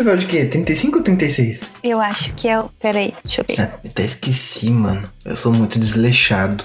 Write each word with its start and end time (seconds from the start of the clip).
episódio 0.00 0.26
o 0.26 0.30
quê? 0.30 0.44
35 0.46 0.98
ou 0.98 1.04
36? 1.04 1.60
Eu 1.84 2.00
acho 2.00 2.32
que 2.34 2.48
é 2.48 2.58
o. 2.58 2.70
Peraí, 2.80 3.14
deixa 3.22 3.42
eu 3.42 3.44
ver. 3.48 3.60
Ah, 3.60 3.78
até 3.84 4.04
esqueci, 4.04 4.70
mano. 4.70 5.06
Eu 5.24 5.36
sou 5.36 5.52
muito 5.52 5.78
desleixado. 5.78 6.64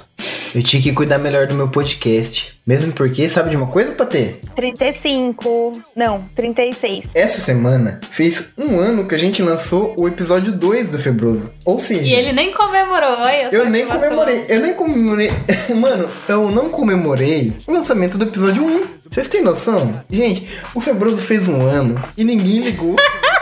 Eu 0.55 0.63
tinha 0.63 0.81
que 0.81 0.93
cuidar 0.93 1.17
melhor 1.17 1.47
do 1.47 1.53
meu 1.53 1.67
podcast. 1.67 2.55
Mesmo 2.65 2.93
porque, 2.93 3.27
sabe 3.27 3.49
de 3.49 3.57
uma 3.57 3.67
coisa, 3.67 3.91
Patê? 3.91 4.35
35. 4.55 5.81
Não, 5.93 6.23
36. 6.33 7.07
Essa 7.13 7.41
semana 7.41 7.99
fez 8.11 8.53
um 8.57 8.79
ano 8.79 9.05
que 9.05 9.13
a 9.13 9.17
gente 9.17 9.43
lançou 9.43 9.93
o 9.97 10.07
episódio 10.07 10.53
2 10.53 10.87
do 10.87 10.97
Febroso. 10.97 11.51
Ou 11.65 11.77
seja. 11.77 12.05
E 12.05 12.13
ele 12.13 12.31
nem 12.31 12.53
comemorou, 12.53 13.17
olha 13.19 13.49
só 13.49 13.57
Eu 13.57 13.69
nem 13.69 13.85
comemorei, 13.85 14.45
eu 14.47 14.61
nem 14.61 14.73
comemorei. 14.73 15.31
Mano, 15.75 16.07
eu 16.29 16.49
não 16.49 16.69
comemorei 16.69 17.51
o 17.67 17.73
lançamento 17.73 18.17
do 18.17 18.23
episódio 18.23 18.63
1. 18.63 18.83
Vocês 19.11 19.27
têm 19.27 19.43
noção? 19.43 20.01
Gente, 20.09 20.47
o 20.73 20.79
Febroso 20.79 21.17
fez 21.17 21.49
um 21.49 21.61
ano 21.61 22.01
e 22.17 22.23
ninguém 22.23 22.59
ligou. 22.59 22.95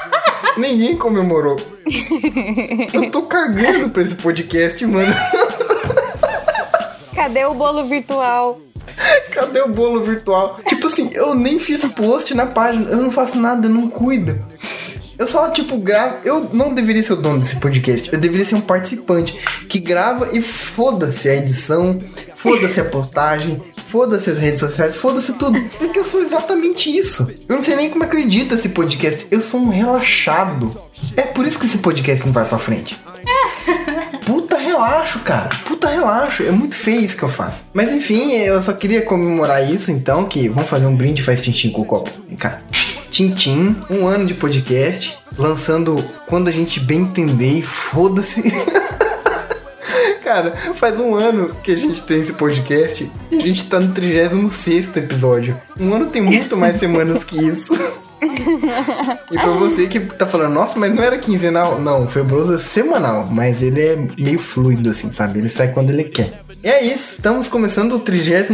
ninguém 0.57 0.97
comemorou. 0.97 1.57
Eu 2.91 3.11
tô 3.11 3.21
cagando 3.21 3.91
pra 3.91 4.01
esse 4.01 4.15
podcast, 4.15 4.83
mano. 4.87 5.13
Cadê 7.23 7.45
o 7.45 7.53
bolo 7.53 7.85
virtual? 7.85 8.59
Cadê 9.31 9.61
o 9.61 9.69
bolo 9.69 10.03
virtual? 10.03 10.59
Tipo 10.67 10.87
assim, 10.87 11.09
eu 11.13 11.33
nem 11.33 11.57
fiz 11.57 11.85
post 11.85 12.33
na 12.33 12.45
página, 12.45 12.91
eu 12.91 12.97
não 12.97 13.11
faço 13.11 13.39
nada, 13.39 13.65
eu 13.65 13.71
não 13.71 13.89
cuido. 13.89 14.45
Eu 15.17 15.25
só, 15.25 15.49
tipo, 15.49 15.77
gravo. 15.77 16.17
Eu 16.25 16.49
não 16.51 16.73
deveria 16.73 17.01
ser 17.01 17.13
o 17.13 17.15
dono 17.15 17.39
desse 17.39 17.61
podcast. 17.61 18.11
Eu 18.11 18.19
deveria 18.19 18.45
ser 18.45 18.55
um 18.55 18.61
participante 18.61 19.39
que 19.69 19.79
grava 19.79 20.35
e 20.35 20.41
foda-se 20.41 21.29
a 21.29 21.35
edição, 21.37 21.97
foda-se 22.35 22.81
a 22.81 22.85
postagem, 22.85 23.63
foda-se 23.85 24.29
as 24.29 24.39
redes 24.39 24.59
sociais, 24.59 24.97
foda-se 24.97 25.31
tudo. 25.33 25.57
Porque 25.77 25.99
eu 25.99 26.05
sou 26.05 26.21
exatamente 26.21 26.89
isso. 26.89 27.33
Eu 27.47 27.55
não 27.55 27.63
sei 27.63 27.77
nem 27.77 27.89
como 27.89 28.03
é 28.03 28.19
edito 28.19 28.53
esse 28.53 28.67
podcast. 28.69 29.27
Eu 29.31 29.39
sou 29.39 29.61
um 29.61 29.69
relaxado. 29.69 30.77
É 31.15 31.21
por 31.21 31.47
isso 31.47 31.57
que 31.57 31.67
esse 31.67 31.77
podcast 31.77 32.25
não 32.25 32.33
vai 32.33 32.43
pra 32.43 32.59
frente. 32.59 32.99
Relaxo, 34.73 35.19
cara. 35.19 35.49
Puta 35.65 35.87
relaxo. 35.87 36.41
É 36.41 36.49
muito 36.49 36.73
feio 36.73 37.01
isso 37.01 37.15
que 37.15 37.21
eu 37.21 37.29
faço. 37.29 37.61
Mas 37.71 37.91
enfim, 37.91 38.31
eu 38.31 38.59
só 38.63 38.73
queria 38.73 39.03
comemorar 39.03 39.71
isso, 39.71 39.91
então, 39.91 40.25
que 40.25 40.49
vamos 40.49 40.67
fazer 40.67 40.87
um 40.87 40.95
brinde 40.95 41.21
faz 41.21 41.43
tintim 41.43 41.69
com 41.69 41.81
o 41.81 41.85
copo. 41.85 42.09
Vem 42.27 42.35
cá. 42.35 42.57
Tintim, 43.11 43.75
um 43.87 44.07
ano 44.07 44.25
de 44.25 44.33
podcast, 44.33 45.15
lançando 45.37 46.03
quando 46.25 46.47
a 46.47 46.51
gente 46.51 46.79
bem 46.79 47.01
entender 47.01 47.59
e 47.59 47.61
foda-se. 47.61 48.41
Cara, 50.23 50.55
faz 50.73 50.99
um 50.99 51.13
ano 51.13 51.53
que 51.63 51.71
a 51.71 51.75
gente 51.75 52.01
tem 52.01 52.23
esse 52.23 52.33
podcast 52.33 53.07
e 53.29 53.37
a 53.37 53.41
gente 53.41 53.69
tá 53.69 53.79
no 53.79 53.93
36 53.93 54.97
episódio. 54.97 55.55
Um 55.79 55.93
ano 55.93 56.07
tem 56.07 56.21
muito 56.21 56.57
mais 56.57 56.77
semanas 56.77 57.23
que 57.23 57.37
isso. 57.37 57.77
E 59.31 59.35
pra 59.35 59.51
você 59.51 59.87
que 59.87 59.99
tá 59.99 60.25
falando, 60.25 60.53
nossa, 60.53 60.77
mas 60.79 60.93
não 60.93 61.03
era 61.03 61.17
quinzenal. 61.17 61.79
Não, 61.79 62.05
o 62.05 62.07
Febroso 62.07 62.55
é 62.55 62.57
semanal, 62.57 63.27
mas 63.29 63.61
ele 63.61 63.81
é 63.81 63.95
meio 64.17 64.39
fluido, 64.39 64.89
assim, 64.89 65.11
sabe? 65.11 65.39
Ele 65.39 65.49
sai 65.49 65.69
quando 65.69 65.89
ele 65.89 66.03
quer. 66.05 66.43
E 66.63 66.69
é 66.69 66.81
isso, 66.81 67.15
estamos 67.15 67.49
começando 67.49 67.91
o 67.91 67.99
36 67.99 68.49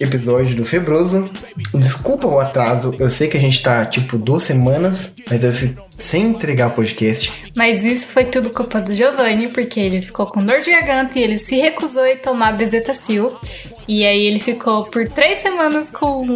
episódio 0.00 0.56
do 0.56 0.64
Febroso. 0.64 1.28
Desculpa 1.74 2.26
o 2.26 2.40
atraso, 2.40 2.94
eu 2.98 3.10
sei 3.10 3.28
que 3.28 3.36
a 3.36 3.40
gente 3.40 3.62
tá 3.62 3.84
tipo 3.84 4.16
duas 4.16 4.44
semanas, 4.44 5.14
mas 5.28 5.44
eu 5.44 5.52
fico 5.52 5.86
sem 5.98 6.28
entregar 6.28 6.68
o 6.68 6.70
podcast. 6.70 7.30
Mas 7.54 7.84
isso 7.84 8.06
foi 8.06 8.24
tudo 8.24 8.48
culpa 8.48 8.80
do 8.80 8.94
Giovanni, 8.94 9.48
porque 9.48 9.78
ele 9.78 10.00
ficou 10.00 10.28
com 10.28 10.42
dor 10.42 10.62
de 10.62 10.70
garganta 10.70 11.18
e 11.18 11.22
ele 11.22 11.36
se 11.36 11.56
recusou 11.56 12.04
a 12.04 12.16
tomar 12.16 12.52
bezetacil. 12.52 13.36
E 13.86 14.06
aí 14.06 14.24
ele 14.24 14.40
ficou 14.40 14.84
por 14.84 15.06
três 15.06 15.40
semanas 15.40 15.90
com, 15.90 16.26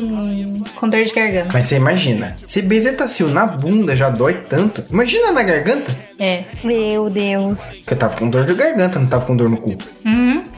com 0.77 0.89
dor 0.89 1.03
de 1.03 1.15
garganta. 1.15 1.49
Mas 1.51 1.65
você 1.65 1.77
imagina, 1.77 2.37
se 2.47 2.61
bezetacil 2.61 3.29
na 3.29 3.47
bunda 3.47 3.97
já 3.97 4.11
dói 4.11 4.35
tanto, 4.35 4.85
imagina 4.91 5.33
na 5.33 5.43
garganta. 5.45 5.97
É. 6.19 6.45
Meu 6.63 7.09
Deus. 7.09 7.59
Que 7.87 7.95
eu 7.95 7.97
tava 7.97 8.19
com 8.19 8.29
dor 8.29 8.45
de 8.45 8.55
garganta, 8.55 8.99
não 8.99 9.07
tava 9.07 9.25
com 9.25 9.35
dor 9.35 9.49
no 9.49 9.57
cu. 9.57 9.79
Uhum. 10.05 10.54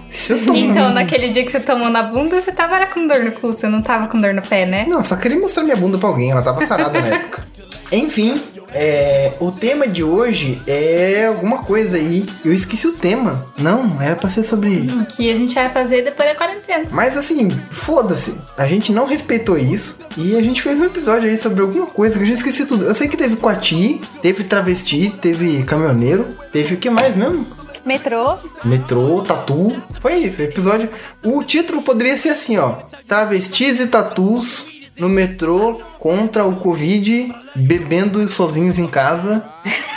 Então, 0.54 0.92
naquele 0.92 1.28
dia 1.28 1.44
que 1.44 1.50
você 1.50 1.60
tomou 1.60 1.90
na 1.90 2.02
bunda, 2.02 2.40
você 2.40 2.52
tava 2.52 2.76
era 2.76 2.86
com 2.86 3.06
dor 3.06 3.24
no 3.24 3.32
cu, 3.32 3.48
você 3.48 3.68
não 3.68 3.82
tava 3.82 4.08
com 4.08 4.20
dor 4.20 4.34
no 4.34 4.42
pé, 4.42 4.66
né? 4.66 4.84
Não, 4.88 5.04
só 5.04 5.16
queria 5.16 5.38
mostrar 5.38 5.62
minha 5.62 5.76
bunda 5.76 5.98
pra 5.98 6.08
alguém, 6.08 6.30
ela 6.30 6.42
tava 6.42 6.64
sarada 6.66 7.00
na 7.00 7.06
época. 7.06 7.44
Enfim, 7.92 8.42
é, 8.74 9.32
o 9.40 9.50
tema 9.52 9.86
de 9.86 10.02
hoje 10.02 10.60
é 10.66 11.26
alguma 11.26 11.62
coisa 11.62 11.96
aí. 11.96 12.26
Eu 12.44 12.52
esqueci 12.52 12.86
o 12.86 12.92
tema. 12.92 13.46
Não, 13.56 14.00
era 14.02 14.16
pra 14.16 14.28
ser 14.28 14.44
sobre. 14.44 14.88
O 14.90 15.06
que 15.06 15.30
a 15.30 15.36
gente 15.36 15.54
vai 15.54 15.68
fazer 15.68 16.02
depois 16.02 16.28
da 16.28 16.34
quarentena. 16.34 16.84
Mas 16.90 17.16
assim, 17.16 17.48
foda-se. 17.70 18.40
A 18.56 18.66
gente 18.66 18.92
não 18.92 19.06
respeitou 19.06 19.56
isso. 19.56 19.98
E 20.16 20.36
a 20.36 20.42
gente 20.42 20.62
fez 20.62 20.80
um 20.80 20.84
episódio 20.84 21.28
aí 21.28 21.38
sobre 21.38 21.62
alguma 21.62 21.86
coisa 21.86 22.18
que 22.18 22.24
eu 22.24 22.28
já 22.28 22.34
esqueci 22.34 22.66
tudo. 22.66 22.84
Eu 22.84 22.94
sei 22.94 23.08
que 23.08 23.16
teve 23.16 23.36
Coati, 23.36 24.00
teve 24.20 24.44
travesti, 24.44 25.14
teve 25.20 25.62
caminhoneiro, 25.62 26.26
teve 26.52 26.74
o 26.74 26.78
que 26.78 26.90
mais 26.90 27.14
mesmo? 27.14 27.46
Metrô. 27.86 28.36
Metrô, 28.64 29.22
tatu. 29.22 29.80
Foi 30.00 30.14
isso, 30.16 30.42
episódio. 30.42 30.90
O 31.24 31.42
título 31.44 31.82
poderia 31.82 32.18
ser 32.18 32.30
assim, 32.30 32.58
ó. 32.58 32.78
Travestis 33.06 33.78
e 33.78 33.86
tatus 33.86 34.75
no 34.98 35.08
metrô 35.08 35.80
contra 35.98 36.44
o 36.44 36.56
Covid, 36.56 37.32
bebendo 37.54 38.26
sozinhos 38.28 38.78
em 38.78 38.86
casa. 38.86 39.44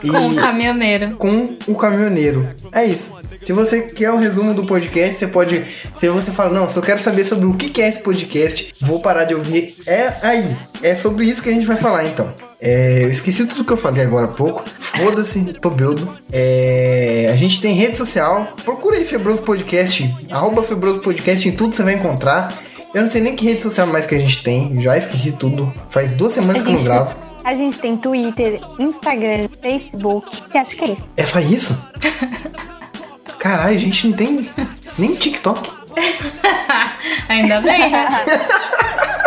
Com 0.00 0.28
o 0.28 0.34
caminhoneiro. 0.34 1.16
com 1.16 1.56
o 1.66 1.74
caminhoneiro. 1.74 2.48
É 2.72 2.84
isso. 2.84 3.14
Se 3.40 3.52
você 3.52 3.82
quer 3.82 4.10
o 4.10 4.18
resumo 4.18 4.52
do 4.52 4.64
podcast, 4.64 5.16
você 5.18 5.26
pode. 5.28 5.64
Se 5.96 6.08
você 6.08 6.30
fala, 6.32 6.52
não, 6.52 6.66
eu 6.74 6.82
quero 6.82 7.00
saber 7.00 7.24
sobre 7.24 7.46
o 7.46 7.54
que 7.54 7.70
que 7.70 7.80
é 7.80 7.88
esse 7.88 8.00
podcast, 8.00 8.74
vou 8.80 9.00
parar 9.00 9.24
de 9.24 9.34
ouvir. 9.34 9.76
É 9.86 10.12
aí. 10.22 10.56
É 10.82 10.94
sobre 10.94 11.26
isso 11.26 11.42
que 11.42 11.48
a 11.48 11.52
gente 11.52 11.66
vai 11.66 11.76
falar 11.76 12.04
então. 12.04 12.32
É, 12.60 13.04
eu 13.04 13.10
esqueci 13.10 13.46
tudo 13.46 13.64
que 13.64 13.72
eu 13.72 13.76
falei 13.76 14.04
agora 14.04 14.26
há 14.26 14.30
pouco. 14.30 14.64
Foda-se, 14.80 15.52
tô 15.54 15.70
beudo. 15.70 16.18
É, 16.32 17.30
a 17.32 17.36
gente 17.36 17.60
tem 17.60 17.74
rede 17.74 17.96
social. 17.96 18.56
Procura 18.64 18.96
aí 18.96 19.04
Febroso 19.04 19.42
Podcast. 19.42 20.12
Arroba 20.30 20.62
Febroso 20.62 21.00
Podcast 21.00 21.48
em 21.48 21.52
tudo 21.52 21.74
você 21.76 21.82
vai 21.82 21.94
encontrar. 21.94 22.52
Eu 22.96 23.02
não 23.02 23.10
sei 23.10 23.20
nem 23.20 23.36
que 23.36 23.44
rede 23.44 23.62
social 23.62 23.86
mais 23.86 24.06
que 24.06 24.14
a 24.14 24.18
gente 24.18 24.42
tem. 24.42 24.80
Já 24.80 24.96
esqueci 24.96 25.30
tudo. 25.30 25.70
Faz 25.90 26.12
duas 26.12 26.32
semanas 26.32 26.62
que 26.62 26.68
eu 26.68 26.72
não 26.72 26.82
gravo. 26.82 27.14
A 27.44 27.54
gente 27.54 27.78
tem 27.78 27.94
Twitter, 27.94 28.58
Instagram, 28.78 29.48
Facebook. 29.60 30.42
E 30.54 30.56
acho 30.56 30.74
que 30.74 30.82
é 30.82 30.92
isso. 30.92 31.04
É 31.14 31.26
só 31.26 31.38
isso? 31.38 31.88
Caralho, 33.38 33.76
a 33.76 33.78
gente 33.78 34.08
não 34.08 34.16
tem 34.16 34.48
nem 34.96 35.14
TikTok. 35.14 35.70
Ainda 37.28 37.60
bem, 37.60 37.90
né? 37.90 38.08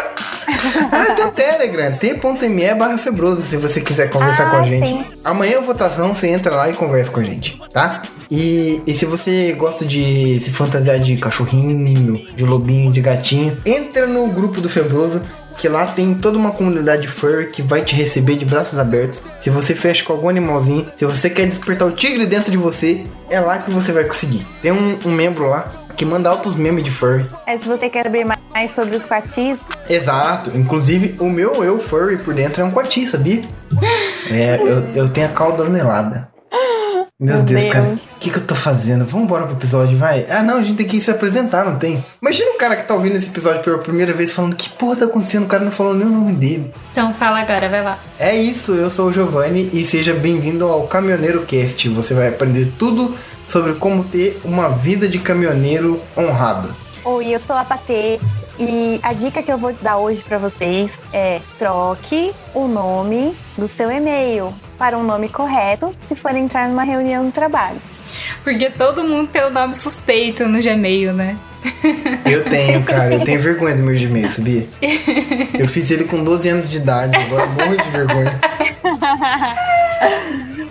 Ah, 0.92 1.14
tem 1.14 1.26
o 1.26 1.32
Telegram, 1.32 1.92
t.me 1.98 2.76
barra 2.76 2.98
febroso, 2.98 3.42
se 3.42 3.58
você 3.58 3.82
quiser 3.82 4.10
conversar 4.10 4.48
Ah, 4.48 4.50
com 4.52 4.56
a 4.58 4.64
gente. 4.68 4.88
sim. 4.88 5.06
Amanhã 5.24 5.58
a 5.60 5.62
votação, 5.62 6.14
você 6.14 6.28
entra 6.28 6.54
lá 6.56 6.70
e 6.70 6.74
conversa 6.74 7.12
com 7.12 7.20
a 7.20 7.24
gente, 7.24 7.60
tá? 7.74 8.02
E, 8.30 8.82
e 8.86 8.94
se 8.94 9.06
você 9.06 9.54
gosta 9.58 9.86
de 9.86 10.40
se 10.42 10.52
fantasiar 10.52 11.00
de 11.00 11.18
cachorrinho, 11.18 12.26
de 12.36 12.44
lobinho, 12.46 12.92
de 12.92 13.02
gatinho, 13.02 13.58
entra 13.66 14.06
no 14.08 14.28
grupo 14.28 14.62
do 14.62 14.70
Febroso, 14.70 15.22
que 15.58 15.68
lá 15.68 15.86
tem 15.88 16.14
toda 16.16 16.38
uma 16.38 16.52
comunidade 16.52 17.08
furry 17.08 17.48
que 17.48 17.62
vai 17.62 17.82
te 17.82 17.94
receber 17.94 18.36
de 18.36 18.46
braços 18.46 18.80
abertos. 18.80 19.22
Se 19.42 19.50
você 19.50 19.76
fecha 19.76 20.04
com 20.06 20.14
algum 20.14 20.30
animalzinho, 20.30 20.86
se 20.96 21.06
você 21.06 21.30
quer 21.30 21.48
despertar 21.48 21.86
o 21.88 21.92
tigre 21.92 22.26
dentro 22.26 22.50
de 22.50 22.58
você, 22.58 23.04
é 23.30 23.40
lá 23.42 23.58
que 23.58 23.70
você 23.70 23.92
vai 23.92 24.06
conseguir. 24.06 24.46
Tem 24.62 24.72
um, 24.72 24.98
um 25.06 25.12
membro 25.12 25.50
lá 25.50 25.70
que 26.00 26.06
manda 26.06 26.30
altos 26.30 26.56
memes 26.56 26.86
de 26.86 26.90
furry. 26.90 27.26
É, 27.46 27.58
se 27.58 27.68
você 27.68 27.90
quer 27.90 28.06
saber 28.06 28.24
mais 28.24 28.74
sobre 28.74 28.96
os 28.96 29.04
quatis, 29.04 29.60
Exato. 29.90 30.50
Inclusive, 30.56 31.18
o 31.20 31.30
meu 31.30 31.62
eu 31.62 31.78
furry 31.78 32.18
por 32.18 32.34
dentro 32.34 32.62
é 32.62 32.66
um 32.66 32.72
coati, 32.72 33.06
sabia? 33.06 33.42
É, 34.32 34.56
eu, 34.62 34.96
eu 34.96 35.10
tenho 35.10 35.28
a 35.28 35.32
cauda 35.32 35.66
anelada. 35.66 36.30
Meu, 37.20 37.36
Meu 37.36 37.44
Deus, 37.44 37.64
Deus. 37.64 37.74
cara. 37.74 37.86
O 37.86 38.00
que, 38.18 38.30
que 38.30 38.38
eu 38.38 38.48
tô 38.48 38.56
fazendo? 38.56 39.04
Vamos 39.04 39.26
embora 39.26 39.46
pro 39.46 39.58
episódio, 39.58 39.98
vai. 39.98 40.26
Ah, 40.30 40.42
não, 40.42 40.56
a 40.58 40.64
gente 40.64 40.78
tem 40.78 40.88
que 40.88 41.02
se 41.02 41.12
apresentar, 41.12 41.66
não 41.66 41.78
tem? 41.78 42.02
Imagina 42.22 42.52
o 42.52 42.58
cara 42.58 42.78
que 42.78 42.88
tá 42.88 42.94
ouvindo 42.94 43.18
esse 43.18 43.28
episódio 43.30 43.62
pela 43.62 43.78
primeira 43.80 44.14
vez 44.14 44.32
falando 44.32 44.56
que 44.56 44.70
porra 44.70 44.96
tá 44.96 45.06
acontecendo, 45.06 45.44
o 45.44 45.48
cara 45.48 45.66
não 45.66 45.72
falou 45.72 45.94
nem 45.94 46.08
o 46.08 46.10
nome 46.10 46.32
dele. 46.32 46.72
Então 46.94 47.14
fala 47.14 47.42
agora, 47.42 47.68
vai 47.68 47.84
lá. 47.84 48.00
É 48.18 48.34
isso, 48.34 48.74
eu 48.74 48.90
sou 48.90 49.10
o 49.10 49.12
Giovanni 49.14 49.70
e 49.74 49.84
seja 49.84 50.14
bem-vindo 50.14 50.66
ao 50.66 50.88
Caminhoneiro 50.88 51.42
Cast. 51.46 51.90
Você 51.90 52.14
vai 52.14 52.30
aprender 52.30 52.72
tudo 52.80 53.14
sobre 53.46 53.74
como 53.74 54.06
ter 54.06 54.40
uma 54.46 54.70
vida 54.70 55.06
de 55.06 55.20
caminhoneiro 55.20 56.02
honrado. 56.16 56.74
Oi, 57.04 57.36
eu 57.36 57.40
sou 57.46 57.58
a 57.58 57.66
Patê 57.66 58.18
e 58.60 59.00
a 59.02 59.14
dica 59.14 59.42
que 59.42 59.52
eu 59.52 59.58
vou 59.58 59.74
dar 59.82 59.98
hoje 59.98 60.22
pra 60.22 60.38
vocês 60.38 60.92
é 61.14 61.40
troque 61.58 62.34
o 62.54 62.68
nome 62.68 63.34
do 63.58 63.68
seu 63.68 63.90
e-mail 63.90 64.54
para 64.78 64.98
um 64.98 65.04
nome 65.04 65.30
correto 65.30 65.96
se 66.08 66.16
for 66.16 66.36
entrar 66.36 66.68
numa 66.68 66.84
reunião 66.84 67.24
no 67.24 67.32
trabalho. 67.32 67.78
Porque 68.44 68.70
todo 68.70 69.04
mundo 69.04 69.30
tem 69.30 69.44
o 69.44 69.50
nome 69.50 69.76
suspeito 69.76 70.48
no 70.48 70.62
Gmail, 70.62 71.14
né? 71.14 71.38
Eu 72.26 72.46
tenho, 72.46 72.84
cara. 72.84 73.16
Eu 73.16 73.24
tenho 73.24 73.42
vergonha 73.42 73.76
do 73.76 73.84
meu 73.84 73.98
Gmail, 73.98 74.30
sabia? 74.30 74.68
Eu 75.58 75.68
fiz 75.68 75.92
ele 75.92 76.06
com 76.06 76.24
12 76.24 76.50
anos 76.50 76.70
de 76.70 76.78
idade, 76.78 77.18
agora 77.18 77.44
eu 77.44 77.50
morro 77.50 77.78
de 77.78 77.90
vergonha. 77.90 78.40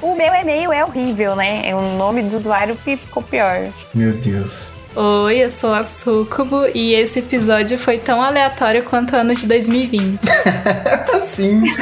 O 0.00 0.14
meu 0.14 0.32
e-mail 0.32 0.72
é 0.72 0.84
horrível, 0.84 1.34
né? 1.34 1.68
É 1.68 1.74
o 1.74 1.82
nome 1.96 2.22
do 2.22 2.38
usuário 2.38 2.76
que 2.76 2.96
ficou 2.96 3.22
pior. 3.22 3.68
Meu 3.92 4.12
Deus. 4.12 4.68
Oi, 4.96 5.44
eu 5.44 5.50
sou 5.50 5.72
a 5.72 5.84
Sucubo 5.84 6.66
e 6.74 6.94
esse 6.94 7.18
episódio 7.20 7.78
foi 7.78 7.98
tão 7.98 8.20
aleatório 8.20 8.82
quanto 8.82 9.12
o 9.12 9.16
ano 9.16 9.34
de 9.34 9.46
2020. 9.46 10.18
Assim. 11.22 11.62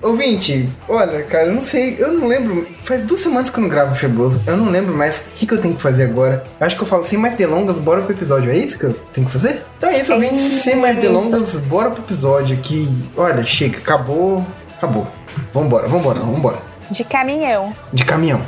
Ouvinte, 0.00 0.68
olha, 0.88 1.22
cara, 1.24 1.46
eu 1.46 1.52
não 1.54 1.62
sei, 1.62 1.96
eu 1.98 2.12
não 2.12 2.26
lembro. 2.26 2.66
Faz 2.82 3.04
duas 3.04 3.20
semanas 3.20 3.50
que 3.50 3.58
eu 3.58 3.62
não 3.62 3.68
gravo 3.68 3.94
Febroso. 3.94 4.42
Eu 4.46 4.56
não 4.56 4.70
lembro 4.70 4.94
mais 4.96 5.20
o 5.20 5.30
que, 5.34 5.46
que 5.46 5.54
eu 5.54 5.60
tenho 5.60 5.74
que 5.74 5.82
fazer 5.82 6.04
agora. 6.04 6.44
Eu 6.58 6.66
acho 6.66 6.76
que 6.76 6.82
eu 6.82 6.86
falo 6.86 7.04
sem 7.04 7.18
mais 7.18 7.36
delongas, 7.36 7.78
bora 7.78 8.00
pro 8.02 8.12
episódio. 8.14 8.50
É 8.50 8.56
isso 8.56 8.78
que 8.78 8.84
eu 8.84 8.94
tenho 9.12 9.26
que 9.26 9.32
fazer? 9.32 9.62
Então 9.76 9.90
é 9.90 10.00
isso, 10.00 10.12
ouvinte. 10.12 10.38
Sem 10.38 10.76
mais 10.76 10.98
delongas, 10.98 11.56
bora 11.56 11.90
pro 11.90 12.02
episódio 12.02 12.56
que, 12.58 12.88
olha, 13.16 13.44
chega, 13.44 13.78
acabou, 13.78 14.44
acabou. 14.76 15.06
Vambora, 15.52 15.88
vambora, 15.88 16.20
vambora. 16.20 16.58
De 16.90 17.04
caminhão. 17.04 17.74
De 17.92 18.04
caminhão. 18.04 18.40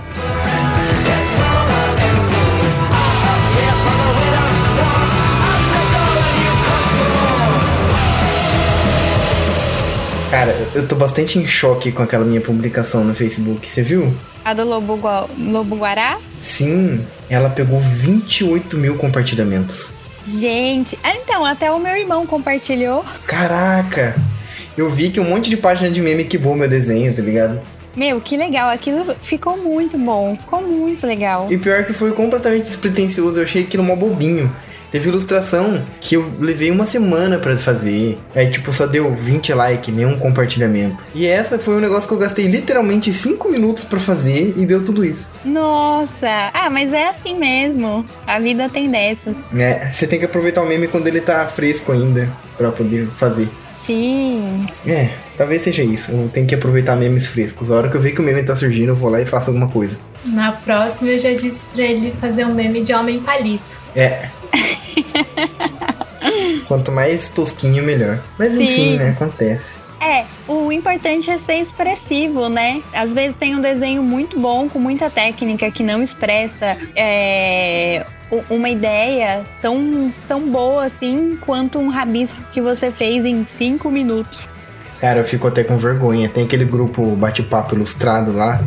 Cara, 10.37 10.55
eu 10.75 10.87
tô 10.87 10.95
bastante 10.95 11.39
em 11.39 11.47
choque 11.47 11.91
com 11.91 12.03
aquela 12.03 12.23
minha 12.23 12.43
publicação 12.43 13.03
no 13.03 13.15
Facebook, 13.15 13.67
você 13.67 13.83
viu? 13.83 14.13
A 14.45 14.53
do 14.53 14.67
Lobo, 14.67 15.01
Lobo 15.39 15.77
Guará? 15.77 16.19
Sim, 16.43 17.03
ela 17.31 17.49
pegou 17.49 17.81
28 17.81 18.77
mil 18.77 18.97
compartilhamentos. 18.97 19.95
Gente, 20.29 20.99
ah, 21.03 21.15
então, 21.17 21.43
até 21.43 21.73
o 21.73 21.79
meu 21.79 21.97
irmão 21.97 22.27
compartilhou. 22.27 23.03
Caraca! 23.27 24.15
Eu 24.77 24.91
vi 24.91 25.09
que 25.09 25.19
um 25.19 25.25
monte 25.25 25.49
de 25.49 25.57
página 25.57 25.91
de 25.91 26.03
meme 26.03 26.25
quebrou 26.25 26.55
meu 26.55 26.69
desenho, 26.69 27.17
tá 27.17 27.23
ligado? 27.23 27.59
Meu, 27.97 28.21
que 28.21 28.37
legal. 28.37 28.69
Aquilo 28.69 29.17
ficou 29.23 29.57
muito 29.57 29.97
bom. 29.97 30.37
Ficou 30.37 30.61
muito 30.61 31.07
legal. 31.07 31.47
E 31.51 31.57
pior 31.57 31.83
que 31.85 31.95
foi 31.95 32.13
completamente 32.13 32.65
despretensioso, 32.65 33.39
eu 33.41 33.45
achei 33.45 33.63
aquilo 33.63 33.83
mó 33.83 33.97
bobinho. 33.97 34.55
Teve 34.91 35.09
ilustração 35.09 35.83
que 36.01 36.17
eu 36.17 36.31
levei 36.39 36.71
uma 36.71 36.87
semana 36.87 37.39
pra 37.39 37.57
fazer. 37.57 38.19
Aí, 38.35 38.51
tipo, 38.51 38.73
só 38.73 38.87
deu 38.87 39.15
20 39.15 39.53
likes, 39.53 39.95
nenhum 39.95 40.17
compartilhamento. 40.19 41.05
E 41.15 41.27
essa 41.27 41.59
foi 41.59 41.77
um 41.77 41.81
negócio 41.81 42.09
que 42.09 42.15
eu 42.15 42.19
gastei 42.19 42.47
literalmente 42.47 43.13
5 43.13 43.49
minutos 43.49 43.85
pra 43.85 43.99
fazer 43.99 44.55
e 44.57 44.65
deu 44.65 44.85
tudo 44.85 45.05
isso. 45.05 45.31
Nossa! 45.45 46.51
Ah, 46.55 46.71
mas 46.71 46.93
é 46.93 47.09
assim 47.09 47.37
mesmo. 47.37 48.05
A 48.27 48.39
vida 48.39 48.69
tem 48.69 48.91
dessas. 48.91 49.35
É, 49.57 49.91
você 49.93 50.07
tem 50.07 50.19
que 50.19 50.25
aproveitar 50.25 50.63
o 50.63 50.67
meme 50.67 50.89
quando 50.89 51.07
ele 51.07 51.21
tá 51.21 51.47
fresco 51.47 51.93
ainda 51.93 52.29
pra 52.57 52.71
poder 52.71 53.07
fazer. 53.17 53.49
Sim. 53.87 54.67
É, 54.85 55.11
talvez 55.39 55.63
seja 55.63 55.83
isso. 55.83 56.11
Eu 56.11 56.29
tenho 56.33 56.47
que 56.47 56.55
aproveitar 56.55 56.97
memes 56.97 57.27
frescos. 57.27 57.71
A 57.71 57.77
hora 57.77 57.89
que 57.89 57.97
eu 57.97 58.01
ver 58.01 58.13
que 58.13 58.21
o 58.21 58.25
meme 58.25 58.43
tá 58.43 58.55
surgindo, 58.57 58.89
eu 58.89 58.97
vou 58.97 59.09
lá 59.09 59.21
e 59.21 59.25
faço 59.25 59.51
alguma 59.51 59.69
coisa. 59.69 59.99
Na 60.25 60.51
próxima 60.51 61.11
eu 61.11 61.19
já 61.19 61.31
disse 61.31 61.63
pra 61.73 61.85
ele 61.85 62.13
fazer 62.21 62.45
um 62.45 62.55
meme 62.55 62.83
de 62.83 62.93
homem 62.93 63.21
palito. 63.21 63.81
É. 63.95 64.29
Quanto 66.67 66.91
mais 66.91 67.31
tosquinho, 67.31 67.85
melhor. 67.85 68.21
Mas 68.39 68.53
Sim. 68.53 68.65
enfim, 68.65 68.97
né? 68.97 69.11
Acontece. 69.11 69.87
É, 70.01 70.25
o 70.47 70.71
importante 70.71 71.31
é 71.31 71.39
ser 71.39 71.61
expressivo, 71.61 72.49
né? 72.49 72.83
Às 72.93 73.13
vezes 73.13 73.37
tem 73.37 73.57
um 73.57 73.61
desenho 73.61 74.03
muito 74.03 74.39
bom, 74.39 74.69
com 74.69 74.79
muita 74.79 75.09
técnica, 75.09 75.71
que 75.71 75.83
não 75.83 76.03
expressa 76.03 76.77
é, 76.95 78.05
uma 78.51 78.69
ideia 78.69 79.43
tão, 79.63 80.13
tão 80.29 80.49
boa 80.49 80.85
assim 80.85 81.39
quanto 81.41 81.79
um 81.79 81.89
rabisco 81.89 82.41
que 82.53 82.61
você 82.61 82.91
fez 82.91 83.25
em 83.25 83.47
cinco 83.57 83.91
minutos. 83.91 84.47
Cara, 85.01 85.21
eu 85.21 85.25
fico 85.25 85.47
até 85.47 85.65
com 85.65 85.77
vergonha. 85.77 86.29
Tem 86.29 86.45
aquele 86.45 86.65
grupo 86.65 87.03
bate-papo 87.17 87.75
ilustrado 87.75 88.33
lá. 88.33 88.61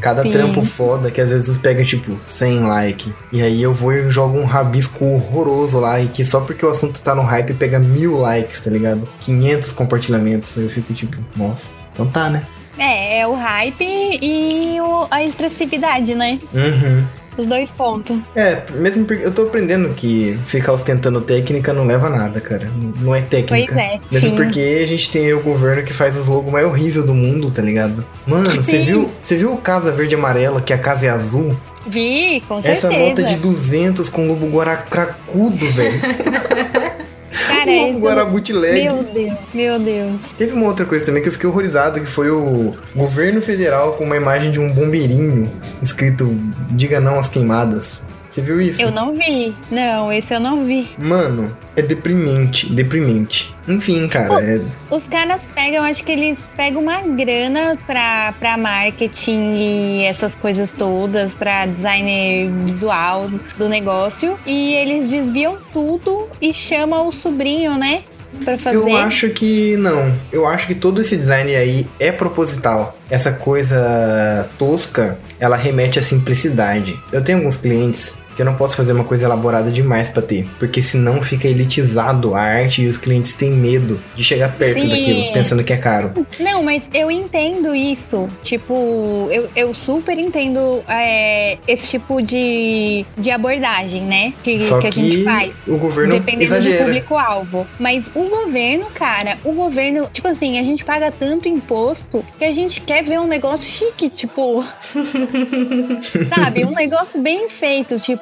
Cada 0.00 0.22
Sim. 0.22 0.32
trampo 0.32 0.62
foda 0.64 1.10
que 1.10 1.20
às 1.20 1.30
vezes 1.30 1.56
pega 1.58 1.84
tipo 1.84 2.16
100 2.20 2.60
like. 2.60 3.12
E 3.32 3.42
aí 3.42 3.62
eu 3.62 3.72
vou 3.74 3.92
e 3.92 4.10
jogo 4.10 4.38
um 4.38 4.44
rabisco 4.44 5.04
horroroso 5.04 5.78
lá. 5.78 6.00
E 6.00 6.06
que 6.08 6.24
só 6.24 6.40
porque 6.40 6.64
o 6.64 6.70
assunto 6.70 7.00
tá 7.00 7.14
no 7.14 7.22
hype 7.22 7.54
pega 7.54 7.78
mil 7.78 8.16
likes, 8.18 8.60
tá 8.60 8.70
ligado? 8.70 9.06
500 9.20 9.72
compartilhamentos. 9.72 10.56
Eu 10.56 10.68
fico 10.70 10.92
tipo, 10.94 11.16
nossa. 11.36 11.68
Então 11.92 12.06
tá, 12.06 12.30
né? 12.30 12.44
É, 12.78 13.20
é 13.20 13.26
o 13.26 13.34
hype 13.34 13.84
e 14.22 14.80
o- 14.80 15.06
a 15.10 15.22
expressividade, 15.22 16.14
né? 16.14 16.38
Uhum. 16.54 17.04
Os 17.40 17.46
dois 17.46 17.70
pontos. 17.70 18.18
É, 18.36 18.62
mesmo 18.74 19.04
porque 19.06 19.24
eu 19.24 19.32
tô 19.32 19.42
aprendendo 19.44 19.88
que 19.94 20.38
ficar 20.46 20.72
ostentando 20.72 21.20
técnica 21.22 21.72
não 21.72 21.86
leva 21.86 22.08
a 22.08 22.10
nada, 22.10 22.38
cara. 22.40 22.70
Não 23.00 23.14
é 23.14 23.22
técnica. 23.22 23.72
Pois 23.72 23.84
é, 23.84 24.00
Mesmo 24.10 24.30
sim. 24.30 24.36
porque 24.36 24.80
a 24.82 24.86
gente 24.86 25.10
tem 25.10 25.32
o 25.32 25.40
governo 25.40 25.82
que 25.82 25.92
faz 25.94 26.16
os 26.16 26.26
logos 26.26 26.52
mais 26.52 26.66
horríveis 26.66 27.04
do 27.04 27.14
mundo, 27.14 27.50
tá 27.50 27.62
ligado? 27.62 28.04
Mano, 28.26 28.56
você 28.62 28.78
viu, 28.80 29.08
você 29.22 29.36
viu 29.36 29.52
o 29.52 29.56
Casa 29.56 29.90
Verde 29.90 30.14
e 30.14 30.18
Amarela, 30.18 30.60
que 30.60 30.72
a 30.72 30.78
casa 30.78 31.06
é 31.06 31.08
azul? 31.08 31.56
Vi, 31.86 32.42
com 32.46 32.58
Essa 32.58 32.88
certeza. 32.90 33.08
nota 33.08 33.22
de 33.22 33.36
200 33.36 34.08
com 34.10 34.28
lobo 34.28 34.46
guará 34.48 34.76
cracudo, 34.76 35.66
velho. 35.72 35.98
Cara, 37.48 37.64
lobo 37.70 37.90
isso- 37.90 38.00
guará 38.00 38.24
bootleg. 38.24 38.84
Meu 38.84 39.04
Deus, 39.04 39.38
meu 39.54 39.78
Deus. 39.78 40.12
Teve 40.36 40.52
uma 40.52 40.66
outra 40.66 40.84
coisa 40.84 41.06
também 41.06 41.22
que 41.22 41.28
eu 41.28 41.32
fiquei 41.32 41.48
horrorizado, 41.48 42.00
que 42.00 42.06
foi 42.06 42.30
o 42.30 42.74
governo 42.94 43.40
federal 43.40 43.92
com 43.92 44.04
uma 44.04 44.16
imagem 44.16 44.50
de 44.50 44.58
um 44.60 44.72
bombeirinho 44.72 45.50
escrito 45.82 46.36
Diga 46.70 47.00
não 47.00 47.18
às 47.18 47.28
queimadas. 47.28 48.00
Você 48.30 48.40
viu 48.40 48.60
isso? 48.60 48.80
Eu 48.80 48.92
não 48.92 49.14
vi. 49.14 49.54
Não, 49.70 50.12
esse 50.12 50.32
eu 50.32 50.38
não 50.38 50.64
vi. 50.64 50.88
Mano, 50.96 51.54
é 51.76 51.82
deprimente, 51.82 52.72
deprimente. 52.72 53.54
Enfim, 53.66 54.06
cara, 54.06 54.40
é... 54.40 54.60
Os 54.88 55.04
caras 55.08 55.40
pegam, 55.54 55.84
acho 55.84 56.04
que 56.04 56.12
eles 56.12 56.38
pegam 56.56 56.82
uma 56.82 57.00
grana 57.02 57.76
pra, 57.86 58.32
pra 58.38 58.56
marketing 58.56 59.52
e 59.54 60.04
essas 60.04 60.34
coisas 60.36 60.70
todas, 60.70 61.32
pra 61.34 61.66
design 61.66 62.48
visual 62.64 63.28
do 63.58 63.68
negócio, 63.68 64.38
e 64.46 64.74
eles 64.74 65.10
desviam 65.10 65.58
tudo 65.72 66.28
e 66.40 66.54
chamam 66.54 67.08
o 67.08 67.12
sobrinho, 67.12 67.76
né? 67.76 68.02
Pra 68.44 68.56
fazer. 68.56 68.76
eu 68.76 68.96
acho 68.96 69.28
que 69.30 69.76
não. 69.76 70.14
Eu 70.32 70.46
acho 70.46 70.68
que 70.68 70.74
todo 70.74 71.00
esse 71.00 71.16
design 71.16 71.52
aí 71.54 71.84
é 71.98 72.12
proposital. 72.12 72.96
Essa 73.10 73.32
coisa 73.32 74.48
tosca, 74.56 75.18
ela 75.40 75.56
remete 75.56 75.98
à 75.98 76.02
simplicidade. 76.02 76.96
Eu 77.12 77.24
tenho 77.24 77.38
alguns 77.38 77.56
clientes 77.56 78.19
que 78.34 78.42
eu 78.42 78.46
não 78.46 78.54
posso 78.54 78.76
fazer 78.76 78.92
uma 78.92 79.04
coisa 79.04 79.24
elaborada 79.24 79.70
demais 79.70 80.08
pra 80.08 80.22
ter, 80.22 80.46
porque 80.58 80.82
senão 80.82 81.22
fica 81.22 81.48
elitizado 81.48 82.34
a 82.34 82.40
arte 82.40 82.82
e 82.82 82.86
os 82.86 82.96
clientes 82.96 83.34
têm 83.34 83.50
medo 83.50 84.00
de 84.14 84.24
chegar 84.24 84.52
perto 84.56 84.80
Sim. 84.80 84.88
daquilo, 84.88 85.32
pensando 85.32 85.64
que 85.64 85.72
é 85.72 85.76
caro. 85.76 86.12
Não, 86.38 86.62
mas 86.62 86.82
eu 86.92 87.10
entendo 87.10 87.74
isso. 87.74 88.28
Tipo, 88.42 89.28
eu, 89.30 89.48
eu 89.54 89.74
super 89.74 90.18
entendo 90.18 90.82
é, 90.88 91.58
esse 91.66 91.88
tipo 91.88 92.22
de, 92.22 93.04
de 93.16 93.30
abordagem, 93.30 94.02
né? 94.02 94.32
Que, 94.42 94.58
que 94.58 94.86
a 94.86 94.90
gente 94.90 95.24
faz. 95.24 95.52
o 95.66 95.76
governo 95.76 96.12
Dependendo 96.14 96.50
do 96.50 96.56
exagera. 96.56 96.84
público-alvo. 96.84 97.66
Mas 97.78 98.04
o 98.14 98.24
governo, 98.24 98.86
cara, 98.94 99.38
o 99.44 99.52
governo, 99.52 100.08
tipo 100.12 100.28
assim, 100.28 100.58
a 100.58 100.62
gente 100.62 100.84
paga 100.84 101.10
tanto 101.10 101.48
imposto 101.48 102.24
que 102.38 102.44
a 102.44 102.52
gente 102.52 102.80
quer 102.80 103.02
ver 103.04 103.20
um 103.20 103.26
negócio 103.26 103.70
chique, 103.70 104.10
tipo. 104.10 104.64
sabe? 106.34 106.64
Um 106.64 106.72
negócio 106.72 107.20
bem 107.20 107.48
feito. 107.48 107.98
Tipo, 107.98 108.19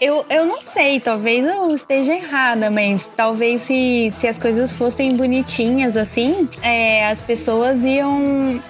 eu, 0.00 0.24
eu 0.28 0.44
não 0.46 0.58
sei, 0.72 1.00
talvez 1.00 1.46
eu 1.46 1.74
esteja 1.74 2.14
errada, 2.14 2.70
mas 2.70 3.02
talvez 3.16 3.62
se, 3.62 4.12
se 4.18 4.26
as 4.26 4.38
coisas 4.38 4.72
fossem 4.72 5.16
bonitinhas 5.16 5.96
assim, 5.96 6.48
é, 6.62 7.06
as 7.06 7.20
pessoas 7.22 7.82
iam 7.84 8.60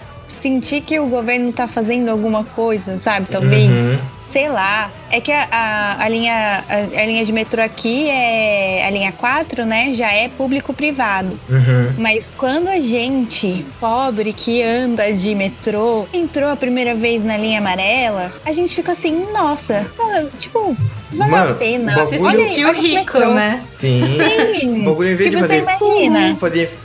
sentir 0.41 0.81
que 0.83 0.99
o 0.99 1.07
governo 1.07 1.53
tá 1.53 1.69
fazendo 1.69 2.09
alguma 2.09 2.45
coisa, 2.45 2.99
sabe? 2.99 3.27
Talvez. 3.27 3.71
Uhum. 3.71 4.20
Sei 4.33 4.49
lá. 4.49 4.91
É 5.11 5.21
que 5.21 5.33
a, 5.33 5.49
a, 5.51 6.05
a 6.05 6.09
linha, 6.09 6.63
a, 6.69 6.75
a 7.01 7.05
linha 7.07 7.25
de 7.25 7.33
metrô 7.33 7.61
aqui 7.63 8.09
é. 8.09 8.85
A 8.87 8.91
linha 8.91 9.11
4, 9.13 9.65
né? 9.67 9.93
Já 9.97 10.13
é 10.13 10.29
público-privado. 10.29 11.39
Uhum. 11.49 11.93
Mas 11.99 12.25
quando 12.39 12.69
a 12.69 12.79
gente, 12.79 13.65
pobre, 13.81 14.33
que 14.33 14.63
anda 14.63 15.13
de 15.13 15.35
metrô, 15.35 16.07
entrou 16.15 16.49
a 16.49 16.55
primeira 16.57 16.95
vez 16.95 17.25
na 17.25 17.37
linha 17.37 17.59
amarela, 17.59 18.33
a 18.45 18.53
gente 18.53 18.75
fica 18.75 18.93
assim, 18.93 19.27
nossa, 19.33 19.85
tipo, 20.39 20.77
vale 21.13 21.31
Mano, 21.33 21.51
a 21.51 21.55
pena. 21.55 21.93
bagulho- 21.95 22.23
Olha- 22.25 22.49
Sentiu 22.49 22.69
olha 22.69 22.79
rico, 22.81 22.95
metrô. 23.19 23.35
né? 23.35 23.63
Sim. 23.79 24.05
Sim. 24.61 24.83
O 24.83 24.85
bagulho 24.91 25.11
em 25.11 25.15
vez 25.17 25.31
tipo, 25.31 25.43
de 25.43 25.49
fazer. 25.49 25.65
você 25.79 26.05
imagina. 26.05 26.37
Fazer. 26.37 26.79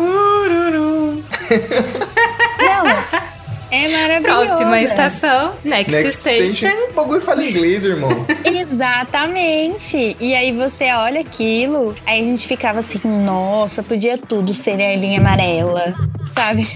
Não. 2.59 3.25
É 3.71 3.87
maravilhoso. 3.89 4.45
Próxima 4.45 4.81
estação, 4.81 5.53
next, 5.63 5.95
Next 5.95 6.21
station. 6.21 6.49
station. 6.69 6.89
O 6.91 6.93
bagulho 6.93 7.21
fala 7.21 7.43
inglês, 7.43 7.83
irmão. 7.83 8.25
Exatamente. 8.45 10.15
E 10.19 10.33
aí 10.33 10.51
você 10.51 10.91
olha 10.93 11.21
aquilo, 11.21 11.95
aí 12.05 12.21
a 12.21 12.23
gente 12.23 12.47
ficava 12.47 12.79
assim, 12.79 12.99
nossa, 13.03 13.81
podia 13.83 14.17
tudo 14.17 14.53
ser 14.53 14.81
a 14.81 14.95
linha 14.95 15.19
amarela, 15.19 15.93
sabe? 16.37 16.67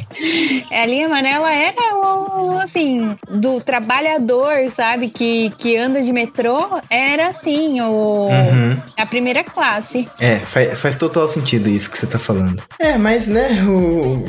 A 0.71 0.85
linha 0.85 1.07
amarela 1.07 1.51
era 1.51 1.95
o, 1.95 2.57
assim, 2.59 3.15
do 3.29 3.59
trabalhador, 3.61 4.71
sabe? 4.75 5.09
Que, 5.09 5.49
que 5.57 5.75
anda 5.77 6.01
de 6.01 6.11
metrô, 6.11 6.79
era 6.89 7.27
assim, 7.27 7.81
o, 7.81 8.29
Uhum. 8.29 8.77
a 8.97 9.05
primeira 9.05 9.43
classe. 9.43 10.07
É, 10.19 10.37
faz, 10.37 10.77
faz 10.79 10.95
total 10.95 11.27
sentido 11.27 11.69
isso 11.69 11.89
que 11.89 11.97
você 11.97 12.07
tá 12.07 12.17
falando. 12.19 12.61
É, 12.79 12.97
mas 12.97 13.27
né, 13.27 13.49
o. 13.67 14.23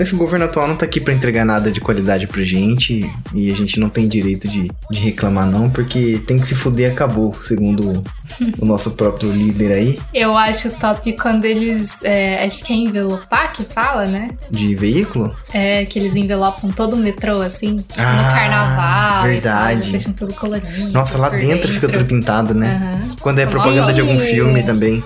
esse 0.00 0.14
governo 0.16 0.46
atual 0.46 0.66
não 0.68 0.76
tá 0.76 0.84
aqui 0.86 1.00
pra 1.00 1.14
entregar 1.14 1.44
nada 1.44 1.70
de 1.70 1.80
qualidade 1.80 2.26
pra 2.26 2.42
gente 2.42 3.08
e 3.34 3.50
a 3.52 3.54
gente 3.54 3.78
não 3.78 3.88
tem 3.88 4.08
direito 4.08 4.48
de, 4.48 4.70
de 4.90 4.98
reclamar 4.98 5.46
não, 5.46 5.70
porque 5.70 6.20
tem 6.26 6.38
que 6.38 6.46
se 6.46 6.54
fuder 6.54 6.92
acabou, 6.92 7.32
segundo 7.42 8.02
o 8.58 8.64
nosso 8.64 8.90
próprio 8.92 9.30
líder 9.30 9.72
aí 9.72 9.98
Eu 10.12 10.36
acho 10.36 10.70
top 10.78 11.12
quando 11.14 11.44
eles. 11.44 12.02
é, 12.02 12.44
acho 12.44 12.64
que 12.64 12.72
é 12.72 12.76
envelopar 12.76 13.52
que 13.52 13.62
fala, 13.64 14.06
né? 14.06 14.30
de 14.50 14.63
veículo. 14.72 15.34
É, 15.52 15.84
que 15.84 15.98
eles 15.98 16.14
envelopam 16.14 16.70
todo 16.70 16.92
o 16.94 16.96
metrô, 16.96 17.40
assim, 17.40 17.78
tipo 17.78 17.94
Ah, 18.00 18.12
no 18.14 18.22
carnaval. 18.22 19.26
e 19.26 19.32
verdade. 19.32 19.80
tal, 19.82 19.90
deixam 19.90 20.12
tudo 20.12 20.32
colorinho. 20.34 20.92
Nossa, 20.92 21.18
lá 21.18 21.28
por 21.30 21.40
dentro 21.40 21.72
fica 21.72 21.88
tudo 21.88 22.04
pintado, 22.04 22.54
né? 22.54 22.80
Aham. 22.80 23.16
Quando 23.20 23.40
é 23.40 23.46
propaganda 23.46 23.92
de 23.92 24.00
algum 24.00 24.20
filme 24.20 24.62
também. 24.62 25.02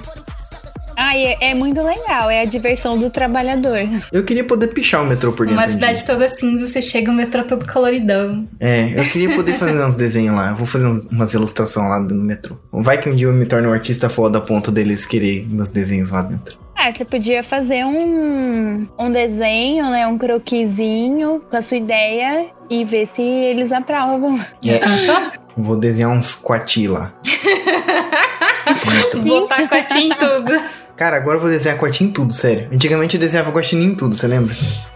Ah, 1.00 1.16
e 1.16 1.26
é, 1.26 1.50
é 1.50 1.54
muito 1.54 1.80
legal, 1.80 2.28
é 2.28 2.40
a 2.40 2.44
diversão 2.44 2.98
do 2.98 3.08
trabalhador. 3.08 3.78
Eu 4.12 4.24
queria 4.24 4.42
poder 4.42 4.66
pichar 4.68 5.00
o 5.00 5.06
metrô 5.06 5.32
por 5.32 5.46
dentro. 5.46 5.60
Uma 5.62 5.68
um 5.68 5.72
cidade 5.72 6.04
toda 6.04 6.28
cinza, 6.28 6.66
você 6.66 6.82
chega 6.82 7.08
o 7.08 7.14
metrô 7.14 7.44
todo 7.44 7.64
coloridão. 7.72 8.48
É, 8.58 8.98
eu 8.98 9.04
queria 9.04 9.32
poder 9.36 9.54
fazer 9.54 9.80
uns 9.84 9.94
desenhos 9.94 10.34
lá. 10.34 10.50
Eu 10.50 10.56
vou 10.56 10.66
fazer 10.66 10.86
uns- 10.86 11.06
umas 11.06 11.32
ilustrações 11.32 11.88
lá 11.88 12.00
no 12.00 12.16
metrô. 12.16 12.56
Vai 12.72 12.98
que 12.98 13.08
um 13.08 13.14
dia 13.14 13.28
eu 13.28 13.32
me 13.32 13.46
torne 13.46 13.68
um 13.68 13.72
artista 13.72 14.08
foda 14.08 14.38
a 14.38 14.40
ponto 14.40 14.72
deles 14.72 15.06
querer 15.06 15.46
meus 15.48 15.70
desenhos 15.70 16.10
lá 16.10 16.20
dentro. 16.20 16.58
Ah, 16.80 16.92
você 16.92 17.04
podia 17.04 17.42
fazer 17.42 17.84
um, 17.84 18.86
um 18.96 19.10
desenho, 19.10 19.90
né? 19.90 20.06
Um 20.06 20.16
croquisinho 20.16 21.42
com 21.50 21.56
a 21.56 21.62
sua 21.62 21.76
ideia 21.76 22.46
e 22.70 22.84
ver 22.84 23.08
se 23.08 23.20
eles 23.20 23.72
aprovam. 23.72 24.38
É, 24.64 24.78
Pensou? 24.78 25.16
vou 25.56 25.74
desenhar 25.76 26.12
uns 26.12 26.36
coati 26.36 26.86
lá. 26.86 27.12
Botar 29.26 29.68
cotinho 29.68 30.12
em 30.12 30.16
tudo. 30.16 30.52
Cara, 30.98 31.16
agora 31.16 31.36
eu 31.36 31.40
vou 31.40 31.48
desenhar 31.48 31.78
coati 31.78 32.02
em 32.02 32.10
tudo, 32.10 32.34
sério. 32.34 32.68
Antigamente 32.72 33.14
eu 33.14 33.20
desenhava 33.20 33.52
guaxinim 33.52 33.84
em 33.84 33.94
tudo, 33.94 34.16
você 34.16 34.26
lembra? 34.26 34.52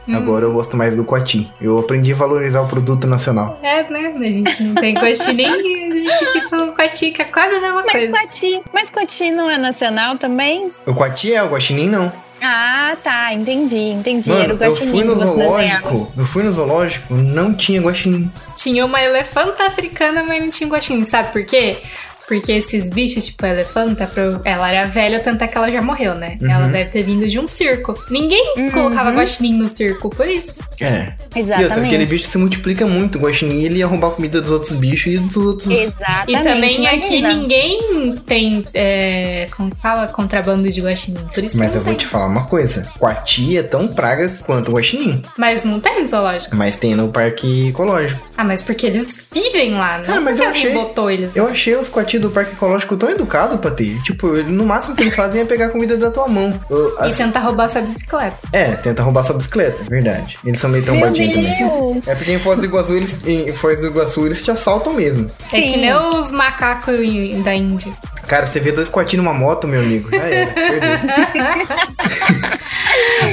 Hum. 0.08 0.16
Agora 0.16 0.44
eu 0.44 0.52
gosto 0.52 0.76
mais 0.76 0.96
do 0.96 1.04
coati. 1.04 1.48
Eu 1.60 1.78
aprendi 1.78 2.12
a 2.12 2.16
valorizar 2.16 2.60
o 2.60 2.66
produto 2.66 3.06
nacional. 3.06 3.60
É, 3.62 3.88
né? 3.88 4.12
A 4.18 4.22
gente 4.22 4.62
não 4.64 4.74
tem 4.74 4.94
cotinho 4.94 5.48
a 5.48 5.96
gente 5.96 6.18
fica 6.18 6.48
com 6.50 6.72
cotinho, 6.74 7.14
que 7.14 7.22
é 7.22 7.24
quase 7.26 7.54
a 7.54 7.60
mesma 7.60 7.82
Mas 7.84 7.92
coisa. 7.92 8.10
Coati, 8.10 8.62
mas 8.72 8.90
Coati 8.90 9.30
não 9.30 9.48
é 9.48 9.56
nacional 9.56 10.18
também? 10.18 10.72
O 10.84 10.92
coati 10.92 11.32
é, 11.32 11.40
o 11.40 11.46
guaxinim 11.46 11.88
não. 11.88 12.12
Ah, 12.42 12.96
tá, 13.00 13.32
entendi, 13.32 13.76
entendi. 13.76 14.32
Era 14.32 14.48
Mano, 14.48 14.60
o 14.60 14.64
eu 14.64 14.74
fui 14.74 15.04
no 15.04 15.14
zoológico, 15.14 16.12
eu 16.16 16.26
fui 16.26 16.42
no 16.42 16.52
zoológico, 16.52 17.14
não 17.14 17.54
tinha 17.54 17.80
guaxinim. 17.80 18.28
Tinha 18.56 18.84
uma 18.84 19.00
elefanta 19.00 19.64
africana, 19.64 20.24
mas 20.26 20.42
não 20.42 20.50
tinha 20.50 20.68
guaxinim. 20.68 21.04
Sabe 21.04 21.30
por 21.30 21.44
quê? 21.44 21.78
Porque 22.26 22.52
esses 22.52 22.88
bichos, 22.88 23.26
tipo 23.26 23.44
a 23.44 23.48
elefanta, 23.50 24.08
ela 24.44 24.70
era 24.72 24.86
velha, 24.88 25.20
tanto 25.20 25.42
é 25.44 25.48
que 25.48 25.56
ela 25.58 25.70
já 25.70 25.82
morreu, 25.82 26.14
né? 26.14 26.38
Uhum. 26.40 26.50
Ela 26.50 26.68
deve 26.68 26.90
ter 26.90 27.02
vindo 27.02 27.26
de 27.26 27.38
um 27.38 27.46
circo. 27.48 27.94
Ninguém 28.10 28.54
Uhum. 28.58 28.70
colocava 28.70 29.10
guaxinim 29.10 29.54
no 29.58 29.68
circo, 29.68 30.08
por 30.08 30.26
isso. 30.28 30.54
É. 30.80 31.12
E 31.34 31.40
outra, 31.40 31.56
Exatamente. 31.62 31.86
aquele 31.86 32.06
bicho 32.06 32.26
se 32.28 32.38
multiplica 32.38 32.86
muito. 32.86 33.18
O 33.18 33.20
guaxinim, 33.22 33.64
ele 33.64 33.78
ia 33.78 33.86
roubar 33.86 34.08
a 34.08 34.10
comida 34.12 34.40
dos 34.40 34.50
outros 34.50 34.72
bichos 34.72 35.14
e 35.14 35.18
dos 35.18 35.36
outros... 35.36 35.68
Exatamente. 35.70 36.30
E 36.40 36.42
também 36.42 36.86
aqui 36.86 37.16
imagina. 37.18 37.34
ninguém 37.34 38.16
tem, 38.26 38.64
é, 38.74 39.46
como 39.56 39.74
fala, 39.82 40.06
contrabando 40.08 40.68
de 40.70 40.80
guaxinim. 40.80 41.20
Por 41.34 41.42
isso 41.44 41.56
Mas 41.56 41.68
que 41.68 41.72
eu 41.74 41.78
não 41.78 41.84
vou 41.84 41.94
tem. 41.94 41.98
te 41.98 42.06
falar 42.06 42.26
uma 42.26 42.46
coisa. 42.46 42.88
Coati 42.98 43.56
é 43.58 43.62
tão 43.62 43.88
praga 43.88 44.28
quanto 44.46 44.70
o 44.70 44.74
guaxinim. 44.74 45.22
Mas 45.36 45.64
não 45.64 45.80
tem 45.80 46.00
no 46.02 46.08
zoológico. 46.08 46.56
Mas 46.56 46.76
tem 46.76 46.94
no 46.94 47.08
parque 47.08 47.68
ecológico. 47.68 48.20
Ah, 48.36 48.44
mas 48.44 48.62
porque 48.62 48.86
eles 48.86 49.18
vivem 49.30 49.72
lá, 49.74 49.98
não 49.98 50.04
Cara, 50.04 50.20
mas 50.20 50.38
eu 50.40 50.48
achei- 50.48 50.72
botou 50.72 51.10
eles. 51.10 51.36
Eu 51.36 51.46
achei 51.46 51.74
os 51.76 51.88
coati 51.88 52.11
do 52.18 52.30
parque 52.30 52.52
ecológico 52.52 52.96
tão 52.96 53.10
educados 53.10 53.58
pra 53.60 53.70
ter. 53.70 54.00
Tipo, 54.02 54.28
no 54.28 54.64
máximo 54.66 54.94
que 54.96 55.02
eles 55.02 55.14
fazem 55.14 55.40
é 55.42 55.44
pegar 55.44 55.66
a 55.66 55.70
comida 55.70 55.96
da 55.96 56.10
tua 56.10 56.28
mão. 56.28 56.52
Eu- 56.70 56.94
E 57.00 57.04
as- 57.08 57.16
tentar 57.16 57.40
roubar 57.40 57.68
sua 57.68 57.82
bicicleta. 57.82 58.36
É, 58.52 58.72
tenta 58.72 59.02
roubar 59.02 59.24
sua 59.24 59.36
bicicleta, 59.36 59.84
verdade. 59.88 60.36
Eles 60.44 60.60
são 60.60 60.70
meio 60.70 60.84
trombadinhos 60.84 61.34
também. 61.34 62.02
É 62.06 62.14
porque 62.14 62.32
em 62.32 62.38
Foz 62.38 62.58
do 62.58 62.64
Iguaçu, 62.64 62.94
eles, 62.94 63.26
em 63.26 63.52
Foz 63.52 63.78
do 63.80 63.86
Iguaçu, 63.88 64.26
eles 64.26 64.42
te 64.42 64.50
assaltam 64.50 64.92
mesmo. 64.94 65.30
É 65.52 65.60
que 65.60 65.70
Sim. 65.70 65.76
nem 65.80 65.94
os 65.94 66.30
macacos 66.32 66.96
da 67.44 67.54
Índia. 67.54 67.92
Cara, 68.26 68.46
você 68.46 68.60
vê 68.60 68.70
dois 68.72 68.88
coati 68.88 69.16
numa 69.16 69.34
moto, 69.34 69.66
meu 69.66 69.80
amigo. 69.80 70.08
Já 70.10 70.22
era, 70.22 70.52
perdeu. 70.52 70.90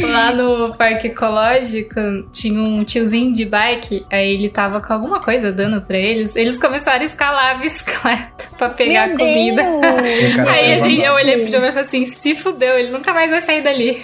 Lá 0.09 0.31
no 0.33 0.73
parque 0.75 1.07
ecológico 1.07 1.95
tinha 2.31 2.59
um 2.61 2.83
tiozinho 2.83 3.31
de 3.33 3.45
bike, 3.45 4.05
aí 4.11 4.33
ele 4.33 4.49
tava 4.49 4.81
com 4.81 4.93
alguma 4.93 5.19
coisa 5.21 5.51
dando 5.51 5.81
pra 5.81 5.97
eles. 5.97 6.35
Eles 6.35 6.57
começaram 6.57 7.01
a 7.01 7.05
escalar 7.05 7.55
a 7.55 7.59
bicicleta 7.59 8.45
pra 8.57 8.68
pegar 8.69 9.07
Meu 9.07 9.15
a 9.15 9.19
comida. 9.19 9.61
Deus. 9.63 10.47
Aí 10.47 10.73
a 10.73 10.79
foi 10.79 10.89
gente, 10.89 11.03
eu 11.03 11.13
olhei 11.13 11.37
pro 11.37 11.51
Giovanni 11.51 11.69
e 11.69 11.73
falei 11.73 11.83
assim: 11.83 12.05
se 12.05 12.35
fudeu, 12.35 12.77
ele 12.77 12.91
nunca 12.91 13.13
mais 13.13 13.29
vai 13.29 13.41
sair 13.41 13.61
dali. 13.61 14.01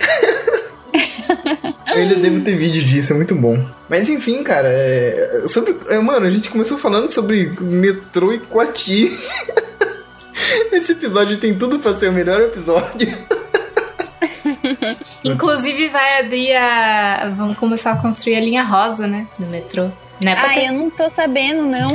Eu 1.95 2.19
devo 2.19 2.41
ter 2.41 2.57
vídeo 2.57 2.83
disso, 2.83 3.13
é 3.13 3.15
muito 3.15 3.35
bom. 3.35 3.63
Mas 3.87 4.09
enfim, 4.09 4.43
cara, 4.43 4.67
é... 4.69 5.43
sobre. 5.47 5.77
é, 5.89 5.97
mano, 5.99 6.25
a 6.25 6.31
gente 6.31 6.49
começou 6.49 6.77
falando 6.77 7.11
sobre 7.11 7.53
metrô 7.59 8.33
e 8.33 8.39
Coati. 8.39 9.17
Esse 10.71 10.91
episódio 10.91 11.37
tem 11.37 11.53
tudo 11.57 11.79
pra 11.79 11.95
ser 11.95 12.09
o 12.09 12.13
melhor 12.13 12.41
episódio. 12.41 13.07
Inclusive 15.23 15.89
vai 15.89 16.19
abrir 16.19 16.53
a. 16.55 17.33
Vamos 17.37 17.57
começar 17.57 17.93
a 17.93 17.97
construir 17.97 18.35
a 18.35 18.41
linha 18.41 18.63
rosa, 18.63 19.07
né? 19.07 19.27
Do 19.39 19.47
metrô. 19.47 19.89
Né, 20.21 20.33
pra 20.35 20.51
Ah, 20.51 20.53
ter 20.53 20.65
eu 20.67 20.73
não 20.73 20.89
tô 20.89 21.09
sabendo, 21.09 21.63
não. 21.63 21.87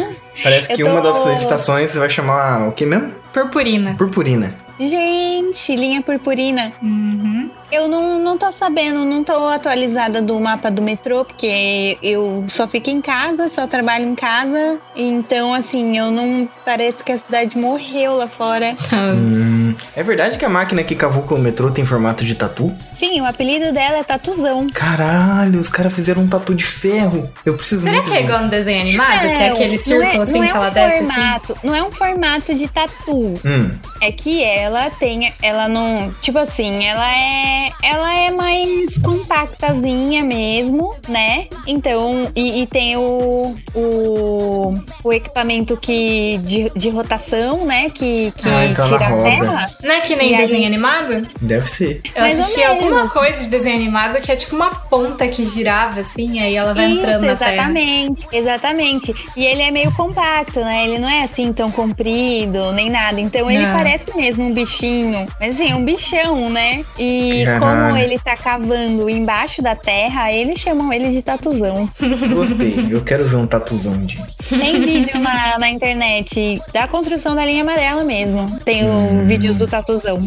Parece 0.43 0.73
Eu 0.73 0.77
que 0.77 0.83
tô- 0.85 0.91
uma 0.91 1.01
das 1.01 1.41
estações 1.41 1.95
vai 1.95 2.09
chamar 2.11 2.69
o 2.69 2.73
que 2.73 2.85
mesmo? 2.85 3.13
purpurina. 3.33 3.95
Purpurina. 3.97 4.55
Gente, 4.79 5.75
linha 5.77 6.03
purpurina. 6.03 6.71
Uhum. 6.83 7.51
Eu 7.71 7.89
não, 7.89 8.19
não 8.19 8.37
tô 8.37 8.51
sabendo, 8.53 9.05
não 9.05 9.23
tô 9.23 9.33
atualizada 9.49 10.21
do 10.21 10.39
mapa 10.41 10.71
do 10.71 10.83
metrô, 10.83 11.25
porque 11.25 11.97
eu 12.03 12.45
só 12.49 12.67
fico 12.67 12.91
em 12.91 13.01
casa, 13.01 13.49
só 13.49 13.67
trabalho 13.67 14.07
em 14.07 14.15
casa. 14.15 14.79
Então, 14.97 15.55
assim, 15.55 15.97
eu 15.97 16.11
não. 16.11 16.49
Parece 16.65 17.03
que 17.05 17.13
a 17.13 17.19
cidade 17.19 17.57
morreu 17.57 18.17
lá 18.17 18.27
fora. 18.29 18.75
Hum, 18.93 19.75
é 19.97 20.03
verdade 20.03 20.37
que 20.37 20.45
a 20.45 20.49
máquina 20.49 20.83
que 20.83 20.95
cavuca 20.95 21.35
o 21.35 21.39
metrô 21.39 21.71
tem 21.71 21.85
formato 21.85 22.25
de 22.25 22.35
tatu? 22.35 22.73
Sim, 22.99 23.21
o 23.21 23.25
apelido 23.27 23.73
dela 23.73 23.99
é 23.99 24.03
Tatuzão. 24.05 24.67
Caralho, 24.75 25.59
os 25.61 25.69
caras 25.71 25.93
fizeram 25.93 26.23
um 26.23 26.29
tatu 26.29 26.55
de 26.55 26.65
ferro. 26.65 27.31
Eu 27.47 27.55
preciso 27.55 27.83
Será 27.83 27.95
muito 27.95 28.11
que 28.11 28.17
é 28.17 28.23
igual 28.23 28.43
no 28.43 28.49
desenho 28.49 28.81
animado? 28.83 29.21
que 29.21 29.43
é 29.43 29.49
aquele 29.49 29.77
não 29.77 29.83
círculo 29.83 30.11
é- 30.21 30.23
assim 30.23 30.39
não 30.39 30.45
é 30.45 30.49
que 30.49 30.57
ela 30.57 30.69
um 30.69 30.73
desce 30.73 30.95
assim? 30.97 31.07
formato, 31.07 31.59
Não 31.65 31.75
é 31.77 31.83
um 31.83 31.91
formato 31.93 32.55
de 32.55 32.69
tatu. 32.69 33.35
Hum, 33.45 33.71
É 34.03 34.11
que 34.13 34.43
ela 34.43 34.91
tem. 34.91 35.33
Ela 35.43 35.69
não. 35.69 36.11
Tipo 36.23 36.39
assim, 36.39 36.85
ela 36.87 37.11
é. 37.11 37.60
Ela 37.83 38.15
é 38.15 38.31
mais 38.31 38.89
compactazinha 39.03 40.23
mesmo, 40.25 40.95
né? 41.09 41.47
Então. 41.67 42.31
E, 42.35 42.63
e 42.63 42.67
tem 42.67 42.97
o. 42.97 43.55
O, 43.75 44.75
o 45.05 45.13
equipamento 45.13 45.77
que, 45.77 46.39
de, 46.45 46.71
de 46.77 46.89
rotação, 46.91 47.65
né? 47.65 47.89
Que, 47.91 48.33
que 48.37 48.49
Ah, 48.49 48.67
então 48.67 48.89
tira 48.89 49.07
a 49.09 49.17
terra. 49.23 49.67
Não 49.83 49.93
é 49.95 50.01
que 50.01 50.17
nem 50.17 50.31
E 50.31 50.35
aí- 50.35 50.41
desenho 50.41 50.67
animado? 50.67 51.27
deve 51.41 51.69
ser. 51.71 52.01
Eu 52.15 52.23
Mais 52.23 52.39
assisti 52.39 52.63
alguma 52.63 53.09
coisa 53.09 53.43
de 53.43 53.49
desenho 53.49 53.77
animado 53.77 54.21
que 54.21 54.31
é 54.31 54.37
tipo 54.37 54.55
uma 54.57 54.71
ponta 54.71 55.27
que 55.29 55.45
girava 55.45 56.01
assim, 56.01 56.41
aí 56.41 56.55
ela 56.57 56.75
vai 56.75 56.87
Isso, 56.87 57.01
entrando 57.01 57.27
na 57.27 57.37
terra. 57.37 57.53
exatamente, 57.55 58.27
exatamente. 58.33 59.15
E 59.37 59.45
ele 59.45 59.63
é 59.63 59.71
meio 59.71 59.93
compacto, 59.93 60.61
né? 60.61 60.85
Ele 60.87 60.99
não 60.99 61.09
é 61.09 61.25
assim 61.25 61.53
tão 61.53 61.71
comprido, 61.71 62.73
nem 62.73 62.91
nada. 62.91 63.21
Então 63.21 63.51
ele 63.51 63.65
Não. 63.65 63.73
parece 63.77 64.17
mesmo 64.17 64.45
um 64.47 64.53
bichinho. 64.53 65.27
Mas 65.41 65.55
assim, 65.55 65.71
é 65.71 65.75
um 65.77 65.85
bichão, 65.85 66.49
né? 66.51 66.85
E 66.99 67.43
Caralho. 67.59 67.91
como 67.93 67.97
ele 68.03 68.19
tá 68.19 68.37
cavando 68.37 69.09
embaixo 69.11 69.61
da 69.63 69.75
terra, 69.75 70.31
eles 70.33 70.61
chamam 70.61 70.93
ele 70.93 71.11
de 71.11 71.23
tatuzão. 71.23 71.89
Gostei. 72.33 72.87
Eu 72.91 73.03
quero 73.03 73.27
ver 73.29 73.37
um 73.37 73.47
tatuzão 73.47 73.99
de. 74.05 74.17
Tem 74.49 74.81
vídeo 74.81 75.19
na, 75.21 75.59
na 75.59 75.69
internet 75.69 76.61
da 76.73 76.87
construção 76.87 77.35
da 77.35 77.45
linha 77.45 77.63
amarela 77.63 78.05
mesmo. 78.05 78.47
Tem 78.61 78.85
Hum. 78.89 79.27
vídeo 79.27 79.55
do 79.55 79.67
tatuzão. 79.67 80.27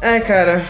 É, 0.00 0.20
cara, 0.20 0.62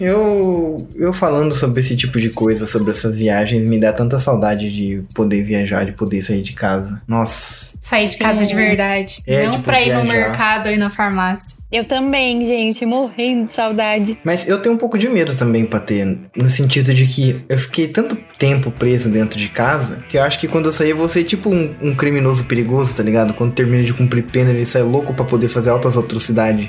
eu 0.00 0.88
eu 0.96 1.12
falando 1.12 1.54
sobre 1.54 1.80
esse 1.80 1.96
tipo 1.96 2.18
de 2.20 2.30
coisa, 2.30 2.66
sobre 2.66 2.90
essas 2.90 3.18
viagens, 3.18 3.64
me 3.64 3.78
dá 3.78 3.92
tanta 3.92 4.18
saudade 4.18 4.70
de 4.72 5.02
poder 5.14 5.42
viajar, 5.42 5.84
de 5.84 5.92
poder 5.92 6.22
sair 6.22 6.42
de 6.42 6.52
casa. 6.52 7.00
Nossa. 7.06 7.70
Sair 7.80 8.08
de 8.08 8.16
casa 8.16 8.46
de 8.46 8.54
verdade. 8.54 9.22
É, 9.26 9.44
não 9.44 9.52
tipo, 9.52 9.64
pra 9.64 9.80
ir 9.82 9.92
no 9.94 10.02
viajar. 10.02 10.28
mercado 10.28 10.66
ou 10.68 10.72
ir 10.72 10.78
na 10.78 10.88
farmácia. 10.90 11.56
Eu 11.72 11.86
também, 11.86 12.44
gente, 12.44 12.84
morrendo 12.84 13.48
de 13.48 13.54
saudade. 13.54 14.18
Mas 14.22 14.46
eu 14.46 14.60
tenho 14.60 14.74
um 14.74 14.78
pouco 14.78 14.98
de 14.98 15.08
medo 15.08 15.34
também, 15.34 15.64
Patê, 15.64 16.18
no 16.36 16.50
sentido 16.50 16.92
de 16.92 17.06
que 17.06 17.40
eu 17.48 17.56
fiquei 17.56 17.88
tanto 17.88 18.14
tempo 18.38 18.70
preso 18.70 19.08
dentro 19.08 19.38
de 19.38 19.48
casa 19.48 20.02
que 20.08 20.18
eu 20.18 20.22
acho 20.22 20.38
que 20.38 20.46
quando 20.48 20.66
eu 20.66 20.72
sair 20.72 20.90
eu 20.90 20.96
vou 20.96 21.08
ser 21.08 21.24
tipo 21.24 21.48
um, 21.48 21.74
um 21.80 21.94
criminoso 21.94 22.44
perigoso, 22.44 22.94
tá 22.94 23.02
ligado? 23.02 23.32
Quando 23.32 23.54
termina 23.54 23.82
de 23.84 23.94
cumprir 23.94 24.24
pena, 24.24 24.50
ele 24.50 24.66
sai 24.66 24.82
louco 24.82 25.14
pra 25.14 25.24
poder 25.24 25.48
fazer 25.48 25.70
altas 25.70 25.96
atrocidades. 25.96 26.68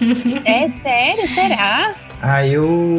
É 0.44 0.68
sério? 0.82 1.28
Será? 1.34 1.94
Ah, 2.20 2.46
eu. 2.46 2.98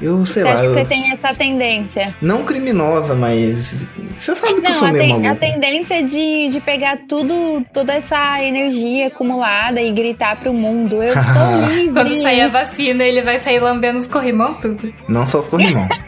Eu 0.00 0.24
sei 0.24 0.42
Você 0.42 0.48
lá. 0.48 0.52
acha 0.52 0.60
que 0.62 0.66
Eu, 0.66 0.74
você 0.74 0.84
tem 0.86 1.12
essa 1.12 1.34
tendência? 1.34 2.14
não 2.22 2.42
criminosa, 2.44 3.14
mas. 3.14 3.86
Você 4.18 4.34
sabe 4.34 4.54
que 4.54 4.58
eu 4.60 4.62
Não, 4.62 4.74
sou 4.74 4.88
a, 4.88 4.92
meio 4.92 5.04
ten- 5.04 5.12
a 5.14 5.18
maluco. 5.18 5.40
tendência 5.40 6.02
de, 6.02 6.48
de 6.48 6.60
pegar 6.60 6.98
tudo, 7.08 7.64
toda 7.72 7.92
essa 7.94 8.42
energia 8.42 9.08
acumulada 9.08 9.80
e 9.80 9.92
gritar 9.92 10.36
pro 10.36 10.52
mundo, 10.52 11.02
eu 11.02 11.14
estou 11.14 11.68
livre. 11.70 11.92
Quando 11.92 12.22
sair 12.22 12.40
a 12.42 12.48
vacina, 12.48 13.04
ele 13.04 13.22
vai 13.22 13.38
sair 13.38 13.60
lambendo 13.60 13.98
os 13.98 14.06
corrimão 14.06 14.54
tudo. 14.54 14.92
Não 15.08 15.26
só 15.26 15.40
os 15.40 15.48
corrimão. 15.48 15.86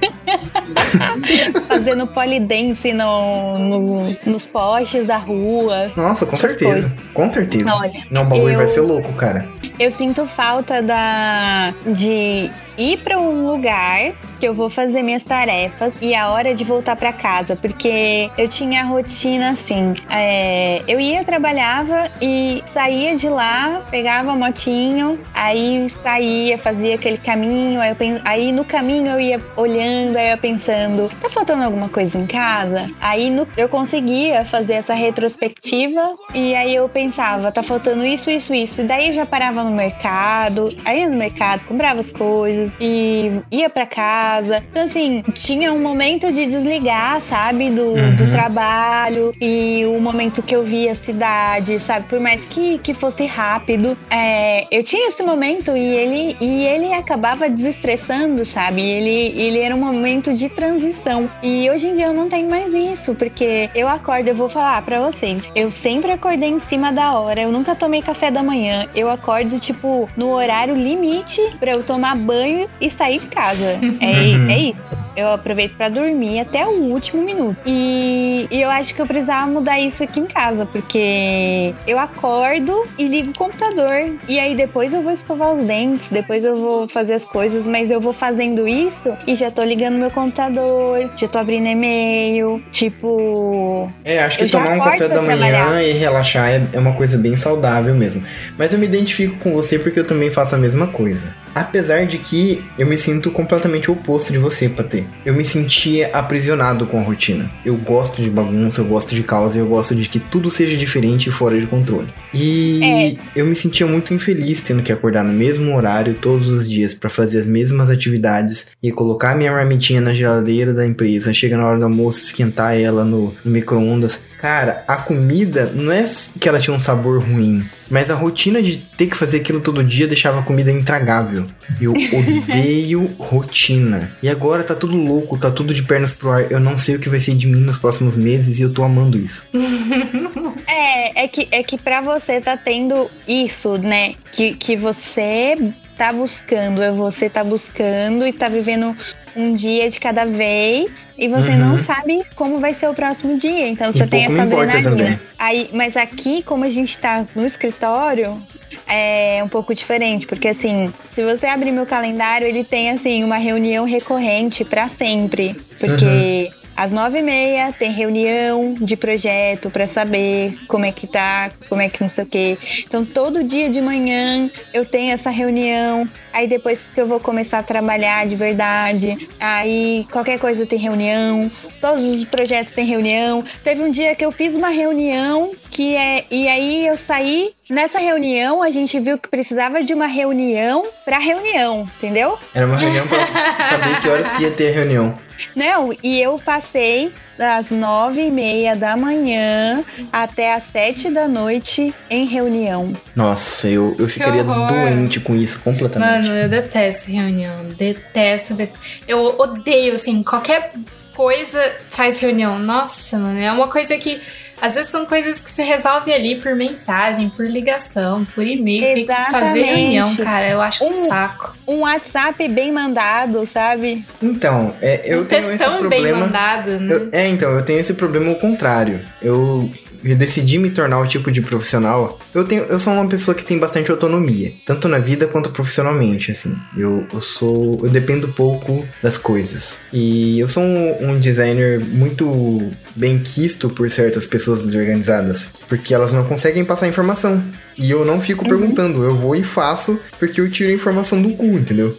fazendo 1.68 2.06
polidense 2.06 2.92
no, 2.92 3.58
no, 3.58 4.16
nos 4.26 4.46
postes 4.46 5.06
da 5.06 5.16
rua. 5.16 5.92
Nossa, 5.96 6.24
com 6.26 6.36
certeza. 6.36 6.90
Com 7.12 7.30
certeza. 7.30 7.74
Olha, 7.74 8.00
Não, 8.10 8.22
o 8.22 8.26
bagulho 8.26 8.52
eu- 8.54 8.58
vai 8.58 8.68
ser 8.68 8.80
louco, 8.80 9.12
cara. 9.14 9.46
Eu 9.78 9.90
sinto 9.92 10.26
falta 10.26 10.82
da 10.82 11.72
de 11.86 12.50
ir 12.76 12.98
pra 12.98 13.18
um 13.18 13.46
lugar 13.50 14.12
que 14.40 14.48
eu 14.48 14.54
vou 14.54 14.68
fazer 14.68 15.02
minhas 15.02 15.22
tarefas 15.22 15.94
e 16.00 16.14
a 16.16 16.30
hora 16.30 16.52
de 16.54 16.64
voltar 16.64 16.96
pra 16.96 17.12
casa, 17.12 17.54
porque 17.54 18.28
eu 18.36 18.48
tinha 18.48 18.80
a 18.82 18.84
rotina 18.84 19.50
assim, 19.50 19.94
é, 20.10 20.82
eu 20.88 20.98
ia 20.98 21.22
trabalhava 21.22 22.08
e 22.20 22.62
saía 22.74 23.14
de 23.16 23.28
lá, 23.28 23.82
pegava 23.90 24.32
a 24.32 24.34
motinho, 24.36 25.18
aí 25.32 25.88
saía, 26.02 26.58
fazia 26.58 26.96
aquele 26.96 27.18
caminho, 27.18 27.80
aí, 27.80 27.90
eu 27.90 27.96
aí 28.24 28.50
no 28.52 28.64
caminho 28.64 29.12
eu 29.12 29.20
ia 29.20 29.40
olhando, 29.56 30.16
aí 30.16 30.32
eu 30.32 30.38
pensando, 30.38 31.08
tá 31.20 31.30
faltando 31.30 31.62
alguma 31.62 31.88
coisa 31.88 32.18
em 32.18 32.26
casa? 32.26 32.90
Aí 33.00 33.30
no- 33.30 33.46
eu 33.56 33.68
conseguia 33.68 34.44
fazer 34.44 34.74
essa 34.74 34.94
retrospectiva 34.94 36.16
e 36.34 36.54
aí 36.54 36.74
eu 36.74 36.88
pensava, 36.88 37.52
tá 37.52 37.62
faltando 37.62 38.04
isso, 38.04 38.30
isso, 38.30 38.52
isso. 38.52 38.80
E 38.80 38.84
daí 38.84 39.08
eu 39.08 39.14
já 39.14 39.24
parava 39.26 39.62
no 39.62 39.70
mercado, 39.70 40.74
aí 40.84 41.08
no 41.08 41.16
mercado, 41.16 41.60
comprava 41.66 42.00
as 42.00 42.10
coisas 42.10 42.61
e 42.80 43.32
ia 43.50 43.68
pra 43.70 43.86
casa. 43.86 44.62
Então, 44.70 44.84
assim, 44.84 45.22
tinha 45.34 45.72
um 45.72 45.80
momento 45.80 46.30
de 46.32 46.46
desligar, 46.46 47.20
sabe, 47.28 47.70
do, 47.70 47.82
Uhum. 47.92 48.16
do 48.16 48.30
trabalho 48.32 49.34
e 49.40 49.84
o 49.86 50.00
momento 50.00 50.42
que 50.42 50.54
eu 50.54 50.62
via 50.62 50.92
a 50.92 50.94
cidade, 50.94 51.78
sabe, 51.80 52.06
por 52.08 52.20
mais 52.20 52.44
que, 52.46 52.78
que 52.78 52.94
fosse 52.94 53.26
rápido, 53.26 53.96
é, 54.10 54.66
eu 54.70 54.82
tinha 54.82 55.08
esse 55.08 55.22
momento 55.22 55.76
e 55.76 55.80
ele, 55.80 56.36
e 56.40 56.64
ele 56.66 56.92
acabava 56.92 57.48
desestressando, 57.48 58.44
sabe? 58.44 58.82
Ele, 58.82 59.40
ele 59.40 59.58
era 59.58 59.74
um 59.74 59.80
momento 59.80 60.32
de 60.32 60.48
transição. 60.48 61.28
E 61.42 61.68
hoje 61.70 61.88
em 61.88 61.94
dia 61.94 62.06
eu 62.06 62.14
não 62.14 62.28
tenho 62.28 62.48
mais 62.48 62.72
isso, 62.72 63.14
porque 63.14 63.68
eu 63.74 63.88
acordo, 63.88 64.28
eu 64.28 64.34
vou 64.34 64.48
falar 64.48 64.80
pra 64.82 65.00
vocês, 65.00 65.42
eu 65.54 65.70
sempre 65.70 66.12
acordei 66.12 66.48
em 66.50 66.60
cima 66.60 66.92
da 66.92 67.18
hora, 67.18 67.40
eu 67.42 67.52
nunca 67.52 67.74
tomei 67.74 68.02
café 68.02 68.30
da 68.30 68.42
manhã, 68.42 68.86
eu 68.94 69.10
acordo, 69.10 69.58
tipo, 69.58 70.08
no 70.16 70.30
horário 70.30 70.74
limite 70.74 71.40
pra 71.58 71.72
eu 71.72 71.82
tomar 71.82 72.16
banho 72.16 72.51
e 72.80 72.90
sair 72.90 73.18
de 73.20 73.26
casa. 73.26 73.64
É, 74.00 74.36
Uhum. 74.36 74.48
é 74.50 74.58
isso. 74.58 74.80
Eu 75.16 75.32
aproveito 75.32 75.76
pra 75.76 75.88
dormir 75.88 76.40
até 76.40 76.66
o 76.66 76.70
último 76.70 77.22
minuto. 77.22 77.56
E, 77.66 78.46
e 78.50 78.60
eu 78.60 78.70
acho 78.70 78.94
que 78.94 79.00
eu 79.00 79.06
precisava 79.06 79.46
mudar 79.46 79.78
isso 79.80 80.02
aqui 80.02 80.20
em 80.20 80.26
casa, 80.26 80.66
porque 80.66 81.74
eu 81.86 81.98
acordo 81.98 82.84
e 82.98 83.06
ligo 83.06 83.30
o 83.30 83.34
computador. 83.34 84.12
E 84.28 84.38
aí 84.38 84.54
depois 84.54 84.92
eu 84.92 85.02
vou 85.02 85.12
escovar 85.12 85.54
os 85.54 85.64
dentes, 85.64 86.06
depois 86.10 86.44
eu 86.44 86.56
vou 86.56 86.88
fazer 86.88 87.14
as 87.14 87.24
coisas, 87.24 87.66
mas 87.66 87.90
eu 87.90 88.00
vou 88.00 88.12
fazendo 88.12 88.66
isso 88.66 89.16
e 89.26 89.34
já 89.34 89.50
tô 89.50 89.62
ligando 89.62 89.96
meu 89.96 90.10
computador, 90.10 91.10
já 91.16 91.28
tô 91.28 91.38
abrindo 91.38 91.66
e-mail, 91.66 92.62
tipo. 92.70 93.90
É, 94.04 94.22
acho 94.22 94.38
que 94.38 94.48
tomar 94.48 94.70
um 94.70 94.80
café 94.80 95.08
da 95.08 95.22
manhã 95.22 95.36
trabalhar. 95.36 95.82
e 95.82 95.92
relaxar 95.92 96.50
é, 96.50 96.62
é 96.72 96.78
uma 96.78 96.92
coisa 96.92 97.18
bem 97.18 97.36
saudável 97.36 97.94
mesmo. 97.94 98.22
Mas 98.56 98.72
eu 98.72 98.78
me 98.78 98.86
identifico 98.86 99.36
com 99.38 99.52
você 99.52 99.78
porque 99.78 100.00
eu 100.00 100.06
também 100.06 100.30
faço 100.30 100.54
a 100.54 100.58
mesma 100.58 100.86
coisa. 100.86 101.34
Apesar 101.54 102.06
de 102.06 102.18
que 102.18 102.64
eu 102.78 102.86
me 102.86 102.96
sinto 102.96 103.30
completamente 103.30 103.90
oposto 103.90 104.32
de 104.32 104.38
você, 104.38 104.68
Patê. 104.68 105.01
Eu 105.24 105.34
me 105.34 105.44
sentia 105.44 106.10
aprisionado 106.12 106.86
com 106.86 106.98
a 106.98 107.02
rotina. 107.02 107.50
Eu 107.64 107.76
gosto 107.76 108.22
de 108.22 108.30
bagunça, 108.30 108.80
eu 108.80 108.84
gosto 108.84 109.14
de 109.14 109.22
caos 109.22 109.54
e 109.54 109.58
eu 109.58 109.66
gosto 109.66 109.94
de 109.94 110.08
que 110.08 110.18
tudo 110.18 110.50
seja 110.50 110.76
diferente 110.76 111.28
e 111.28 111.32
fora 111.32 111.58
de 111.58 111.66
controle. 111.66 112.08
E 112.34 113.18
eu 113.34 113.46
me 113.46 113.54
sentia 113.54 113.86
muito 113.86 114.14
infeliz 114.14 114.62
tendo 114.62 114.82
que 114.82 114.92
acordar 114.92 115.24
no 115.24 115.32
mesmo 115.32 115.74
horário 115.76 116.14
todos 116.14 116.48
os 116.48 116.68
dias 116.68 116.94
pra 116.94 117.10
fazer 117.10 117.40
as 117.40 117.46
mesmas 117.46 117.90
atividades 117.90 118.66
e 118.82 118.90
colocar 118.90 119.36
minha 119.36 119.52
marmitinha 119.52 120.00
na 120.00 120.12
geladeira 120.12 120.72
da 120.72 120.86
empresa, 120.86 121.32
chega 121.32 121.56
na 121.56 121.66
hora 121.66 121.78
do 121.78 121.84
almoço, 121.84 122.20
esquentar 122.20 122.76
ela 122.76 123.04
no, 123.04 123.34
no 123.44 123.50
micro-ondas. 123.50 124.26
Cara, 124.42 124.82
a 124.88 124.96
comida 124.96 125.66
não 125.72 125.92
é 125.92 126.04
que 126.40 126.48
ela 126.48 126.58
tinha 126.58 126.74
um 126.74 126.78
sabor 126.80 127.22
ruim, 127.22 127.64
mas 127.88 128.10
a 128.10 128.14
rotina 128.16 128.60
de 128.60 128.76
ter 128.76 129.06
que 129.06 129.16
fazer 129.16 129.36
aquilo 129.36 129.60
todo 129.60 129.84
dia 129.84 130.08
deixava 130.08 130.40
a 130.40 130.42
comida 130.42 130.72
intragável. 130.72 131.46
Eu 131.80 131.92
odeio 132.42 133.14
rotina. 133.20 134.10
E 134.20 134.28
agora 134.28 134.64
tá 134.64 134.74
tudo 134.74 134.96
louco, 134.96 135.38
tá 135.38 135.48
tudo 135.48 135.72
de 135.72 135.84
pernas 135.84 136.12
pro 136.12 136.32
ar. 136.32 136.50
Eu 136.50 136.58
não 136.58 136.76
sei 136.76 136.96
o 136.96 136.98
que 136.98 137.08
vai 137.08 137.20
ser 137.20 137.36
de 137.36 137.46
mim 137.46 137.60
nos 137.60 137.78
próximos 137.78 138.16
meses 138.16 138.58
e 138.58 138.62
eu 138.62 138.74
tô 138.74 138.82
amando 138.82 139.16
isso. 139.16 139.48
É, 140.66 141.24
é 141.24 141.28
que, 141.28 141.48
é 141.50 141.62
que 141.62 141.76
pra 141.76 142.00
você 142.00 142.40
tá 142.40 142.56
tendo 142.56 143.10
isso, 143.28 143.76
né? 143.76 144.14
Que, 144.32 144.54
que 144.54 144.74
você 144.74 145.56
tá 145.96 146.12
buscando, 146.12 146.82
é 146.82 146.90
você 146.90 147.28
tá 147.28 147.44
buscando 147.44 148.26
e 148.26 148.32
tá 148.32 148.48
vivendo 148.48 148.96
um 149.36 149.52
dia 149.52 149.90
de 149.90 149.98
cada 150.00 150.24
vez 150.24 150.90
e 151.18 151.28
você 151.28 151.50
Uhum. 151.50 151.56
não 151.58 151.78
sabe 151.78 152.22
como 152.34 152.58
vai 152.58 152.74
ser 152.74 152.88
o 152.88 152.94
próximo 152.94 153.38
dia. 153.38 153.68
Então 153.68 153.90
E 153.90 153.92
você 153.92 154.06
tem 154.06 154.24
essa 154.24 154.42
adrenalina. 154.42 155.20
Aí, 155.38 155.68
mas 155.72 155.96
aqui, 155.96 156.42
como 156.42 156.64
a 156.64 156.68
gente 156.70 156.98
tá 156.98 157.24
no 157.34 157.46
escritório, 157.46 158.40
é 158.86 159.40
um 159.44 159.48
pouco 159.48 159.74
diferente, 159.74 160.26
porque 160.26 160.48
assim, 160.48 160.92
se 161.14 161.22
você 161.24 161.46
abrir 161.46 161.72
meu 161.72 161.86
calendário, 161.86 162.46
ele 162.46 162.64
tem 162.64 162.90
assim 162.90 163.22
uma 163.24 163.36
reunião 163.36 163.84
recorrente 163.84 164.64
pra 164.64 164.88
sempre, 164.88 165.54
porque 165.78 166.50
às 166.76 166.90
nove 166.90 167.18
e 167.18 167.22
meia 167.22 167.72
tem 167.72 167.92
reunião 167.92 168.74
de 168.74 168.96
projeto 168.96 169.70
pra 169.70 169.86
saber 169.86 170.56
como 170.66 170.84
é 170.84 170.92
que 170.92 171.06
tá, 171.06 171.50
como 171.68 171.80
é 171.80 171.88
que 171.88 172.00
não 172.00 172.08
sei 172.08 172.24
o 172.24 172.26
quê. 172.26 172.58
Então 172.80 173.04
todo 173.04 173.42
dia 173.42 173.70
de 173.70 173.80
manhã 173.80 174.50
eu 174.72 174.84
tenho 174.84 175.12
essa 175.12 175.30
reunião. 175.30 176.08
Aí 176.32 176.46
depois 176.48 176.78
que 176.94 177.00
eu 177.00 177.06
vou 177.06 177.20
começar 177.20 177.58
a 177.58 177.62
trabalhar 177.62 178.26
de 178.26 178.34
verdade, 178.34 179.28
aí 179.38 180.06
qualquer 180.10 180.38
coisa 180.38 180.64
tem 180.64 180.78
reunião, 180.78 181.50
todos 181.80 182.02
os 182.02 182.24
projetos 182.24 182.72
têm 182.72 182.86
reunião. 182.86 183.44
Teve 183.62 183.82
um 183.82 183.90
dia 183.90 184.14
que 184.14 184.24
eu 184.24 184.32
fiz 184.32 184.54
uma 184.54 184.70
reunião 184.70 185.52
que 185.70 185.96
é 185.96 186.24
e 186.30 186.48
aí 186.48 186.86
eu 186.86 186.96
saí 186.96 187.52
nessa 187.70 187.98
reunião 187.98 188.62
a 188.62 188.70
gente 188.70 188.98
viu 188.98 189.18
que 189.18 189.28
precisava 189.28 189.82
de 189.82 189.94
uma 189.94 190.06
reunião 190.06 190.84
pra 191.04 191.18
reunião, 191.18 191.88
entendeu? 191.96 192.38
Era 192.54 192.66
uma 192.66 192.76
reunião 192.76 193.06
pra 193.06 193.26
saber 193.68 194.00
que 194.00 194.08
horas 194.08 194.30
que 194.32 194.42
ia 194.42 194.50
ter 194.50 194.70
a 194.70 194.74
reunião. 194.74 195.18
Não, 195.56 195.92
e 196.02 196.20
eu 196.20 196.36
passei 196.44 197.12
das 197.36 197.70
nove 197.70 198.20
e 198.20 198.30
meia 198.30 198.76
da 198.76 198.96
manhã 198.96 199.82
até 200.12 200.54
as 200.54 200.62
sete 200.70 201.10
da 201.10 201.26
noite 201.26 201.92
em 202.08 202.26
reunião. 202.26 202.92
Nossa, 203.14 203.68
eu, 203.68 203.96
eu 203.98 204.08
ficaria 204.08 204.44
doente 204.44 205.18
com 205.20 205.34
isso 205.34 205.60
completamente. 205.60 206.28
Mano, 206.28 206.38
eu 206.38 206.48
detesto 206.48 207.10
reunião. 207.10 207.64
Detesto, 207.76 208.54
detesto. 208.54 208.80
Eu 209.08 209.34
odeio, 209.38 209.94
assim, 209.94 210.22
qualquer 210.22 210.72
coisa 211.14 211.60
faz 211.88 212.20
reunião. 212.20 212.58
Nossa, 212.58 213.18
mano, 213.18 213.38
é 213.38 213.50
uma 213.50 213.68
coisa 213.68 213.96
que. 213.98 214.20
Às 214.62 214.74
vezes 214.74 214.90
são 214.92 215.04
coisas 215.04 215.40
que 215.40 215.50
se 215.50 215.60
resolve 215.62 216.12
ali 216.14 216.36
por 216.40 216.54
mensagem, 216.54 217.28
por 217.28 217.44
ligação, 217.44 218.24
por 218.24 218.46
e-mail. 218.46 218.94
Tem 218.94 219.06
que 219.06 219.30
fazer 219.30 219.62
reunião, 219.62 220.14
cara. 220.16 220.48
Eu 220.48 220.60
acho 220.62 220.84
um 220.84 220.90
Um- 220.90 220.92
saco. 221.08 221.56
Um 221.66 221.80
WhatsApp 221.80 222.46
bem 222.48 222.70
mandado, 222.70 223.46
sabe? 223.52 224.04
Então, 224.22 224.72
é, 224.80 225.00
eu 225.04 225.22
um 225.22 225.24
tenho 225.24 225.40
esse 225.48 225.58
textão 225.58 225.72
bem 225.80 225.88
problema. 225.90 226.18
mandado, 226.20 226.70
né? 226.78 226.94
Eu- 226.94 227.08
é, 227.10 227.26
então, 227.28 227.50
eu 227.50 227.64
tenho 227.64 227.80
esse 227.80 227.94
problema 227.94 228.28
ao 228.30 228.36
contrário. 228.36 229.00
Eu 229.20 229.68
decidi 230.02 230.58
me 230.58 230.70
tornar 230.70 231.00
o 231.00 231.06
tipo 231.06 231.30
de 231.30 231.40
profissional. 231.40 232.18
Eu 232.34 232.44
tenho, 232.44 232.64
eu 232.64 232.78
sou 232.78 232.92
uma 232.92 233.06
pessoa 233.06 233.34
que 233.34 233.44
tem 233.44 233.58
bastante 233.58 233.90
autonomia, 233.90 234.52
tanto 234.66 234.88
na 234.88 234.98
vida 234.98 235.26
quanto 235.26 235.50
profissionalmente, 235.50 236.32
assim. 236.32 236.56
Eu, 236.76 237.06
eu 237.12 237.20
sou, 237.20 237.80
eu 237.82 237.90
dependo 237.90 238.28
pouco 238.28 238.86
das 239.02 239.16
coisas. 239.16 239.78
E 239.92 240.40
eu 240.40 240.48
sou 240.48 240.62
um, 240.62 241.10
um 241.10 241.20
designer 241.20 241.80
muito 241.80 242.70
bem 242.96 243.18
quisto 243.18 243.70
por 243.70 243.90
certas 243.90 244.26
pessoas 244.26 244.66
desorganizadas, 244.66 245.50
porque 245.68 245.94
elas 245.94 246.12
não 246.12 246.24
conseguem 246.24 246.64
passar 246.64 246.88
informação. 246.88 247.42
E 247.78 247.90
eu 247.90 248.04
não 248.04 248.20
fico 248.20 248.46
perguntando, 248.46 249.02
eu 249.02 249.14
vou 249.14 249.34
e 249.34 249.42
faço 249.42 249.98
porque 250.18 250.40
eu 250.40 250.50
tiro 250.50 250.70
a 250.70 250.74
informação 250.74 251.20
do 251.22 251.30
cu, 251.30 251.46
entendeu? 251.46 251.96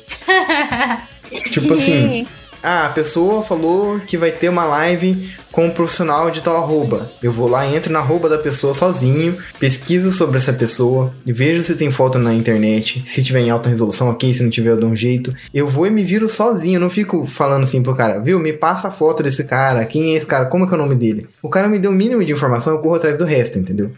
tipo 1.51 1.73
assim, 1.73 2.27
ah, 2.61 2.85
a 2.85 2.89
pessoa 2.89 3.43
falou 3.43 3.99
que 3.99 4.17
vai 4.17 4.31
ter 4.31 4.49
uma 4.49 4.63
live 4.63 5.33
com 5.53 5.67
um 5.67 5.69
profissional 5.69 6.31
de 6.31 6.41
tal 6.41 6.57
arroba. 6.57 7.09
Eu 7.21 7.31
vou 7.31 7.47
lá, 7.47 7.65
entro 7.65 7.93
na 7.93 7.99
arroba 7.99 8.27
da 8.27 8.39
pessoa 8.39 8.73
sozinho, 8.73 9.37
pesquiso 9.59 10.11
sobre 10.11 10.39
essa 10.39 10.51
pessoa, 10.51 11.13
vejo 11.25 11.63
se 11.63 11.75
tem 11.75 11.91
foto 11.91 12.17
na 12.17 12.33
internet. 12.33 13.03
Se 13.05 13.23
tiver 13.23 13.41
em 13.41 13.51
alta 13.51 13.69
resolução, 13.69 14.09
ok. 14.09 14.33
Se 14.33 14.41
não 14.41 14.49
tiver, 14.49 14.71
eu 14.71 14.77
dou 14.77 14.89
um 14.89 14.95
jeito. 14.95 15.31
Eu 15.53 15.67
vou 15.69 15.85
e 15.85 15.91
me 15.91 16.03
viro 16.03 16.27
sozinho. 16.27 16.79
Não 16.79 16.89
fico 16.89 17.27
falando 17.27 17.63
assim 17.63 17.83
pro 17.83 17.95
cara, 17.95 18.19
viu? 18.19 18.39
Me 18.39 18.51
passa 18.51 18.87
a 18.87 18.91
foto 18.91 19.21
desse 19.21 19.43
cara. 19.43 19.85
Quem 19.85 20.13
é 20.13 20.17
esse 20.17 20.25
cara? 20.25 20.45
Como 20.47 20.65
é 20.65 20.67
que 20.67 20.73
é 20.73 20.77
o 20.77 20.81
nome 20.81 20.95
dele? 20.95 21.27
O 21.41 21.49
cara 21.49 21.69
me 21.69 21.77
deu 21.77 21.91
o 21.91 21.93
mínimo 21.93 22.25
de 22.25 22.31
informação, 22.31 22.73
eu 22.73 22.79
corro 22.79 22.95
atrás 22.95 23.19
do 23.19 23.25
resto, 23.25 23.59
entendeu? 23.59 23.91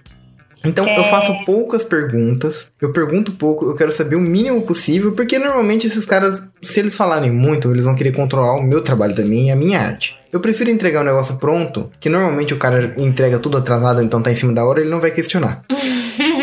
Então 0.65 0.87
eu 0.87 1.05
faço 1.05 1.33
poucas 1.45 1.83
perguntas, 1.83 2.71
eu 2.81 2.91
pergunto 2.91 3.31
pouco, 3.33 3.65
eu 3.65 3.75
quero 3.75 3.91
saber 3.91 4.15
o 4.15 4.21
mínimo 4.21 4.61
possível, 4.61 5.13
porque 5.13 5.37
normalmente 5.39 5.87
esses 5.87 6.05
caras, 6.05 6.49
se 6.63 6.79
eles 6.79 6.95
falarem 6.95 7.31
muito, 7.31 7.71
eles 7.71 7.85
vão 7.85 7.95
querer 7.95 8.11
controlar 8.11 8.55
o 8.55 8.63
meu 8.63 8.81
trabalho 8.81 9.15
também 9.15 9.47
e 9.47 9.51
a 9.51 9.55
minha 9.55 9.79
arte. 9.79 10.17
Eu 10.31 10.39
prefiro 10.39 10.69
entregar 10.69 11.01
um 11.01 11.05
negócio 11.05 11.37
pronto, 11.37 11.89
que 11.99 12.09
normalmente 12.09 12.53
o 12.53 12.57
cara 12.57 12.93
entrega 12.97 13.39
tudo 13.39 13.57
atrasado, 13.57 14.01
então 14.01 14.21
tá 14.21 14.31
em 14.31 14.35
cima 14.35 14.53
da 14.53 14.65
hora, 14.65 14.81
ele 14.81 14.89
não 14.89 14.99
vai 14.99 15.11
questionar. 15.11 15.61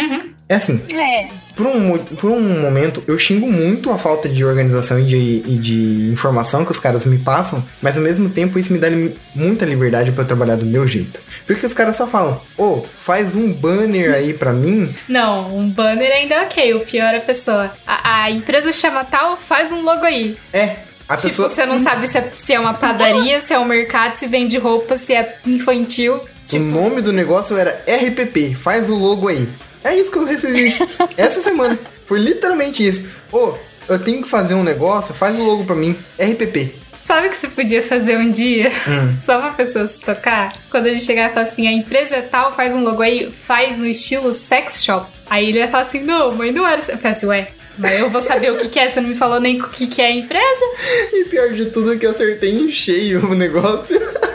É 0.53 0.57
assim, 0.57 0.83
É. 0.93 1.29
por 1.57 1.67
um, 1.67 1.97
por 1.99 2.31
um 2.31 2.61
momento, 2.61 3.03
eu 3.07 3.17
xingo 3.19 3.51
muito 3.51 3.91
a 3.91 3.97
falta 3.97 4.29
de 4.29 4.45
organização 4.45 4.99
e 4.99 5.05
de, 5.05 5.17
e 5.47 5.57
de 5.57 6.11
informação 6.13 6.65
que 6.65 6.71
os 6.71 6.79
caras 6.79 7.07
me 7.07 7.17
passam, 7.19 7.63
mas 7.81 7.97
ao 7.97 8.03
mesmo 8.03 8.29
tempo 8.29 8.59
isso 8.59 8.73
me 8.73 8.79
dá 8.79 8.89
li- 8.89 9.15
muita 9.35 9.65
liberdade 9.65 10.13
pra 10.13 10.23
eu 10.23 10.27
trabalhar 10.27 10.57
do 10.57 10.67
meu 10.67 10.87
jeito. 10.87 11.21
Porque 11.47 11.65
os 11.65 11.73
caras 11.73 11.97
só 11.97 12.07
falam, 12.07 12.41
ô, 12.59 12.83
faz 13.01 13.35
um 13.35 13.53
banner 13.53 14.15
aí 14.15 14.35
pra 14.35 14.53
mim. 14.53 14.95
Não, 15.09 15.49
um 15.57 15.69
banner 15.71 16.13
ainda 16.13 16.35
é 16.35 16.43
ok, 16.43 16.75
o 16.75 16.81
pior 16.81 17.15
é 17.15 17.17
a 17.17 17.21
pessoa. 17.21 17.71
A, 17.87 18.25
a 18.25 18.31
empresa 18.31 18.71
chama 18.73 19.05
tal, 19.05 19.37
faz 19.37 19.73
um 19.73 19.83
logo 19.83 20.05
aí. 20.05 20.37
É, 20.53 20.77
a 21.09 21.17
tipo, 21.17 21.29
pessoa. 21.31 21.49
você 21.49 21.65
não 21.67 21.79
sabe 21.83 22.09
se 22.09 22.19
é, 22.19 22.31
se 22.35 22.53
é 22.53 22.61
uma 22.61 22.75
padaria, 22.75 23.41
se 23.41 23.53
é 23.55 23.59
um 23.59 23.65
mercado, 23.65 24.17
se 24.17 24.27
vende 24.27 24.59
roupa, 24.59 24.97
se 24.99 25.15
é 25.15 25.37
infantil. 25.47 26.17
O 26.17 26.45
Tipo, 26.45 26.65
nome 26.65 27.01
do 27.01 27.13
negócio 27.13 27.57
era 27.57 27.71
RPP, 27.87 28.55
faz 28.55 28.91
o 28.91 28.95
logo 28.95 29.29
aí. 29.29 29.49
É 29.85 29.95
isso 29.97 30.11
que 30.11 30.19
eu 30.19 30.25
recebi 30.25 30.75
essa 31.17 31.41
semana. 31.41 31.79
Foi 32.07 32.19
literalmente 32.19 32.87
isso. 32.87 33.07
Ô, 33.33 33.55
eu 33.89 33.99
tenho 33.99 34.23
que 34.23 34.29
fazer 34.29 34.55
um 34.55 34.63
negócio, 34.63 35.15
faz 35.15 35.39
o 35.39 35.43
logo 35.43 35.65
pra 35.65 35.75
mim. 35.75 35.97
RPP. 36.19 36.75
sabe 37.03 37.27
o 37.27 37.31
que 37.31 37.37
você 37.37 37.49
podia 37.49 37.83
fazer 37.83 38.17
um 38.17 38.31
dia? 38.31 38.71
Hum. 38.89 39.17
Só 39.25 39.39
pra 39.41 39.51
pessoa 39.51 39.87
se 39.87 39.99
tocar? 39.99 40.55
Quando 40.71 40.87
ele 40.87 41.01
chegar 41.01 41.31
e 41.31 41.35
falar 41.35 41.47
assim, 41.47 41.67
a 41.67 41.73
empresa 41.73 42.17
é 42.17 42.23
tal, 42.23 42.55
faz 42.55 42.75
um 42.75 42.83
logo 42.83 43.03
aí, 43.03 43.31
faz 43.31 43.79
no 43.79 43.87
estilo 43.87 44.33
sex 44.33 44.85
shop. 44.85 45.07
Aí 45.29 45.49
ele 45.49 45.59
vai 45.61 45.69
falar 45.69 45.83
assim, 45.85 46.03
não, 46.03 46.35
mas 46.35 46.55
não 46.55 46.67
era. 46.67 46.81
Eu 46.81 46.99
falei 46.99 47.17
assim, 47.17 47.27
ué, 47.27 47.49
mas 47.79 47.99
eu 47.99 48.11
vou 48.11 48.23
saber 48.23 48.53
o 48.53 48.59
que, 48.59 48.69
que 48.69 48.79
é, 48.79 48.91
você 48.91 49.01
não 49.01 49.09
me 49.09 49.15
falou 49.15 49.41
nem 49.41 49.61
o 49.61 49.69
que, 49.69 49.87
que 49.87 50.03
é 50.03 50.07
a 50.07 50.11
empresa? 50.11 50.65
E 51.13 51.25
pior 51.25 51.51
de 51.53 51.67
tudo 51.67 51.93
é 51.93 51.97
que 51.97 52.07
eu 52.07 52.11
acertei 52.11 52.51
em 52.51 52.71
cheio 52.71 53.25
o 53.27 53.35
negócio. 53.35 54.01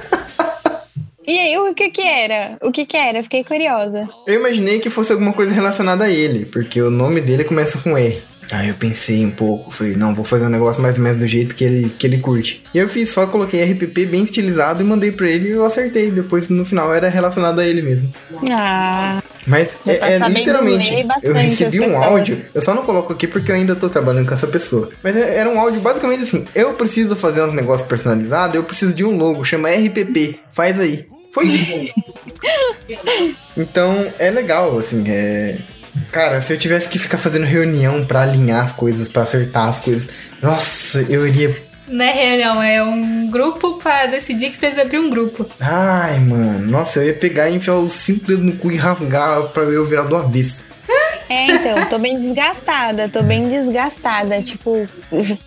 E 1.27 1.37
aí, 1.37 1.57
o 1.57 1.73
que 1.75 1.89
que 1.89 2.01
era? 2.01 2.57
O 2.61 2.71
que 2.71 2.85
que 2.85 2.95
era? 2.95 3.21
Fiquei 3.21 3.43
curiosa. 3.43 4.07
Eu 4.25 4.35
imaginei 4.35 4.79
que 4.79 4.89
fosse 4.89 5.11
alguma 5.11 5.33
coisa 5.33 5.51
relacionada 5.51 6.05
a 6.05 6.09
ele, 6.09 6.45
porque 6.45 6.81
o 6.81 6.89
nome 6.89 7.19
dele 7.19 7.43
começa 7.43 7.77
com 7.79 7.97
E. 7.97 8.17
Aí 8.49 8.69
eu 8.69 8.75
pensei 8.75 9.25
um 9.25 9.29
pouco, 9.31 9.71
falei, 9.71 9.97
não, 9.97 10.15
vou 10.15 10.23
fazer 10.23 10.45
um 10.45 10.49
negócio 10.49 10.81
mais 10.81 10.97
ou 10.97 11.03
menos 11.03 11.17
do 11.19 11.27
jeito 11.27 11.53
que 11.53 11.65
ele, 11.65 11.89
que 11.89 12.07
ele 12.07 12.19
curte. 12.19 12.63
E 12.73 12.77
eu 12.77 12.87
fiz, 12.87 13.09
só 13.09 13.27
coloquei 13.27 13.61
RPP 13.61 14.05
bem 14.05 14.23
estilizado 14.23 14.81
e 14.81 14.85
mandei 14.85 15.11
pra 15.11 15.27
ele 15.27 15.49
e 15.49 15.51
eu 15.51 15.65
acertei. 15.65 16.09
Depois 16.11 16.47
no 16.47 16.63
final 16.65 16.93
era 16.93 17.09
relacionado 17.09 17.59
a 17.59 17.67
ele 17.67 17.81
mesmo. 17.81 18.09
Ah, 18.49 19.21
Mas 19.45 19.77
é, 19.85 19.95
tá 19.95 20.07
é 20.07 20.29
literalmente, 20.29 21.05
eu 21.23 21.33
recebi 21.33 21.81
um 21.81 22.01
áudio, 22.01 22.41
eu 22.55 22.61
só 22.61 22.73
não 22.73 22.83
coloco 22.83 23.11
aqui 23.11 23.27
porque 23.27 23.51
eu 23.51 23.55
ainda 23.55 23.75
tô 23.75 23.89
trabalhando 23.89 24.27
com 24.29 24.33
essa 24.33 24.47
pessoa. 24.47 24.91
Mas 25.03 25.17
é- 25.17 25.35
era 25.35 25.49
um 25.49 25.59
áudio 25.59 25.81
basicamente 25.81 26.23
assim: 26.23 26.45
eu 26.55 26.71
preciso 26.73 27.17
fazer 27.17 27.41
uns 27.43 27.51
negócios 27.53 27.85
personalizados, 27.87 28.55
eu 28.55 28.63
preciso 28.63 28.93
de 28.95 29.03
um 29.03 29.17
logo, 29.17 29.43
chama 29.43 29.69
RPP, 29.69 30.39
faz 30.53 30.79
aí. 30.79 31.05
Foi 31.37 31.45
isso. 31.45 31.93
então 33.55 34.11
é 34.17 34.31
legal, 34.31 34.79
assim, 34.79 35.03
é. 35.07 35.57
Cara, 36.11 36.41
se 36.41 36.51
eu 36.51 36.57
tivesse 36.57 36.89
que 36.89 36.97
ficar 36.97 37.19
fazendo 37.19 37.45
reunião 37.45 38.03
pra 38.03 38.23
alinhar 38.23 38.63
as 38.63 38.71
coisas, 38.71 39.07
pra 39.07 39.21
acertar 39.21 39.67
as 39.67 39.79
coisas, 39.79 40.09
nossa, 40.41 41.05
eu 41.07 41.27
iria. 41.27 41.55
Não 41.87 42.03
é 42.03 42.11
reunião, 42.11 42.63
é 42.63 42.83
um 42.83 43.29
grupo 43.29 43.75
pra 43.75 44.07
decidir 44.07 44.49
que 44.49 44.57
precisa 44.57 44.81
abrir 44.81 44.97
um 44.97 45.11
grupo. 45.11 45.47
Ai, 45.59 46.19
mano, 46.19 46.71
nossa, 46.71 47.01
eu 47.01 47.07
ia 47.07 47.13
pegar 47.13 47.49
e 47.49 47.55
enfiar 47.55 47.75
os 47.75 47.93
cinco 47.93 48.25
dedos 48.25 48.43
no 48.43 48.53
cu 48.53 48.71
e 48.71 48.75
rasgar 48.75 49.43
pra 49.49 49.61
eu 49.61 49.85
virar 49.85 50.03
do 50.03 50.15
avesso. 50.15 50.63
É, 51.29 51.45
então, 51.47 51.85
tô 51.89 51.97
bem 51.99 52.19
desgastada, 52.19 53.09
tô 53.09 53.21
bem 53.21 53.49
desgastada. 53.49 54.41
Tipo, 54.41 54.87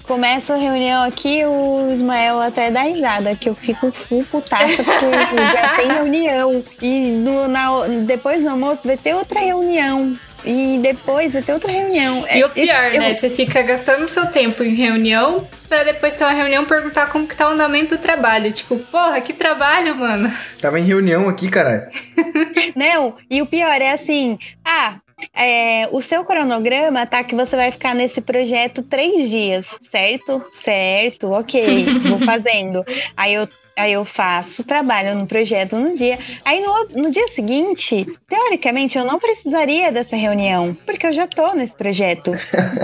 começa 0.05 0.55
a 0.55 0.57
reunião 0.57 1.03
aqui, 1.05 1.45
o 1.45 1.93
Ismael 1.93 2.41
até 2.41 2.71
dá 2.71 2.83
risada, 2.83 3.35
que 3.35 3.49
eu 3.49 3.55
fico 3.55 3.91
full 3.91 4.25
putaça, 4.25 4.83
porque 4.83 5.37
já 5.53 5.77
tem 5.77 5.89
reunião. 5.89 6.63
E 6.83 7.11
no, 7.13 7.49
na, 7.49 7.87
depois 8.07 8.43
do 8.43 8.49
almoço 8.51 8.83
vai 8.85 8.97
ter 8.97 9.15
outra 9.15 9.41
reunião. 9.41 10.17
E 10.43 10.79
depois 10.83 11.35
vai 11.35 11.43
ter 11.43 11.53
outra 11.53 11.71
reunião. 11.71 12.25
E 12.31 12.41
É, 12.41 12.47
o 12.47 12.49
pior, 12.49 12.95
eu- 12.95 13.01
né? 13.01 13.15
Você 13.15 13.29
fica 13.29 13.61
gastando 13.63 14.09
seu 14.09 14.27
tempo 14.27 14.63
em 14.63 14.75
reunião 14.75 15.47
pra 15.69 15.83
depois 15.85 16.15
ter 16.17 16.25
uma 16.25 16.33
reunião 16.33 16.63
e 16.63 16.67
perguntar 16.67 17.09
como 17.11 17.27
que 17.27 17.37
tá 17.37 17.47
o 17.49 17.53
andamento 17.53 17.95
do 17.97 18.01
trabalho. 18.01 18.51
Tipo, 18.51 18.79
porra, 18.79 19.21
que 19.21 19.35
trabalho, 19.35 19.95
mano. 19.95 20.33
Tava 20.61 20.81
em 20.81 20.85
reunião 20.85 21.29
aqui, 21.29 21.49
caralho. 21.51 21.87
Não, 22.75 23.17
e 23.31 23.43
o 23.43 23.47
pior 23.47 23.81
é 23.83 23.93
assim, 23.93 24.39
ah, 24.65 24.95
é, 25.35 25.89
o 25.93 26.01
seu 26.01 26.25
cronograma 26.25 27.07
tá 27.07 27.23
que 27.25 27.35
você 27.35 27.57
vai 27.57 27.71
ficar 27.71 27.95
nesse 27.95 28.21
projeto 28.21 28.83
três 28.83 29.29
dias, 29.29 29.67
certo? 29.91 30.45
Certo, 30.63 31.31
ok, 31.33 31.85
vou 32.09 32.21
fazendo. 32.21 32.85
Aí 33.17 33.35
eu, 33.35 33.49
aí 33.77 33.93
eu 33.93 34.05
faço, 34.05 34.65
trabalho 34.65 35.15
no 35.15 35.27
projeto 35.27 35.77
no 35.77 35.95
dia. 35.95 36.19
Aí 36.45 36.61
no, 36.61 37.03
no 37.03 37.11
dia 37.11 37.29
seguinte, 37.29 38.07
teoricamente, 38.29 38.99
eu 38.99 39.05
não 39.05 39.19
precisaria 39.19 39.91
dessa 39.91 40.17
reunião, 40.17 40.77
porque 40.87 41.07
eu 41.07 41.13
já 41.13 41.27
tô 41.27 41.53
nesse 41.53 41.75
projeto. 41.75 42.33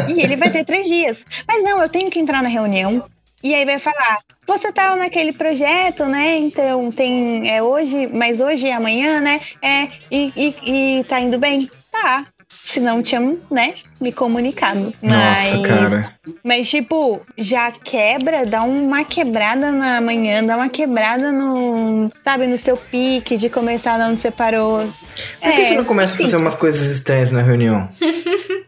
e 0.09 0.20
ele 0.20 0.37
vai 0.37 0.51
ter 0.51 0.64
três 0.64 0.87
dias. 0.87 1.18
Mas 1.46 1.62
não, 1.62 1.83
eu 1.83 1.88
tenho 1.88 2.11
que 2.11 2.18
entrar 2.18 2.42
na 2.42 2.49
reunião. 2.49 3.05
E 3.42 3.55
aí 3.55 3.64
vai 3.64 3.79
falar, 3.79 4.18
você 4.46 4.72
tá 4.72 4.96
naquele 4.96 5.33
projeto, 5.33 6.05
né? 6.07 6.38
Então 6.38 6.90
tem 6.90 7.51
é 7.51 7.62
hoje, 7.62 8.09
mas 8.12 8.40
hoje 8.40 8.66
e 8.66 8.72
amanhã, 8.72 9.20
né? 9.20 9.40
É, 9.62 9.88
e, 10.11 10.33
e, 10.35 10.99
e 11.01 11.05
tá 11.05 11.20
indo 11.20 11.38
bem? 11.38 11.68
Tá. 12.02 12.24
Se 12.48 12.78
não 12.78 13.02
tinha, 13.02 13.20
né, 13.50 13.74
me 14.00 14.12
comunicado. 14.12 14.92
Nossa, 15.02 15.56
mas, 15.59 15.66
cara. 15.66 16.12
Mas, 16.42 16.68
tipo, 16.68 17.20
já 17.38 17.70
quebra, 17.72 18.44
dá 18.44 18.62
uma 18.62 19.04
quebrada 19.04 19.70
na 19.72 20.00
manhã, 20.00 20.42
dá 20.42 20.56
uma 20.56 20.68
quebrada 20.68 21.32
no, 21.32 22.11
sabe, 22.24 22.46
no 22.46 22.59
seu 22.59 22.76
pique 22.76 23.37
de 23.37 23.48
começar 23.48 23.98
onde 24.00 24.20
você 24.20 24.30
parou. 24.30 24.78
Por 24.80 25.52
que 25.52 25.61
É, 25.62 25.66
você 25.66 25.74
não 25.76 25.85
começa 25.85 26.12
a 26.12 26.14
assim, 26.14 26.24
fazer 26.24 26.37
umas 26.37 26.54
coisas 26.54 26.90
estranhas 26.90 27.30
na 27.32 27.42
reunião? 27.42 27.88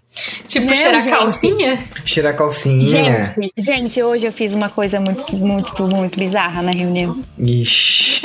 Tipo, 0.49 0.67
Não, 0.67 0.75
cheirar 0.75 1.03
gente. 1.03 1.11
calcinha? 1.11 1.79
Cheirar 2.05 2.35
calcinha. 2.37 3.35
Gente, 3.37 3.53
gente, 3.57 4.03
hoje 4.03 4.27
eu 4.27 4.33
fiz 4.33 4.53
uma 4.53 4.69
coisa 4.69 4.99
muito, 4.99 5.37
muito, 5.37 5.87
muito 5.87 6.19
bizarra 6.19 6.61
na 6.63 6.73
reunião. 6.73 7.23
Ixi. 7.39 8.23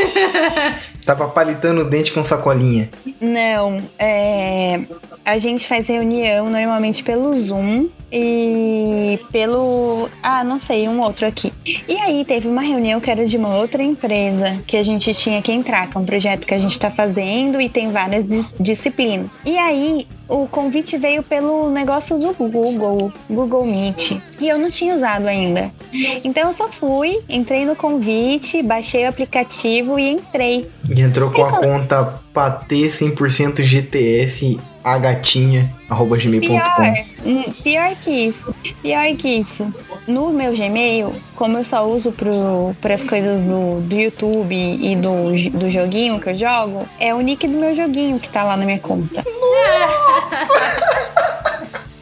Tava 1.06 1.28
palitando 1.28 1.82
o 1.82 1.86
dente 1.86 2.12
com 2.12 2.24
sacolinha. 2.24 2.90
Não, 3.22 3.78
é, 4.00 4.82
a 5.26 5.38
gente 5.38 5.68
faz 5.68 5.88
reunião 5.88 6.46
normalmente 6.50 6.93
pelo 7.02 7.34
Zoom 7.42 7.88
e 8.12 9.20
pelo. 9.32 10.10
Ah, 10.22 10.44
não 10.44 10.62
sei, 10.62 10.88
um 10.88 11.02
outro 11.02 11.26
aqui. 11.26 11.52
E 11.88 11.96
aí 11.96 12.24
teve 12.26 12.48
uma 12.48 12.62
reunião 12.62 13.00
que 13.00 13.10
era 13.10 13.26
de 13.26 13.38
uma 13.38 13.56
outra 13.56 13.82
empresa 13.82 14.60
que 14.68 14.78
a 14.78 14.84
gente 14.84 15.14
tinha 15.14 15.42
que 15.42 15.52
entrar, 15.52 15.90
que 15.90 15.98
é 15.98 16.00
um 16.00 16.06
projeto 16.06 16.46
que 16.46 16.54
a 16.54 16.58
gente 16.58 16.78
tá 16.78 16.92
fazendo 16.92 17.60
e 17.60 17.70
tem 17.70 17.90
várias 17.90 18.28
dis- 18.28 18.54
disciplinas. 18.60 19.28
E 19.46 19.58
aí 19.58 20.08
o 20.34 20.48
convite 20.48 20.98
veio 20.98 21.22
pelo 21.22 21.70
negócio 21.70 22.18
do 22.18 22.34
Google, 22.34 23.14
Google 23.30 23.66
Meet. 23.66 24.20
E 24.40 24.50
eu 24.50 24.58
não 24.58 24.72
tinha 24.72 24.96
usado 24.96 25.28
ainda. 25.28 25.72
Então 26.24 26.48
eu 26.50 26.54
só 26.54 26.68
fui, 26.68 27.22
entrei 27.30 27.66
no 27.66 27.76
convite, 27.76 28.64
baixei 28.64 29.06
o 29.06 29.10
aplicativo 29.10 30.00
e 30.00 30.10
entrei. 30.10 30.68
E 30.90 31.02
entrou 31.02 31.30
com 31.30 31.46
a 31.46 31.52
conta 31.52 32.20
patê 32.34 32.88
100% 32.88 33.62
GTS 33.62 34.60
a 34.84 34.98
gatinha 34.98 35.74
arroba 35.88 36.18
Pior, 36.18 36.40
gmail.com. 36.40 37.30
hum, 37.30 37.44
pior 37.64 37.96
que 38.04 38.10
isso. 38.10 38.56
Pior 38.82 39.16
que 39.16 39.28
isso. 39.40 39.74
No 40.08 40.34
meu 40.34 40.52
Gmail, 40.52 41.14
como 41.44 41.58
eu 41.58 41.66
só 41.66 41.86
uso 41.86 42.14
para 42.80 42.94
as 42.94 43.04
coisas 43.04 43.42
do, 43.42 43.82
do 43.82 43.96
YouTube 43.98 44.56
e 44.56 44.96
do, 44.96 45.60
do 45.60 45.70
joguinho 45.70 46.18
que 46.18 46.30
eu 46.30 46.38
jogo, 46.38 46.88
é 46.98 47.14
o 47.14 47.20
nick 47.20 47.46
do 47.46 47.58
meu 47.58 47.76
joguinho 47.76 48.18
que 48.18 48.30
tá 48.30 48.46
lá 48.46 48.56
na 48.56 48.64
minha 48.64 48.80
conta. 48.80 49.22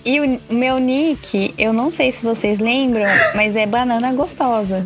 E 0.06 0.20
o 0.20 0.40
meu 0.48 0.78
nick, 0.78 1.56
eu 1.58 1.74
não 1.74 1.92
sei 1.92 2.12
se 2.12 2.24
vocês 2.24 2.60
lembram, 2.60 3.08
mas 3.34 3.56
é 3.56 3.66
banana 3.66 4.14
gostosa. 4.14 4.86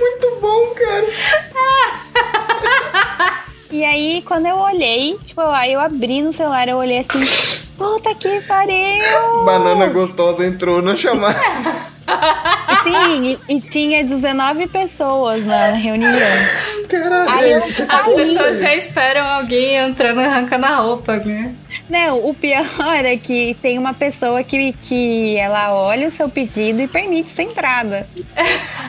Muito 0.00 0.38
bom, 0.40 0.74
cara. 0.74 1.06
E 3.70 3.84
aí, 3.84 4.22
quando 4.26 4.46
eu 4.46 4.56
olhei, 4.56 5.16
tipo, 5.24 5.40
aí 5.40 5.72
eu 5.72 5.80
abri 5.80 6.20
no 6.20 6.32
celular, 6.32 6.68
eu 6.68 6.76
olhei 6.76 6.98
assim, 6.98 7.20
puta 7.76 8.14
que 8.14 8.40
pariu! 8.42 9.44
Banana 9.44 9.86
gostosa 9.88 10.46
entrou 10.46 10.82
na 10.82 10.96
chamada. 10.96 11.38
Sim, 12.82 13.38
e, 13.48 13.56
e 13.56 13.60
tinha 13.60 14.04
19 14.04 14.66
pessoas 14.68 15.44
na 15.44 15.72
reunião. 15.72 16.12
Caralho. 16.88 17.30
Aí 17.30 17.54
As 17.54 18.06
pessoas 18.14 18.60
já 18.60 18.74
esperam 18.74 19.26
alguém 19.26 19.76
entrando 19.76 20.20
e 20.20 20.24
arrancando 20.24 20.66
a 20.66 20.76
roupa, 20.76 21.16
né? 21.16 21.54
Não, 21.88 22.26
o 22.26 22.34
pior 22.34 22.66
é 23.04 23.16
que 23.16 23.56
tem 23.62 23.78
uma 23.78 23.94
pessoa 23.94 24.42
que, 24.42 24.72
que 24.82 25.36
ela 25.36 25.74
olha 25.74 26.08
o 26.08 26.10
seu 26.10 26.28
pedido 26.28 26.80
e 26.80 26.88
permite 26.88 27.30
sua 27.34 27.44
entrada. 27.44 28.06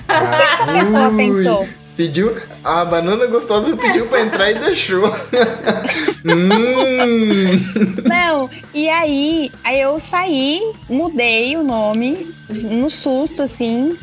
A 0.08 0.66
pessoa 0.66 1.10
Ui. 1.10 1.18
pensou. 1.18 1.68
Pediu, 1.96 2.36
a 2.64 2.84
banana 2.84 3.28
gostosa 3.28 3.78
pediu 3.78 4.08
pra 4.08 4.22
entrar 4.22 4.50
e 4.52 4.56
deixou. 4.56 5.04
hum. 6.26 8.04
Não, 8.06 8.50
e 8.74 8.90
aí, 8.90 9.52
aí 9.64 9.82
eu 9.82 10.02
saí, 10.10 10.60
mudei 10.90 11.56
o 11.56 11.64
nome, 11.64 12.28
no 12.50 12.90
susto, 12.90 13.42
assim, 13.44 13.96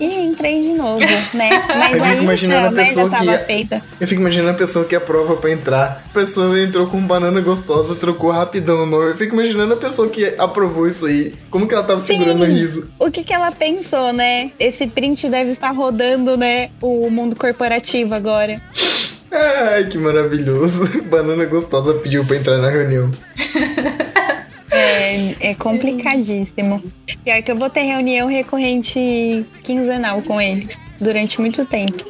e 0.00 0.04
entrei 0.04 0.62
de 0.62 0.68
novo, 0.74 1.00
né? 1.34 1.50
Mas 1.76 1.96
Eu 1.96 2.04
fico 2.04 2.22
imaginando 2.22 2.68
a 2.68 2.72
pessoa 2.84 3.10
que 3.10 3.24
ia- 3.24 3.38
feita. 3.38 3.82
Eu 4.00 4.06
fico 4.06 4.20
imaginando 4.20 4.50
a 4.50 4.54
pessoa 4.54 4.84
que 4.84 4.94
aprova 4.96 5.36
pra 5.36 5.50
entrar. 5.50 6.04
A 6.10 6.14
pessoa 6.14 6.58
entrou 6.60 6.86
com 6.86 7.00
banana 7.00 7.40
gostosa, 7.40 7.94
trocou 7.94 8.30
rapidão 8.30 8.82
o 8.82 8.86
nome. 8.86 9.10
Eu 9.10 9.16
fico 9.16 9.34
imaginando 9.34 9.74
a 9.74 9.76
pessoa 9.76 10.08
que 10.08 10.34
aprovou 10.38 10.86
isso 10.86 11.06
aí. 11.06 11.34
Como 11.50 11.66
que 11.66 11.74
ela 11.74 11.82
tava 11.84 12.00
Sim. 12.00 12.14
segurando 12.18 12.42
o 12.42 12.46
riso? 12.46 12.88
O 12.98 13.10
que 13.10 13.24
que 13.24 13.32
ela 13.32 13.50
pensou, 13.50 14.12
né? 14.12 14.52
Esse 14.58 14.86
print 14.86 15.28
deve 15.28 15.50
estar 15.52 15.70
rodando, 15.70 16.36
né? 16.36 16.70
O 16.80 17.10
mundo 17.10 17.34
corporativo 17.38 18.14
agora. 18.14 18.60
Ai, 19.30 19.84
que 19.84 19.96
maravilhoso. 19.98 21.02
Banana 21.08 21.44
gostosa 21.44 21.94
pediu 21.94 22.24
pra 22.24 22.36
entrar 22.36 22.58
na 22.58 22.70
reunião. 22.70 23.10
É, 24.70 25.50
é 25.50 25.54
complicadíssimo. 25.54 26.82
Pior 27.24 27.42
que 27.42 27.50
eu 27.50 27.56
vou 27.56 27.70
ter 27.70 27.82
reunião 27.82 28.28
recorrente 28.28 29.46
quinzenal 29.62 30.20
com 30.22 30.40
eles 30.40 30.76
durante 31.00 31.40
muito 31.40 31.64
tempo. 31.64 32.04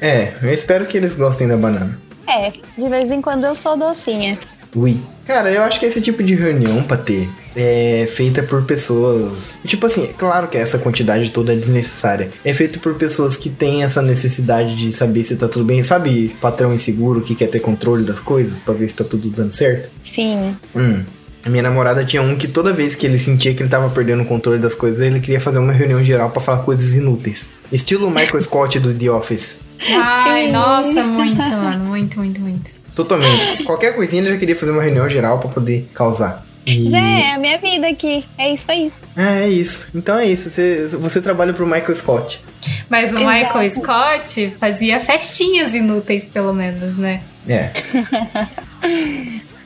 É, 0.00 0.32
eu 0.42 0.50
espero 0.50 0.86
que 0.86 0.96
eles 0.96 1.14
gostem 1.14 1.46
da 1.46 1.56
banana. 1.56 1.98
É, 2.28 2.50
de 2.50 2.88
vez 2.88 3.10
em 3.10 3.22
quando 3.22 3.44
eu 3.44 3.54
sou 3.54 3.76
docinha. 3.76 4.38
Ui. 4.74 5.00
Cara, 5.26 5.50
eu 5.50 5.62
acho 5.62 5.80
que 5.80 5.86
esse 5.86 6.00
tipo 6.00 6.22
de 6.22 6.34
reunião 6.34 6.82
pra 6.82 6.96
ter 6.96 7.28
é 7.56 8.08
feita 8.12 8.42
por 8.42 8.62
pessoas. 8.62 9.58
Tipo 9.66 9.86
assim, 9.86 10.10
claro 10.16 10.46
que 10.46 10.56
essa 10.56 10.78
quantidade 10.78 11.30
toda 11.30 11.52
é 11.52 11.56
desnecessária. 11.56 12.30
É 12.44 12.54
feito 12.54 12.78
por 12.78 12.94
pessoas 12.94 13.36
que 13.36 13.50
têm 13.50 13.82
essa 13.82 14.00
necessidade 14.00 14.76
de 14.76 14.92
saber 14.92 15.24
se 15.24 15.34
tá 15.36 15.48
tudo 15.48 15.64
bem. 15.64 15.82
Sabe, 15.82 16.36
patrão 16.40 16.74
inseguro 16.74 17.22
que 17.22 17.34
quer 17.34 17.48
ter 17.48 17.60
controle 17.60 18.04
das 18.04 18.20
coisas 18.20 18.60
pra 18.60 18.74
ver 18.74 18.88
se 18.88 18.94
tá 18.94 19.04
tudo 19.04 19.28
dando 19.30 19.52
certo? 19.52 19.88
Sim. 20.14 20.54
Hum. 20.74 21.02
A 21.44 21.48
minha 21.48 21.62
namorada 21.62 22.04
tinha 22.04 22.20
um 22.22 22.36
que 22.36 22.48
toda 22.48 22.72
vez 22.72 22.94
que 22.94 23.06
ele 23.06 23.18
sentia 23.18 23.54
que 23.54 23.62
ele 23.62 23.68
tava 23.68 23.88
perdendo 23.90 24.22
o 24.22 24.26
controle 24.26 24.58
das 24.58 24.74
coisas, 24.74 25.00
ele 25.00 25.20
queria 25.20 25.40
fazer 25.40 25.58
uma 25.58 25.72
reunião 25.72 26.04
geral 26.04 26.30
pra 26.30 26.42
falar 26.42 26.58
coisas 26.58 26.92
inúteis. 26.94 27.48
Estilo 27.72 28.10
Michael 28.10 28.42
Scott 28.42 28.78
do 28.80 28.92
The 28.92 29.10
Office. 29.10 29.60
Ai, 29.88 30.50
nossa, 30.50 31.02
muito, 31.04 31.38
mano. 31.38 31.84
Muito, 31.84 32.18
muito, 32.18 32.40
muito. 32.40 32.70
Totalmente. 32.96 33.62
Qualquer 33.64 33.94
coisinha 33.94 34.22
ele 34.22 34.30
já 34.30 34.38
queria 34.38 34.56
fazer 34.56 34.72
uma 34.72 34.82
reunião 34.82 35.08
geral 35.08 35.38
pra 35.38 35.50
poder 35.50 35.88
causar. 35.92 36.44
E... 36.64 36.92
É, 36.96 37.20
é 37.20 37.34
a 37.34 37.38
minha 37.38 37.58
vida 37.58 37.86
aqui. 37.86 38.24
É 38.38 38.54
isso 38.54 38.64
aí. 38.66 38.90
É, 39.14 39.44
é 39.44 39.48
isso. 39.48 39.88
Então 39.94 40.18
é 40.18 40.26
isso. 40.26 40.50
Você, 40.50 40.88
você 40.98 41.20
trabalha 41.20 41.52
pro 41.52 41.66
Michael 41.66 41.94
Scott. 41.94 42.40
Mas 42.88 43.12
o 43.12 43.18
Exato. 43.18 43.32
Michael 43.32 43.70
Scott 43.70 44.56
fazia 44.58 45.00
festinhas 45.00 45.74
inúteis, 45.74 46.26
pelo 46.26 46.54
menos, 46.54 46.96
né? 46.96 47.20
É. 47.46 47.70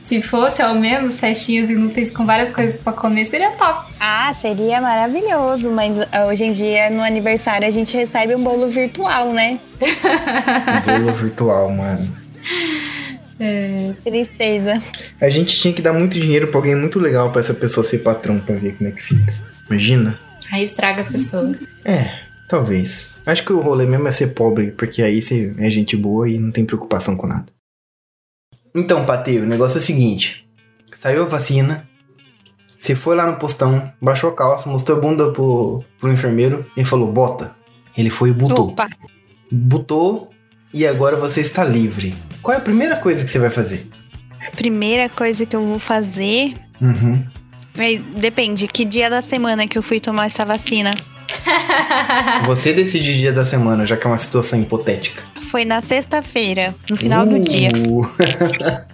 Se 0.03 0.21
fosse 0.21 0.61
ao 0.61 0.75
menos 0.75 1.19
festinhas 1.19 1.69
inúteis 1.69 2.11
com 2.11 2.25
várias 2.25 2.51
coisas 2.51 2.79
pra 2.79 2.91
comer, 2.91 3.25
seria 3.25 3.51
top. 3.51 3.93
Ah, 3.97 4.35
seria 4.41 4.81
maravilhoso, 4.81 5.69
mas 5.69 5.93
ah, 6.11 6.25
hoje 6.25 6.43
em 6.43 6.53
dia, 6.53 6.89
no 6.89 7.01
aniversário, 7.01 7.65
a 7.65 7.71
gente 7.71 7.95
recebe 7.95 8.35
um 8.35 8.43
bolo 8.43 8.67
virtual, 8.67 9.31
né? 9.31 9.57
Bolo 10.85 11.13
virtual, 11.13 11.69
mano. 11.69 12.13
É, 13.43 13.93
Tristeza. 14.03 14.83
A 15.19 15.27
gente 15.27 15.59
tinha 15.59 15.73
que 15.73 15.81
dar 15.81 15.93
muito 15.93 16.19
dinheiro 16.19 16.47
pra 16.49 16.59
alguém 16.59 16.75
muito 16.75 16.99
legal 16.99 17.31
pra 17.31 17.41
essa 17.41 17.55
pessoa 17.55 17.83
ser 17.83 17.97
patrão 17.99 18.39
pra 18.39 18.55
ver 18.55 18.77
como 18.77 18.87
é 18.87 18.91
que 18.93 19.01
fica. 19.01 19.33
Imagina? 19.67 20.19
aí 20.51 20.63
estraga 20.63 21.01
a 21.01 21.05
pessoa. 21.05 21.51
É, 21.83 22.19
talvez. 22.47 23.09
Acho 23.25 23.43
que 23.43 23.51
o 23.51 23.59
rolê 23.59 23.87
mesmo 23.87 24.07
é 24.07 24.11
ser 24.11 24.27
pobre, 24.27 24.71
porque 24.71 25.01
aí 25.01 25.23
você 25.23 25.55
é 25.57 25.71
gente 25.71 25.97
boa 25.97 26.29
e 26.29 26.37
não 26.37 26.51
tem 26.51 26.65
preocupação 26.65 27.17
com 27.17 27.25
nada. 27.25 27.47
Então, 28.75 29.05
Patê, 29.05 29.39
o 29.39 29.47
negócio 29.47 29.77
é 29.77 29.79
o 29.79 29.83
seguinte. 29.83 30.47
Saiu 30.99 31.23
a 31.23 31.25
vacina, 31.25 31.89
você 32.77 32.93
foi 32.93 33.15
lá 33.15 33.25
no 33.29 33.39
postão, 33.39 33.91
baixou 33.99 34.29
a 34.29 34.35
calça, 34.35 34.69
mostrou 34.69 34.97
a 34.97 35.01
bunda 35.01 35.31
pro, 35.31 35.83
pro 35.99 36.11
enfermeiro 36.11 36.65
e 36.77 36.85
falou, 36.85 37.11
bota. 37.11 37.55
Ele 37.97 38.09
foi 38.09 38.29
e 38.29 38.33
botou. 38.33 38.69
Opa. 38.69 38.87
Botou 39.51 40.29
e 40.73 40.85
agora 40.85 41.15
você 41.15 41.41
está 41.41 41.63
livre. 41.63 42.13
Qual 42.41 42.55
é 42.55 42.57
a 42.57 42.61
primeira 42.61 42.95
coisa 42.97 43.23
que 43.23 43.31
você 43.31 43.39
vai 43.39 43.49
fazer? 43.49 43.87
A 44.47 44.51
primeira 44.51 45.07
coisa 45.09 45.45
que 45.45 45.55
eu 45.55 45.65
vou 45.65 45.79
fazer. 45.79 46.53
Uhum. 46.81 47.23
Mas 47.77 48.01
depende, 48.15 48.67
que 48.67 48.83
dia 48.83 49.09
da 49.09 49.21
semana 49.21 49.67
que 49.67 49.77
eu 49.77 49.83
fui 49.83 49.99
tomar 49.99 50.25
essa 50.25 50.43
vacina? 50.43 50.95
Você 52.45 52.73
decide 52.73 53.13
dia 53.17 53.31
da 53.31 53.45
semana, 53.45 53.85
já 53.85 53.95
que 53.95 54.05
é 54.05 54.09
uma 54.09 54.17
situação 54.17 54.59
hipotética. 54.61 55.23
Foi 55.49 55.65
na 55.65 55.81
sexta-feira, 55.81 56.75
no 56.89 56.97
final 56.97 57.25
do 57.25 57.37
Uh, 57.37 57.39
dia. 57.39 57.71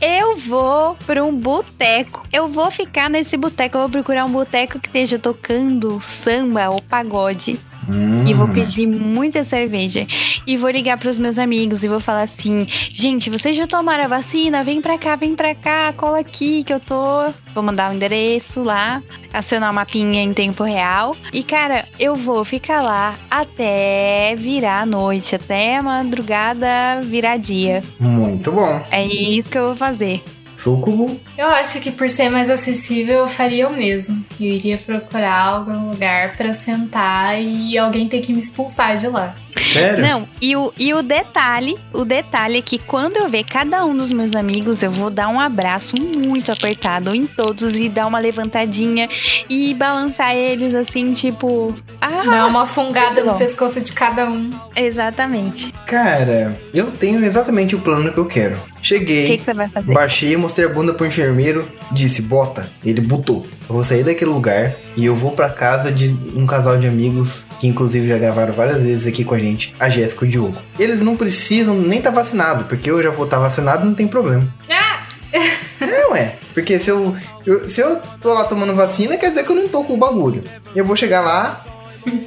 Eu 0.00 0.36
vou 0.36 0.96
pra 1.06 1.24
um 1.24 1.34
boteco. 1.34 2.26
Eu 2.32 2.48
vou 2.48 2.70
ficar 2.70 3.08
nesse 3.08 3.36
boteco. 3.36 3.76
Eu 3.76 3.82
vou 3.82 3.90
procurar 3.90 4.24
um 4.24 4.30
boteco 4.30 4.78
que 4.78 4.88
esteja 4.88 5.18
tocando 5.18 6.00
samba 6.24 6.68
ou 6.70 6.80
pagode. 6.82 7.58
Hum. 7.88 8.26
E 8.26 8.34
vou 8.34 8.48
pedir 8.48 8.86
muita 8.86 9.44
cerveja. 9.44 10.06
E 10.46 10.56
vou 10.56 10.70
ligar 10.70 10.98
pros 10.98 11.18
meus 11.18 11.38
amigos 11.38 11.82
e 11.82 11.88
vou 11.88 12.00
falar 12.00 12.22
assim: 12.22 12.66
gente, 12.90 13.30
vocês 13.30 13.56
já 13.56 13.66
tomaram 13.66 14.04
a 14.04 14.08
vacina? 14.08 14.64
Vem 14.64 14.80
pra 14.80 14.98
cá, 14.98 15.16
vem 15.16 15.34
pra 15.34 15.54
cá, 15.54 15.92
cola 15.96 16.20
aqui 16.20 16.64
que 16.64 16.72
eu 16.72 16.80
tô. 16.80 17.26
Vou 17.54 17.62
mandar 17.62 17.90
o 17.90 17.94
endereço 17.94 18.62
lá, 18.62 19.02
acionar 19.32 19.70
o 19.70 19.74
mapinha 19.74 20.22
em 20.22 20.32
tempo 20.32 20.62
real. 20.64 21.16
E 21.32 21.42
cara, 21.42 21.86
eu 21.98 22.14
vou 22.14 22.44
ficar 22.44 22.82
lá 22.82 23.14
até 23.30 24.34
virar 24.36 24.82
a 24.82 24.86
noite, 24.86 25.34
até 25.34 25.76
a 25.76 25.82
madrugada 25.82 27.00
virar 27.02 27.36
dia. 27.36 27.82
Muito 27.98 28.52
bom. 28.52 28.84
É 28.90 29.04
isso 29.04 29.48
que 29.48 29.58
eu 29.58 29.68
vou 29.68 29.76
fazer. 29.76 30.22
Sucubo. 30.58 31.20
Eu 31.36 31.46
acho 31.46 31.80
que 31.80 31.92
por 31.92 32.10
ser 32.10 32.28
mais 32.28 32.50
acessível, 32.50 33.18
eu 33.18 33.28
faria 33.28 33.68
o 33.68 33.72
mesmo. 33.72 34.24
Eu 34.40 34.46
iria 34.48 34.76
procurar 34.76 35.40
algum 35.40 35.90
lugar 35.90 36.36
pra 36.36 36.52
sentar 36.52 37.40
e 37.40 37.78
alguém 37.78 38.08
ter 38.08 38.20
que 38.20 38.32
me 38.32 38.40
expulsar 38.40 38.96
de 38.96 39.06
lá. 39.06 39.36
Sério? 39.72 40.02
Não, 40.02 40.28
e 40.40 40.54
o, 40.56 40.72
e 40.78 40.92
o 40.94 41.02
detalhe, 41.02 41.76
o 41.92 42.04
detalhe 42.04 42.58
é 42.58 42.62
que 42.62 42.78
quando 42.78 43.16
eu 43.16 43.28
ver 43.28 43.44
cada 43.44 43.84
um 43.84 43.96
dos 43.96 44.10
meus 44.10 44.34
amigos, 44.34 44.82
eu 44.82 44.90
vou 44.90 45.10
dar 45.10 45.28
um 45.28 45.38
abraço 45.40 45.94
muito 46.00 46.50
apertado 46.52 47.14
em 47.14 47.26
todos 47.26 47.74
e 47.74 47.88
dar 47.88 48.06
uma 48.06 48.18
levantadinha 48.18 49.08
e 49.48 49.74
balançar 49.74 50.34
eles 50.34 50.74
assim, 50.74 51.12
tipo. 51.12 51.74
Ah, 52.00 52.22
Dar 52.24 52.46
uma 52.46 52.64
fungada 52.66 53.22
no 53.24 53.34
pescoço 53.36 53.80
de 53.80 53.92
cada 53.92 54.26
um. 54.30 54.50
exatamente. 54.76 55.72
Cara, 55.86 56.58
eu 56.74 56.86
tenho 56.90 57.24
exatamente 57.24 57.74
o 57.74 57.80
plano 57.80 58.12
que 58.12 58.18
eu 58.18 58.26
quero. 58.26 58.56
Cheguei, 58.80 59.26
que, 59.26 59.38
que 59.38 59.44
você 59.44 59.54
vai 59.54 59.68
fazer? 59.68 59.92
baixei, 59.92 60.36
mostrei 60.36 60.66
a 60.66 60.72
bunda 60.72 60.92
pro 60.94 61.04
enfermeiro, 61.06 61.66
disse, 61.90 62.22
bota. 62.22 62.68
Ele 62.84 63.00
botou. 63.00 63.44
Eu 63.68 63.74
vou 63.74 63.84
sair 63.84 64.04
daquele 64.04 64.30
lugar 64.30 64.74
e 64.96 65.04
eu 65.04 65.14
vou 65.16 65.32
pra 65.32 65.50
casa 65.50 65.90
de 65.90 66.16
um 66.34 66.46
casal 66.46 66.78
de 66.78 66.86
amigos 66.86 67.44
que 67.60 67.66
inclusive 67.66 68.06
já 68.08 68.16
gravaram 68.16 68.54
várias 68.54 68.82
vezes 68.84 69.06
aqui 69.06 69.24
com 69.24 69.34
a 69.34 69.38
gente, 69.38 69.47
a 69.78 69.88
Jéssica 69.88 70.24
e 70.24 70.28
o 70.28 70.30
Diogo. 70.30 70.56
Eles 70.78 71.00
não 71.00 71.16
precisam 71.16 71.74
nem 71.76 71.98
estar 71.98 72.10
tá 72.10 72.20
vacinado, 72.20 72.64
porque 72.64 72.90
eu 72.90 73.02
já 73.02 73.10
vou 73.10 73.24
estar 73.24 73.38
vacinado, 73.38 73.84
não 73.86 73.94
tem 73.94 74.06
problema. 74.08 74.46
Ah! 74.70 75.00
É, 75.80 76.06
ué. 76.10 76.34
Porque 76.54 76.78
se 76.78 76.90
eu, 76.90 77.14
eu- 77.46 77.68
se 77.68 77.80
eu 77.80 78.00
tô 78.20 78.32
lá 78.34 78.44
tomando 78.44 78.74
vacina, 78.74 79.16
quer 79.16 79.28
dizer 79.28 79.44
que 79.44 79.50
eu 79.52 79.56
não 79.56 79.68
tô 79.68 79.84
com 79.84 79.94
o 79.94 79.98
bagulho. 79.98 80.42
Eu 80.74 80.84
vou 80.84 80.96
chegar 80.96 81.20
lá 81.20 81.60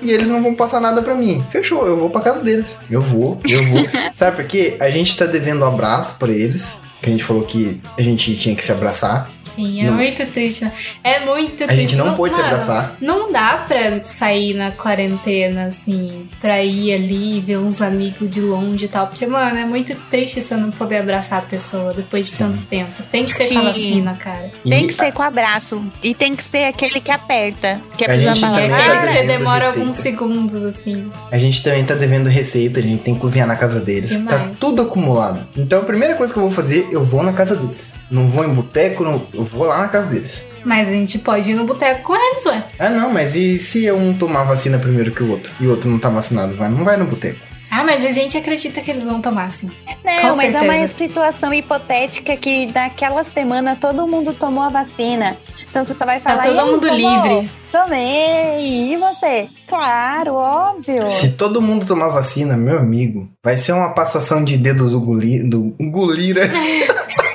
e 0.01 0.11
eles 0.11 0.29
não 0.29 0.41
vão 0.41 0.55
passar 0.55 0.79
nada 0.79 1.01
pra 1.01 1.15
mim. 1.15 1.43
Fechou, 1.51 1.85
eu 1.85 1.97
vou 1.97 2.09
pra 2.09 2.21
casa 2.21 2.41
deles. 2.41 2.77
Eu 2.89 3.01
vou, 3.01 3.39
eu 3.47 3.65
vou. 3.65 3.85
Sabe 4.15 4.35
por 4.37 4.45
quê? 4.45 4.77
A 4.79 4.89
gente 4.89 5.17
tá 5.17 5.25
devendo 5.25 5.63
um 5.65 5.67
abraço 5.67 6.15
pra 6.17 6.29
eles. 6.31 6.77
Que 7.01 7.09
a 7.09 7.11
gente 7.11 7.23
falou 7.23 7.43
que 7.43 7.81
a 7.97 8.01
gente 8.01 8.35
tinha 8.37 8.55
que 8.55 8.63
se 8.63 8.71
abraçar. 8.71 9.29
Sim, 9.55 9.81
é 9.81 9.85
Não. 9.85 9.93
muito 9.93 10.25
triste. 10.27 10.69
É 11.03 11.19
muito 11.25 11.63
A 11.63 11.67
triste. 11.67 11.81
gente 11.81 11.95
não 11.97 12.15
pôde 12.15 12.35
se 12.35 12.41
mano, 12.41 12.53
abraçar. 12.55 12.95
Não 13.01 13.31
dá 13.31 13.65
pra 13.67 14.01
sair 14.03 14.53
na 14.53 14.71
quarentena, 14.71 15.65
assim, 15.65 16.27
pra 16.39 16.63
ir 16.63 16.93
ali 16.93 17.39
ver 17.41 17.57
uns 17.57 17.81
amigos 17.81 18.29
de 18.29 18.39
longe 18.39 18.85
e 18.85 18.87
tal. 18.87 19.07
Porque, 19.07 19.25
mano, 19.25 19.57
é 19.57 19.65
muito 19.65 19.93
triste 20.09 20.41
você 20.41 20.55
não 20.55 20.71
poder 20.71 20.97
abraçar 20.97 21.39
a 21.39 21.41
pessoa 21.41 21.93
depois 21.93 22.27
de 22.27 22.33
tanto 22.35 22.61
tempo. 22.61 22.91
Tem 23.11 23.25
que 23.25 23.33
ser 23.33 23.49
com 23.49 23.59
a 23.59 23.61
Sim. 23.61 23.67
vacina, 23.67 24.13
cara. 24.15 24.49
Tem 24.63 24.85
E 24.85 24.87
que 24.87 24.93
ser 24.93 25.11
com 25.11 25.21
abraço. 25.21 25.83
E 26.01 26.13
tem 26.13 26.35
que 26.35 26.43
ser 26.43 26.65
aquele 26.65 27.01
que 27.01 27.11
aperta. 27.11 27.81
Que 27.97 28.05
é 28.05 28.11
A 28.11 28.15
gente 28.15 28.25
precisa 28.27 28.47
também 28.47 28.65
É 28.65 28.69
tá 28.69 28.77
aquele 28.77 28.99
que 28.99 29.07
você 29.19 29.27
demora 29.27 29.65
receita. 29.65 29.79
alguns 29.79 29.95
segundos, 29.97 30.55
assim. 30.55 31.11
a 31.31 31.37
gente 31.37 31.61
também 31.63 31.83
tá 31.83 31.95
devendo 31.95 32.27
receita, 32.29 32.79
a 32.79 32.83
gente 32.83 33.03
tem 33.03 33.15
que 33.15 33.19
cozinhar 33.19 33.47
na 33.47 33.55
casa 33.55 33.79
deles. 33.79 34.09
Demais. 34.09 34.29
Tá 34.29 34.49
tudo 34.59 34.81
acumulado. 34.83 35.45
Então 35.57 35.79
a 35.79 35.83
primeira 35.83 36.15
coisa 36.15 36.31
que 36.31 36.39
eu 36.39 36.43
vou 36.43 36.51
fazer, 36.51 36.87
eu 36.91 37.03
vou 37.03 37.21
na 37.23 37.33
casa 37.33 37.55
deles. 37.55 37.93
Não 38.09 38.29
vou 38.29 38.43
em 38.45 38.53
boteco, 38.53 39.03
não, 39.03 39.21
eu 39.33 39.43
vou 39.43 39.65
lá 39.65 39.77
na 39.79 39.87
casa 39.87 40.11
deles. 40.11 40.45
Mas 40.63 40.87
a 40.87 40.91
gente 40.91 41.17
pode 41.19 41.51
ir 41.51 41.55
no 41.55 41.65
boteco 41.65 42.03
com 42.03 42.15
eles, 42.15 42.45
ué. 42.45 42.63
Ah, 42.77 42.89
não, 42.89 43.11
mas 43.11 43.35
e 43.35 43.57
se 43.57 43.91
um 43.91 44.13
tomar 44.13 44.43
vacina 44.43 44.77
primeiro 44.77 45.11
que 45.11 45.23
o 45.23 45.31
outro? 45.31 45.51
E 45.59 45.65
o 45.65 45.71
outro 45.71 45.89
não 45.89 45.97
tá 45.97 46.09
vacinado? 46.09 46.53
Vai, 46.55 46.69
não 46.69 46.83
vai 46.83 46.97
no 46.97 47.05
boteco. 47.05 47.39
Ah, 47.73 47.85
mas 47.85 48.03
a 48.05 48.11
gente 48.11 48.35
acredita 48.37 48.81
que 48.81 48.91
eles 48.91 49.05
vão 49.05 49.21
tomar, 49.21 49.49
sim. 49.49 49.71
Não, 50.03 50.21
Com 50.31 50.35
mas 50.35 50.53
é 50.53 50.57
uma 50.59 50.73
certeza. 50.73 50.93
situação 50.97 51.53
hipotética 51.53 52.35
que 52.35 52.65
naquela 52.65 53.23
semana 53.23 53.77
todo 53.79 54.05
mundo 54.05 54.33
tomou 54.33 54.63
a 54.63 54.69
vacina. 54.69 55.37
Então 55.69 55.85
você 55.85 55.93
só 55.93 56.05
vai 56.05 56.19
Tá 56.19 56.31
falar. 56.31 56.43
todo 56.43 56.57
"E 56.57 56.59
aí, 56.59 56.65
mundo 56.69 56.87
tomou?" 56.89 57.25
livre. 57.39 57.51
Tomei. 57.71 58.91
E 58.93 58.97
você? 58.97 59.47
Claro, 59.67 60.33
óbvio. 60.33 61.09
Se 61.09 61.31
todo 61.31 61.61
mundo 61.61 61.85
tomar 61.85 62.09
vacina, 62.09 62.57
meu 62.57 62.77
amigo, 62.77 63.29
vai 63.41 63.57
ser 63.57 63.71
uma 63.71 63.91
passação 63.93 64.43
de 64.43 64.57
dedo 64.57 64.89
do, 64.89 64.99
guli, 64.99 65.41
do 65.49 65.73
Gulira. 65.79 66.49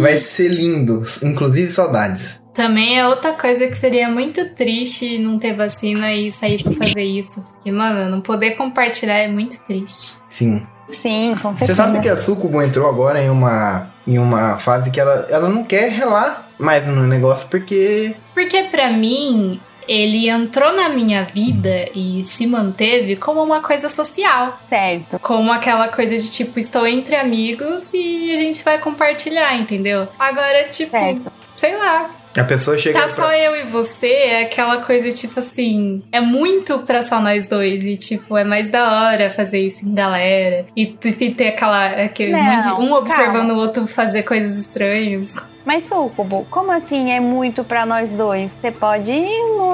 Vai 0.00 0.18
ser 0.18 0.48
lindo. 0.48 1.02
Inclusive 1.22 1.70
saudades. 1.70 2.42
Também 2.54 2.98
é 2.98 3.06
outra 3.06 3.32
coisa 3.32 3.66
que 3.66 3.76
seria 3.76 4.08
muito 4.08 4.50
triste 4.50 5.18
não 5.18 5.38
ter 5.38 5.54
vacina 5.54 6.12
e 6.14 6.30
sair 6.30 6.62
pra 6.62 6.72
fazer 6.72 7.02
isso. 7.02 7.44
Porque, 7.54 7.72
mano, 7.72 8.08
não 8.08 8.20
poder 8.20 8.52
compartilhar 8.52 9.18
é 9.18 9.28
muito 9.28 9.58
triste. 9.64 10.14
Sim. 10.28 10.64
Sim, 10.90 11.34
com 11.40 11.50
certeza. 11.50 11.66
Você 11.66 11.74
sabe 11.74 12.00
que 12.00 12.08
a 12.08 12.16
Sucubo 12.16 12.62
entrou 12.62 12.88
agora 12.88 13.20
em 13.20 13.30
uma, 13.30 13.90
em 14.06 14.18
uma 14.18 14.58
fase 14.58 14.90
que 14.90 15.00
ela, 15.00 15.26
ela 15.30 15.48
não 15.48 15.64
quer 15.64 15.90
relar 15.90 16.48
mais 16.58 16.86
no 16.86 17.06
negócio 17.06 17.48
porque. 17.48 18.14
Porque 18.34 18.64
pra 18.64 18.90
mim, 18.92 19.60
ele 19.88 20.28
entrou 20.28 20.72
na 20.72 20.88
minha 20.88 21.24
vida 21.24 21.88
e 21.94 22.24
se 22.24 22.46
manteve 22.46 23.16
como 23.16 23.42
uma 23.42 23.60
coisa 23.60 23.88
social. 23.88 24.58
Certo. 24.68 25.18
Como 25.20 25.50
aquela 25.52 25.88
coisa 25.88 26.16
de 26.16 26.30
tipo, 26.30 26.58
estou 26.58 26.86
entre 26.86 27.16
amigos 27.16 27.92
e 27.92 28.34
a 28.34 28.40
gente 28.40 28.62
vai 28.62 28.78
compartilhar, 28.78 29.56
entendeu? 29.56 30.08
Agora, 30.18 30.64
tipo, 30.68 30.90
Certo. 30.90 31.43
Sei 31.54 31.76
lá. 31.76 32.10
A 32.36 32.42
pessoa 32.42 32.76
chega. 32.76 32.98
Tá 32.98 33.06
pra- 33.06 33.14
só 33.14 33.32
eu 33.32 33.54
e 33.54 33.62
você, 33.64 34.08
é 34.08 34.42
aquela 34.42 34.78
coisa 34.78 35.08
tipo 35.10 35.38
assim. 35.38 36.02
É 36.10 36.20
muito 36.20 36.80
pra 36.80 37.00
só 37.02 37.20
nós 37.20 37.46
dois. 37.46 37.84
E 37.84 37.96
tipo, 37.96 38.36
é 38.36 38.42
mais 38.42 38.70
da 38.70 38.90
hora 39.10 39.30
fazer 39.30 39.60
isso 39.60 39.86
em 39.86 39.94
galera. 39.94 40.66
E 40.76 40.86
ter 40.86 41.48
aquela. 41.48 41.86
Aquele 41.86 42.32
Não, 42.32 42.42
monte 42.42 42.66
um 42.68 42.92
observando 42.92 43.52
o 43.52 43.56
outro 43.56 43.86
fazer 43.86 44.24
coisas 44.24 44.58
estranhas. 44.58 45.36
Mas, 45.64 45.84
Sucubo, 45.88 46.46
como 46.50 46.72
assim 46.72 47.12
é 47.12 47.20
muito 47.20 47.64
pra 47.64 47.86
nós 47.86 48.10
dois? 48.10 48.50
Você 48.60 48.70
pode 48.70 49.10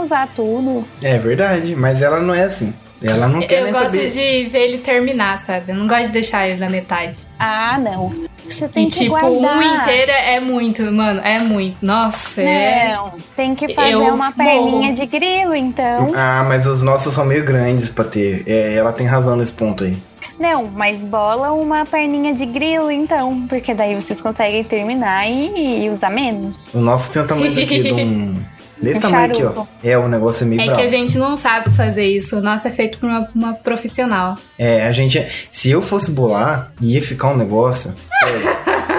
usar 0.04 0.28
tudo. 0.36 0.84
É 1.02 1.18
verdade, 1.18 1.74
mas 1.74 2.00
ela 2.02 2.20
não 2.20 2.32
é 2.34 2.44
assim. 2.44 2.72
Ela 3.02 3.26
não 3.26 3.40
quer 3.40 3.60
eu 3.60 3.64
nem 3.64 3.72
gosto 3.72 3.86
saber. 3.86 4.10
de 4.10 4.48
ver 4.50 4.58
ele 4.68 4.78
terminar, 4.78 5.38
sabe? 5.38 5.72
Eu 5.72 5.76
não 5.76 5.88
gosto 5.88 6.02
de 6.04 6.08
deixar 6.10 6.46
ele 6.46 6.60
na 6.60 6.68
metade. 6.68 7.18
Ah, 7.38 7.78
não. 7.78 8.12
Você 8.54 8.68
tem 8.68 8.84
E 8.84 8.86
que 8.88 8.92
tipo, 8.98 9.10
guardar. 9.10 9.30
um 9.58 9.62
inteiro 9.62 10.10
é 10.12 10.40
muito, 10.40 10.82
mano, 10.92 11.20
é 11.24 11.38
muito. 11.38 11.78
Nossa, 11.84 12.42
é. 12.42 12.94
Não, 12.94 13.12
tem 13.36 13.54
que 13.54 13.72
fazer 13.74 13.92
Eu 13.92 14.14
uma 14.14 14.32
perninha 14.32 14.94
de 14.94 15.06
grilo, 15.06 15.54
então. 15.54 16.12
Ah, 16.14 16.44
mas 16.46 16.66
os 16.66 16.82
nossos 16.82 17.14
são 17.14 17.24
meio 17.24 17.44
grandes 17.44 17.88
pra 17.88 18.04
ter. 18.04 18.42
É, 18.46 18.74
ela 18.74 18.92
tem 18.92 19.06
razão 19.06 19.36
nesse 19.36 19.52
ponto 19.52 19.84
aí. 19.84 19.96
Não, 20.38 20.64
mas 20.64 20.96
bola 20.98 21.52
uma 21.52 21.84
perninha 21.84 22.32
de 22.34 22.46
grilo, 22.46 22.90
então. 22.90 23.46
Porque 23.46 23.74
daí 23.74 23.94
vocês 23.96 24.20
conseguem 24.20 24.64
terminar 24.64 25.28
e, 25.30 25.84
e 25.84 25.90
usar 25.90 26.08
menos. 26.10 26.56
O 26.72 26.78
nosso 26.80 27.12
tem 27.12 27.22
o 27.22 27.26
tamanho 27.26 27.52
do? 27.54 27.64
De 27.66 27.92
um. 27.92 28.36
Desse 28.80 28.98
Um 28.98 29.00
tamanho 29.00 29.32
aqui, 29.32 29.44
ó. 29.44 29.64
É, 29.84 29.98
o 29.98 30.08
negócio 30.08 30.44
é 30.44 30.46
meio 30.46 30.60
É 30.62 30.64
bravo. 30.64 30.80
que 30.80 30.86
a 30.86 30.88
gente 30.88 31.18
não 31.18 31.36
sabe 31.36 31.70
fazer 31.70 32.04
isso. 32.06 32.36
O 32.36 32.40
nosso 32.40 32.66
é 32.66 32.70
feito 32.70 32.98
por 32.98 33.08
uma, 33.08 33.28
uma 33.34 33.52
profissional. 33.54 34.36
É, 34.58 34.86
a 34.86 34.92
gente. 34.92 35.26
Se 35.50 35.70
eu 35.70 35.82
fosse 35.82 36.10
bolar, 36.10 36.72
ia 36.80 37.02
ficar 37.02 37.28
um 37.28 37.36
negócio. 37.36 37.92
Sério. 38.24 38.60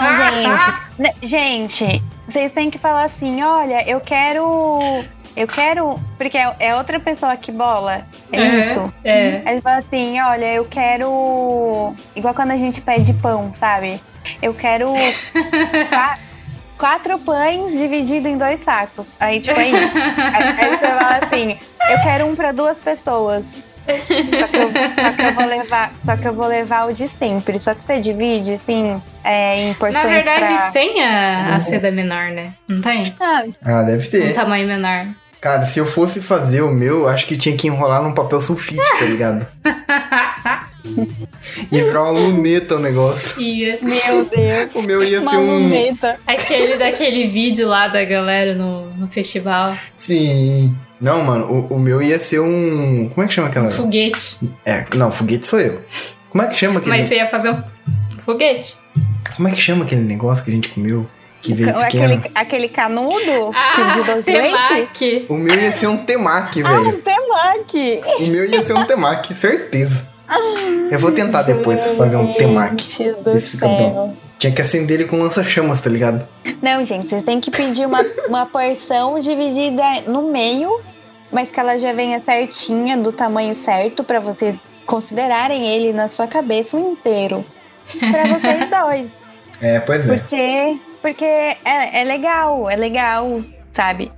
Não, 0.00 0.42
gente. 0.42 0.74
Ne- 0.98 1.14
Gente, 1.22 2.02
vocês 2.28 2.52
têm 2.52 2.70
que 2.70 2.78
falar 2.78 3.04
assim: 3.04 3.42
olha, 3.42 3.88
eu 3.88 4.00
quero. 4.00 4.78
Eu 5.36 5.46
quero. 5.46 5.98
Porque 6.18 6.36
é, 6.36 6.54
é 6.58 6.74
outra 6.74 6.98
pessoa 7.00 7.36
que 7.36 7.50
bola. 7.52 8.02
É 8.32 8.70
isso. 8.70 8.92
É. 9.04 9.42
Aí 9.44 9.52
ele 9.54 9.60
fala 9.60 9.78
assim, 9.78 10.20
olha, 10.20 10.52
eu 10.54 10.64
quero. 10.64 11.94
Igual 12.14 12.34
quando 12.34 12.50
a 12.52 12.56
gente 12.56 12.80
pede 12.80 13.12
pão, 13.14 13.52
sabe? 13.58 14.00
Eu 14.42 14.52
quero 14.54 14.86
quatro 16.80 17.18
pães 17.18 17.70
dividido 17.72 18.26
em 18.26 18.36
dois 18.38 18.58
sacos. 18.64 19.06
Aí, 19.20 19.40
tipo, 19.40 19.58
é 19.60 19.68
isso. 19.68 19.98
Aí, 19.98 20.44
aí 20.58 20.70
você 20.78 20.86
fala 20.88 21.18
assim, 21.22 21.58
eu 21.90 22.02
quero 22.02 22.26
um 22.26 22.34
pra 22.34 22.50
duas 22.52 22.76
pessoas. 22.78 23.44
Só 23.86 24.46
que, 24.46 24.56
eu, 24.56 24.70
só 24.70 25.12
que 25.16 25.22
eu 25.22 25.34
vou 25.34 25.46
levar, 25.46 25.92
só 26.04 26.16
que 26.16 26.28
eu 26.28 26.32
vou 26.32 26.46
levar 26.46 26.86
o 26.88 26.92
de 26.94 27.08
sempre. 27.18 27.58
Só 27.58 27.74
que 27.74 27.84
você 27.84 27.98
divide, 28.00 28.52
assim, 28.54 29.00
é, 29.24 29.62
em 29.68 29.74
porções 29.74 30.04
Na 30.04 30.08
verdade, 30.10 30.46
pra... 30.46 30.70
tem 30.70 31.04
a, 31.04 31.56
a 31.56 31.60
seda 31.60 31.90
menor, 31.90 32.30
né? 32.30 32.54
Não 32.68 32.80
tem? 32.80 33.14
Ah, 33.20 33.42
Ah, 33.64 33.82
deve 33.82 34.06
Um 34.06 34.10
ter. 34.10 34.32
tamanho 34.34 34.66
menor. 34.66 35.06
Cara, 35.40 35.66
se 35.66 35.78
eu 35.78 35.86
fosse 35.86 36.20
fazer 36.20 36.60
o 36.60 36.70
meu, 36.70 37.08
acho 37.08 37.26
que 37.26 37.36
tinha 37.36 37.56
que 37.56 37.66
enrolar 37.66 38.02
num 38.02 38.12
papel 38.12 38.40
sulfite, 38.40 38.80
tá 38.98 39.04
ligado? 39.06 39.48
e 41.70 41.80
virar 41.82 42.02
uma 42.04 42.12
luneta 42.20 42.76
o 42.76 42.78
negócio. 42.78 43.40
E 43.40 43.78
meu 43.82 44.24
Deus. 44.24 44.74
O 44.74 44.82
meu 44.82 45.02
ia 45.02 45.20
Uma 45.20 45.30
ser 45.30 45.36
um. 45.36 45.62
luneta. 45.68 46.16
aquele 46.26 46.76
daquele 46.76 47.26
vídeo 47.28 47.68
lá 47.68 47.88
da 47.88 48.04
galera 48.04 48.54
no, 48.54 48.86
no 48.94 49.08
festival. 49.10 49.76
Sim. 49.96 50.74
Não, 51.00 51.22
mano, 51.24 51.46
o, 51.70 51.74
o 51.76 51.78
meu 51.78 52.02
ia 52.02 52.18
ser 52.18 52.40
um. 52.40 53.08
Como 53.14 53.24
é 53.24 53.28
que 53.28 53.34
chama 53.34 53.48
aquela. 53.48 53.68
Um 53.68 53.70
foguete. 53.70 54.50
É, 54.64 54.84
não, 54.94 55.10
foguete 55.10 55.46
sou 55.46 55.58
eu. 55.60 55.80
Como 56.28 56.42
é 56.44 56.48
que 56.48 56.56
chama 56.58 56.78
aquele. 56.78 56.96
Mas 56.96 57.08
você 57.08 57.16
ia 57.16 57.28
fazer 57.28 57.50
um 57.50 57.62
foguete? 58.24 58.76
Como 59.36 59.48
é 59.48 59.52
que 59.52 59.60
chama 59.60 59.84
aquele 59.84 60.02
negócio 60.02 60.44
que 60.44 60.50
a 60.50 60.54
gente 60.54 60.68
comeu? 60.68 61.06
Que 61.42 61.54
veio 61.54 61.72
pequeno? 61.72 62.14
Aquele, 62.16 62.30
aquele 62.34 62.68
canudo 62.68 63.50
Ah, 63.54 64.04
temaki. 64.22 65.24
O 65.26 65.38
meu 65.38 65.54
ia 65.58 65.72
ser 65.72 65.86
um 65.86 65.96
temaki, 65.96 66.62
Ah, 66.62 66.68
velho. 66.68 66.88
um 66.90 67.00
temaki. 67.00 68.00
O 68.18 68.26
meu 68.26 68.44
ia 68.44 68.66
ser 68.66 68.74
um 68.74 68.84
temaki, 68.84 69.34
certeza. 69.34 70.06
Eu 70.90 70.98
vou 70.98 71.12
tentar 71.12 71.42
depois 71.42 71.84
fazer 71.96 72.16
um 72.16 72.32
temaki. 72.32 72.98
Esse 73.34 73.50
fica 73.50 73.66
bom. 73.66 74.16
Tinha 74.38 74.52
que 74.52 74.62
acender 74.62 75.00
ele 75.00 75.08
com 75.08 75.18
lança-chamas, 75.18 75.80
tá 75.80 75.90
ligado? 75.90 76.26
Não, 76.62 76.84
gente, 76.84 77.08
vocês 77.08 77.24
têm 77.24 77.40
que 77.40 77.50
pedir 77.50 77.86
uma, 77.86 78.04
uma 78.26 78.46
porção 78.46 79.20
dividida 79.20 79.82
no 80.06 80.30
meio, 80.30 80.80
mas 81.30 81.50
que 81.50 81.60
ela 81.60 81.78
já 81.78 81.92
venha 81.92 82.20
certinha, 82.20 82.96
do 82.96 83.12
tamanho 83.12 83.54
certo, 83.56 84.02
pra 84.02 84.18
vocês 84.18 84.56
considerarem 84.86 85.68
ele 85.68 85.92
na 85.92 86.08
sua 86.08 86.26
cabeça 86.26 86.76
inteiro. 86.76 87.44
Pra 87.98 88.38
vocês 88.38 88.70
dois. 88.70 89.06
É, 89.62 89.78
pois 89.78 90.08
é. 90.08 90.16
Porque, 90.16 90.78
porque 91.02 91.22
é, 91.22 92.00
é 92.00 92.02
legal, 92.02 92.70
é 92.70 92.76
legal, 92.76 93.42
sabe? 93.76 94.10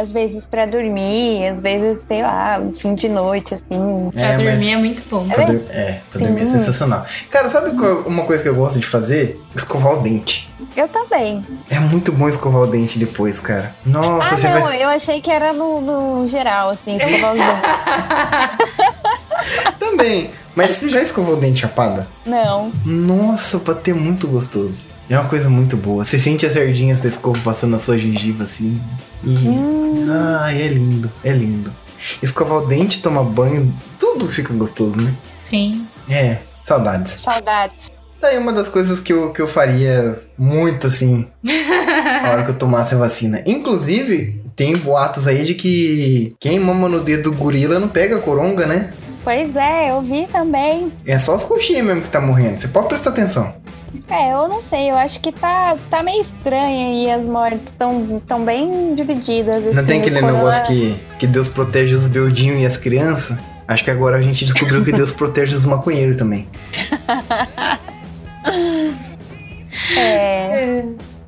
Às 0.00 0.12
vezes 0.12 0.44
pra 0.44 0.64
dormir, 0.64 1.48
às 1.48 1.60
vezes, 1.60 2.04
sei 2.06 2.22
lá, 2.22 2.60
fim 2.80 2.94
de 2.94 3.08
noite, 3.08 3.54
assim. 3.54 4.10
Pra 4.12 4.20
É, 4.22 4.36
mas- 4.36 4.42
dormir 4.42 4.70
é 4.72 4.76
muito 4.76 5.02
bom. 5.10 5.26
Pra 5.28 5.42
É, 5.70 6.00
pra 6.12 6.20
dormir 6.20 6.42
é 6.42 6.46
Sim. 6.46 6.52
sensacional. 6.52 7.04
Cara, 7.28 7.50
sabe 7.50 7.70
uma 8.06 8.22
coisa 8.24 8.40
que 8.42 8.48
eu 8.48 8.54
gosto 8.54 8.78
de 8.78 8.86
fazer? 8.86 9.40
Escovar 9.56 9.94
o 9.94 10.02
dente. 10.02 10.48
Eu 10.76 10.86
também. 10.86 11.44
É 11.68 11.80
muito 11.80 12.12
bom 12.12 12.28
escovar 12.28 12.62
o 12.62 12.66
dente 12.68 12.96
depois, 12.98 13.40
cara. 13.40 13.74
Nossa, 13.84 14.34
ah, 14.34 14.38
você 14.38 14.48
não, 14.48 14.62
vai. 14.62 14.82
eu 14.84 14.88
achei 14.88 15.20
que 15.20 15.30
era 15.30 15.52
no, 15.52 15.80
no 15.80 16.28
geral, 16.28 16.70
assim, 16.70 16.96
escovar 16.96 17.32
os 17.32 17.38
dentes. 17.40 18.68
Também. 19.78 20.30
Mas 20.58 20.72
você 20.72 20.88
já 20.88 21.00
escovou 21.00 21.36
o 21.36 21.36
dente 21.36 21.60
chapada? 21.60 22.08
Não. 22.26 22.72
Nossa, 22.84 23.60
pra 23.60 23.74
ter 23.74 23.94
muito 23.94 24.26
gostoso. 24.26 24.82
É 25.08 25.16
uma 25.16 25.28
coisa 25.28 25.48
muito 25.48 25.76
boa. 25.76 26.04
Você 26.04 26.18
sente 26.18 26.44
as 26.44 26.54
sardinhas 26.54 27.00
da 27.00 27.08
escova 27.08 27.38
passando 27.44 27.70
na 27.70 27.78
sua 27.78 27.96
gengiva 27.96 28.42
assim. 28.42 28.80
E. 29.22 29.36
Hum. 29.36 30.06
Ai, 30.40 30.60
é 30.62 30.66
lindo. 30.66 31.08
É 31.22 31.30
lindo. 31.30 31.72
Escovar 32.20 32.58
o 32.58 32.66
dente, 32.66 33.00
tomar 33.00 33.22
banho, 33.22 33.72
tudo 34.00 34.26
fica 34.26 34.52
gostoso, 34.52 35.00
né? 35.00 35.14
Sim. 35.44 35.86
É, 36.10 36.38
saudades. 36.64 37.22
Saudades. 37.22 37.76
Daí 38.20 38.36
uma 38.36 38.52
das 38.52 38.68
coisas 38.68 38.98
que 38.98 39.12
eu, 39.12 39.30
que 39.30 39.40
eu 39.40 39.46
faria 39.46 40.20
muito 40.36 40.88
assim 40.88 41.28
na 41.44 42.32
hora 42.32 42.42
que 42.42 42.50
eu 42.50 42.58
tomasse 42.58 42.96
a 42.96 42.98
vacina. 42.98 43.44
Inclusive, 43.46 44.42
tem 44.56 44.76
boatos 44.76 45.28
aí 45.28 45.44
de 45.44 45.54
que 45.54 46.34
quem 46.40 46.58
mama 46.58 46.88
no 46.88 46.98
dedo 46.98 47.30
do 47.30 47.36
gorila 47.36 47.78
não 47.78 47.86
pega 47.86 48.18
coronga, 48.18 48.66
né? 48.66 48.92
Pois 49.28 49.54
é, 49.56 49.90
eu 49.90 50.00
vi 50.00 50.26
também. 50.26 50.90
É 51.04 51.18
só 51.18 51.36
os 51.36 51.44
coxinhas 51.44 51.84
mesmo 51.84 52.00
que 52.00 52.08
tá 52.08 52.18
morrendo. 52.18 52.58
Você 52.58 52.66
pode 52.66 52.88
prestar 52.88 53.10
atenção. 53.10 53.54
É, 54.08 54.32
eu 54.32 54.48
não 54.48 54.62
sei, 54.62 54.90
eu 54.90 54.96
acho 54.96 55.20
que 55.20 55.30
tá, 55.30 55.76
tá 55.90 56.02
meio 56.02 56.22
estranho 56.22 56.94
e 56.94 57.10
as 57.10 57.22
mortes 57.26 57.60
estão 57.66 58.22
tão 58.26 58.42
bem 58.42 58.94
divididas. 58.94 59.62
Não 59.62 59.72
assim, 59.72 59.84
tem 59.84 60.00
aquele 60.00 60.16
o 60.16 60.20
corona- 60.20 60.38
negócio 60.38 60.66
que, 60.68 60.98
que 61.18 61.26
Deus 61.26 61.46
protege 61.46 61.94
os 61.94 62.06
beldinhos 62.06 62.62
e 62.62 62.64
as 62.64 62.78
crianças? 62.78 63.36
Acho 63.68 63.84
que 63.84 63.90
agora 63.90 64.16
a 64.16 64.22
gente 64.22 64.46
descobriu 64.46 64.82
que 64.82 64.92
Deus 64.92 65.12
protege 65.12 65.54
os 65.54 65.66
maconheiros 65.66 66.16
também. 66.16 66.48
É. 69.94 70.84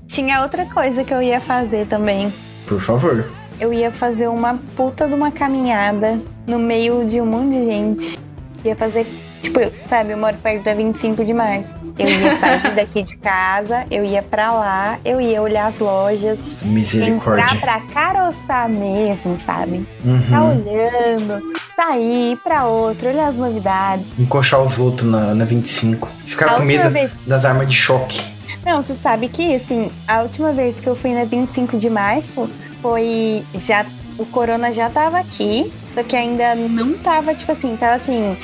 Tinha 0.08 0.40
outra 0.40 0.64
coisa 0.64 1.04
que 1.04 1.12
eu 1.12 1.20
ia 1.20 1.38
fazer 1.42 1.86
também. 1.86 2.32
Por 2.66 2.80
favor. 2.80 3.30
Eu 3.60 3.72
ia 3.74 3.90
fazer 3.90 4.26
uma 4.28 4.58
puta 4.76 5.06
de 5.06 5.14
uma 5.14 5.30
caminhada 5.30 6.18
no 6.46 6.58
meio 6.58 7.04
de 7.06 7.20
um 7.20 7.26
monte 7.26 7.50
de 7.58 7.64
gente. 7.66 8.18
Ia 8.64 8.74
fazer, 8.76 9.06
tipo, 9.42 9.58
sabe, 9.88 10.12
eu 10.12 10.18
moro 10.18 10.36
perto 10.42 10.64
da 10.64 10.74
25 10.74 11.24
de 11.24 11.32
março. 11.32 11.74
Eu 11.98 12.06
ia 12.08 12.38
sair 12.38 12.74
daqui 12.74 13.02
de 13.02 13.16
casa, 13.18 13.84
eu 13.90 14.04
ia 14.04 14.22
pra 14.22 14.52
lá, 14.52 14.98
eu 15.04 15.20
ia 15.20 15.42
olhar 15.42 15.66
as 15.68 15.78
lojas, 15.78 16.38
entrar 16.38 16.66
Misericórdia. 16.68 17.60
pra 17.60 17.80
caroçar 17.92 18.68
mesmo, 18.70 19.38
sabe? 19.44 19.86
Tá 20.30 20.42
Uhum. 20.42 20.50
olhando, 20.50 21.42
sair 21.76 22.36
pra 22.42 22.64
outro, 22.64 23.08
olhar 23.08 23.28
as 23.28 23.36
novidades. 23.36 24.06
Encoxar 24.18 24.62
os 24.62 24.78
outros 24.78 25.10
na, 25.10 25.34
na 25.34 25.44
25. 25.44 26.08
Ficar 26.26 26.52
A 26.52 26.54
com 26.54 26.62
medo 26.62 26.90
vez- 26.90 27.10
das 27.26 27.44
armas 27.44 27.68
de 27.68 27.74
choque. 27.76 28.22
Não, 28.64 28.82
você 28.82 28.94
sabe 29.02 29.28
que, 29.28 29.54
assim, 29.54 29.90
a 30.06 30.22
última 30.22 30.52
vez 30.52 30.76
que 30.78 30.86
eu 30.86 30.96
fui 30.96 31.12
na 31.14 31.24
25 31.24 31.78
de 31.78 31.88
março 31.90 32.48
foi. 32.82 33.42
Já, 33.66 33.84
o 34.18 34.26
corona 34.26 34.72
já 34.72 34.88
tava 34.90 35.18
aqui. 35.18 35.72
Só 35.94 36.04
que 36.04 36.14
ainda 36.14 36.54
não 36.54 36.92
tava, 36.98 37.34
tipo 37.34 37.50
assim, 37.50 37.76
tava 37.76 37.94
assim, 37.96 38.36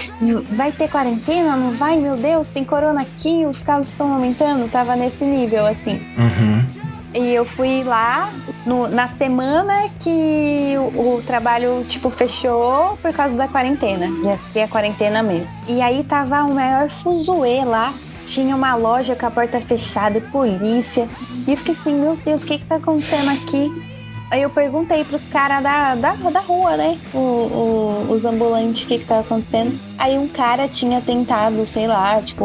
vai 0.57 0.73
ter 0.73 0.91
quarentena? 0.91 1.55
Não 1.55 1.71
vai? 1.75 1.97
Meu 1.97 2.17
Deus, 2.17 2.49
tem 2.49 2.65
corona 2.65 3.03
aqui, 3.03 3.47
os 3.47 3.59
casos 3.61 3.89
estão 3.89 4.13
aumentando. 4.13 4.69
Tava 4.69 4.97
nesse 4.97 5.25
nível, 5.25 5.65
assim. 5.65 6.01
Uhum. 6.19 6.67
E 7.15 7.33
eu 7.33 7.45
fui 7.47 7.85
lá 7.85 8.31
no- 8.67 8.89
na 8.89 9.09
semana 9.11 9.89
que 10.01 10.75
o, 10.77 11.15
o 11.17 11.23
trabalho, 11.25 11.85
tipo, 11.89 12.11
fechou 12.11 12.99
por 13.01 13.13
causa 13.13 13.35
da 13.37 13.47
quarentena. 13.47 14.07
Ia 14.25 14.39
ser 14.53 14.63
a 14.63 14.69
quarentena 14.69 15.23
mesmo. 15.23 15.49
E 15.69 15.81
aí 15.81 16.03
tava 16.03 16.43
o 16.43 16.53
maior 16.53 16.91
fuzuê 16.91 17.65
lá. 17.65 17.95
Tinha 18.27 18.55
uma 18.55 18.75
loja 18.75 19.15
com 19.15 19.27
a 19.27 19.31
porta 19.31 19.61
fechada 19.61 20.19
e 20.19 20.21
polícia. 20.21 21.09
E 21.47 21.53
eu 21.53 21.57
fiquei 21.57 21.75
assim, 21.75 21.95
meu 21.95 22.17
Deus, 22.17 22.43
o 22.43 22.47
que 22.47 22.59
que 22.59 22.67
tá 22.67 22.77
acontecendo 22.77 23.31
aqui? 23.31 23.96
Aí 24.31 24.43
eu 24.43 24.51
perguntei 24.51 25.05
pros 25.05 25.23
caras 25.29 25.63
da, 25.63 25.95
da, 25.95 26.13
da 26.31 26.41
rua, 26.41 26.77
né? 26.77 26.99
O, 27.15 27.19
o- 27.19 28.07
os 28.11 28.25
ambulantes, 28.25 28.83
o 28.83 28.87
que 28.87 28.99
que 28.99 29.05
tava 29.05 29.21
acontecendo. 29.21 29.79
Aí 29.99 30.19
um 30.19 30.29
cara 30.29 30.69
tinha 30.69 31.01
tentado, 31.01 31.67
sei 31.73 31.87
lá, 31.87 32.21
tipo, 32.21 32.45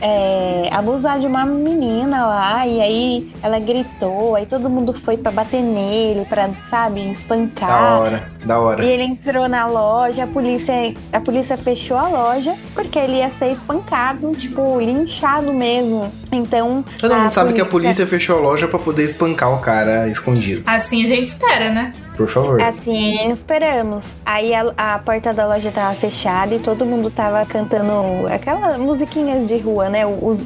é, 0.00 0.68
abusar 0.72 1.18
de 1.20 1.26
uma 1.26 1.46
menina 1.46 2.26
lá. 2.26 2.66
E 2.66 2.80
aí 2.80 3.32
ela 3.42 3.58
gritou. 3.58 4.34
Aí 4.36 4.46
todo 4.46 4.68
mundo 4.68 4.92
foi 4.92 5.16
pra 5.16 5.30
bater 5.32 5.62
nele, 5.62 6.24
pra, 6.26 6.50
sabe, 6.68 7.02
Da 7.04 7.10
espancar. 7.12 8.00
hora, 8.00 8.28
da 8.44 8.58
hora. 8.60 8.84
E 8.84 8.88
ele 8.88 9.04
entrou 9.04 9.48
na 9.48 9.66
loja, 9.66 10.24
a 10.24 10.26
polícia, 10.26 10.74
a 11.12 11.20
polícia 11.20 11.56
fechou 11.56 11.96
a 11.96 12.08
loja 12.08 12.54
porque 12.74 12.98
ele 12.98 13.18
ia 13.18 13.30
ser 13.38 13.52
espancado, 13.52 14.34
tipo, 14.34 14.78
linchado 14.80 15.52
mesmo. 15.52 16.10
Então. 16.30 16.84
Todo 16.98 17.14
mundo 17.14 17.30
sabe 17.32 17.52
que 17.52 17.60
a 17.60 17.64
polícia 17.66 18.06
fechou 18.06 18.38
a 18.38 18.40
loja 18.40 18.66
pra 18.66 18.78
poder 18.78 19.04
espancar 19.04 19.52
o 19.54 19.58
cara 19.58 20.08
escondido. 20.08 20.62
Assim 20.66 21.04
a 21.04 21.08
gente 21.14 21.28
espera, 21.28 21.70
né? 21.70 21.90
Por 22.16 22.28
favor. 22.28 22.60
Assim, 22.60 23.32
esperamos. 23.32 24.04
Aí 24.24 24.54
a, 24.54 24.72
a 24.76 24.98
porta 24.98 25.32
da 25.32 25.46
loja 25.46 25.70
tava 25.72 25.94
fechada 25.94 26.54
e 26.54 26.58
todo 26.58 26.84
mundo 26.84 27.10
tava 27.10 27.44
cantando 27.46 28.26
aquelas 28.32 28.76
musiquinhas 28.76 29.48
de 29.48 29.56
rua, 29.58 29.88
né? 29.88 30.04
Os, 30.06 30.38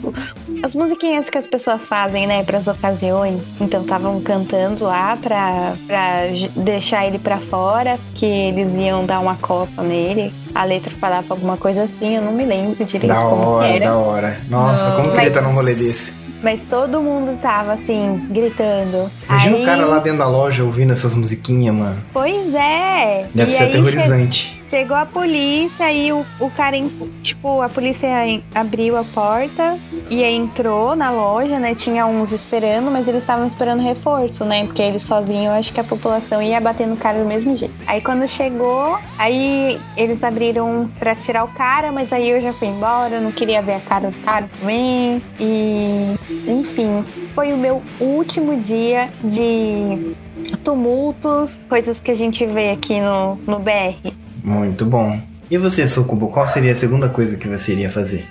as 0.63 0.73
musiquinhas 0.75 1.29
que 1.29 1.37
as 1.39 1.47
pessoas 1.47 1.81
fazem, 1.83 2.27
né, 2.27 2.43
pras 2.45 2.67
ocasiões. 2.67 3.43
Então 3.61 3.83
estavam 3.83 4.21
cantando 4.21 4.85
lá 4.85 5.17
pra, 5.21 5.75
pra 5.87 6.23
deixar 6.57 7.07
ele 7.07 7.19
pra 7.19 7.39
fora, 7.39 7.99
que 8.15 8.25
eles 8.27 8.73
iam 8.75 9.05
dar 9.05 9.21
uma 9.21 9.35
copa 9.37 9.83
nele. 9.83 10.33
A 10.55 10.65
letra 10.65 10.91
falava 10.99 11.27
alguma 11.31 11.57
coisa 11.57 11.83
assim, 11.83 12.17
eu 12.17 12.23
não 12.23 12.33
me 12.33 12.45
lembro 12.45 12.83
direito 12.85 13.13
Da 13.13 13.21
hora, 13.21 13.67
era. 13.69 13.85
da 13.87 13.97
hora. 13.97 14.41
Nossa, 14.49 14.89
Não, 14.91 14.97
como 14.97 15.13
queria 15.13 15.29
estar 15.29 15.43
num 15.43 15.53
rolê 15.53 15.75
desse. 15.75 16.26
Mas 16.43 16.61
todo 16.69 17.01
mundo 17.01 17.39
tava 17.41 17.73
assim, 17.73 18.27
gritando. 18.31 19.11
Imagina 19.29 19.57
Aí- 19.57 19.63
o 19.63 19.67
cara 19.67 19.85
lá 19.87 19.99
dentro 20.01 20.19
da 20.19 20.29
loja 20.29 20.63
ouvindo 20.65 20.93
essas 20.93 21.15
musiquinhas, 21.15 21.75
mano. 21.75 21.97
Pois 22.13 22.55
é. 22.55 23.27
Deve 23.35 23.53
E 23.53 23.55
ser 23.57 23.65
aterrorizante. 23.65 24.63
Chegou 24.69 24.97
a 24.97 25.07
polícia 25.07 25.93
e 25.93 26.13
o, 26.13 26.27
o 26.41 26.51
cara, 26.51 26.77
tipo, 27.23 27.63
a 27.63 27.69
polícia 27.69 28.09
abriu 28.55 28.97
a 28.97 29.05
porta 29.05 29.79
e 30.11 30.25
entrou 30.25 30.97
na 30.97 31.11
loja, 31.11 31.59
né? 31.59 31.75
Tinha 31.75 32.05
uns 32.05 32.33
esperando, 32.33 32.91
mas 32.91 33.07
eles 33.07 33.21
estavam 33.21 33.47
esperando 33.47 33.81
reforço, 33.81 34.45
né? 34.45 34.65
Porque 34.65 34.83
eles 34.83 35.03
sozinhos, 35.03 35.47
eu 35.47 35.53
acho 35.53 35.73
que 35.73 35.79
a 35.79 35.85
população 35.85 36.43
ia 36.43 36.61
bater 36.61 36.87
no 36.87 36.97
cara 36.97 37.21
do 37.21 37.25
mesmo 37.25 37.57
jeito. 37.57 37.75
Aí 37.87 38.01
quando 38.01 38.29
chegou, 38.29 38.99
aí 39.19 39.79
eles 39.97 40.23
abriram 40.25 40.91
pra 40.99 41.15
tirar 41.15 41.45
o 41.45 41.49
cara, 41.49 41.93
mas 41.93 42.13
aí 42.13 42.29
eu 42.29 42.41
já 42.41 42.53
fui 42.53 42.69
embora, 42.69 43.21
não 43.21 43.31
queria 43.31 43.63
ver 43.63 43.75
a 43.75 43.81
cara 43.81 44.11
do 44.11 44.21
cara 44.23 44.51
também. 44.59 45.23
E, 45.39 46.17
enfim, 46.49 47.05
foi 47.35 47.53
o 47.53 47.57
meu 47.57 47.83
último 48.01 48.61
dia 48.61 49.09
de 49.23 50.17
tumultos, 50.65 51.55
coisas 51.69 52.01
que 52.01 52.11
a 52.11 52.17
gente 52.17 52.45
vê 52.45 52.71
aqui 52.71 53.01
no, 53.01 53.37
no 53.47 53.61
BR. 53.61 54.26
Muito 54.47 54.87
bom. 54.87 55.21
E 55.51 55.59
você, 55.59 55.89
Sucubo, 55.89 56.29
qual 56.29 56.47
seria 56.47 56.73
a 56.73 56.77
segunda 56.77 57.09
coisa 57.09 57.37
que 57.37 57.49
você 57.49 57.73
iria 57.73 57.91
fazer? 57.91 58.25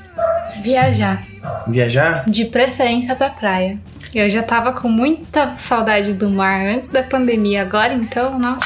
Viajar. 0.61 1.25
Viajar? 1.67 2.23
De 2.25 2.45
preferência 2.45 3.13
pra 3.15 3.29
praia. 3.29 3.77
Eu 4.13 4.29
já 4.29 4.41
tava 4.41 4.71
com 4.71 4.87
muita 4.87 5.57
saudade 5.57 6.13
do 6.13 6.29
mar 6.29 6.61
antes 6.61 6.89
da 6.89 7.03
pandemia. 7.03 7.63
Agora 7.63 7.93
então, 7.93 8.39
nossa. 8.39 8.65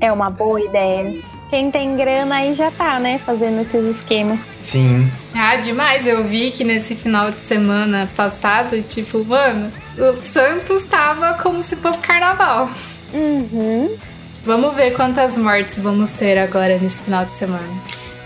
É 0.00 0.12
uma 0.12 0.30
boa 0.30 0.60
ideia. 0.60 1.20
Quem 1.50 1.68
tem 1.68 1.96
grana 1.96 2.36
aí 2.36 2.54
já 2.54 2.70
tá, 2.70 3.00
né? 3.00 3.18
Fazendo 3.26 3.62
esses 3.62 3.96
esquemas. 3.96 4.38
Sim. 4.62 5.10
Ah, 5.34 5.56
demais. 5.56 6.06
Eu 6.06 6.22
vi 6.22 6.52
que 6.52 6.62
nesse 6.62 6.94
final 6.94 7.32
de 7.32 7.40
semana 7.40 8.08
passado, 8.14 8.80
tipo, 8.82 9.24
mano, 9.24 9.72
o 9.96 10.12
Santos 10.14 10.84
tava 10.84 11.34
como 11.42 11.60
se 11.60 11.74
fosse 11.74 11.98
carnaval. 11.98 12.70
Uhum. 13.12 13.96
Vamos 14.44 14.74
ver 14.74 14.92
quantas 14.92 15.36
mortes 15.36 15.78
vamos 15.78 16.10
ter 16.10 16.38
agora 16.38 16.78
nesse 16.78 17.02
final 17.02 17.24
de 17.26 17.36
semana. 17.36 17.62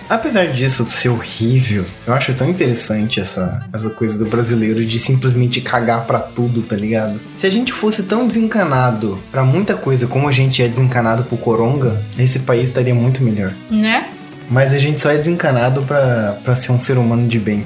Apesar 0.09 0.47
disso 0.49 0.85
ser 0.87 1.09
horrível, 1.09 1.85
eu 2.07 2.13
acho 2.13 2.35
tão 2.35 2.49
interessante 2.51 3.19
essa, 3.19 3.63
essa 3.73 3.89
coisa 3.89 4.19
do 4.19 4.27
brasileiro 4.29 4.85
de 4.85 4.99
simplesmente 4.99 5.61
cagar 5.61 6.05
pra 6.05 6.19
tudo, 6.19 6.61
tá 6.63 6.77
ligado? 6.77 7.19
Se 7.39 7.47
a 7.47 7.51
gente 7.51 7.73
fosse 7.73 8.03
tão 8.03 8.27
desencanado 8.27 9.19
pra 9.31 9.43
muita 9.43 9.75
coisa 9.75 10.07
como 10.07 10.29
a 10.29 10.33
gente 10.33 10.63
é 10.63 10.69
desencanado 10.69 11.25
pro 11.25 11.39
coronga, 11.39 12.03
esse 12.19 12.41
país 12.41 12.69
estaria 12.69 12.95
muito 12.95 13.23
melhor. 13.23 13.53
Né? 13.71 14.11
Mas 14.51 14.73
a 14.75 14.79
gente 14.79 15.01
só 15.01 15.11
é 15.11 15.17
desencanado 15.17 15.83
pra, 15.85 16.37
pra 16.45 16.55
ser 16.55 16.73
um 16.73 16.81
ser 16.81 16.99
humano 16.99 17.27
de 17.27 17.39
bem. 17.39 17.65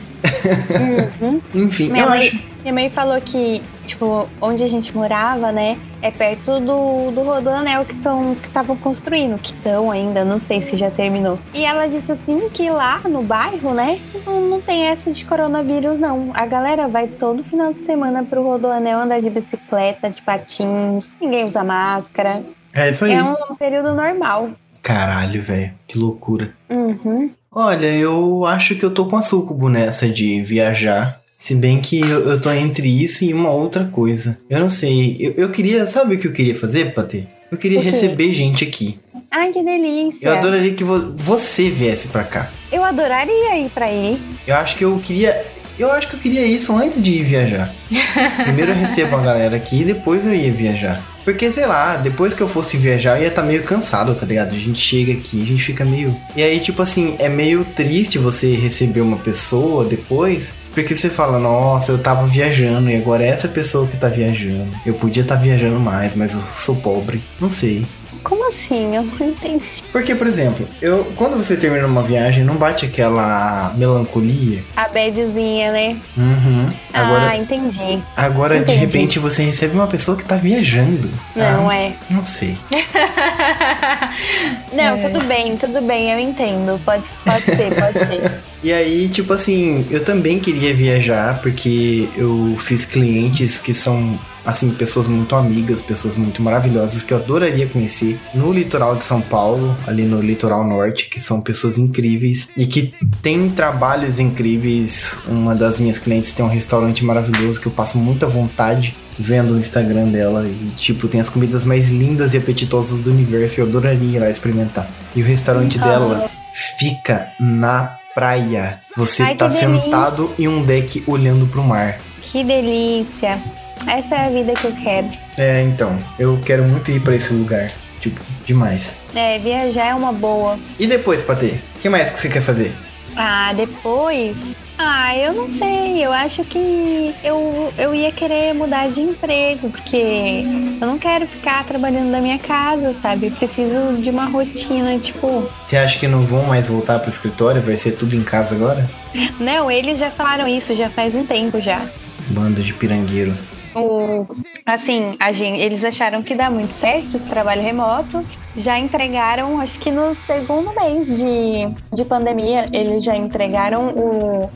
Uhum. 1.21 1.41
Enfim, 1.53 1.91
Minha 1.91 2.05
eu 2.05 2.09
mãe- 2.11 2.29
acho. 2.29 2.39
Minha 2.67 2.75
mãe 2.75 2.91
falou 2.91 3.21
que, 3.21 3.63
tipo, 3.87 4.29
onde 4.41 4.65
a 4.65 4.67
gente 4.67 4.93
morava, 4.93 5.53
né? 5.53 5.79
É 6.03 6.11
perto 6.11 6.59
do, 6.59 7.13
do 7.13 7.23
Rodoanel 7.23 7.85
que 7.85 7.95
estão 7.95 8.35
que 8.35 8.49
estavam 8.49 8.77
construindo, 8.77 9.39
que 9.39 9.53
estão 9.53 9.89
ainda, 9.89 10.25
não 10.25 10.41
sei 10.41 10.63
se 10.63 10.77
já 10.77 10.91
terminou. 10.91 11.39
E 11.55 11.65
ela 11.65 11.87
disse 11.87 12.11
assim 12.11 12.49
que 12.49 12.69
lá 12.69 12.99
no 13.09 13.23
bairro, 13.23 13.73
né, 13.73 14.01
não, 14.27 14.41
não 14.49 14.61
tem 14.61 14.89
essa 14.89 15.13
de 15.13 15.25
coronavírus, 15.25 15.97
não. 16.01 16.33
A 16.35 16.45
galera 16.45 16.89
vai 16.89 17.07
todo 17.07 17.45
final 17.45 17.73
de 17.73 17.87
semana 17.87 18.25
pro 18.25 18.43
Rodoanel 18.43 18.99
andar 18.99 19.21
de 19.21 19.31
bicicleta, 19.31 20.11
de 20.11 20.21
patins, 20.23 21.09
ninguém 21.21 21.45
usa 21.45 21.63
máscara. 21.63 22.43
É 22.75 22.91
isso 22.91 23.05
aí. 23.05 23.13
É 23.13 23.23
um 23.23 23.55
período 23.55 23.95
normal. 23.95 24.51
Caralho, 24.83 25.41
velho. 25.41 25.73
Que 25.87 25.97
loucura. 25.97 26.53
Uhum. 26.69 27.31
Olha, 27.53 27.87
eu 27.97 28.45
acho 28.45 28.75
que 28.75 28.85
eu 28.85 28.93
tô 28.93 29.07
com 29.07 29.17
a 29.17 29.23
Sucubo 29.23 29.69
nessa 29.69 30.09
de 30.09 30.43
viajar. 30.43 31.21
Se 31.47 31.55
bem 31.55 31.81
que 31.81 32.01
eu, 32.01 32.29
eu 32.31 32.41
tô 32.41 32.51
entre 32.51 32.89
isso 32.89 33.25
e 33.25 33.33
uma 33.33 33.51
outra 33.51 33.85
coisa. 33.85 34.37
Eu 34.51 34.59
não 34.59 34.69
sei. 34.69 35.17
Eu, 35.21 35.35
eu 35.37 35.49
queria. 35.49 35.87
Sabe 35.87 36.17
o 36.17 36.19
que 36.19 36.27
eu 36.27 36.33
queria 36.33 36.59
fazer, 36.59 36.93
Patê? 36.93 37.25
Eu 37.53 37.57
queria 37.57 37.81
receber 37.81 38.33
gente 38.35 38.65
aqui. 38.65 38.99
Ai, 39.31 39.53
que 39.53 39.63
delícia. 39.63 40.19
Eu 40.21 40.33
adoraria 40.33 40.73
que 40.73 40.83
vo- 40.83 41.13
você 41.17 41.71
viesse 41.71 42.09
pra 42.09 42.25
cá. 42.25 42.51
Eu 42.73 42.83
adoraria 42.83 43.59
ir 43.59 43.69
pra 43.71 43.87
aí. 43.87 44.19
Eu 44.45 44.57
acho 44.57 44.75
que 44.75 44.85
eu 44.85 44.99
queria. 44.99 45.41
Eu 45.79 45.93
acho 45.93 46.09
que 46.09 46.15
eu 46.15 46.21
queria 46.21 46.45
isso 46.45 46.75
antes 46.75 47.01
de 47.01 47.11
ir 47.13 47.23
viajar. 47.23 47.73
Primeiro 48.43 48.73
eu 48.73 48.77
recebo 48.77 49.15
a 49.15 49.21
galera 49.21 49.55
aqui 49.57 49.83
e 49.83 49.85
depois 49.85 50.27
eu 50.27 50.35
ia 50.35 50.51
viajar. 50.51 51.01
Porque, 51.23 51.51
sei 51.53 51.67
lá, 51.67 51.97
depois 51.97 52.33
que 52.35 52.41
eu 52.41 52.49
fosse 52.49 52.77
viajar, 52.77 53.19
eu 53.19 53.23
ia 53.23 53.29
estar 53.29 53.43
meio 53.43 53.63
cansado, 53.63 54.15
tá 54.15 54.25
ligado? 54.25 54.55
A 54.55 54.59
gente 54.59 54.79
chega 54.81 55.13
aqui, 55.13 55.43
a 55.43 55.47
gente 55.47 55.63
fica 55.63 55.85
meio. 55.85 56.17
E 56.37 56.43
aí, 56.43 56.59
tipo 56.61 56.81
assim, 56.83 57.15
é 57.19 57.29
meio 57.29 57.65
triste 57.77 58.17
você 58.19 58.55
receber 58.55 59.01
uma 59.01 59.17
pessoa 59.19 59.85
depois. 59.85 60.53
Porque 60.77 60.95
você 60.95 61.09
fala, 61.09 61.39
nossa, 61.39 61.91
eu 61.91 61.97
tava 61.97 62.27
viajando 62.27 62.91
e 62.91 62.97
agora 62.97 63.25
é 63.25 63.29
essa 63.29 63.49
pessoa 63.49 63.87
que 63.87 63.97
tá 63.97 64.09
viajando. 64.09 64.69
Eu 64.85 64.93
podia 64.93 65.23
estar 65.23 65.37
viajando 65.37 65.81
mais, 65.81 66.15
mas 66.15 66.35
eu 66.35 66.43
sou 66.55 66.77
pobre. 66.77 67.19
Não 67.41 67.49
sei. 67.49 67.87
Como 68.29 68.49
assim? 68.49 68.97
Eu 68.97 69.03
não 69.05 69.29
entendi. 69.29 69.65
Porque, 69.93 70.13
por 70.15 70.27
exemplo, 70.27 70.67
eu 70.83 71.05
quando 71.15 71.37
você 71.37 71.57
termina 71.57 71.87
uma 71.87 72.03
viagem, 72.03 72.43
não 72.43 72.57
bate 72.57 72.85
aquela 72.87 73.73
melancolia? 73.77 74.63
A 74.77 74.89
badzinha, 74.89 75.71
né? 75.71 75.97
Uhum. 76.17 76.69
Agora, 76.93 77.31
Ah, 77.31 77.37
entendi. 77.37 78.03
agora 78.17 78.57
de 78.57 78.63
entendi. 78.63 78.79
repente 78.79 79.19
você 79.21 79.45
recebe 79.45 79.75
uma 79.75 79.87
pessoa 79.87 80.17
que 80.17 80.25
tá 80.25 80.35
viajando. 80.37 81.09
Não, 81.37 81.71
Ah, 81.71 81.77
é. 81.77 81.93
Não 82.11 82.25
sei. 82.25 82.57
Não, 84.73 84.97
É. 84.97 85.09
tudo 85.09 85.25
bem, 85.25 85.57
tudo 85.57 85.81
bem, 85.83 86.13
eu 86.13 86.19
entendo. 86.19 86.81
Pode, 86.85 87.05
pode 87.25 87.43
ser, 87.43 87.75
pode 87.75 87.99
ser. 88.07 88.33
E 88.65 88.73
aí, 88.73 89.09
tipo 89.09 89.33
assim, 89.33 89.87
eu 89.91 90.03
também 90.05 90.41
queria 90.41 90.75
viajar 90.75 91.41
porque 91.41 92.09
eu 92.17 92.59
fiz 92.65 92.85
clientes 92.85 93.61
que 93.61 93.73
são, 93.73 94.19
assim, 94.47 94.71
pessoas 94.71 95.09
muito 95.09 95.35
amigas, 95.35 95.83
pessoas 95.83 96.17
muito 96.17 96.41
maravilhosas 96.41 97.03
que 97.03 97.13
eu 97.13 97.19
adoraria 97.19 97.67
conhecer 97.67 98.19
no 98.33 98.53
litoral 98.53 98.95
de 98.95 99.05
São 99.05 99.21
Paulo, 99.21 99.77
ali 99.87 100.05
no 100.05 100.21
litoral 100.23 100.65
norte, 100.65 101.11
que 101.11 101.21
são 101.21 101.41
pessoas 101.41 101.77
incríveis 101.77 102.51
e 102.57 102.65
que 102.65 102.95
têm 103.21 103.51
trabalhos 103.51 104.21
incríveis. 104.21 105.19
Uma 105.27 105.55
das 105.55 105.81
minhas 105.81 105.99
clientes 105.99 106.33
tem 106.33 106.45
um 106.45 106.49
restaurante 106.49 107.05
maravilhoso 107.05 107.61
que 107.61 107.67
eu 107.67 107.73
passo 107.73 107.99
muita 107.99 108.27
vontade 108.27 108.95
vendo 109.19 109.55
o 109.55 109.59
Instagram 109.59 110.09
dela 110.09 110.47
e, 110.47 110.71
tipo, 110.77 111.09
tem 111.09 111.21
as 111.21 111.29
comidas 111.29 111.65
mais 111.65 111.89
lindas 111.89 112.35
e 112.35 112.37
apetitosas 112.37 113.01
do 113.01 113.11
universo 113.11 113.59
e 113.59 113.63
eu 113.63 113.67
adoraria 113.67 114.17
ir 114.17 114.21
lá 114.21 114.31
experimentar. 114.31 114.89
E 115.15 115.23
o 115.23 115.25
restaurante 115.25 115.79
dela 115.79 116.31
fica 116.79 117.33
na 117.41 117.97
praia. 118.15 118.79
Você 118.97 119.23
Ai, 119.23 119.35
tá 119.35 119.49
delícia. 119.49 119.69
sentado 119.69 120.31
em 120.39 120.47
um 120.47 120.63
deck 120.63 121.03
olhando 121.07 121.47
pro 121.47 121.63
mar. 121.63 121.99
Que 122.21 122.45
delícia. 122.45 123.41
Essa 123.87 124.15
é 124.15 124.27
a 124.27 124.31
vida 124.31 124.53
que 124.55 124.65
eu 124.65 124.73
quero. 124.83 125.09
É, 125.37 125.63
então, 125.63 125.97
eu 126.19 126.39
quero 126.45 126.65
muito 126.65 126.91
ir 126.91 127.01
pra 127.01 127.15
esse 127.15 127.33
lugar. 127.33 127.71
Tipo, 128.01 128.21
demais. 128.47 128.95
É, 129.15 129.39
viajar 129.39 129.87
é 129.87 129.95
uma 129.95 130.13
boa. 130.13 130.59
E 130.79 130.87
depois, 130.87 131.23
Patê? 131.23 131.55
O 131.77 131.81
que 131.81 131.89
mais 131.89 132.11
que 132.11 132.21
você 132.21 132.29
quer 132.29 132.43
fazer? 132.43 132.73
Ah, 133.17 133.53
depois. 133.55 134.37
Ah, 134.79 135.17
eu 135.17 135.33
não 135.33 135.51
sei. 135.51 136.05
Eu 136.05 136.13
acho 136.13 136.45
que 136.45 137.15
eu, 137.25 137.73
eu 137.79 137.95
ia 137.95 138.13
querer 138.13 138.55
mudar 138.55 138.89
de 138.91 139.01
emprego, 139.01 139.71
porque 139.71 140.45
eu 140.81 140.87
não 140.87 140.99
quero 140.99 141.27
ficar 141.27 141.65
trabalhando 141.65 142.11
da 142.11 142.21
minha 142.21 142.39
casa, 142.39 142.95
sabe? 143.01 143.27
Eu 143.27 143.33
preciso 143.33 143.97
de 144.03 144.11
uma 144.11 144.27
rotina, 144.27 144.99
tipo. 144.99 145.51
Você 145.67 145.77
acha 145.79 145.99
que 145.99 146.07
não 146.07 146.27
vão 146.27 146.43
mais 146.43 146.67
voltar 146.69 146.99
pro 146.99 147.09
escritório? 147.09 147.63
Vai 147.63 147.79
ser 147.79 147.93
tudo 147.93 148.15
em 148.15 148.23
casa 148.23 148.55
agora? 148.55 148.89
Não, 149.41 149.71
eles 149.71 149.99
já 149.99 150.11
falaram 150.11 150.47
isso 150.47 150.77
já 150.77 150.91
faz 150.91 151.15
um 151.15 151.25
tempo 151.25 151.59
já. 151.61 151.87
Bando 152.29 152.63
de 152.63 152.75
pirangueiro. 152.75 153.35
O, 153.77 154.27
assim, 154.65 155.17
a 155.21 155.33
gente, 155.33 155.61
eles 155.61 155.85
acharam 155.85 156.23
que 156.23 156.35
dá 156.35 156.51
muito 156.51 156.73
certo 156.75 157.17
esse 157.17 157.29
trabalho 157.29 157.63
remoto. 157.63 158.27
Já 158.57 158.79
entregaram, 158.79 159.61
acho 159.61 159.79
que 159.79 159.91
no 159.91 160.15
segundo 160.27 160.73
mês 160.75 161.07
de, 161.07 161.69
de 161.95 162.05
pandemia, 162.05 162.67
eles 162.73 163.05
já 163.05 163.15
entregaram 163.17 163.89
o, 163.91 164.51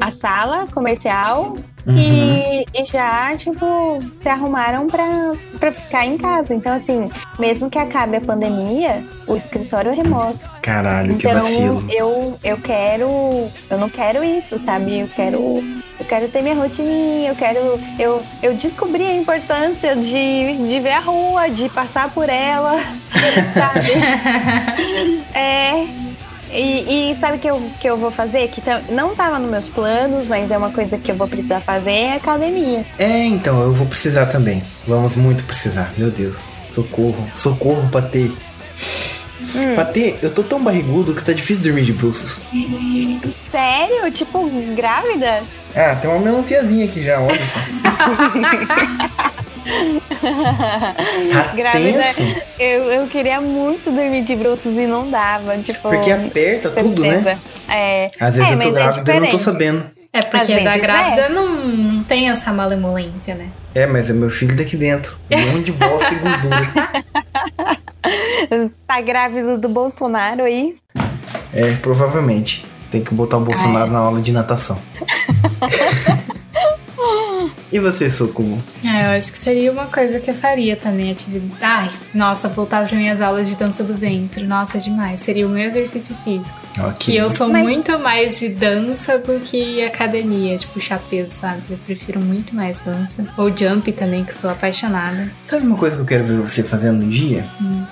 a 0.00 0.10
sala 0.12 0.66
comercial 0.72 1.56
e, 1.86 2.64
e 2.74 2.84
já, 2.92 3.34
tipo, 3.38 3.64
se 4.22 4.28
arrumaram 4.28 4.86
pra, 4.88 5.32
pra 5.58 5.72
ficar 5.72 6.04
em 6.04 6.18
casa. 6.18 6.54
Então, 6.54 6.74
assim, 6.76 7.04
mesmo 7.38 7.70
que 7.70 7.78
acabe 7.78 8.16
a 8.16 8.20
pandemia, 8.20 9.02
o 9.26 9.36
escritório 9.36 9.92
é 9.92 9.94
remoto. 9.94 10.38
Caralho, 10.60 11.16
que 11.16 11.26
Então, 11.26 11.40
vacilo. 11.40 11.84
eu, 11.88 12.38
eu 12.44 12.56
quero. 12.58 13.08
Eu 13.70 13.78
não 13.78 13.88
quero 13.88 14.22
isso, 14.22 14.58
sabe? 14.66 15.00
Eu 15.00 15.08
quero. 15.08 15.38
Eu 15.98 16.04
quero 16.06 16.28
ter 16.28 16.42
minha 16.42 16.54
rotininha, 16.54 17.30
eu 17.30 17.34
quero. 17.34 17.58
Eu, 17.98 18.22
eu 18.42 18.54
descobri 18.54 19.04
a 19.04 19.16
importância 19.16 19.96
de, 19.96 20.56
de 20.68 20.80
ver 20.80 20.92
a 20.92 21.00
rua, 21.00 21.48
de 21.48 21.68
passar 21.70 22.10
por 22.10 22.28
ela, 22.28 22.74
sabe? 23.54 25.22
é. 25.34 25.86
E, 26.50 27.10
e 27.12 27.16
sabe 27.20 27.36
o 27.36 27.38
que 27.40 27.46
eu, 27.50 27.70
que 27.78 27.86
eu 27.90 27.96
vou 27.98 28.10
fazer? 28.10 28.48
Que 28.48 28.62
tam- 28.62 28.80
não 28.88 29.14
tava 29.14 29.38
nos 29.38 29.50
meus 29.50 29.66
planos, 29.66 30.26
mas 30.26 30.50
é 30.50 30.56
uma 30.56 30.70
coisa 30.70 30.96
que 30.96 31.10
eu 31.10 31.14
vou 31.14 31.28
precisar 31.28 31.60
fazer, 31.60 31.90
é 31.90 32.12
academia. 32.14 32.86
É, 32.98 33.24
então, 33.26 33.60
eu 33.62 33.72
vou 33.74 33.86
precisar 33.86 34.26
também. 34.26 34.62
Vamos 34.86 35.14
muito 35.14 35.44
precisar, 35.44 35.92
meu 35.98 36.10
Deus. 36.10 36.40
Socorro, 36.70 37.28
socorro, 37.36 37.86
Patê. 37.90 38.30
Patê, 39.76 40.14
eu 40.22 40.30
tô 40.30 40.42
tão 40.42 40.62
barrigudo 40.62 41.14
que 41.14 41.22
tá 41.24 41.32
difícil 41.32 41.62
dormir 41.62 41.84
de 41.84 41.92
bruços. 41.92 42.40
Sério? 43.50 44.10
Tipo, 44.10 44.48
grávida? 44.74 45.42
Ah, 45.76 45.96
tem 46.00 46.10
uma 46.10 46.18
melanciazinha 46.18 46.86
aqui 46.86 47.04
já, 47.04 47.20
olha 47.20 47.38
só. 47.46 47.58
Tá 51.32 51.52
Grávida. 51.54 52.02
Eu, 52.58 52.84
eu 52.84 53.06
queria 53.06 53.40
muito 53.40 53.90
dormir 53.90 54.24
de 54.24 54.34
bruços 54.34 54.76
e 54.76 54.86
não 54.86 55.10
dava. 55.10 55.56
Tipo, 55.58 55.90
porque 55.90 56.10
aperta 56.10 56.70
tudo, 56.70 57.02
né? 57.02 57.38
É, 57.68 58.10
Às 58.18 58.36
vezes 58.36 58.50
é, 58.50 58.54
eu 58.54 58.60
tô 58.60 58.68
é 58.68 58.72
grávida 58.72 59.12
e 59.12 59.16
eu 59.16 59.20
não 59.20 59.30
tô 59.30 59.38
sabendo. 59.38 59.84
É 60.10 60.22
porque 60.22 60.60
da 60.60 60.70
vezes 60.70 60.82
grávida 60.82 61.28
não, 61.28 61.66
não 61.66 62.04
tem 62.04 62.30
essa 62.30 62.52
malemolência, 62.52 63.34
né? 63.34 63.48
É, 63.74 63.86
mas 63.86 64.08
é 64.08 64.12
meu 64.12 64.30
filho 64.30 64.56
daqui 64.56 64.76
dentro. 64.76 65.16
Um 65.30 65.52
monte 65.52 65.66
de 65.66 65.72
bosta 65.72 66.12
e 66.12 66.16
gordura. 66.16 67.04
Tá 68.86 69.02
grávido 69.02 69.58
do 69.58 69.68
Bolsonaro 69.68 70.44
aí. 70.44 70.76
É, 71.52 71.74
provavelmente. 71.82 72.64
Tem 72.90 73.02
que 73.02 73.12
botar 73.12 73.36
o 73.36 73.40
Bolsonaro 73.40 73.90
na 73.90 73.98
aula 73.98 74.22
de 74.22 74.32
natação. 74.32 74.78
e 77.70 77.78
você, 77.78 78.10
Socorro? 78.10 78.62
Ah, 78.86 79.12
eu 79.12 79.18
acho 79.18 79.32
que 79.32 79.38
seria 79.38 79.70
uma 79.72 79.86
coisa 79.86 80.18
que 80.20 80.30
eu 80.30 80.34
faria 80.34 80.76
também, 80.76 81.10
atividade. 81.10 81.58
Ai, 81.60 81.90
nossa, 82.14 82.48
voltar 82.48 82.86
para 82.86 82.96
minhas 82.96 83.20
aulas 83.20 83.48
de 83.48 83.56
dança 83.56 83.82
do 83.84 83.94
ventre. 83.94 84.44
Nossa, 84.44 84.78
demais. 84.78 85.20
Seria 85.20 85.46
o 85.46 85.50
meu 85.50 85.64
exercício 85.66 86.16
físico. 86.24 86.56
Ok. 86.78 86.94
Que 86.98 87.16
eu 87.16 87.28
sou 87.30 87.48
Mas- 87.48 87.62
muito 87.62 87.98
mais 87.98 88.38
de 88.38 88.50
dança 88.50 89.18
do 89.18 89.40
que 89.40 89.82
academia, 89.84 90.56
tipo 90.56 90.80
chapéu, 90.80 91.26
sabe? 91.28 91.62
Eu 91.70 91.78
prefiro 91.78 92.20
muito 92.20 92.54
mais 92.54 92.78
dança. 92.84 93.24
Ou 93.36 93.48
jump 93.56 93.90
também, 93.92 94.24
que 94.24 94.34
sou 94.34 94.48
apaixonada. 94.50 95.30
Sabe 95.44 95.66
uma 95.66 95.76
coisa 95.76 95.96
que 95.96 96.02
eu 96.02 96.06
quero 96.06 96.24
ver 96.24 96.38
você 96.38 96.62
fazendo 96.62 97.04
um 97.04 97.08
dia? 97.08 97.44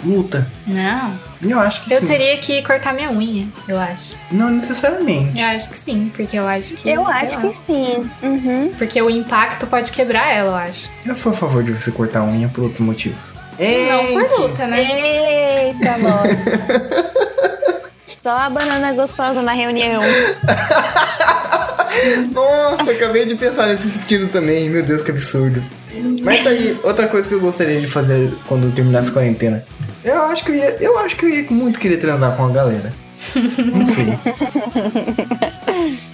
Luta. 0.05 0.47
Não, 0.67 1.13
Eu 1.43 1.59
acho 1.61 1.83
que 1.85 1.93
eu 1.93 2.01
sim. 2.01 2.07
teria 2.07 2.37
que 2.39 2.63
cortar 2.63 2.95
minha 2.95 3.11
unha, 3.11 3.47
eu 3.69 3.79
acho. 3.79 4.17
Não 4.31 4.51
necessariamente. 4.51 5.39
Eu 5.39 5.47
acho 5.47 5.71
que 5.71 5.79
sim, 5.79 6.11
porque 6.15 6.39
eu 6.39 6.47
acho 6.47 6.75
que. 6.75 6.89
Eu 6.89 7.07
acho 7.07 7.33
lá. 7.35 7.41
que 7.41 7.57
sim. 7.67 8.11
Uhum. 8.23 8.73
Porque 8.79 9.01
o 9.03 9.11
impacto 9.11 9.66
pode 9.67 9.93
quebrar 9.93 10.33
ela, 10.33 10.51
eu 10.51 10.57
acho. 10.57 10.89
Eu 11.05 11.15
sou 11.15 11.33
a 11.33 11.37
favor 11.37 11.63
de 11.63 11.73
você 11.73 11.91
cortar 11.91 12.21
a 12.21 12.25
unha 12.25 12.49
por 12.49 12.65
outros 12.65 12.81
motivos. 12.81 13.35
Não 13.59 14.07
por 14.13 14.41
luta, 14.41 14.67
né? 14.67 15.69
Eita, 15.69 15.99
nossa. 15.99 17.13
Só 18.23 18.37
a 18.37 18.51
banana 18.51 18.93
gostosa 18.93 19.41
na 19.43 19.53
reunião. 19.53 20.03
Nossa, 22.33 22.91
acabei 22.91 23.25
de 23.25 23.35
pensar 23.35 23.69
nesse 23.69 23.89
sentido 23.89 24.29
também. 24.29 24.69
Meu 24.69 24.83
Deus, 24.83 25.03
que 25.03 25.11
absurdo. 25.11 25.63
Mas 26.23 26.43
tá 26.43 26.51
aí, 26.51 26.79
outra 26.83 27.09
coisa 27.09 27.27
que 27.27 27.35
eu 27.35 27.41
gostaria 27.41 27.81
de 27.81 27.87
fazer 27.87 28.31
quando 28.47 28.65
eu 28.65 28.73
terminasse 28.73 29.09
a 29.09 29.13
quarentena. 29.13 29.65
Eu 30.05 30.23
acho 30.25 30.45
que 30.45 30.51
eu 30.51 30.55
ia, 30.57 30.77
eu 30.81 30.99
acho 30.99 31.17
que 31.17 31.25
eu 31.25 31.29
ia 31.31 31.47
muito 31.51 31.79
querer 31.79 31.97
transar 31.97 32.37
com 32.37 32.45
a 32.45 32.51
galera. 32.51 32.93
Não 33.35 33.87
sei. 33.87 34.19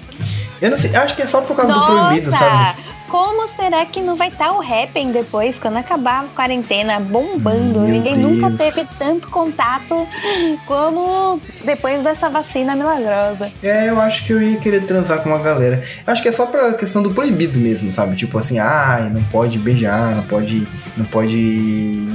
Eu 0.63 0.71
não 0.71 0.79
sei, 0.79 0.95
eu 0.95 1.01
acho 1.01 1.17
que 1.17 1.23
é 1.23 1.27
só 1.27 1.41
por 1.41 1.57
causa 1.57 1.73
do 1.73 1.85
proibido, 1.85 2.31
sabe? 2.31 2.81
Como 3.13 3.47
será 3.57 3.85
que 3.85 4.01
não 4.01 4.17
vai 4.17 4.29
estar 4.29 4.53
o 4.53 4.63
Happn 4.63 5.13
depois, 5.13 5.55
quando 5.61 5.77
acabar 5.77 6.25
a 6.25 6.29
quarentena 6.35 6.99
bombando? 6.99 7.81
Meu 7.81 7.89
Ninguém 7.89 8.17
nunca 8.17 8.49
Deus. 8.49 8.75
teve 8.75 8.89
tanto 8.99 9.29
contato 9.29 10.09
como 10.65 11.39
depois 11.63 12.03
dessa 12.03 12.31
vacina 12.31 12.75
milagrosa. 12.75 13.53
É, 13.63 13.91
eu 13.91 14.01
acho 14.01 14.25
que 14.25 14.33
eu 14.33 14.43
ia 14.43 14.57
querer 14.59 14.87
transar 14.87 15.19
com 15.19 15.29
uma 15.29 15.41
galera. 15.41 15.85
Eu 16.07 16.11
acho 16.11 16.23
que 16.23 16.29
é 16.29 16.33
só 16.33 16.47
pra 16.47 16.73
questão 16.73 17.03
do 17.03 17.13
proibido 17.13 17.59
mesmo, 17.59 17.93
sabe? 17.93 18.17
Tipo 18.17 18.39
assim, 18.39 18.59
ai, 18.59 19.11
não 19.11 19.23
pode 19.25 19.59
beijar, 19.59 20.17
não 20.17 20.23
pode, 20.23 20.67
não 20.97 21.05
pode 21.05 21.37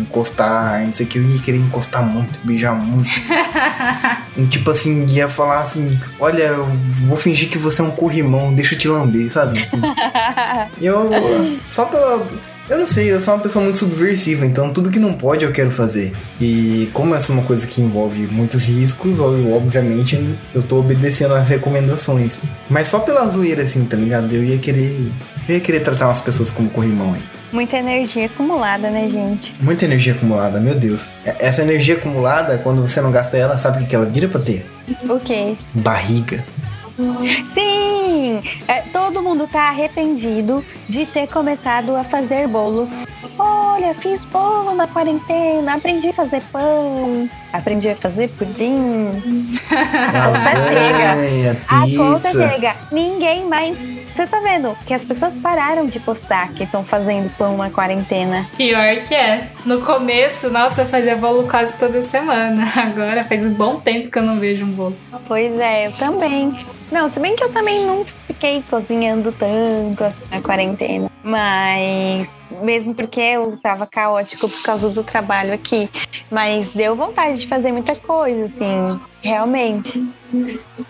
encostar, 0.01 0.83
não 0.83 0.93
sei 0.93 1.05
o 1.05 1.09
que. 1.09 1.19
Eu 1.19 1.23
ia 1.23 1.39
querer 1.43 1.59
encostar 1.59 2.03
muito, 2.03 2.39
beijar 2.43 2.73
muito. 2.73 3.07
E, 4.37 4.45
tipo 4.45 4.69
assim, 4.69 5.03
ia 5.07 5.27
falar 5.27 5.61
assim, 5.61 5.99
olha, 6.19 6.43
eu 6.43 6.67
vou 7.07 7.17
fingir 7.17 7.49
que 7.49 7.57
você 7.57 7.81
é 7.81 7.83
um 7.83 7.89
corrimão, 7.89 8.53
deixa 8.53 8.75
eu 8.75 8.79
te 8.79 8.87
lamber, 8.87 9.33
sabe? 9.33 9.63
Assim. 9.63 9.81
Eu, 10.87 11.57
só 11.71 11.85
pela... 11.85 12.25
Eu 12.69 12.79
não 12.79 12.87
sei, 12.87 13.09
eu 13.09 13.21
sou 13.21 13.33
uma 13.33 13.39
pessoa 13.41 13.63
muito 13.63 13.77
subversiva, 13.77 14.45
então 14.45 14.73
tudo 14.73 14.89
que 14.89 14.99
não 14.99 15.13
pode 15.13 15.45
eu 15.45 15.53
quero 15.53 15.71
fazer. 15.71 16.11
E 16.41 16.89
como 16.91 17.15
essa 17.15 17.31
é 17.31 17.33
uma 17.35 17.43
coisa 17.43 17.65
que 17.65 17.81
envolve 17.81 18.27
muitos 18.27 18.65
riscos, 18.65 19.19
eu, 19.19 19.53
obviamente 19.53 20.35
eu 20.53 20.61
tô 20.61 20.79
obedecendo 20.79 21.33
às 21.33 21.47
recomendações. 21.47 22.39
Mas 22.69 22.89
só 22.89 22.99
pela 22.99 23.25
zoeira, 23.29 23.63
assim, 23.63 23.85
tá 23.85 23.95
ligado? 23.95 24.33
Eu 24.35 24.43
ia 24.43 24.57
querer. 24.57 25.09
Eu 25.47 25.55
ia 25.55 25.61
querer 25.61 25.79
tratar 25.79 26.07
umas 26.07 26.19
pessoas 26.19 26.51
como 26.51 26.69
corrimão 26.69 27.13
aí. 27.13 27.21
Muita 27.53 27.77
energia 27.77 28.25
acumulada, 28.25 28.89
né, 28.89 29.07
gente? 29.09 29.53
Muita 29.61 29.85
energia 29.85 30.11
acumulada, 30.11 30.59
meu 30.59 30.75
Deus. 30.75 31.05
É- 31.25 31.37
Essa 31.47 31.61
energia 31.61 31.95
acumulada, 31.95 32.57
quando 32.57 32.81
você 32.81 32.99
não 32.99 33.13
gasta 33.13 33.37
ela, 33.37 33.57
sabe 33.57 33.77
o 33.77 33.81
que 33.83 33.87
que 33.87 33.95
ela 33.95 34.05
vira 34.05 34.27
pra 34.27 34.41
ter? 34.41 34.65
O 35.09 35.17
quê? 35.21 35.53
Barriga. 35.73 36.43
Sim! 37.53 38.41
É, 38.67 38.81
todo 38.91 39.21
mundo 39.21 39.47
tá 39.47 39.69
arrependido 39.69 40.65
de 40.89 41.05
ter 41.05 41.27
começado 41.27 41.95
a 41.95 42.03
fazer 42.03 42.47
bolos. 42.47 42.89
Olha, 43.37 43.93
fiz 43.93 44.23
bolo 44.25 44.73
na 44.73 44.87
quarentena, 44.87 45.75
aprendi 45.75 46.09
a 46.09 46.13
fazer 46.13 46.41
pão, 46.51 47.29
aprendi 47.53 47.89
a 47.89 47.95
fazer 47.95 48.29
pudim. 48.29 49.09
Lasanha, 49.71 51.57
A 51.67 51.81
conta 51.95 52.29
pizza. 52.29 52.49
chega. 52.49 52.75
Ninguém 52.91 53.45
mais. 53.45 53.77
Você 54.15 54.25
tá 54.25 54.39
vendo 54.39 54.75
que 54.85 54.93
as 54.93 55.03
pessoas 55.03 55.33
pararam 55.41 55.85
de 55.85 55.99
postar 55.99 56.49
que 56.53 56.63
estão 56.63 56.83
fazendo 56.83 57.29
pão 57.37 57.55
na 57.57 57.69
quarentena. 57.69 58.47
Pior 58.57 58.95
que 59.07 59.13
é. 59.13 59.49
No 59.65 59.81
começo, 59.81 60.49
nossa, 60.49 60.81
eu 60.81 60.87
fazia 60.87 61.15
bolo 61.15 61.47
quase 61.47 61.73
toda 61.77 62.01
semana. 62.01 62.63
Agora 62.75 63.23
faz 63.23 63.45
um 63.45 63.53
bom 63.53 63.79
tempo 63.79 64.09
que 64.09 64.17
eu 64.17 64.23
não 64.23 64.37
vejo 64.39 64.65
um 64.65 64.71
bolo. 64.71 64.97
Pois 65.27 65.59
é, 65.59 65.87
eu 65.87 65.91
também. 65.93 66.65
Não, 66.91 67.09
se 67.09 67.19
bem 67.19 67.35
que 67.35 67.43
eu 67.43 67.51
também 67.51 67.85
não 67.85 68.05
fiquei 68.27 68.63
cozinhando 68.69 69.31
tanto 69.33 70.15
na 70.31 70.41
quarentena. 70.41 71.11
Mas 71.23 72.27
mesmo 72.61 72.95
porque 72.95 73.19
eu 73.19 73.57
tava 73.61 73.85
caótico 73.85 74.47
por 74.47 74.61
causa 74.63 74.89
do 74.89 75.03
trabalho 75.03 75.53
aqui. 75.53 75.89
Mas 76.31 76.67
deu 76.73 76.95
vontade 76.95 77.39
de 77.41 77.46
fazer 77.47 77.71
muita 77.71 77.95
coisa, 77.95 78.45
assim, 78.45 78.99
realmente. 79.21 80.07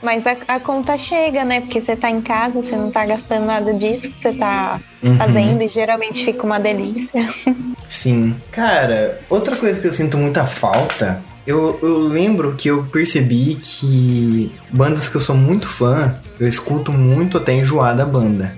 Mas 0.01 0.23
a, 0.25 0.55
a 0.55 0.59
conta 0.59 0.97
chega, 0.97 1.43
né? 1.45 1.61
Porque 1.61 1.81
você 1.81 1.95
tá 1.95 2.09
em 2.09 2.21
casa, 2.21 2.61
você 2.61 2.75
não 2.75 2.91
tá 2.91 3.05
gastando 3.05 3.45
nada 3.45 3.73
disso 3.73 4.09
que 4.09 4.21
você 4.21 4.33
tá 4.33 4.79
Uhum. 5.03 5.15
fazendo 5.15 5.61
e 5.61 5.69
geralmente 5.69 6.25
fica 6.25 6.43
uma 6.43 6.59
delícia. 6.59 7.31
Sim. 7.87 8.35
Cara, 8.51 9.19
outra 9.29 9.55
coisa 9.55 9.79
que 9.79 9.87
eu 9.87 9.93
sinto 9.93 10.17
muita 10.17 10.45
falta. 10.45 11.21
Eu, 11.45 11.79
eu 11.81 11.99
lembro 11.99 12.55
que 12.55 12.67
eu 12.67 12.83
percebi 12.85 13.55
que 13.61 14.51
bandas 14.71 15.07
que 15.07 15.15
eu 15.15 15.21
sou 15.21 15.35
muito 15.35 15.69
fã, 15.69 16.19
eu 16.39 16.47
escuto 16.47 16.91
muito 16.91 17.37
até 17.37 17.53
enjoar 17.53 17.95
da 17.95 18.05
banda. 18.05 18.55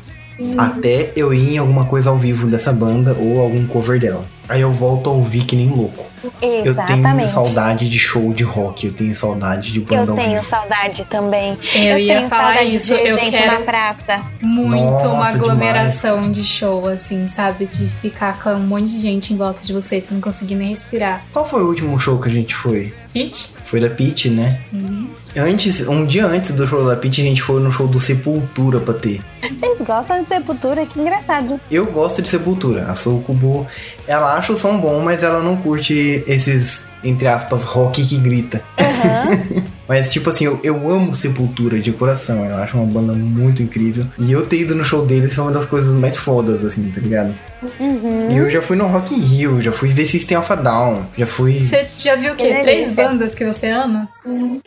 Até 0.58 1.12
eu 1.16 1.34
ir 1.34 1.56
em 1.56 1.58
alguma 1.58 1.86
coisa 1.86 2.10
ao 2.10 2.18
vivo 2.18 2.48
dessa 2.48 2.72
banda 2.72 3.14
ou 3.20 3.42
algum 3.42 3.68
cover 3.68 4.00
dela. 4.00 4.24
Aí 4.48 4.62
eu 4.62 4.72
volto 4.72 5.10
a 5.10 5.14
ouvir 5.14 5.44
que 5.44 5.56
nem 5.56 5.70
louco. 5.70 6.06
Eu 6.24 6.32
tenho 6.40 6.66
Exatamente. 6.68 7.30
saudade 7.32 7.90
de 7.90 8.00
show 8.00 8.34
de 8.34 8.44
rock, 8.44 8.88
eu 8.88 8.94
tenho 8.94 9.16
saudade 9.16 9.72
de 9.72 9.80
banda 9.80 10.04
Eu 10.04 10.10
ao 10.12 10.16
tenho 10.16 10.40
vivo. 10.40 10.50
saudade 10.50 11.06
também. 11.10 11.58
Eu, 11.74 11.98
ia 11.98 12.18
tenho 12.18 12.30
falar 12.30 12.44
saudade 12.56 12.76
isso. 12.76 12.94
de 12.94 13.08
Eu 13.08 13.18
quero 13.18 13.60
na 13.60 13.66
praça. 13.66 14.22
muito 14.42 15.04
uma 15.06 15.18
Nossa, 15.18 15.36
aglomeração 15.38 16.32
de 16.32 16.44
show, 16.44 16.88
assim, 16.88 17.28
sabe? 17.28 17.66
De 17.68 17.88
ficar 18.02 18.42
com 18.42 18.52
um 18.52 18.60
monte 18.60 18.96
de 18.96 19.02
gente 19.02 19.34
em 19.34 19.38
volta 19.38 19.62
de 19.66 19.72
vocês, 19.74 20.06
você 20.06 20.14
não 20.14 20.22
conseguir 20.22 20.56
nem 20.56 20.70
respirar. 20.70 21.24
Qual 21.32 21.48
foi 21.48 21.62
o 21.64 21.68
último 21.68 22.00
show 22.00 22.20
que 22.20 22.30
a 22.30 22.32
gente 22.32 22.54
foi? 22.56 22.94
Gente, 23.14 23.54
Foi 23.66 23.80
da 23.80 23.90
Pete, 23.90 24.30
né? 24.30 24.60
Uhum. 24.72 25.10
Antes, 25.36 25.88
um 25.88 26.06
dia 26.06 26.26
antes 26.26 26.52
do 26.52 26.68
show 26.68 26.86
da 26.88 26.96
Pete, 26.96 27.22
a 27.22 27.24
gente 27.24 27.42
foi 27.42 27.62
no 27.62 27.72
show 27.72 27.88
do 27.88 28.00
Sepultura 28.00 28.80
pra 28.80 28.94
ter. 28.94 29.22
Vocês 29.42 29.78
gostam 29.80 30.24
de 30.24 30.30
Sepultura? 30.30 30.86
Que 30.86 31.00
engraçado. 31.00 31.60
Eu 31.72 31.86
gosto 31.88 32.22
de 32.22 32.30
Sepultura. 32.30 32.86
A 32.86 32.96
Sokubo, 32.96 33.68
ela 34.08 34.36
acha 34.36 34.54
o 34.54 34.58
som 34.58 34.78
bom, 34.78 35.00
mas 35.00 35.24
ela 35.24 35.42
não 35.42 35.58
curte 35.58 36.24
esses, 36.28 36.88
entre 37.04 37.28
aspas, 37.28 37.64
rock 37.64 38.06
que 38.06 38.18
grita. 38.18 38.62
Aham. 38.80 39.70
Mas, 39.90 40.12
tipo 40.12 40.30
assim, 40.30 40.46
eu, 40.46 40.60
eu 40.64 40.92
amo 40.92 41.16
Sepultura 41.16 41.80
de 41.80 41.92
coração. 41.92 42.46
Eu 42.46 42.58
acho 42.58 42.78
uma 42.78 42.86
banda 42.86 43.12
muito 43.14 43.64
incrível. 43.64 44.06
E 44.20 44.32
eu 44.32 44.46
ter 44.46 44.60
ido 44.60 44.76
no 44.76 44.86
show 44.86 45.04
deles 45.04 45.34
foi 45.34 45.46
uma 45.46 45.52
das 45.52 45.66
coisas 45.66 45.92
mais 45.96 46.16
fodas, 46.16 46.64
assim, 46.64 46.92
tá 46.92 47.02
ligado? 47.02 47.34
Uhum. 47.80 48.28
E 48.32 48.38
eu 48.38 48.50
já 48.50 48.62
fui 48.62 48.78
no 48.78 48.88
Rock 48.88 49.14
in 49.14 49.20
Rio, 49.20 49.62
já 49.62 49.72
fui 49.72 49.90
ver 49.90 50.06
System 50.06 50.38
of 50.38 50.52
a 50.52 50.56
Down, 50.56 51.06
já 51.18 51.28
fui. 51.28 51.62
você 51.62 51.88
já 52.00 52.16
viu 52.16 52.34
o 52.34 52.36
quê? 52.36 52.54
Que 52.54 52.62
Três 52.62 52.92
bandas 52.92 53.36
que 53.36 53.46
você 53.46 53.68
ama? 53.68 54.08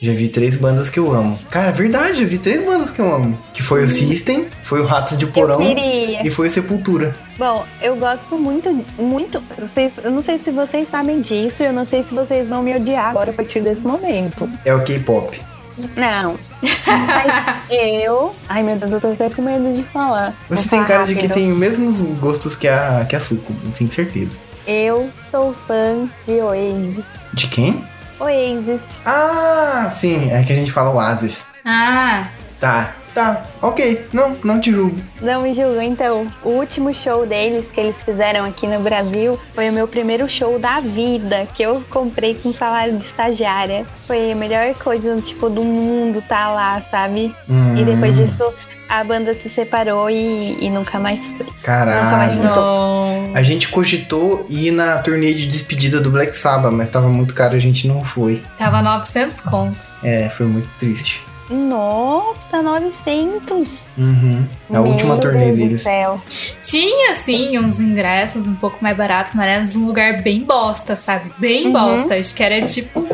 Já 0.01 0.13
vi 0.13 0.29
três 0.29 0.57
bandas 0.57 0.91
que 0.91 0.99
eu 0.99 1.13
amo. 1.13 1.39
Cara, 1.51 1.69
é 1.69 1.73
verdade, 1.73 2.21
já 2.21 2.27
vi 2.27 2.39
três 2.39 2.65
bandas 2.65 2.91
que 2.91 3.01
eu 3.01 3.15
amo. 3.15 3.39
Que 3.53 3.63
foi 3.63 3.85
o 3.85 3.89
System, 3.89 4.47
foi 4.65 4.81
o 4.81 4.85
Ratos 4.85 5.17
de 5.17 5.27
Porão 5.27 5.61
e 6.25 6.31
foi 6.31 6.49
o 6.49 6.51
Sepultura. 6.51 7.15
Bom, 7.39 7.65
eu 7.81 7.97
gosto 7.97 8.37
muito, 8.37 8.85
muito. 8.99 9.43
Vocês, 9.59 9.93
eu 10.03 10.11
não 10.11 10.23
sei 10.23 10.39
se 10.39 10.51
vocês 10.51 10.89
sabem 10.89 11.21
disso, 11.21 11.63
eu 11.63 11.73
não 11.73 11.87
sei 11.87 12.05
se 12.05 12.15
vocês 12.15 12.49
vão 12.49 12.63
me 12.63 12.75
odiar 12.75 13.07
agora 13.11 13.31
a 13.31 13.35
partir 13.35 13.61
desse 13.63 13.81
momento. 13.81 14.49
É 14.65 14.75
o 14.75 14.83
K-pop. 14.83 15.41
Não. 15.97 16.39
Mas 16.63 17.71
eu. 17.71 18.35
Ai 18.49 18.63
meu 18.63 18.77
Deus, 18.77 18.93
eu 18.93 19.01
tô 19.01 19.13
até 19.13 19.31
com 19.31 19.43
medo 19.43 19.73
de 19.75 19.83
falar. 19.91 20.35
Você 20.49 20.69
Vou 20.69 20.71
tem 20.79 20.85
cara 20.85 21.05
de 21.05 21.15
que 21.15 21.23
rápido. 21.23 21.35
tem 21.35 21.53
os 21.53 21.59
mesmos 21.59 21.97
gostos 22.19 22.55
que 22.57 22.69
a, 22.69 23.05
que 23.09 23.17
a 23.17 23.21
Suco, 23.21 23.53
tenho 23.77 23.91
certeza. 23.91 24.39
Eu 24.67 25.11
sou 25.31 25.55
fã 25.67 26.09
de 26.27 26.35
Oasis. 26.41 27.05
De 27.35 27.47
quem? 27.49 27.85
Oasis. 28.21 28.81
Ah, 29.05 29.91
sim, 29.93 30.31
é 30.31 30.43
que 30.45 30.53
a 30.53 30.57
gente 30.57 30.71
fala 30.71 30.91
Oasis. 30.91 31.45
Ah, 31.65 32.27
Tá, 32.61 32.95
tá, 33.15 33.45
ok. 33.61 34.07
Não, 34.13 34.37
não 34.45 34.61
te 34.61 34.71
julgo. 34.73 34.97
Não 35.21 35.43
me 35.43 35.55
julga, 35.55 35.83
então. 35.85 36.27
O 36.43 36.51
último 36.51 36.93
show 36.95 37.27
deles 37.27 37.65
que 37.73 37.81
eles 37.81 38.03
fizeram 38.03 38.45
aqui 38.45 38.67
no 38.67 38.81
Brasil 38.81 39.39
foi 39.55 39.71
o 39.71 39.73
meu 39.73 39.87
primeiro 39.89 40.29
show 40.29 40.59
da 40.59 40.81
vida, 40.81 41.47
que 41.55 41.63
eu 41.63 41.83
comprei 41.91 42.35
com 42.35 42.53
salário 42.53 42.97
de 42.99 43.05
estagiária. 43.07 43.85
Foi 44.07 44.33
a 44.33 44.35
melhor 44.35 44.75
coisa, 44.75 45.21
tipo, 45.23 45.49
do 45.49 45.63
mundo 45.63 46.23
tá 46.29 46.51
lá, 46.51 46.83
sabe? 46.91 47.35
Hum, 47.49 47.77
E 47.77 47.85
depois 47.85 48.15
disso, 48.17 48.45
a 48.89 49.03
banda 49.05 49.33
se 49.35 49.49
separou 49.55 50.11
e, 50.11 50.59
e 50.61 50.69
nunca 50.69 50.99
mais 50.99 51.19
foi. 51.37 51.47
Caralho. 51.63 52.03
Nunca 52.05 52.17
mais 52.17 52.39
não. 52.57 53.31
A 53.35 53.43
gente 53.43 53.69
cogitou 53.69 54.45
ir 54.51 54.71
na 54.71 54.99
turnê 54.99 55.33
de 55.33 55.47
despedida 55.47 56.01
do 56.01 56.11
Black 56.11 56.37
Sabbath, 56.37 56.73
mas 56.73 56.91
tava 56.91 57.09
muito 57.09 57.33
caro 57.33 57.55
e 57.55 57.57
a 57.57 57.61
gente 57.61 57.89
não 57.89 58.05
foi. 58.05 58.43
Tava 58.59 58.83
900 58.83 59.41
conto. 59.43 59.79
É, 60.03 60.29
foi 60.29 60.47
muito 60.47 60.69
triste. 60.79 61.25
Nossa, 61.51 62.63
900! 62.63 63.69
Uhum. 63.99 64.47
A 64.71 64.73
Meu 64.73 64.85
última 64.85 65.17
turnê 65.19 65.47
Deus 65.47 65.59
do 65.59 65.65
deles. 65.65 65.83
céu. 65.83 66.21
Tinha, 66.63 67.13
assim, 67.13 67.59
uns 67.59 67.79
ingressos 67.79 68.47
um 68.47 68.55
pouco 68.55 68.79
mais 68.81 68.97
baratos, 68.97 69.35
mas 69.35 69.47
era 69.75 69.79
um 69.79 69.87
lugar 69.87 70.23
bem 70.23 70.43
bosta, 70.45 70.97
sabe? 70.97 71.33
Bem 71.39 71.67
Uhum. 71.67 71.73
bosta. 71.73 72.15
Acho 72.15 72.35
que 72.35 72.43
era 72.43 72.63
tipo. 72.63 73.07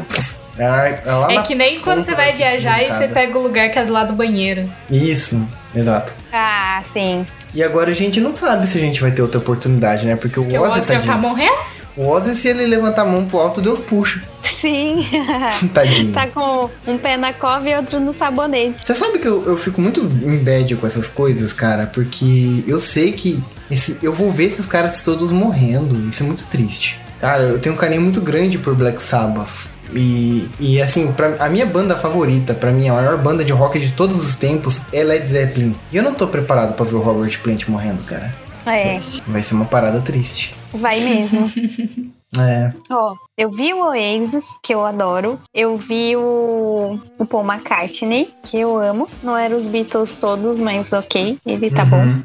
É 0.57 0.69
lá 0.69 1.33
É 1.33 1.37
na- 1.37 1.43
que 1.43 1.55
nem 1.55 1.81
quando 1.81 2.03
você 2.05 2.15
vai 2.15 2.33
viajar 2.35 2.83
e 2.83 2.93
você 2.93 3.07
pega 3.09 3.39
o 3.39 3.43
lugar 3.43 3.71
que 3.71 3.79
é 3.79 3.85
do 3.85 3.93
lado 3.93 4.09
do 4.09 4.15
banheiro. 4.15 4.69
Isso, 4.91 5.41
exato. 5.75 6.13
Ah, 6.33 6.83
sim. 6.93 7.25
E 7.55 7.63
agora 7.63 7.91
a 7.91 7.95
gente 7.95 8.21
não 8.21 8.35
sabe 8.35 8.67
se 8.67 8.77
a 8.77 8.81
gente 8.81 9.01
vai 9.01 9.11
ter 9.11 9.23
outra 9.23 9.39
oportunidade, 9.39 10.05
né? 10.05 10.17
Porque 10.17 10.39
o 10.39 10.43
Ozzy, 10.45 10.57
Ozzy 10.59 10.93
já 10.93 11.01
tá 11.01 11.07
tadinho. 11.07 11.19
morrendo. 11.19 11.57
O 11.99 12.07
Ozzy, 12.09 12.37
se 12.37 12.47
ele 12.49 12.65
levantar 12.65 13.03
a 13.03 13.05
mão 13.05 13.25
pro 13.27 13.39
alto, 13.41 13.61
Deus 13.61 13.81
puxa. 13.81 14.23
Sim. 14.61 15.07
Tadinho. 15.75 16.13
tá 16.13 16.27
com 16.29 16.71
um 16.87 16.97
pé 16.97 17.17
na 17.17 17.33
cova 17.33 17.69
e 17.69 17.77
outro 17.77 17.99
no 17.99 18.13
sabonete. 18.13 18.87
Você 18.87 18.95
sabe 18.95 19.19
que 19.19 19.27
eu, 19.27 19.43
eu 19.45 19.57
fico 19.59 19.81
muito 19.81 20.01
em 20.03 20.39
bad 20.39 20.77
com 20.77 20.87
essas 20.87 21.09
coisas, 21.09 21.53
cara, 21.53 21.87
porque 21.93 22.63
eu 22.67 22.79
sei 22.79 23.13
que 23.13 23.43
esse- 23.71 23.99
eu 24.03 24.13
vou 24.13 24.31
ver 24.31 24.45
esses 24.45 24.65
caras 24.65 25.03
todos 25.03 25.31
morrendo. 25.33 26.09
Isso 26.09 26.23
é 26.23 26.27
muito 26.27 26.47
triste. 26.47 26.99
Cara, 27.21 27.43
eu 27.43 27.59
tenho 27.59 27.75
um 27.75 27.79
carinho 27.79 28.01
muito 28.01 28.21
grande 28.21 28.59
por 28.59 28.75
Black 28.77 29.03
Sabbath. 29.03 29.67
E, 29.93 30.49
e 30.61 30.81
assim, 30.83 31.11
pra, 31.13 31.35
a 31.41 31.49
minha 31.49 31.67
banda 31.67 31.97
favorita, 31.97 32.55
pra 32.55 32.71
mim, 32.71 32.89
a 32.89 32.95
maior 32.95 33.17
banda 33.17 33.43
de 33.45 33.53
rock 33.53 33.81
de 33.81 33.91
todos 33.93 34.19
os 34.25 34.37
tempos 34.37 34.83
é 34.93 35.03
Led 35.03 35.27
Zeppelin. 35.27 35.75
E 35.91 35.97
eu 35.97 36.03
não 36.03 36.15
tô 36.15 36.27
preparado 36.29 36.75
pra 36.75 36.85
ver 36.85 36.95
o 36.95 37.01
Robert 37.01 37.41
Plant 37.43 37.67
morrendo, 37.69 38.05
cara. 38.05 38.33
É, 38.67 39.01
Vai 39.27 39.43
ser 39.43 39.55
uma 39.55 39.65
parada 39.65 39.99
triste. 40.01 40.55
Vai 40.73 41.01
mesmo. 41.01 41.47
É. 42.37 42.75
Ó, 42.91 43.15
eu 43.39 43.51
vi 43.51 43.73
o 43.73 43.85
Oasis, 43.87 44.45
que 44.63 44.75
eu 44.75 44.85
adoro. 44.85 45.41
Eu 45.55 45.79
vi 45.79 46.15
o, 46.15 47.01
o 47.19 47.27
Paul 47.27 47.43
McCartney, 47.43 48.35
que 48.43 48.59
eu 48.59 48.77
amo. 48.77 49.09
Não 49.23 49.37
eram 49.37 49.57
os 49.57 49.63
Beatles 49.63 50.15
todos, 50.21 50.59
mas 50.59 50.93
ok, 50.93 51.39
ele 51.47 51.71
tá 51.71 51.87
bom. 51.87 51.97
Uhum. 51.97 52.23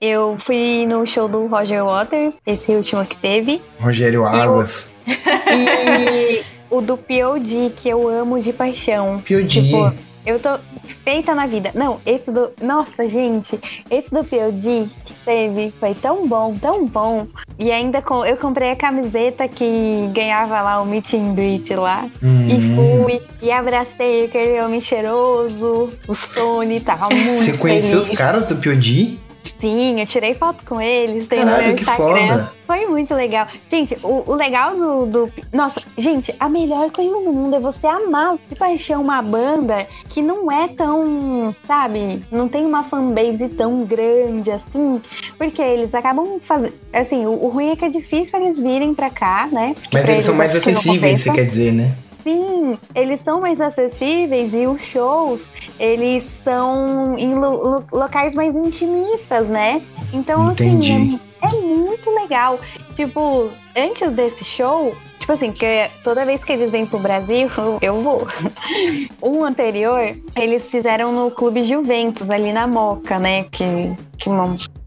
Eu 0.00 0.36
fui 0.40 0.84
no 0.86 1.06
show 1.06 1.28
do 1.28 1.46
Roger 1.46 1.84
Waters, 1.84 2.34
esse 2.44 2.72
último 2.72 3.06
que 3.06 3.16
teve. 3.16 3.60
Rogério 3.78 4.26
Águas. 4.26 4.92
E 5.56 6.42
o 6.68 6.80
do 6.80 6.96
P.O.D., 6.96 7.74
que 7.76 7.88
eu 7.88 8.08
amo 8.08 8.40
de 8.40 8.52
paixão. 8.52 9.22
P.O.D. 9.24 9.46
Tipo, 9.46 9.94
eu 10.26 10.40
tô 10.40 10.58
feita 11.04 11.34
na 11.34 11.46
vida. 11.46 11.70
Não, 11.74 12.00
esse 12.06 12.30
do. 12.30 12.50
Nossa, 12.62 13.06
gente, 13.08 13.60
esse 13.90 14.08
do 14.10 14.24
POD 14.24 14.88
teve 15.24 15.72
foi 15.78 15.94
tão 15.94 16.26
bom, 16.26 16.56
tão 16.60 16.86
bom. 16.86 17.26
E 17.58 17.70
ainda 17.70 18.02
com, 18.02 18.24
eu 18.24 18.36
comprei 18.36 18.70
a 18.70 18.76
camiseta 18.76 19.46
que 19.48 20.08
ganhava 20.12 20.60
lá 20.60 20.80
o 20.80 20.86
meet 20.86 21.14
and 21.14 21.34
greet 21.34 21.74
lá. 21.74 22.08
Hum. 22.22 22.48
E 22.48 22.74
fui, 22.74 23.22
e 23.42 23.50
abracei 23.50 24.26
aquele 24.26 24.60
homem 24.60 24.80
cheiroso, 24.80 25.92
o 26.06 26.14
Sony, 26.14 26.80
tava 26.80 27.06
muito 27.12 27.38
Você 27.38 27.52
conheceu 27.56 28.00
feliz. 28.00 28.10
os 28.10 28.16
caras 28.16 28.46
do 28.46 28.56
P.O.D.? 28.56 29.18
Sim, 29.60 30.00
eu 30.00 30.06
tirei 30.06 30.34
foto 30.34 30.64
com 30.64 30.80
eles, 30.80 31.26
tem 31.28 31.40
no 31.40 31.46
Caralho, 31.46 31.66
meu 31.68 31.76
que 31.76 31.82
Instagram. 31.82 32.28
foda. 32.28 32.52
Foi 32.66 32.86
muito 32.86 33.14
legal. 33.14 33.46
Gente, 33.70 33.96
o, 34.02 34.24
o 34.26 34.34
legal 34.34 34.74
do, 34.76 35.06
do. 35.06 35.32
Nossa, 35.52 35.80
gente, 35.98 36.34
a 36.40 36.48
melhor 36.48 36.90
coisa 36.90 37.10
do 37.10 37.20
mundo 37.20 37.56
é 37.56 37.60
você 37.60 37.86
amar 37.86 38.36
de 38.48 38.54
paixão 38.54 39.02
uma 39.02 39.20
banda 39.20 39.86
que 40.08 40.22
não 40.22 40.50
é 40.50 40.68
tão. 40.68 41.54
Sabe? 41.66 42.22
Não 42.30 42.48
tem 42.48 42.64
uma 42.64 42.84
fanbase 42.84 43.48
tão 43.50 43.84
grande 43.84 44.50
assim. 44.50 45.00
Porque 45.36 45.60
eles 45.60 45.94
acabam 45.94 46.40
fazendo. 46.40 46.72
Assim, 46.92 47.26
o, 47.26 47.32
o 47.32 47.48
ruim 47.48 47.70
é 47.70 47.76
que 47.76 47.84
é 47.84 47.88
difícil 47.90 48.38
eles 48.40 48.58
virem 48.58 48.94
pra 48.94 49.10
cá, 49.10 49.48
né? 49.50 49.74
Mas 49.92 50.04
pra 50.04 50.12
eles 50.12 50.24
são 50.24 50.34
mais 50.34 50.54
acessíveis, 50.56 51.20
você 51.20 51.32
quer 51.32 51.44
dizer, 51.44 51.72
né? 51.72 51.92
Sim, 52.24 52.78
eles 52.94 53.20
são 53.22 53.40
mais 53.40 53.60
acessíveis 53.60 54.52
e 54.52 54.66
os 54.66 54.80
shows, 54.80 55.42
eles 55.78 56.24
são 56.42 57.16
em 57.18 57.34
lo- 57.34 57.62
lo- 57.62 57.84
locais 57.92 58.34
mais 58.34 58.56
intimistas, 58.56 59.46
né? 59.46 59.82
Então, 60.12 60.50
Entendi. 60.50 60.92
assim, 60.92 61.20
é, 61.42 61.46
é 61.46 61.60
muito 61.60 62.10
legal. 62.10 62.58
Tipo, 62.96 63.50
antes 63.76 64.10
desse 64.12 64.42
show, 64.42 64.96
tipo 65.20 65.32
assim, 65.32 65.52
que 65.52 65.66
toda 66.02 66.24
vez 66.24 66.42
que 66.42 66.52
eles 66.52 66.70
vêm 66.70 66.86
pro 66.86 66.98
Brasil, 66.98 67.48
eu 67.82 68.00
vou. 68.00 68.26
O 69.20 69.42
anterior, 69.44 70.16
eles 70.34 70.70
fizeram 70.70 71.12
no 71.12 71.30
Clube 71.30 71.62
Juventus, 71.62 72.30
ali 72.30 72.54
na 72.54 72.66
Moca, 72.66 73.18
né? 73.18 73.44
Que, 73.52 73.94
que 74.16 74.30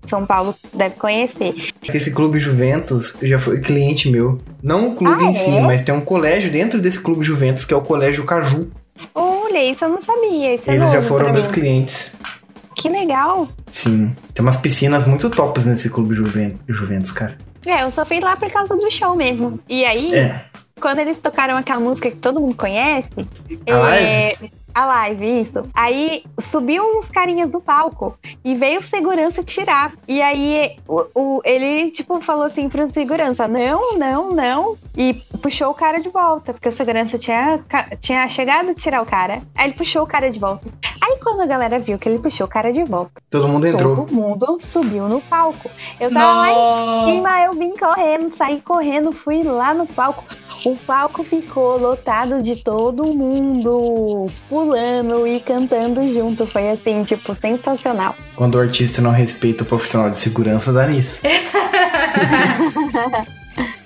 São 0.10 0.26
Paulo 0.26 0.56
deve 0.74 0.96
conhecer. 0.96 1.72
Esse 1.94 2.12
clube 2.12 2.40
Juventus 2.40 3.18
já 3.22 3.40
foi 3.40 3.60
cliente 3.60 4.10
meu. 4.10 4.40
Não 4.62 4.90
o 4.90 4.96
clube 4.96 5.24
Ah, 5.24 5.30
em 5.30 5.34
si, 5.34 5.58
é? 5.58 5.62
mas 5.62 5.82
tem 5.82 5.94
um 5.96 6.02
colégio 6.02 6.52
dentro 6.52 6.80
desse 6.82 7.00
clube 7.00 7.24
Juventus, 7.24 7.64
que 7.66 7.74
é 7.74 7.78
o 7.78 7.82
Colégio 7.82 8.24
Caju. 8.26 8.70
Olha, 9.14 9.64
isso 9.72 9.86
eu 9.86 9.90
não 9.90 10.02
sabia. 10.02 10.56
Isso 10.56 10.70
é 10.70 10.76
Eles 10.76 10.92
já 10.92 11.02
foram 11.02 11.32
meus 11.32 11.48
clientes. 11.48 12.14
Que 12.76 12.90
legal. 12.90 13.48
Sim. 13.72 14.16
Tem 14.34 14.44
umas 14.44 14.58
piscinas 14.58 15.06
muito 15.08 15.30
tops 15.30 15.66
nesse 15.66 15.90
clube 15.90 16.14
Juven- 16.16 16.60
Juventus, 16.68 17.12
cara. 17.12 17.38
É, 17.66 17.84
eu 17.84 17.92
só 17.92 18.06
fui 18.06 18.20
lá 18.20 18.36
por 18.38 18.50
causa 18.52 18.76
do 18.76 18.90
show 18.92 19.16
mesmo. 19.16 19.60
E 19.68 19.84
aí, 19.84 20.14
É. 20.14 20.46
quando 20.80 21.00
eles 21.00 21.18
tocaram 21.18 21.58
aquela 21.58 21.80
música 21.80 22.10
que 22.12 22.18
todo 22.18 22.40
mundo 22.40 22.56
conhece, 22.56 23.08
A 23.68 23.72
é, 23.72 23.76
live? 23.76 24.52
A 24.82 24.86
live, 24.86 25.42
isso. 25.42 25.62
Aí 25.74 26.24
subiu 26.40 26.84
uns 26.98 27.08
carinhas 27.08 27.50
do 27.50 27.60
palco 27.60 28.18
e 28.44 28.54
veio 28.56 28.80
o 28.80 28.84
segurança 28.84 29.44
tirar. 29.44 29.94
E 30.08 30.22
aí 30.22 30.78
o, 30.88 31.06
o- 31.16 31.42
ele, 31.44 31.92
tipo, 31.92 32.20
falou 32.22 32.46
assim 32.46 32.70
pro 32.70 32.88
segurança: 32.90 33.48
não, 33.48 33.98
não, 33.98 34.30
não. 34.32 34.78
E 34.96 35.14
puxou 35.42 35.70
o 35.70 35.74
cara 35.74 36.00
de 36.00 36.10
volta, 36.10 36.54
porque 36.54 36.70
o 36.70 36.72
segurança 36.72 37.18
tinha, 37.20 37.60
tinha 38.02 38.28
chegado 38.30 38.70
a 38.72 38.74
tirar 38.74 39.02
o 39.02 39.06
cara. 39.06 39.42
Aí 39.56 39.66
ele 39.68 39.74
puxou 39.74 40.04
o 40.04 40.08
cara 40.08 40.30
de 40.30 40.40
volta. 40.40 40.68
Aí 41.02 41.18
quando 41.24 41.42
a 41.42 41.46
galera 41.46 41.80
viu 41.80 41.98
que 41.98 42.08
ele 42.10 42.20
puxou 42.20 42.46
o 42.46 42.50
cara 42.50 42.72
de 42.74 42.84
volta, 42.84 43.12
Todo 43.30 43.48
mundo 43.48 43.66
entrou. 43.68 43.96
todo 43.96 44.14
mundo 44.14 44.60
subiu 44.64 45.08
no 45.08 45.22
palco. 45.22 45.70
Eu 46.00 46.12
tava 46.12 46.36
lá 46.42 46.52
em 46.52 47.06
cima, 47.14 47.42
eu 47.44 47.54
vim 47.54 47.74
correndo, 47.78 48.36
saí 48.36 48.60
correndo, 48.62 49.12
fui 49.12 49.44
lá 49.44 49.74
no 49.74 49.86
palco. 49.86 50.24
O 50.66 50.76
palco 50.76 51.24
ficou 51.24 51.78
lotado 51.78 52.42
de 52.42 52.56
todo 52.64 53.06
mundo 53.16 54.26
pulando 54.68 55.26
e 55.26 55.40
cantando 55.40 56.14
junto. 56.14 56.46
Foi 56.46 56.70
assim, 56.70 57.04
tipo, 57.04 57.34
sensacional. 57.36 58.14
Quando 58.36 58.56
o 58.56 58.60
artista 58.60 59.02
não 59.02 59.12
respeita 59.12 59.64
o 59.64 59.66
profissional 59.66 60.10
de 60.10 60.20
segurança, 60.20 60.74
dá 60.74 60.86
nisso. 60.86 61.22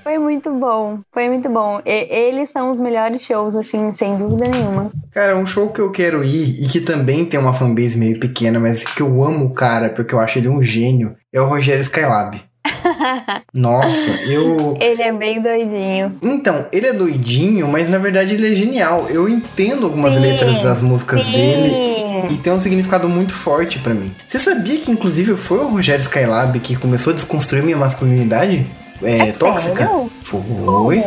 Foi 0.04 0.18
muito 0.18 0.52
bom, 0.52 1.00
foi 1.14 1.30
muito 1.30 1.48
bom. 1.48 1.80
E- 1.86 2.08
eles 2.10 2.50
são 2.50 2.72
os 2.72 2.80
melhores 2.80 3.22
shows, 3.22 3.56
assim, 3.56 3.94
sem 3.94 4.18
dúvida 4.18 4.50
nenhuma. 4.50 4.92
Cara, 5.12 5.38
um 5.38 5.46
show 5.46 5.70
que 5.70 5.80
eu 5.80 5.92
quero 5.92 6.24
ir 6.24 6.62
e 6.62 6.68
que 6.68 6.82
também 6.82 7.24
tem 7.24 7.40
uma 7.40 7.54
fanbase 7.54 7.98
meio 7.98 8.20
pequena, 8.20 8.60
mas 8.60 8.84
que 8.84 9.02
eu 9.02 9.24
amo 9.24 9.46
o 9.46 9.54
cara 9.54 9.90
porque 9.90 10.14
eu 10.14 10.20
acho 10.20 10.40
ele 10.40 10.50
um 10.50 10.62
gênio, 10.62 11.16
é 11.32 11.40
o 11.40 11.48
Rogério 11.48 11.84
Skylab. 11.84 12.42
Nossa, 13.54 14.12
eu. 14.24 14.78
Ele 14.80 15.02
é 15.02 15.12
bem 15.12 15.42
doidinho. 15.42 16.16
Então, 16.22 16.66
ele 16.72 16.88
é 16.88 16.94
doidinho, 16.94 17.68
mas 17.68 17.90
na 17.90 17.98
verdade 17.98 18.36
ele 18.36 18.52
é 18.52 18.56
genial. 18.56 19.08
Eu 19.10 19.28
entendo 19.28 19.86
algumas 19.86 20.14
Sim, 20.14 20.22
letras 20.22 20.62
das 20.62 20.82
músicas 20.82 21.26
dele 21.26 21.70
Sim. 21.70 22.36
e 22.36 22.38
tem 22.38 22.54
um 22.54 22.60
significado 22.60 23.10
muito 23.10 23.34
forte 23.34 23.80
pra 23.80 23.94
mim. 23.94 24.12
Você 24.28 24.40
sabia 24.40 24.78
que 24.78 24.92
inclusive 24.92 25.36
foi 25.36 25.60
o 25.60 25.68
Rogério 25.68 26.02
Skylab 26.02 26.60
que 26.60 26.76
começou 26.76 27.12
a 27.12 27.16
desconstruir 27.16 27.64
minha 27.64 27.78
masculinidade 27.78 28.66
é, 29.02 29.32
tóxica? 29.32 29.88
sério? 29.88 30.12
Foi. 30.24 31.04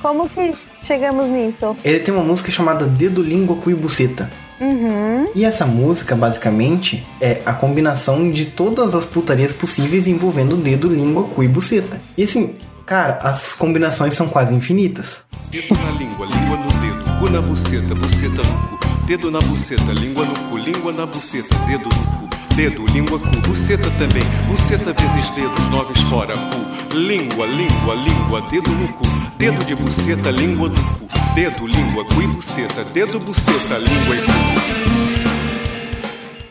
Como 0.00 0.28
que 0.28 0.54
chegamos 0.86 1.26
nisso? 1.26 1.76
Ele 1.84 2.00
tem 2.00 2.12
uma 2.12 2.24
música 2.24 2.50
chamada 2.50 2.86
Dedo, 2.86 3.22
Língua, 3.22 3.56
Cu 3.56 3.70
e 3.70 3.74
Buceta. 3.74 4.30
Uhum. 4.60 5.26
E 5.34 5.44
essa 5.44 5.64
música, 5.64 6.14
basicamente, 6.14 7.06
é 7.20 7.40
a 7.46 7.52
combinação 7.52 8.30
de 8.30 8.44
todas 8.44 8.94
as 8.94 9.06
putarias 9.06 9.52
possíveis 9.52 10.06
envolvendo 10.06 10.56
dedo, 10.56 10.88
língua, 10.88 11.24
cu 11.24 11.42
e 11.42 11.48
buceta. 11.48 12.00
E 12.16 12.24
assim, 12.24 12.56
cara, 12.84 13.18
as 13.22 13.54
combinações 13.54 14.14
são 14.14 14.28
quase 14.28 14.54
infinitas. 14.54 15.24
Dedo 15.50 15.74
na 15.74 15.90
língua, 15.92 16.26
língua 16.26 16.56
no 16.56 16.72
dedo, 16.80 17.18
cu 17.18 17.30
na 17.30 17.40
buceta, 17.40 17.94
buceta 17.94 18.42
no 18.42 18.68
cu. 18.68 19.06
Dedo 19.06 19.30
na 19.30 19.40
buceta, 19.40 19.92
língua 19.92 20.26
no 20.26 20.38
cu, 20.50 20.56
língua 20.58 20.92
na 20.92 21.06
buceta, 21.06 21.56
dedo 21.66 21.84
no 21.84 22.18
cu. 22.18 22.20
Dedo, 22.54 22.84
língua, 22.92 23.18
cu, 23.18 23.48
buceta 23.48 23.88
também. 23.92 24.22
Buceta 24.46 24.92
vezes 24.92 25.30
dedos, 25.30 25.70
nove 25.70 25.94
fora, 26.10 26.34
cu. 26.34 26.69
Língua, 26.92 27.46
língua, 27.46 27.94
língua, 27.94 28.42
dedo 28.50 28.72
no 28.72 28.88
cu. 28.88 29.04
Dedo 29.38 29.64
de 29.64 29.76
buceta, 29.76 30.28
língua 30.28 30.68
no 30.68 30.74
cu. 30.74 31.08
Dedo, 31.36 31.64
língua, 31.64 32.04
cu 32.04 32.20
e 32.20 32.26
buceta. 32.26 32.82
Dedo, 32.82 33.20
buceta, 33.20 33.78
língua 33.78 34.16
e 34.16 34.18
cu. 34.18 34.32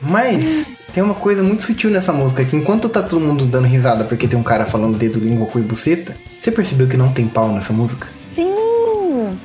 Mas 0.01 0.69
tem 0.93 1.03
uma 1.03 1.13
coisa 1.13 1.43
muito 1.43 1.63
sutil 1.63 1.89
nessa 1.89 2.13
música, 2.13 2.45
que 2.45 2.55
enquanto 2.55 2.87
tá 2.87 3.03
todo 3.03 3.19
mundo 3.19 3.45
dando 3.45 3.67
risada 3.67 4.05
porque 4.05 4.29
tem 4.29 4.39
um 4.39 4.43
cara 4.43 4.65
falando 4.65 4.97
dedo, 4.97 5.19
língua, 5.19 5.45
cu 5.45 5.59
e 5.59 5.61
buceta, 5.61 6.15
você 6.39 6.49
percebeu 6.49 6.87
que 6.87 6.95
não 6.95 7.11
tem 7.11 7.27
pau 7.27 7.51
nessa 7.51 7.73
música? 7.73 8.07
Sim. 8.33 8.55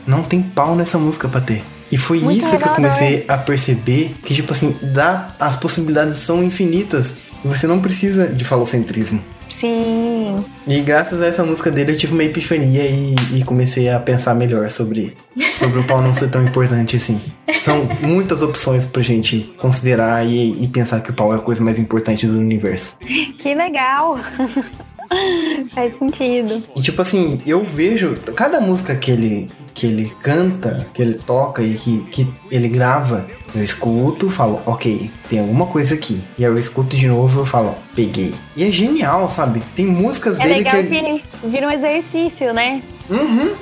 Não 0.06 0.22
tem 0.22 0.40
pau 0.40 0.76
nessa 0.76 0.96
música 0.96 1.26
pra 1.26 1.40
ter. 1.40 1.64
E 1.90 1.98
foi 1.98 2.20
Muito 2.20 2.46
isso 2.46 2.56
que 2.56 2.62
eu 2.62 2.72
comecei 2.72 3.24
a 3.26 3.36
perceber 3.36 4.14
que, 4.24 4.32
tipo 4.32 4.52
assim, 4.52 4.76
dá, 4.80 5.34
as 5.40 5.56
possibilidades 5.56 6.18
são 6.18 6.42
infinitas. 6.42 7.14
E 7.44 7.48
você 7.48 7.66
não 7.66 7.80
precisa 7.80 8.28
de 8.28 8.44
falocentrismo. 8.44 9.33
Sim. 9.60 10.44
E 10.66 10.80
graças 10.80 11.22
a 11.22 11.26
essa 11.26 11.44
música 11.44 11.70
dele 11.70 11.92
eu 11.92 11.98
tive 11.98 12.12
uma 12.12 12.24
epifania 12.24 12.84
e, 12.84 13.14
e 13.34 13.44
comecei 13.44 13.88
a 13.88 13.98
pensar 13.98 14.34
melhor 14.34 14.70
sobre, 14.70 15.16
sobre 15.56 15.80
o 15.80 15.84
pau 15.84 16.00
não 16.00 16.14
ser 16.14 16.30
tão 16.30 16.44
importante 16.44 16.96
assim. 16.96 17.20
São 17.60 17.88
muitas 18.00 18.42
opções 18.42 18.84
pra 18.84 19.02
gente 19.02 19.54
considerar 19.58 20.26
e, 20.26 20.62
e 20.62 20.68
pensar 20.68 21.00
que 21.00 21.10
o 21.10 21.14
pau 21.14 21.32
é 21.32 21.36
a 21.36 21.40
coisa 21.40 21.62
mais 21.62 21.78
importante 21.78 22.26
do 22.26 22.38
universo. 22.38 22.98
Que 22.98 23.54
legal. 23.54 24.18
Faz 25.74 25.96
sentido. 25.98 26.62
E 26.74 26.82
tipo 26.82 27.00
assim, 27.00 27.40
eu 27.46 27.64
vejo 27.64 28.16
cada 28.34 28.60
música 28.60 28.94
que 28.96 29.10
ele, 29.10 29.50
que 29.74 29.86
ele 29.86 30.14
canta, 30.22 30.86
que 30.94 31.02
ele 31.02 31.14
toca 31.14 31.60
e 31.62 31.74
que, 31.74 32.00
que 32.04 32.32
ele 32.50 32.68
grava, 32.68 33.26
eu 33.54 33.62
escuto, 33.62 34.30
falo, 34.30 34.62
ok, 34.64 35.10
tem 35.28 35.40
alguma 35.40 35.66
coisa 35.66 35.96
aqui. 35.96 36.22
E 36.38 36.44
aí 36.44 36.50
eu 36.50 36.56
escuto 36.56 36.96
de 36.96 37.08
novo 37.08 37.40
eu 37.40 37.46
falo, 37.46 37.74
peguei. 37.94 38.32
E 38.56 38.62
é 38.62 38.70
genial, 38.70 39.28
sabe? 39.28 39.60
Tem 39.74 39.84
músicas 39.84 40.38
É 40.38 40.44
dele 40.44 40.54
legal 40.54 40.82
que. 40.82 40.88
que 40.88 41.48
vira 41.48 41.66
um 41.66 41.70
exercício, 41.70 42.54
né? 42.54 42.80
Uhum. 43.10 43.52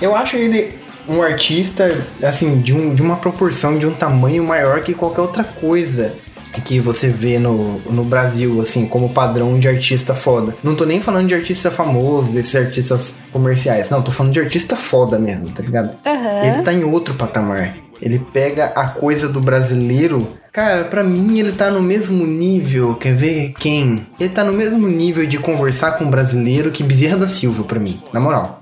Eu 0.00 0.14
acho 0.14 0.36
ele 0.36 0.78
um 1.08 1.22
artista, 1.22 2.06
assim, 2.22 2.60
de, 2.60 2.72
um, 2.72 2.94
de 2.94 3.02
uma 3.02 3.16
proporção, 3.16 3.78
de 3.78 3.86
um 3.86 3.92
tamanho 3.92 4.44
maior 4.44 4.82
que 4.82 4.94
qualquer 4.94 5.22
outra 5.22 5.42
coisa 5.42 6.14
que 6.60 6.78
você 6.80 7.08
vê 7.08 7.38
no, 7.38 7.78
no 7.90 8.04
Brasil, 8.04 8.60
assim, 8.60 8.86
como 8.86 9.10
padrão 9.10 9.58
de 9.58 9.68
artista 9.68 10.14
foda. 10.14 10.54
Não 10.62 10.74
tô 10.74 10.84
nem 10.84 11.00
falando 11.00 11.28
de 11.28 11.34
artista 11.34 11.70
famoso, 11.70 12.32
desses 12.32 12.54
artistas 12.54 13.18
comerciais. 13.32 13.90
Não, 13.90 14.02
tô 14.02 14.12
falando 14.12 14.32
de 14.32 14.40
artista 14.40 14.76
foda 14.76 15.18
mesmo, 15.18 15.50
tá 15.50 15.62
ligado? 15.62 15.96
Aham. 16.04 16.42
Ele 16.44 16.62
tá 16.62 16.72
em 16.72 16.84
outro 16.84 17.14
patamar. 17.14 17.74
Ele 18.00 18.18
pega 18.18 18.66
a 18.74 18.88
coisa 18.88 19.28
do 19.28 19.40
brasileiro. 19.40 20.28
Cara, 20.52 20.84
pra 20.84 21.04
mim 21.04 21.38
ele 21.38 21.52
tá 21.52 21.70
no 21.70 21.80
mesmo 21.80 22.26
nível. 22.26 22.94
Quer 22.96 23.14
ver 23.14 23.54
quem? 23.58 24.06
Ele 24.18 24.28
tá 24.28 24.42
no 24.42 24.52
mesmo 24.52 24.88
nível 24.88 25.24
de 25.24 25.38
conversar 25.38 25.92
com 25.92 26.04
o 26.04 26.10
brasileiro 26.10 26.72
que 26.72 26.82
Bezerra 26.82 27.16
da 27.16 27.28
Silva, 27.28 27.62
pra 27.62 27.78
mim. 27.78 28.00
Na 28.12 28.18
moral. 28.18 28.61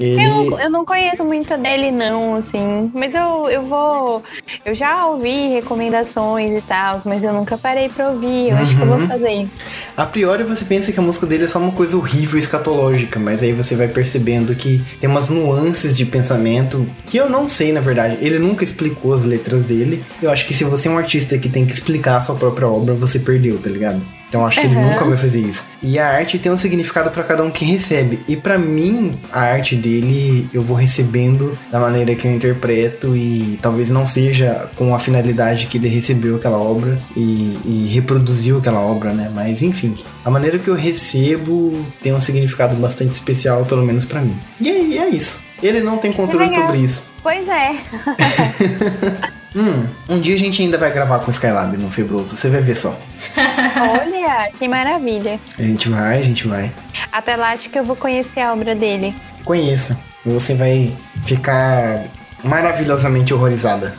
Ele. 0.00 0.24
Eu, 0.24 0.58
eu 0.58 0.70
não 0.70 0.84
conheço 0.84 1.22
muito 1.24 1.56
dele, 1.58 1.90
não, 1.90 2.36
assim. 2.36 2.90
Mas 2.94 3.14
eu, 3.14 3.48
eu 3.50 3.62
vou. 3.66 4.22
Eu 4.64 4.74
já 4.74 5.06
ouvi 5.06 5.48
recomendações 5.48 6.58
e 6.58 6.62
tal, 6.62 7.02
mas 7.04 7.22
eu 7.22 7.32
nunca 7.32 7.56
parei 7.58 7.88
pra 7.88 8.10
ouvir. 8.10 8.50
Eu 8.50 8.56
acho 8.56 8.74
que 8.76 8.80
eu 8.82 8.86
vou 8.86 8.96
Uhum. 8.98 9.08
fazer. 9.08 9.48
A 9.96 10.06
priori 10.06 10.42
você 10.44 10.64
pensa 10.64 10.90
que 10.92 10.98
a 10.98 11.02
música 11.02 11.26
dele 11.26 11.44
é 11.44 11.48
só 11.48 11.58
uma 11.58 11.72
coisa 11.72 11.96
horrível 11.96 12.38
escatológica, 12.38 13.18
mas 13.20 13.42
aí 13.42 13.52
você 13.52 13.74
vai 13.76 13.88
percebendo 13.88 14.54
que 14.54 14.82
tem 15.00 15.08
umas 15.08 15.28
nuances 15.28 15.96
de 15.96 16.04
pensamento 16.04 16.86
que 17.06 17.16
eu 17.16 17.28
não 17.28 17.48
sei, 17.48 17.72
na 17.72 17.80
verdade. 17.80 18.16
Ele 18.20 18.38
nunca 18.38 18.64
explicou 18.64 19.14
as 19.14 19.24
letras 19.24 19.64
dele. 19.64 20.02
Eu 20.22 20.30
acho 20.30 20.46
que 20.46 20.54
se 20.54 20.64
você 20.64 20.88
é 20.88 20.90
um 20.90 20.98
artista 20.98 21.36
que 21.38 21.48
tem 21.48 21.66
que 21.66 21.72
explicar 21.72 22.16
a 22.16 22.22
sua 22.22 22.34
própria 22.34 22.66
obra, 22.68 22.94
você 22.94 23.18
perdeu, 23.18 23.58
tá 23.58 23.68
ligado? 23.70 24.00
Então 24.30 24.46
acho 24.46 24.60
que 24.60 24.66
ele 24.68 24.76
Uhum. 24.76 24.90
nunca 24.90 25.04
vai 25.04 25.16
fazer 25.18 25.40
isso. 25.40 25.64
E 25.82 25.98
a 25.98 26.06
arte 26.08 26.38
tem 26.38 26.52
um 26.52 26.56
significado 26.56 27.10
pra 27.10 27.24
cada 27.24 27.42
um 27.42 27.50
que 27.50 27.64
recebe. 27.64 28.20
E 28.28 28.36
pra 28.36 28.56
mim, 28.56 29.18
a 29.32 29.40
arte 29.40 29.74
dele 29.74 30.48
eu 30.54 30.62
vou 30.62 30.76
recebendo 30.76 31.58
da 31.70 31.80
maneira 31.80 32.14
que 32.14 32.28
eu 32.28 32.32
interpreto 32.32 33.16
e 33.16 33.58
talvez 33.60 33.90
não 33.90 34.06
seja 34.06 34.70
com 34.76 34.94
a 34.94 35.00
finalidade 35.00 35.66
que 35.66 35.78
ele 35.78 35.88
recebeu 35.88 36.36
aquela 36.36 36.58
obra 36.58 36.96
e, 37.16 37.58
e 37.64 37.90
reproduziu 37.92 38.58
aquela 38.58 38.78
obra, 38.80 39.12
né? 39.12 39.28
Mas 39.34 39.62
enfim, 39.62 39.98
a 40.24 40.30
maneira 40.30 40.60
que 40.60 40.68
eu 40.68 40.74
recebo 40.76 41.84
tem 42.00 42.14
um 42.14 42.20
significado 42.20 42.76
bastante 42.76 43.12
especial, 43.12 43.64
pelo 43.64 43.84
menos 43.84 44.04
pra 44.04 44.20
mim. 44.20 44.36
E 44.60 44.70
é, 44.70 44.96
é 44.98 45.08
isso. 45.08 45.40
Ele 45.60 45.80
não 45.80 45.98
tem 45.98 46.12
controle 46.12 46.50
sobre 46.54 46.78
isso. 46.78 47.10
Pois 47.22 47.46
é. 47.48 47.74
Hum, 49.54 49.86
um 50.08 50.20
dia 50.20 50.34
a 50.34 50.38
gente 50.38 50.62
ainda 50.62 50.78
vai 50.78 50.92
gravar 50.92 51.18
com 51.20 51.28
o 51.30 51.34
Skylab 51.34 51.76
no 51.76 51.90
Febroso, 51.90 52.36
você 52.36 52.48
vai 52.48 52.60
ver 52.60 52.76
só. 52.76 52.96
Olha, 53.36 54.50
que 54.58 54.68
maravilha. 54.68 55.40
A 55.58 55.62
gente 55.62 55.88
vai, 55.88 56.18
a 56.20 56.22
gente 56.22 56.46
vai. 56.46 56.70
Até 57.10 57.34
lá 57.36 57.50
acho 57.52 57.68
que 57.68 57.78
eu 57.78 57.84
vou 57.84 57.96
conhecer 57.96 58.40
a 58.40 58.52
obra 58.52 58.74
dele. 58.74 59.14
Conheça. 59.44 59.98
Você 60.24 60.54
vai 60.54 60.94
ficar 61.24 62.04
maravilhosamente 62.44 63.34
horrorizada. 63.34 63.94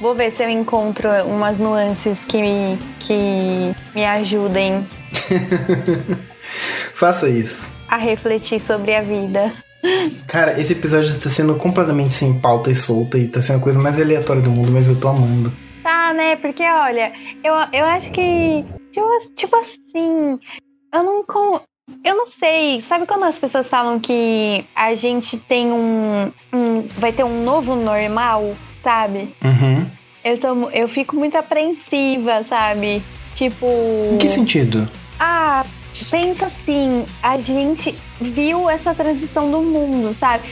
Vou 0.00 0.14
ver 0.14 0.32
se 0.32 0.42
eu 0.42 0.48
encontro 0.50 1.08
umas 1.24 1.56
nuances 1.58 2.18
que 2.26 2.40
me, 2.40 2.78
que 2.98 3.74
me 3.94 4.04
ajudem 4.04 4.86
Faça 6.94 7.28
isso. 7.28 7.70
a 7.88 7.96
refletir 7.96 8.60
sobre 8.60 8.94
a 8.94 9.02
vida. 9.02 9.52
Cara, 10.26 10.60
esse 10.60 10.72
episódio 10.72 11.18
tá 11.18 11.30
sendo 11.30 11.54
completamente 11.56 12.12
sem 12.14 12.38
pauta 12.38 12.70
e 12.70 12.76
solta 12.76 13.18
e 13.18 13.28
tá 13.28 13.40
sendo 13.40 13.58
a 13.58 13.62
coisa 13.62 13.78
mais 13.78 14.00
aleatória 14.00 14.42
do 14.42 14.50
mundo, 14.50 14.70
mas 14.70 14.88
eu 14.88 14.98
tô 15.00 15.08
amando. 15.08 15.52
Tá, 15.82 16.12
né? 16.14 16.36
Porque, 16.36 16.62
olha, 16.62 17.12
eu, 17.44 17.54
eu 17.72 17.84
acho 17.86 18.10
que. 18.10 18.64
Tipo, 18.92 19.06
tipo 19.36 19.56
assim. 19.56 20.38
Eu 20.92 21.02
não. 21.02 21.24
con- 21.24 21.60
Eu 22.04 22.16
não 22.16 22.26
sei. 22.26 22.80
Sabe 22.82 23.06
quando 23.06 23.24
as 23.24 23.38
pessoas 23.38 23.68
falam 23.70 24.00
que 24.00 24.64
a 24.74 24.94
gente 24.94 25.36
tem 25.36 25.70
um. 25.70 26.32
um 26.52 26.82
vai 26.98 27.12
ter 27.12 27.24
um 27.24 27.42
novo 27.44 27.76
normal, 27.76 28.56
sabe? 28.82 29.34
Uhum. 29.44 29.86
Eu, 30.24 30.38
tô, 30.38 30.70
eu 30.70 30.88
fico 30.88 31.14
muito 31.14 31.36
apreensiva, 31.38 32.42
sabe? 32.48 33.00
Tipo. 33.36 33.66
Em 34.12 34.18
que 34.18 34.28
sentido? 34.28 34.88
Ah, 35.20 35.64
pensa 36.04 36.46
assim, 36.46 37.04
a 37.22 37.38
gente 37.38 37.94
viu 38.20 38.68
essa 38.68 38.94
transição 38.94 39.50
do 39.50 39.60
mundo, 39.60 40.14
sabe? 40.18 40.44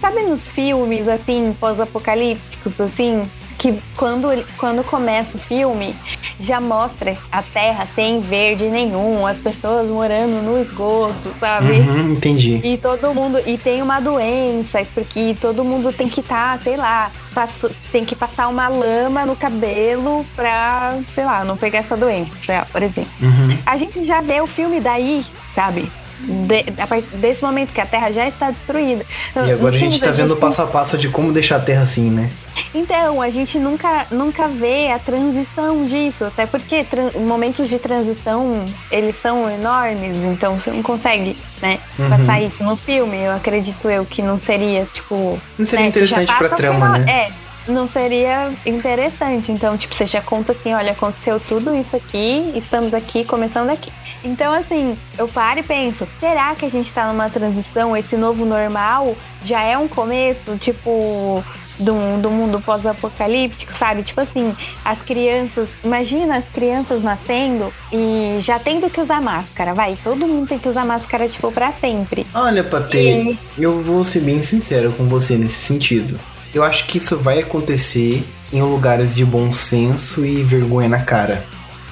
Sabe, 0.00 0.22
nos 0.22 0.40
filmes, 0.40 1.06
assim, 1.08 1.54
pós-apocalípticos, 1.58 2.80
assim? 2.80 3.22
Que 3.60 3.78
quando, 3.94 4.32
ele- 4.32 4.46
quando 4.56 4.82
começa 4.82 5.36
o 5.36 5.40
filme, 5.42 5.94
já 6.40 6.62
mostra 6.62 7.14
a 7.30 7.42
Terra 7.42 7.86
sem 7.94 8.22
verde 8.22 8.64
nenhum, 8.64 9.26
as 9.26 9.36
pessoas 9.36 9.86
morando 9.86 10.42
no 10.42 10.62
esgoto, 10.62 11.30
sabe? 11.38 11.72
Uhum, 11.80 12.12
entendi. 12.12 12.58
E 12.64 12.78
todo 12.78 13.12
mundo. 13.14 13.38
E 13.46 13.58
tem 13.58 13.82
uma 13.82 14.00
doença, 14.00 14.80
porque 14.94 15.36
todo 15.38 15.62
mundo 15.62 15.92
tem 15.92 16.08
que 16.08 16.20
estar, 16.20 16.58
sei 16.62 16.78
lá, 16.78 17.10
passo- 17.34 17.70
tem 17.92 18.02
que 18.02 18.16
passar 18.16 18.48
uma 18.48 18.66
lama 18.68 19.26
no 19.26 19.36
cabelo 19.36 20.24
pra, 20.34 20.94
sei 21.14 21.26
lá, 21.26 21.44
não 21.44 21.58
pegar 21.58 21.80
essa 21.80 21.98
doença, 21.98 22.32
por 22.72 22.82
exemplo. 22.82 23.10
Uhum. 23.20 23.58
A 23.66 23.76
gente 23.76 24.06
já 24.06 24.22
vê 24.22 24.40
o 24.40 24.46
filme 24.46 24.80
daí, 24.80 25.22
sabe? 25.54 25.92
De- 26.22 26.64
a 26.82 26.86
partir 26.86 27.16
desse 27.16 27.42
momento 27.42 27.72
que 27.72 27.80
a 27.80 27.86
Terra 27.86 28.10
já 28.10 28.26
está 28.28 28.50
destruída. 28.50 29.04
E 29.36 29.52
agora 29.52 29.74
a 29.74 29.78
gente 29.78 30.00
tá 30.00 30.10
vendo 30.10 30.32
o 30.34 30.36
passo 30.36 30.60
a 30.62 30.66
passo 30.66 30.96
de 30.98 31.08
como 31.08 31.30
deixar 31.32 31.56
a 31.56 31.60
Terra 31.60 31.82
assim, 31.82 32.10
né? 32.10 32.30
Então, 32.74 33.20
a 33.20 33.30
gente 33.30 33.58
nunca, 33.58 34.06
nunca 34.10 34.48
vê 34.48 34.90
a 34.90 34.98
transição 34.98 35.84
disso, 35.84 36.24
até 36.24 36.46
porque 36.46 36.84
momentos 37.26 37.68
de 37.68 37.78
transição, 37.78 38.66
eles 38.90 39.14
são 39.20 39.48
enormes, 39.50 40.16
então 40.18 40.54
você 40.58 40.70
não 40.70 40.82
consegue, 40.82 41.36
né, 41.60 41.78
Uhum. 41.98 42.08
passar 42.10 42.40
isso 42.42 42.62
no 42.62 42.76
filme. 42.76 43.16
Eu 43.18 43.32
acredito 43.32 43.88
eu 43.88 44.04
que 44.04 44.22
não 44.22 44.38
seria, 44.38 44.86
tipo... 44.92 45.38
Não 45.58 45.66
seria 45.66 45.84
né, 45.84 45.88
interessante 45.88 46.34
pra 46.34 46.48
trama, 46.48 46.86
pela- 46.92 46.98
né? 46.98 47.12
É, 47.28 47.70
não 47.70 47.88
seria 47.88 48.50
interessante. 48.64 49.52
Então, 49.52 49.76
tipo, 49.76 49.94
você 49.94 50.06
já 50.06 50.20
conta 50.22 50.52
assim, 50.52 50.72
olha, 50.74 50.92
aconteceu 50.92 51.38
tudo 51.40 51.74
isso 51.76 51.94
aqui, 51.94 52.52
estamos 52.56 52.92
aqui, 52.94 53.24
começando 53.24 53.70
aqui. 53.70 53.92
Então, 54.24 54.52
assim, 54.52 54.96
eu 55.18 55.28
paro 55.28 55.60
e 55.60 55.62
penso, 55.62 56.06
será 56.18 56.54
que 56.54 56.64
a 56.66 56.70
gente 56.70 56.90
tá 56.92 57.06
numa 57.06 57.30
transição, 57.30 57.96
esse 57.96 58.16
novo 58.16 58.44
normal 58.44 59.16
já 59.44 59.62
é 59.62 59.78
um 59.78 59.88
começo, 59.88 60.56
tipo, 60.58 61.42
do, 61.80 62.20
do 62.20 62.30
mundo 62.30 62.60
pós-apocalíptico, 62.60 63.72
sabe? 63.78 64.02
Tipo 64.02 64.20
assim, 64.20 64.54
as 64.84 65.00
crianças, 65.02 65.68
imagina 65.82 66.36
as 66.36 66.48
crianças 66.48 67.02
nascendo 67.02 67.72
e 67.92 68.38
já 68.40 68.58
tendo 68.58 68.88
que 68.90 69.00
usar 69.00 69.20
máscara, 69.20 69.74
vai, 69.74 69.98
todo 70.02 70.26
mundo 70.26 70.48
tem 70.48 70.58
que 70.58 70.68
usar 70.68 70.84
máscara, 70.84 71.28
tipo, 71.28 71.50
pra 71.50 71.72
sempre. 71.72 72.26
Olha, 72.34 72.62
Patê, 72.62 73.36
eu 73.58 73.82
vou 73.82 74.04
ser 74.04 74.20
bem 74.20 74.42
sincero 74.42 74.92
com 74.92 75.08
você 75.08 75.36
nesse 75.36 75.60
sentido. 75.62 76.20
Eu 76.54 76.62
acho 76.62 76.86
que 76.86 76.98
isso 76.98 77.16
vai 77.16 77.38
acontecer 77.38 78.24
em 78.52 78.60
lugares 78.60 79.14
de 79.14 79.24
bom 79.24 79.52
senso 79.52 80.26
e 80.26 80.42
vergonha 80.42 80.88
na 80.88 81.00
cara. 81.00 81.46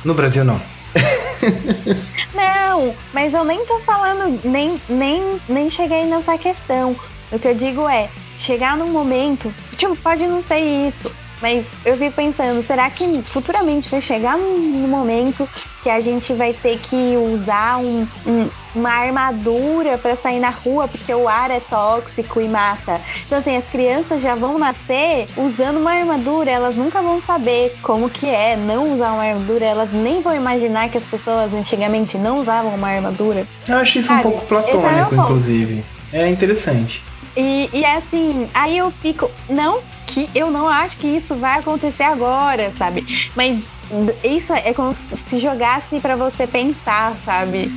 No 0.04 0.14
Brasil, 0.14 0.44
não. 0.44 0.60
Não, 2.34 2.94
mas 3.12 3.34
eu 3.34 3.44
nem 3.44 3.64
tô 3.66 3.78
falando, 3.80 4.38
nem, 4.44 4.80
nem, 4.88 5.40
nem 5.48 5.70
cheguei 5.70 6.04
nessa 6.04 6.38
questão. 6.38 6.94
O 7.32 7.38
que 7.38 7.48
eu 7.48 7.54
digo 7.54 7.88
é, 7.88 8.08
chegar 8.40 8.76
num 8.76 8.88
momento, 8.90 9.52
tipo, 9.76 9.96
pode 9.96 10.26
não 10.26 10.42
ser 10.42 10.58
isso, 10.88 11.10
mas 11.40 11.64
eu 11.84 11.96
fico 11.96 12.12
pensando, 12.16 12.64
será 12.66 12.90
que 12.90 13.22
futuramente 13.22 13.88
vai 13.88 14.00
chegar 14.02 14.36
num, 14.36 14.88
momento 14.88 15.48
que 15.82 15.88
a 15.90 16.00
gente 16.00 16.32
vai 16.32 16.52
ter 16.52 16.78
que 16.78 16.96
usar 17.16 17.78
um- 17.78 18.06
um- 18.26 18.48
uma 18.74 18.90
armadura 18.90 19.96
pra 19.98 20.16
sair 20.16 20.40
na 20.40 20.50
rua 20.50 20.88
porque 20.88 21.12
o 21.14 21.28
ar 21.28 21.50
é 21.50 21.60
tóxico 21.60 22.40
e 22.40 22.48
mata? 22.48 23.00
Então, 23.26 23.38
assim, 23.38 23.56
as 23.56 23.64
crianças 23.66 24.20
já 24.20 24.34
vão 24.34 24.58
nascer 24.58 25.28
usando 25.36 25.78
uma 25.78 25.92
armadura, 25.92 26.50
elas 26.50 26.74
nunca 26.74 27.00
vão 27.00 27.22
saber 27.22 27.76
como 27.82 28.10
que 28.10 28.26
é 28.26 28.56
não 28.56 28.94
usar 28.94 29.12
uma 29.12 29.24
armadura, 29.24 29.64
elas 29.64 29.92
nem 29.92 30.20
vão 30.20 30.34
imaginar 30.34 30.88
que 30.88 30.98
as 30.98 31.04
pessoas 31.04 31.52
antigamente 31.54 32.16
não 32.18 32.38
usavam 32.40 32.74
uma 32.74 32.88
armadura. 32.88 33.46
Eu 33.68 33.76
acho 33.76 33.98
isso 33.98 34.12
um 34.12 34.20
pouco 34.20 34.42
é 34.42 34.46
platônico, 34.46 35.10
ponto. 35.10 35.22
inclusive. 35.22 35.84
É 36.12 36.26
interessante. 36.28 37.02
E, 37.38 37.70
e 37.72 37.84
é 37.84 37.96
assim, 37.98 38.48
aí 38.52 38.76
eu 38.76 38.90
fico. 38.90 39.30
Não 39.48 39.80
que 40.08 40.28
eu 40.34 40.50
não 40.50 40.68
acho 40.68 40.96
que 40.96 41.06
isso 41.06 41.34
vai 41.36 41.60
acontecer 41.60 42.02
agora, 42.02 42.72
sabe? 42.76 43.30
Mas 43.36 43.62
isso 44.24 44.52
é 44.52 44.74
como 44.74 44.96
se 45.28 45.38
jogasse 45.38 46.00
pra 46.00 46.16
você 46.16 46.46
pensar, 46.46 47.14
sabe? 47.24 47.70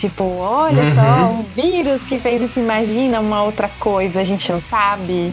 Tipo, 0.00 0.24
olha 0.38 0.82
Uhum. 0.82 0.94
só, 0.94 1.30
um 1.30 1.42
vírus 1.42 2.02
que 2.04 2.18
fez 2.18 2.42
isso, 2.42 2.58
imagina 2.58 3.20
uma 3.20 3.42
outra 3.44 3.70
coisa, 3.78 4.20
a 4.20 4.24
gente 4.24 4.50
não 4.50 4.60
sabe. 4.62 5.32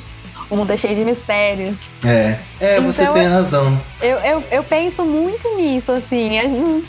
O 0.52 0.56
mundo 0.58 0.72
é 0.74 0.78
cheio 0.78 0.95
de 0.95 1.06
mistérios. 1.06 1.76
É. 2.06 2.36
É, 2.60 2.80
você 2.82 3.04
Então, 3.04 3.14
tem 3.14 3.26
razão. 3.26 3.80
Eu, 4.02 4.18
eu, 4.20 4.43
eu 4.52 4.64
penso 4.64 5.02
muito 5.06 5.47
nisso, 5.56 5.91
assim. 5.93 6.38
é, 6.38 6.45
hum, 6.45 6.84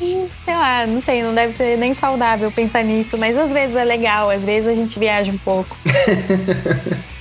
Sei 0.45 0.55
lá, 0.55 0.85
não 0.85 1.01
sei, 1.01 1.23
não 1.23 1.33
deve 1.33 1.57
ser 1.57 1.79
nem 1.79 1.95
saudável 1.95 2.51
pensar 2.51 2.83
nisso, 2.83 3.17
mas 3.17 3.39
às 3.39 3.51
vezes 3.51 3.77
é 3.77 3.85
legal, 3.85 4.29
às 4.31 4.43
vezes 4.43 4.69
a 4.69 4.75
gente 4.75 4.99
viaja 4.99 5.31
um 5.31 5.39
pouco. 5.39 5.77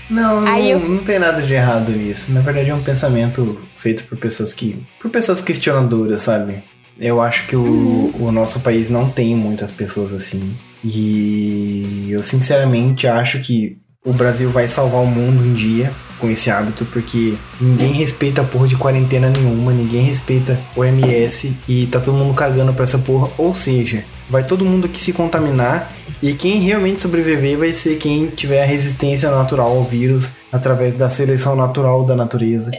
Não, 0.10 0.46
Aí 0.46 0.74
não, 0.74 0.82
eu- 0.82 0.90
não 0.90 0.98
tem 1.06 1.18
nada 1.20 1.42
de 1.42 1.54
errado 1.54 1.90
nisso. 1.92 2.34
Na 2.34 2.42
verdade, 2.42 2.70
é 2.70 2.76
um 2.76 2.82
pensamento 2.84 3.58
feito 3.78 4.04
por 4.04 4.18
pessoas 4.18 4.54
que. 4.54 4.84
por 5.00 5.10
pessoas 5.10 5.40
questionadoras, 5.42 6.24
sabe? 6.24 6.62
Eu 7.00 7.22
acho 7.22 7.48
que 7.48 7.56
o, 7.56 8.14
o 8.20 8.30
nosso 8.30 8.60
país 8.60 8.90
não 8.90 9.10
tem 9.10 9.34
muitas 9.36 9.72
pessoas 9.72 10.12
assim. 10.12 10.54
E 10.84 12.08
eu 12.10 12.22
sinceramente 12.24 13.08
acho 13.08 13.40
que 13.40 13.78
o 14.04 14.12
Brasil 14.12 14.50
vai 14.50 14.68
salvar 14.68 15.02
o 15.02 15.08
mundo 15.08 15.42
um 15.46 15.54
dia 15.54 15.92
com 16.22 16.30
esse 16.30 16.50
hábito, 16.52 16.86
porque 16.86 17.34
ninguém 17.60 17.92
respeita 17.94 18.42
a 18.42 18.46
porra 18.46 18.68
de 18.68 18.78
quarentena 18.78 19.30
nenhuma, 19.30 19.74
ninguém 19.74 20.04
respeita 20.04 20.58
o 20.76 20.86
MS 20.86 21.52
e 21.68 21.88
tá 21.88 22.00
todo 22.00 22.14
mundo 22.16 22.34
cagando 22.36 22.74
pra 22.74 22.84
essa 22.84 23.00
porra. 23.00 23.28
Ou 23.38 23.54
seja, 23.56 24.06
vai 24.30 24.44
todo 24.46 24.64
mundo 24.64 24.86
aqui 24.86 25.02
se 25.04 25.12
contaminar 25.12 25.92
e 26.22 26.34
quem 26.34 26.60
realmente 26.60 27.02
sobreviver 27.02 27.58
vai 27.58 27.74
ser 27.74 27.98
quem 27.98 28.28
tiver 28.28 28.62
a 28.62 28.66
resistência 28.66 29.30
natural 29.32 29.68
ao 29.70 29.84
vírus 29.84 30.30
através 30.52 30.96
da 30.96 31.10
seleção 31.10 31.56
natural 31.56 32.06
da 32.06 32.16
natureza. 32.16 32.70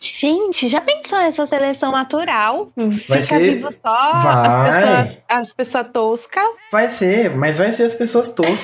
Gente, 0.00 0.68
já 0.68 0.80
pensou 0.80 1.18
essa 1.18 1.46
seleção 1.46 1.92
natural? 1.92 2.72
Vai 3.08 3.20
Fica 3.20 3.38
ser- 3.38 3.62
só 3.82 4.12
vai. 4.20 4.38
as 4.48 4.72
pessoas, 4.72 5.18
as 5.28 5.52
pessoas 5.52 5.86
toscas. 5.92 6.44
Vai 6.72 6.88
ser, 6.88 7.30
mas 7.36 7.58
vai 7.58 7.72
ser 7.74 7.82
as 7.82 7.94
pessoas 7.94 8.28
toscas. 8.32 8.56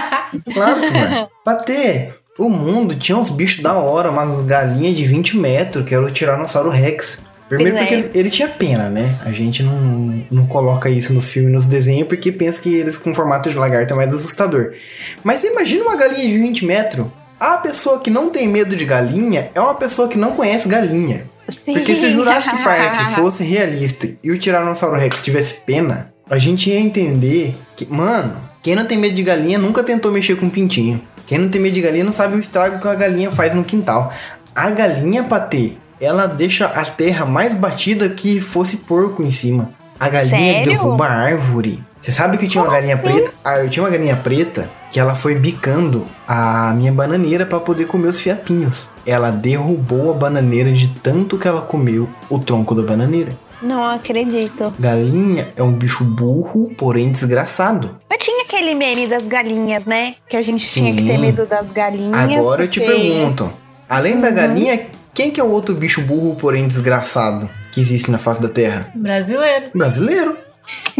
claro 0.54 0.80
que 0.80 0.90
vai. 0.90 1.28
Pra 1.44 1.54
ter, 1.56 2.14
o 2.38 2.48
mundo 2.48 2.94
tinha 2.96 3.16
uns 3.16 3.30
bichos 3.30 3.62
da 3.62 3.74
hora, 3.74 4.10
umas 4.10 4.44
galinhas 4.44 4.96
de 4.96 5.04
20 5.04 5.36
metros, 5.36 5.84
que 5.84 5.94
era 5.94 6.04
o 6.04 6.10
Tiranossauro 6.10 6.70
Rex. 6.70 7.22
Primeiro 7.48 7.78
porque 7.78 7.94
é. 7.94 7.98
ele, 7.98 8.10
ele 8.14 8.30
tinha 8.30 8.48
pena, 8.48 8.88
né? 8.88 9.14
A 9.24 9.30
gente 9.30 9.62
não, 9.62 10.22
não 10.30 10.46
coloca 10.46 10.90
isso 10.90 11.12
nos 11.12 11.28
filmes, 11.28 11.52
nos 11.52 11.66
desenhos, 11.66 12.08
porque 12.08 12.32
pensa 12.32 12.60
que 12.60 12.74
eles 12.74 12.98
com 12.98 13.14
formato 13.14 13.48
de 13.48 13.56
lagarto 13.56 13.92
é 13.92 13.96
mais 13.96 14.12
assustador. 14.12 14.72
Mas 15.22 15.44
imagina 15.44 15.84
uma 15.84 15.96
galinha 15.96 16.28
de 16.28 16.38
20 16.38 16.64
metros? 16.64 17.06
A 17.38 17.58
pessoa 17.58 18.00
que 18.00 18.10
não 18.10 18.30
tem 18.30 18.48
medo 18.48 18.74
de 18.74 18.84
galinha 18.84 19.50
é 19.54 19.60
uma 19.60 19.74
pessoa 19.74 20.08
que 20.08 20.18
não 20.18 20.32
conhece 20.32 20.68
galinha. 20.68 21.24
Porque 21.64 21.94
se 21.94 22.06
o 22.06 22.10
Jurassic 22.10 22.64
Park 22.64 23.14
fosse 23.14 23.44
realista 23.44 24.08
e 24.22 24.30
o 24.30 24.38
Tiranossauro 24.38 24.98
Rex 24.98 25.22
tivesse 25.22 25.60
pena, 25.64 26.12
a 26.28 26.38
gente 26.38 26.70
ia 26.70 26.80
entender 26.80 27.54
que, 27.76 27.86
mano, 27.86 28.36
quem 28.62 28.74
não 28.74 28.86
tem 28.86 28.98
medo 28.98 29.14
de 29.14 29.22
galinha 29.22 29.58
nunca 29.58 29.84
tentou 29.84 30.10
mexer 30.10 30.36
com 30.36 30.46
um 30.46 30.50
pintinho. 30.50 31.00
Quem 31.26 31.38
não 31.38 31.48
tem 31.48 31.60
medo 31.60 31.74
de 31.74 31.80
galinha 31.80 32.04
não 32.04 32.12
sabe 32.12 32.36
o 32.36 32.40
estrago 32.40 32.80
que 32.80 32.88
a 32.88 32.94
galinha 32.94 33.30
faz 33.32 33.52
no 33.52 33.64
quintal. 33.64 34.12
A 34.54 34.70
galinha, 34.70 35.24
ter, 35.50 35.78
ela 36.00 36.26
deixa 36.26 36.66
a 36.66 36.84
terra 36.84 37.26
mais 37.26 37.54
batida 37.54 38.08
que 38.08 38.40
fosse 38.40 38.76
porco 38.78 39.22
em 39.22 39.30
cima. 39.30 39.70
A 39.98 40.08
galinha 40.08 40.54
Sério? 40.54 40.70
derruba 40.70 41.06
a 41.06 41.12
árvore. 41.12 41.80
Você 42.00 42.12
sabe 42.12 42.38
que 42.38 42.46
tinha 42.46 42.62
uma 42.62 42.72
galinha 42.72 42.94
assim? 42.94 43.02
preta? 43.02 43.30
Ah, 43.44 43.58
eu 43.58 43.68
tinha 43.68 43.82
uma 43.82 43.90
galinha 43.90 44.14
preta 44.14 44.70
que 44.92 45.00
ela 45.00 45.14
foi 45.14 45.34
bicando 45.34 46.06
a 46.28 46.72
minha 46.76 46.92
bananeira 46.92 47.44
pra 47.44 47.58
poder 47.58 47.86
comer 47.86 48.08
os 48.08 48.20
fiapinhos. 48.20 48.88
Ela 49.04 49.30
derrubou 49.30 50.12
a 50.12 50.14
bananeira 50.14 50.72
de 50.72 50.88
tanto 50.88 51.36
que 51.36 51.48
ela 51.48 51.62
comeu 51.62 52.08
o 52.30 52.38
tronco 52.38 52.74
da 52.74 52.82
bananeira. 52.82 53.32
Não 53.62 53.84
acredito. 53.84 54.72
Galinha 54.78 55.48
é 55.56 55.62
um 55.62 55.72
bicho 55.72 56.04
burro, 56.04 56.72
porém 56.76 57.10
desgraçado. 57.10 57.96
Mas 58.08 58.18
tinha 58.22 58.42
aquele 58.44 58.74
meme 58.74 59.08
das 59.08 59.22
galinhas, 59.22 59.84
né? 59.84 60.16
Que 60.28 60.36
a 60.36 60.42
gente 60.42 60.66
tinha 60.66 60.94
que 60.94 61.02
ter 61.02 61.14
Sim. 61.14 61.18
medo 61.18 61.46
das 61.46 61.70
galinhas. 61.72 62.14
Agora 62.38 62.64
eu 62.64 62.68
te 62.68 62.80
porque- 62.80 62.94
pergunto, 62.94 63.50
além 63.88 64.20
da 64.20 64.28
Uhum. 64.28 64.34
galinha, 64.34 64.86
quem 65.14 65.30
que 65.30 65.40
é 65.40 65.44
o 65.44 65.50
outro 65.50 65.74
bicho 65.74 66.00
burro, 66.02 66.36
porém 66.36 66.66
desgraçado 66.68 67.48
que 67.72 67.80
existe 67.80 68.10
na 68.10 68.18
face 68.18 68.40
da 68.42 68.48
Terra? 68.48 68.90
Brasileiro. 68.94 69.66
Brasileiro. 69.74 70.36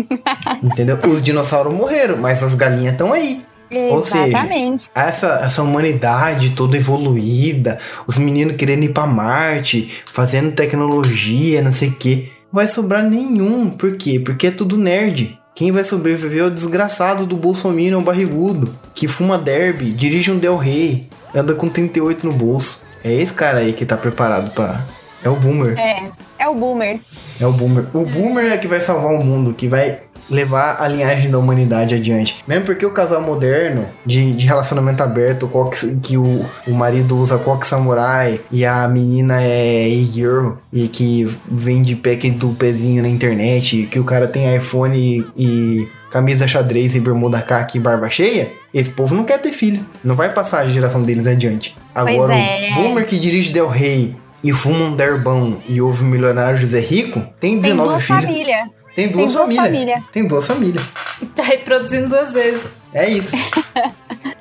Entendeu? 0.63 0.99
Os 1.09 1.23
dinossauros 1.23 1.73
morreram, 1.75 2.17
mas 2.17 2.43
as 2.43 2.55
galinhas 2.55 2.93
estão 2.93 3.13
aí. 3.13 3.43
Ou 3.91 4.05
seja, 4.05 4.29
Exatamente. 4.29 4.85
essa, 4.95 5.41
essa 5.45 5.61
humanidade 5.61 6.51
toda 6.51 6.77
evoluída, 6.77 7.81
os 8.07 8.17
meninos 8.17 8.55
querendo 8.55 8.85
ir 8.85 8.91
pra 8.93 9.09
Marte, 9.09 9.91
fazendo 10.07 10.53
tecnologia, 10.53 11.61
não 11.63 11.73
sei 11.73 11.89
o 11.89 11.93
que, 11.95 12.31
vai 12.57 12.67
sobrar 12.67 13.05
nenhum. 13.05 13.69
Por 13.69 13.99
quê? 13.99 14.19
Porque 14.19 14.47
é 14.47 14.51
tudo 14.51 14.79
nerd. 14.79 15.39
Quem 15.55 15.71
vai 15.71 15.85
sobreviver 15.85 16.43
é 16.43 16.47
o 16.47 16.51
desgraçado 16.51 17.27
do 17.27 17.37
Bolsonaro 17.37 18.01
barrigudo, 18.01 18.75
que 18.95 19.07
fuma 19.07 19.37
derby, 19.37 19.91
dirige 19.91 20.31
um 20.31 20.39
Del 20.39 20.57
Rey, 20.57 21.07
anda 21.35 21.55
com 21.55 21.69
38 21.69 22.27
no 22.27 22.33
bolso. 22.33 22.83
É 23.05 23.13
esse 23.13 23.35
cara 23.35 23.59
aí 23.59 23.75
que 23.75 23.85
tá 23.85 23.95
preparado 23.95 24.51
pra. 24.53 24.81
É 25.23 25.29
o 25.29 25.37
Boomer. 25.37 25.79
É, 25.79 26.11
é 26.39 26.49
o 26.49 26.55
boomer. 26.55 26.99
É 27.39 27.47
o 27.47 27.53
Boomer. 27.53 27.85
O 27.93 28.05
Boomer 28.07 28.53
é 28.53 28.57
que 28.57 28.67
vai 28.67 28.81
salvar 28.81 29.13
o 29.13 29.25
mundo, 29.25 29.53
que 29.53 29.69
vai 29.69 30.01
levar 30.31 30.81
a 30.81 30.89
linhagem 30.89 31.31
da 31.31 31.39
humanidade 31.39 31.95
adiante. 31.95 32.43
Mesmo 32.47 32.65
porque 32.65 32.85
o 32.85 32.91
casal 32.91 33.21
moderno, 33.21 33.87
de, 34.05 34.33
de 34.33 34.47
relacionamento 34.47 35.03
aberto, 35.03 35.47
coque, 35.49 35.97
que 36.01 36.17
o, 36.17 36.45
o 36.67 36.73
marido 36.73 37.17
usa 37.17 37.39
coque 37.39 37.67
samurai 37.67 38.41
e 38.51 38.65
a 38.65 38.87
menina 38.89 39.43
é 39.43 39.89
e-girl 39.89 40.55
e 40.73 40.89
que 40.89 41.31
vende 41.51 41.95
pack 41.97 42.31
do 42.31 42.51
pezinho 42.51 43.03
na 43.03 43.09
internet, 43.09 43.89
que 43.91 43.99
o 43.99 44.05
cara 44.05 44.27
tem 44.27 44.57
iPhone 44.57 44.97
e, 44.97 45.27
e 45.37 45.89
camisa 46.11 46.49
xadrez 46.49 46.95
e 46.95 47.01
bermuda 47.01 47.43
caqui 47.43 47.79
e 47.79 47.81
barba 47.81 48.09
cheia, 48.09 48.51
esse 48.73 48.91
povo 48.91 49.15
não 49.15 49.25
quer 49.25 49.39
ter 49.41 49.53
filho. 49.53 49.85
Não 50.03 50.15
vai 50.15 50.33
passar 50.33 50.61
a 50.61 50.67
geração 50.67 51.03
deles 51.03 51.27
adiante. 51.27 51.77
Agora, 51.95 52.35
é. 52.35 52.71
o 52.73 52.75
boomer 52.75 53.07
que 53.07 53.19
dirige 53.19 53.53
Del 53.53 53.69
Rey 53.69 54.15
e 54.43 54.53
fuma 54.53 54.85
um 54.85 54.95
derbão 54.95 55.59
e 55.69 55.81
ouve 55.81 56.03
o 56.03 56.07
milionário 56.07 56.59
José 56.59 56.81
Rico, 56.81 57.21
tem 57.41 57.61
Tem 57.61 57.73
19 57.73 57.89
duas 57.89 58.03
filhos. 58.03 58.23
famílias. 58.23 58.69
Tem 58.97 59.09
duas 59.09 59.33
duas 59.33 59.43
famílias. 59.43 59.67
famílias. 59.67 60.03
Tem 60.13 60.27
duas 60.27 60.47
famílias. 60.47 60.85
Tá 61.35 61.43
reproduzindo 61.43 62.09
duas 62.09 62.33
vezes. 62.35 62.67
É 62.93 63.09
isso. 63.09 63.37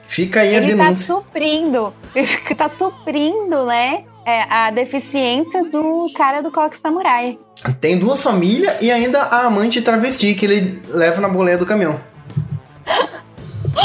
Fica 0.07 0.41
aí 0.41 0.55
a 0.55 0.57
Ele 0.57 0.75
tá 0.75 0.83
denúncia. 0.83 1.07
suprindo, 1.07 1.93
tá 2.57 2.69
suprindo, 2.77 3.65
né? 3.65 4.03
é, 4.25 4.41
a 4.51 4.71
deficiência 4.71 5.63
do 5.65 6.07
cara 6.15 6.41
do 6.41 6.51
coque 6.51 6.79
samurai. 6.79 7.37
Tem 7.79 7.97
duas 7.97 8.21
famílias 8.21 8.75
e 8.81 8.91
ainda 8.91 9.21
a 9.21 9.45
amante 9.45 9.81
travesti 9.81 10.33
que 10.33 10.45
ele 10.45 10.81
leva 10.89 11.21
na 11.21 11.29
boleia 11.29 11.57
do 11.57 11.65
caminhão. 11.65 11.99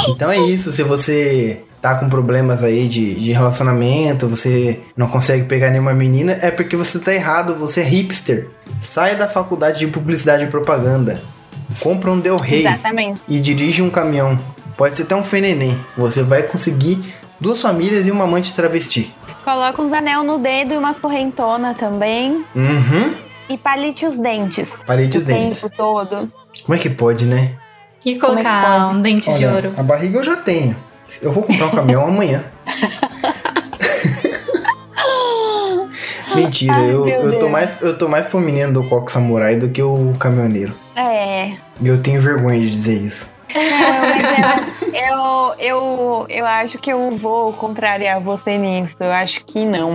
Então 0.08 0.30
é 0.30 0.38
isso, 0.38 0.72
se 0.72 0.82
você 0.82 1.62
tá 1.80 1.94
com 1.96 2.08
problemas 2.08 2.62
aí 2.62 2.88
de, 2.88 3.14
de 3.14 3.32
relacionamento, 3.32 4.28
você 4.28 4.80
não 4.96 5.08
consegue 5.08 5.44
pegar 5.44 5.70
nenhuma 5.70 5.94
menina, 5.94 6.38
é 6.40 6.50
porque 6.50 6.76
você 6.76 6.98
tá 6.98 7.12
errado, 7.12 7.54
você 7.54 7.80
é 7.80 7.84
hipster. 7.84 8.48
Saia 8.82 9.14
da 9.16 9.28
faculdade 9.28 9.78
de 9.78 9.86
publicidade 9.86 10.44
e 10.44 10.46
propaganda. 10.46 11.20
Compra 11.80 12.10
um 12.10 12.18
Del 12.18 12.36
Rey 12.36 12.66
Exatamente. 12.66 13.20
e 13.28 13.38
dirige 13.38 13.82
um 13.82 13.90
caminhão. 13.90 14.38
Pode 14.76 14.96
ser 14.96 15.02
até 15.04 15.14
um 15.14 15.22
feneném. 15.22 15.78
Você 15.96 16.22
vai 16.22 16.42
conseguir 16.42 17.14
duas 17.38 17.60
famílias 17.60 18.06
e 18.06 18.10
uma 18.10 18.24
amante 18.24 18.54
travesti. 18.54 19.14
Coloca 19.44 19.80
uns 19.80 19.92
anel 19.92 20.24
no 20.24 20.38
dedo 20.38 20.74
e 20.74 20.76
uma 20.76 20.94
correntona 20.94 21.74
também. 21.74 22.44
Uhum. 22.54 23.14
E 23.48 23.56
palite 23.56 24.06
os 24.06 24.16
dentes. 24.16 24.68
Palite 24.86 25.16
o 25.16 25.20
os 25.20 25.26
dentes. 25.26 25.60
tempo 25.60 25.74
todo. 25.76 26.30
Como 26.64 26.74
é 26.74 26.78
que 26.78 26.90
pode, 26.90 27.26
né? 27.26 27.52
E 28.04 28.14
é 28.14 28.18
colocar 28.18 28.86
pode? 28.86 28.96
um 28.96 29.02
dente 29.02 29.32
de 29.32 29.46
ouro. 29.46 29.72
a 29.76 29.82
barriga 29.82 30.18
eu 30.18 30.24
já 30.24 30.36
tenho. 30.36 30.76
Eu 31.20 31.32
vou 31.32 31.42
comprar 31.42 31.66
um 31.66 31.70
caminhão 31.70 32.06
amanhã. 32.06 32.44
Mentira, 36.34 36.74
Ai, 36.76 36.90
eu, 36.90 37.08
eu, 37.08 37.38
tô 37.38 37.48
mais, 37.48 37.80
eu 37.80 37.96
tô 37.98 38.08
mais 38.08 38.26
pro 38.26 38.40
menino 38.40 38.72
do 38.72 38.88
coque 38.88 39.10
samurai 39.10 39.56
do 39.56 39.68
que 39.68 39.82
o 39.82 40.14
caminhoneiro. 40.18 40.72
É. 40.94 41.52
E 41.80 41.88
eu 41.88 42.00
tenho 42.02 42.20
vergonha 42.20 42.60
de 42.60 42.70
dizer 42.70 42.94
isso. 42.94 43.34
Mas 43.52 44.94
eu, 44.94 45.54
eu, 45.58 46.26
eu, 46.28 46.46
acho 46.46 46.78
que 46.78 46.92
eu 46.92 47.18
vou 47.18 47.52
contrariar 47.54 48.20
você 48.20 48.56
nisso. 48.56 48.96
Eu 49.00 49.10
acho 49.10 49.44
que 49.44 49.64
não. 49.64 49.94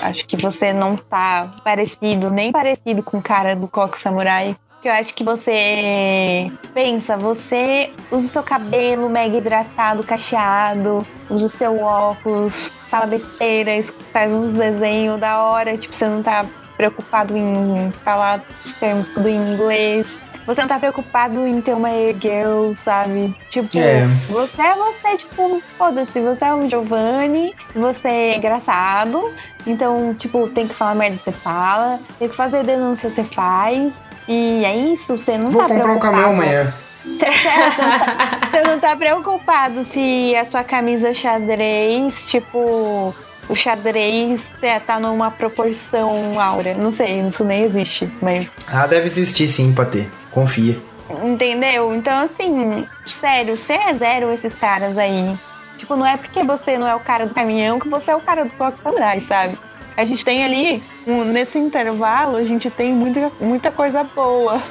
Acho 0.00 0.26
que 0.26 0.36
você 0.36 0.72
não 0.72 0.96
tá 0.96 1.52
parecido, 1.62 2.30
nem 2.30 2.50
parecido 2.50 3.02
com 3.02 3.18
o 3.18 3.22
cara 3.22 3.54
do 3.54 3.68
Coque 3.68 4.00
Samurai. 4.00 4.56
Que 4.80 4.88
eu 4.88 4.92
acho 4.92 5.14
que 5.14 5.24
você 5.24 6.50
pensa, 6.74 7.16
você 7.16 7.90
usa 8.10 8.26
o 8.26 8.28
seu 8.28 8.42
cabelo 8.42 9.08
mega 9.08 9.36
hidratado, 9.36 10.04
cacheado, 10.04 11.06
usa 11.30 11.46
o 11.46 11.50
seu 11.50 11.80
óculos, 11.80 12.52
fala 12.94 13.06
besteira, 13.06 13.84
faz 14.12 14.30
uns 14.30 14.52
desenhos 14.56 15.18
da 15.18 15.42
hora, 15.42 15.76
tipo, 15.76 15.96
você 15.96 16.06
não 16.06 16.22
tá 16.22 16.46
preocupado 16.76 17.36
em 17.36 17.92
falar 18.04 18.40
os 18.64 18.72
termos 18.74 19.08
tudo 19.08 19.28
em 19.28 19.52
inglês. 19.54 20.06
Você 20.46 20.60
não 20.60 20.68
tá 20.68 20.78
preocupado 20.78 21.44
em 21.46 21.60
ter 21.60 21.74
uma 21.74 21.88
girl, 22.20 22.72
sabe? 22.84 23.34
Tipo, 23.50 23.78
É. 23.78 24.04
você 24.28 24.62
é 24.62 24.74
você, 24.74 25.16
tipo, 25.16 25.60
foda-se, 25.76 26.20
você 26.20 26.44
é 26.44 26.54
o 26.54 26.68
Giovanni, 26.68 27.52
você 27.74 28.06
é 28.08 28.36
engraçado, 28.36 29.32
então, 29.66 30.14
tipo, 30.14 30.48
tem 30.50 30.68
que 30.68 30.74
falar 30.74 30.94
merda, 30.94 31.16
você 31.24 31.32
fala, 31.32 31.98
tem 32.18 32.28
que 32.28 32.36
fazer 32.36 32.62
denúncia, 32.62 33.10
você 33.10 33.24
faz. 33.24 33.92
E 34.28 34.64
é 34.64 34.76
isso, 34.76 35.16
você 35.16 35.36
não 35.36 35.50
Vou 35.50 35.62
tá 35.62 35.68
comprar 35.68 35.82
um 35.82 35.98
preocupado. 35.98 36.12
caminhão 36.12 36.30
amanhã. 36.32 36.72
Você, 37.04 37.24
tá, 37.26 38.48
você 38.50 38.62
não 38.62 38.80
tá 38.80 38.96
preocupado 38.96 39.84
se 39.92 40.34
a 40.34 40.46
sua 40.46 40.64
camisa 40.64 41.12
xadrez, 41.12 42.14
tipo, 42.26 43.14
o 43.48 43.54
xadrez 43.54 44.40
é, 44.62 44.78
tá 44.80 44.98
numa 44.98 45.30
proporção 45.30 46.40
áurea. 46.40 46.74
Não 46.74 46.92
sei, 46.92 47.20
isso 47.20 47.44
nem 47.44 47.62
existe, 47.62 48.08
mas. 48.22 48.48
Ah, 48.68 48.86
deve 48.86 49.06
existir 49.06 49.46
sim 49.48 49.72
pra 49.72 49.84
ter. 49.84 50.08
Confia. 50.30 50.76
Entendeu? 51.22 51.94
Então, 51.94 52.24
assim, 52.24 52.86
sério, 53.20 53.56
você 53.56 53.74
é 53.74 53.94
zero 53.94 54.32
esses 54.32 54.54
caras 54.54 54.96
aí. 54.96 55.36
Tipo, 55.78 55.96
não 55.96 56.06
é 56.06 56.16
porque 56.16 56.42
você 56.42 56.78
não 56.78 56.88
é 56.88 56.94
o 56.94 57.00
cara 57.00 57.26
do 57.26 57.34
caminhão 57.34 57.78
que 57.78 57.88
você 57.88 58.10
é 58.10 58.16
o 58.16 58.20
cara 58.20 58.44
do 58.44 58.50
Fox 58.50 58.78
Samurai, 58.82 59.22
sabe? 59.28 59.58
A 59.96 60.04
gente 60.04 60.24
tem 60.24 60.44
ali, 60.44 60.82
nesse 61.06 61.58
intervalo, 61.58 62.36
a 62.36 62.42
gente 62.42 62.70
tem 62.70 62.92
muita, 62.92 63.30
muita 63.38 63.70
coisa 63.70 64.02
boa. 64.02 64.62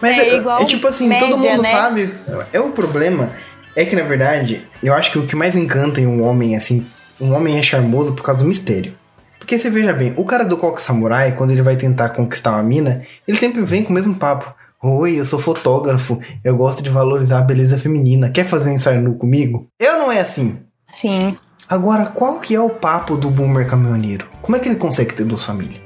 Mas 0.00 0.18
É 0.18 0.28
é, 0.28 0.36
igual 0.36 0.60
é 0.60 0.64
tipo 0.64 0.86
assim, 0.86 1.08
média, 1.08 1.26
todo 1.26 1.38
mundo 1.38 1.62
né? 1.62 1.70
sabe. 1.70 2.12
É 2.52 2.60
o 2.60 2.70
problema. 2.70 3.30
É 3.74 3.84
que 3.84 3.96
na 3.96 4.02
verdade, 4.02 4.66
eu 4.82 4.92
acho 4.92 5.10
que 5.10 5.18
o 5.18 5.26
que 5.26 5.34
mais 5.34 5.56
encanta 5.56 6.00
em 6.00 6.06
um 6.06 6.22
homem, 6.22 6.56
assim, 6.56 6.86
um 7.20 7.32
homem 7.32 7.58
é 7.58 7.62
charmoso 7.62 8.12
por 8.12 8.22
causa 8.22 8.42
do 8.42 8.46
mistério. 8.46 8.94
Porque 9.38 9.58
você 9.58 9.70
veja 9.70 9.92
bem, 9.92 10.12
o 10.16 10.24
cara 10.24 10.44
do 10.44 10.56
Coque 10.56 10.80
Samurai, 10.80 11.32
quando 11.32 11.50
ele 11.50 11.62
vai 11.62 11.76
tentar 11.76 12.10
conquistar 12.10 12.52
uma 12.52 12.62
mina, 12.62 13.02
ele 13.26 13.36
sempre 13.36 13.62
vem 13.62 13.82
com 13.82 13.90
o 13.90 13.92
mesmo 13.92 14.14
papo. 14.14 14.52
Oi, 14.80 15.18
eu 15.18 15.24
sou 15.24 15.40
fotógrafo, 15.40 16.20
eu 16.44 16.56
gosto 16.56 16.82
de 16.82 16.90
valorizar 16.90 17.38
a 17.38 17.42
beleza 17.42 17.78
feminina. 17.78 18.30
Quer 18.30 18.44
fazer 18.44 18.70
um 18.70 18.74
ensaio 18.74 19.00
nu 19.00 19.14
comigo? 19.14 19.66
Eu 19.80 19.98
não 19.98 20.12
é 20.12 20.20
assim. 20.20 20.60
Sim. 21.00 21.36
Agora, 21.68 22.06
qual 22.06 22.38
que 22.40 22.54
é 22.54 22.60
o 22.60 22.68
papo 22.68 23.16
do 23.16 23.30
boomer 23.30 23.66
caminhoneiro? 23.66 24.26
Como 24.42 24.56
é 24.56 24.60
que 24.60 24.68
ele 24.68 24.76
consegue 24.76 25.14
ter 25.14 25.24
duas 25.24 25.42
famílias? 25.44 25.80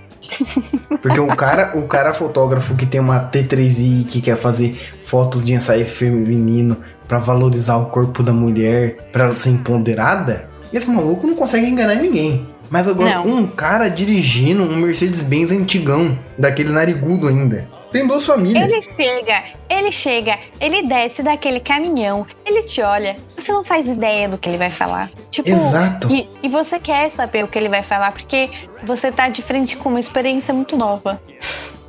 Porque 1.00 1.20
o 1.20 1.28
cara, 1.34 1.76
o 1.78 1.86
cara 1.86 2.14
fotógrafo 2.14 2.74
que 2.74 2.86
tem 2.86 3.00
uma 3.00 3.20
T3i 3.20 4.06
que 4.06 4.20
quer 4.20 4.36
fazer 4.36 4.78
fotos 5.04 5.44
de 5.44 5.52
ensaio 5.52 5.86
feminino 5.86 6.76
pra 7.06 7.18
valorizar 7.18 7.76
o 7.76 7.86
corpo 7.86 8.22
da 8.22 8.32
mulher, 8.32 8.96
pra 9.12 9.24
ela 9.24 9.34
ser 9.34 9.50
empoderada, 9.50 10.48
esse 10.72 10.88
maluco 10.90 11.26
não 11.26 11.36
consegue 11.36 11.66
enganar 11.66 11.94
ninguém. 11.96 12.46
Mas 12.68 12.88
agora, 12.88 13.16
Não. 13.16 13.26
um 13.26 13.46
cara 13.46 13.88
dirigindo 13.88 14.64
um 14.64 14.76
Mercedes-Benz 14.76 15.52
antigão, 15.52 16.18
daquele 16.36 16.70
narigudo 16.70 17.28
ainda. 17.28 17.64
Tem 17.96 18.06
duas 18.06 18.26
famílias. 18.26 18.62
Ele 18.62 18.82
chega, 18.82 19.44
ele 19.70 19.92
chega, 19.92 20.38
ele 20.60 20.82
desce 20.82 21.22
daquele 21.22 21.60
caminhão, 21.60 22.26
ele 22.44 22.62
te 22.64 22.82
olha, 22.82 23.16
você 23.26 23.50
não 23.50 23.64
faz 23.64 23.86
ideia 23.86 24.28
do 24.28 24.36
que 24.36 24.48
ele 24.48 24.58
vai 24.58 24.70
falar. 24.70 25.10
Tipo, 25.30 25.48
Exato. 25.48 26.12
E, 26.12 26.28
e 26.42 26.48
você 26.48 26.78
quer 26.78 27.10
saber 27.12 27.44
o 27.44 27.48
que 27.48 27.58
ele 27.58 27.68
vai 27.70 27.82
falar, 27.82 28.12
porque 28.12 28.50
você 28.84 29.10
tá 29.10 29.28
de 29.30 29.40
frente 29.42 29.76
com 29.76 29.88
uma 29.88 30.00
experiência 30.00 30.52
muito 30.52 30.76
nova. 30.76 31.20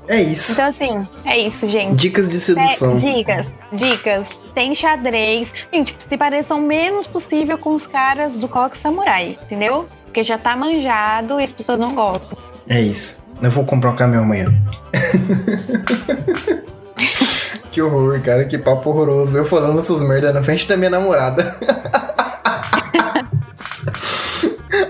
É 0.08 0.22
isso. 0.22 0.54
Então, 0.54 0.70
assim, 0.70 1.08
é 1.26 1.38
isso, 1.38 1.68
gente. 1.68 1.98
Dicas 1.98 2.30
de 2.30 2.38
É, 2.38 2.40
sedução. 2.40 2.98
dicas, 3.00 3.46
dicas. 3.74 4.28
Tem 4.54 4.74
xadrez. 4.74 5.50
Gente, 5.74 5.94
se 6.08 6.18
pareçam 6.18 6.60
o 6.60 6.62
menos 6.62 7.06
possível 7.06 7.58
com 7.58 7.74
os 7.74 7.86
caras 7.86 8.34
do 8.34 8.48
Coque 8.48 8.78
Samurai, 8.78 9.38
entendeu? 9.44 9.86
Porque 10.06 10.24
já 10.24 10.38
tá 10.38 10.56
manjado 10.56 11.40
e 11.42 11.44
as 11.44 11.52
pessoas 11.52 11.78
não 11.78 11.94
gostam. 11.94 12.38
É 12.70 12.80
isso. 12.82 13.22
Eu 13.42 13.52
vou 13.52 13.66
comprar 13.66 13.92
um 13.92 13.96
caminhão 13.96 14.24
amanhã. 14.24 14.52
que 17.72 17.82
horror, 17.82 18.20
cara. 18.22 18.46
Que 18.46 18.58
papo 18.58 18.90
horroroso. 18.90 19.38
Eu 19.38 19.46
falando 19.46 19.80
essas 19.80 20.02
merdas 20.02 20.34
na 20.34 20.42
frente 20.44 20.68
da 20.68 20.76
minha 20.78 20.90
namorada. 20.90 21.56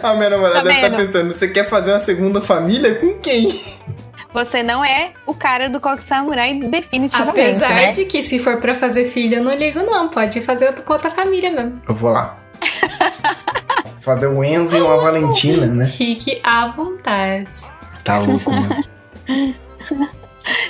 A 0.03 0.13
minha 0.13 0.29
namorada 0.29 0.59
Tá 0.59 0.63
deve 0.63 0.75
estar 0.75 0.89
vendo? 0.89 1.05
pensando: 1.05 1.33
você 1.33 1.47
quer 1.47 1.67
fazer 1.67 1.91
uma 1.91 1.99
segunda 1.99 2.41
família 2.41 2.95
com 2.95 3.17
quem? 3.19 3.61
Você 4.33 4.61
não 4.63 4.83
é 4.85 5.11
o 5.25 5.33
cara 5.33 5.69
do 5.69 5.79
Coque 5.79 6.03
Samurai 6.07 6.53
definitivamente, 6.59 7.39
Apesar 7.39 7.73
né? 7.75 7.91
de 7.91 8.05
que 8.05 8.21
se 8.21 8.39
for 8.39 8.57
pra 8.57 8.75
fazer 8.75 9.05
filho, 9.05 9.37
eu 9.37 9.43
não 9.43 9.53
ligo, 9.55 9.79
não. 9.83 10.09
Pode 10.09 10.41
fazer 10.41 10.67
outro 10.67 10.83
com 10.83 10.93
outra 10.93 11.09
família 11.11 11.49
mesmo. 11.51 11.81
Eu 11.87 11.95
vou 11.95 12.11
lá. 12.11 12.35
fazer 14.01 14.27
o 14.27 14.43
Enzo 14.43 14.77
e 14.77 14.81
uma 14.81 14.97
Valentina, 14.97 15.65
né? 15.67 15.85
Fique 15.87 16.39
à 16.43 16.67
vontade. 16.67 17.51
Tá 18.07 18.19
louco, 18.19 18.49
né? 18.51 18.83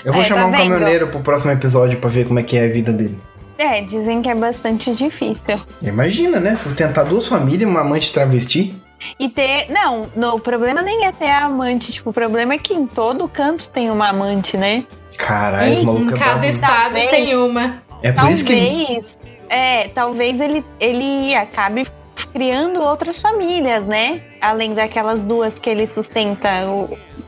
Eu 0.04 0.12
vou 0.12 0.24
É, 0.24 0.26
chamar 0.26 0.42
tá 0.42 0.48
um 0.48 0.52
vendo? 0.52 0.58
caminhoneiro 0.58 1.08
pro 1.08 1.20
próximo 1.20 1.52
episódio 1.52 2.00
pra 2.00 2.10
ver 2.10 2.26
como 2.28 2.40
é 2.40 2.44
que 2.44 2.58
é 2.58 2.66
a 2.66 2.68
vida 2.68 2.92
dele. 2.92 3.16
É, 3.60 3.82
dizem 3.82 4.24
que 4.24 4.30
é 4.30 4.34
bastante 4.34 4.96
difícil. 4.96 5.62
Imagina, 5.84 6.40
né? 6.40 6.56
Sustentar 6.56 7.06
duas 7.06 7.28
famílias, 7.28 7.70
uma 7.70 7.82
amante 7.82 8.12
travesti. 8.12 8.74
E 9.20 9.30
ter. 9.30 9.68
Não, 9.70 10.10
no, 10.16 10.38
o 10.38 10.40
problema 10.40 10.82
nem 10.82 11.06
é 11.06 11.12
ter 11.12 11.30
a 11.30 11.46
amante. 11.46 11.92
Tipo, 11.92 12.10
o 12.10 12.14
problema 12.14 12.56
é 12.56 12.58
que 12.58 12.74
em 12.74 12.88
todo 12.88 13.28
canto 13.28 13.70
tem 13.70 13.92
uma 13.92 14.10
amante, 14.10 14.58
né? 14.58 14.84
Caralho, 15.16 15.84
maluco 15.84 16.12
Em 16.12 16.16
é 16.16 16.18
cada 16.18 16.48
estado 16.48 16.74
Talvez. 16.94 17.10
tem 17.12 17.38
uma. 17.38 17.78
É 18.02 18.12
por 18.12 18.32
isso 18.32 18.44
que. 18.44 18.56
Talvez. 18.56 19.18
É, 19.48 19.88
talvez 19.90 20.42
ele, 20.42 20.66
ele 20.80 21.36
acabe 21.36 21.88
criando 22.26 22.82
outras 22.82 23.20
famílias, 23.22 23.86
né? 23.86 24.22
Além 24.42 24.74
daquelas 24.74 25.22
duas 25.22 25.54
que 25.56 25.70
ele 25.70 25.88
sustenta. 25.88 26.50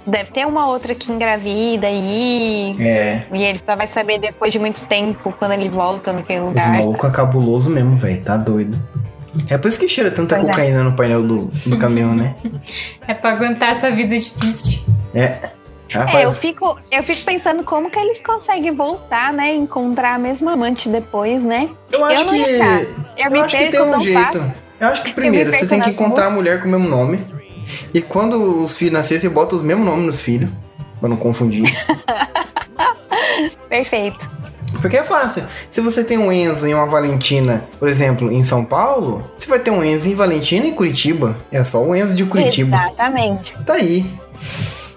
Deve 0.05 0.31
ter 0.31 0.45
uma 0.47 0.67
outra 0.67 0.95
que 0.95 1.11
engravida 1.11 1.87
aí. 1.87 2.73
É. 2.79 3.23
E 3.31 3.43
ele 3.43 3.61
só 3.65 3.75
vai 3.75 3.87
saber 3.87 4.19
depois 4.19 4.51
de 4.51 4.59
muito 4.59 4.81
tempo, 4.85 5.31
quando 5.37 5.51
ele 5.51 5.69
volta 5.69 6.11
naquele 6.13 6.39
Esse 6.39 6.47
lugar. 6.47 6.69
maluco 6.73 7.05
é 7.07 7.11
cabuloso 7.11 7.69
mesmo, 7.69 7.97
velho. 7.97 8.23
Tá 8.23 8.37
doido. 8.37 8.77
É 9.47 9.57
por 9.57 9.67
isso 9.67 9.79
que 9.79 9.87
cheira 9.87 10.09
tanta 10.09 10.35
Pois 10.35 10.47
é. 10.47 10.51
cocaína 10.51 10.83
no 10.83 10.93
painel 10.95 11.21
do, 11.23 11.47
do 11.47 11.77
caminhão, 11.77 12.15
né? 12.15 12.35
É 13.07 13.13
pra 13.13 13.31
aguentar 13.31 13.71
essa 13.71 13.89
vida 13.91 14.15
difícil. 14.15 14.79
É. 15.13 15.49
É, 15.91 15.95
eu 15.97 16.01
Rapaz, 16.01 16.37
fico, 16.37 16.77
eu 16.91 17.01
fico 17.03 17.25
pensando 17.25 17.63
como 17.63 17.89
que 17.89 17.97
eles 17.97 18.19
conseguem 18.21 18.71
voltar, 18.71 19.33
né? 19.33 19.55
Encontrar 19.55 20.15
a 20.15 20.17
mesma 20.19 20.53
amante 20.53 20.87
depois, 20.87 21.41
né? 21.43 21.67
eu 21.91 22.05
acho 22.05 22.21
eu 22.21 22.25
não 22.25 22.33
que. 22.33 22.39
Eu, 22.41 23.25
Eu 23.25 23.31
me 23.31 23.39
acho 23.39 23.57
que 23.57 23.67
tem 23.67 23.81
um 23.81 23.99
jeito. 23.99 24.21
fácil. 24.21 24.53
Eu 24.79 24.87
acho 24.87 25.03
que 25.03 25.13
primeiro 25.13 25.51
me 25.51 25.57
você 25.57 25.67
tem 25.67 25.79
que 25.79 25.87
nas 25.87 25.95
encontrar 25.95 26.27
a 26.27 26.29
mulher 26.29 26.61
com 26.61 26.67
o 26.67 26.71
mesmo 26.71 26.87
nome. 26.87 27.19
E 27.93 28.01
quando 28.01 28.63
os 28.63 28.77
filhos 28.77 28.93
nascerem, 28.93 29.21
você 29.21 29.29
bota 29.29 29.55
os 29.55 29.61
mesmos 29.61 29.85
nomes 29.85 30.05
nos 30.05 30.21
filhos. 30.21 30.49
Pra 30.99 31.07
não 31.07 31.17
confundir. 31.17 31.63
Perfeito. 33.69 34.19
Porque 34.81 34.97
é 34.97 35.03
fácil. 35.03 35.43
Se 35.69 35.81
você 35.81 36.03
tem 36.03 36.17
um 36.17 36.31
Enzo 36.31 36.67
e 36.67 36.73
uma 36.73 36.85
Valentina, 36.85 37.63
por 37.79 37.87
exemplo, 37.87 38.31
em 38.31 38.43
São 38.43 38.63
Paulo, 38.63 39.29
você 39.37 39.47
vai 39.47 39.59
ter 39.59 39.71
um 39.71 39.83
Enzo 39.83 40.09
em 40.09 40.15
Valentina 40.15 40.67
e 40.67 40.71
Curitiba. 40.73 41.37
É 41.51 41.63
só 41.63 41.81
o 41.83 41.95
Enzo 41.95 42.15
de 42.15 42.25
Curitiba. 42.25 42.77
Exatamente. 42.77 43.53
Tá 43.65 43.73
aí. 43.73 44.05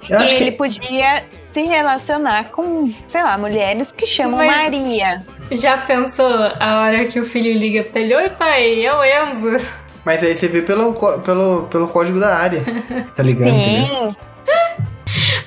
Eu 0.09 0.21
e 0.21 0.25
acho 0.25 0.35
ele 0.35 0.51
que. 0.51 0.53
podia 0.53 1.25
se 1.55 1.63
relacionar 1.63 2.51
com, 2.51 2.93
sei 3.11 3.23
lá, 3.23 3.37
mulheres 3.39 3.89
que 3.97 4.07
chamam 4.07 4.39
Mas- 4.39 4.63
Maria. 4.63 5.23
Já 5.53 5.79
pensou 5.79 6.31
a 6.59 6.83
hora 6.83 7.05
que 7.07 7.21
o 7.21 7.27
filho 7.27 7.59
liga 7.59 7.85
pra 7.85 8.01
ele? 8.01 8.15
Oi, 8.15 8.31
pai, 8.31 8.85
é 8.85 8.95
o 8.95 9.05
Enzo. 9.05 9.61
Mas 10.05 10.23
aí 10.23 10.35
você 10.35 10.49
vê 10.49 10.63
pelo, 10.63 10.95
pelo, 11.21 11.65
pelo 11.65 11.89
código 11.89 12.19
da 12.19 12.37
área. 12.37 12.63
Tá 13.15 13.23
entendeu? 13.23 13.55
Sim. 13.55 14.17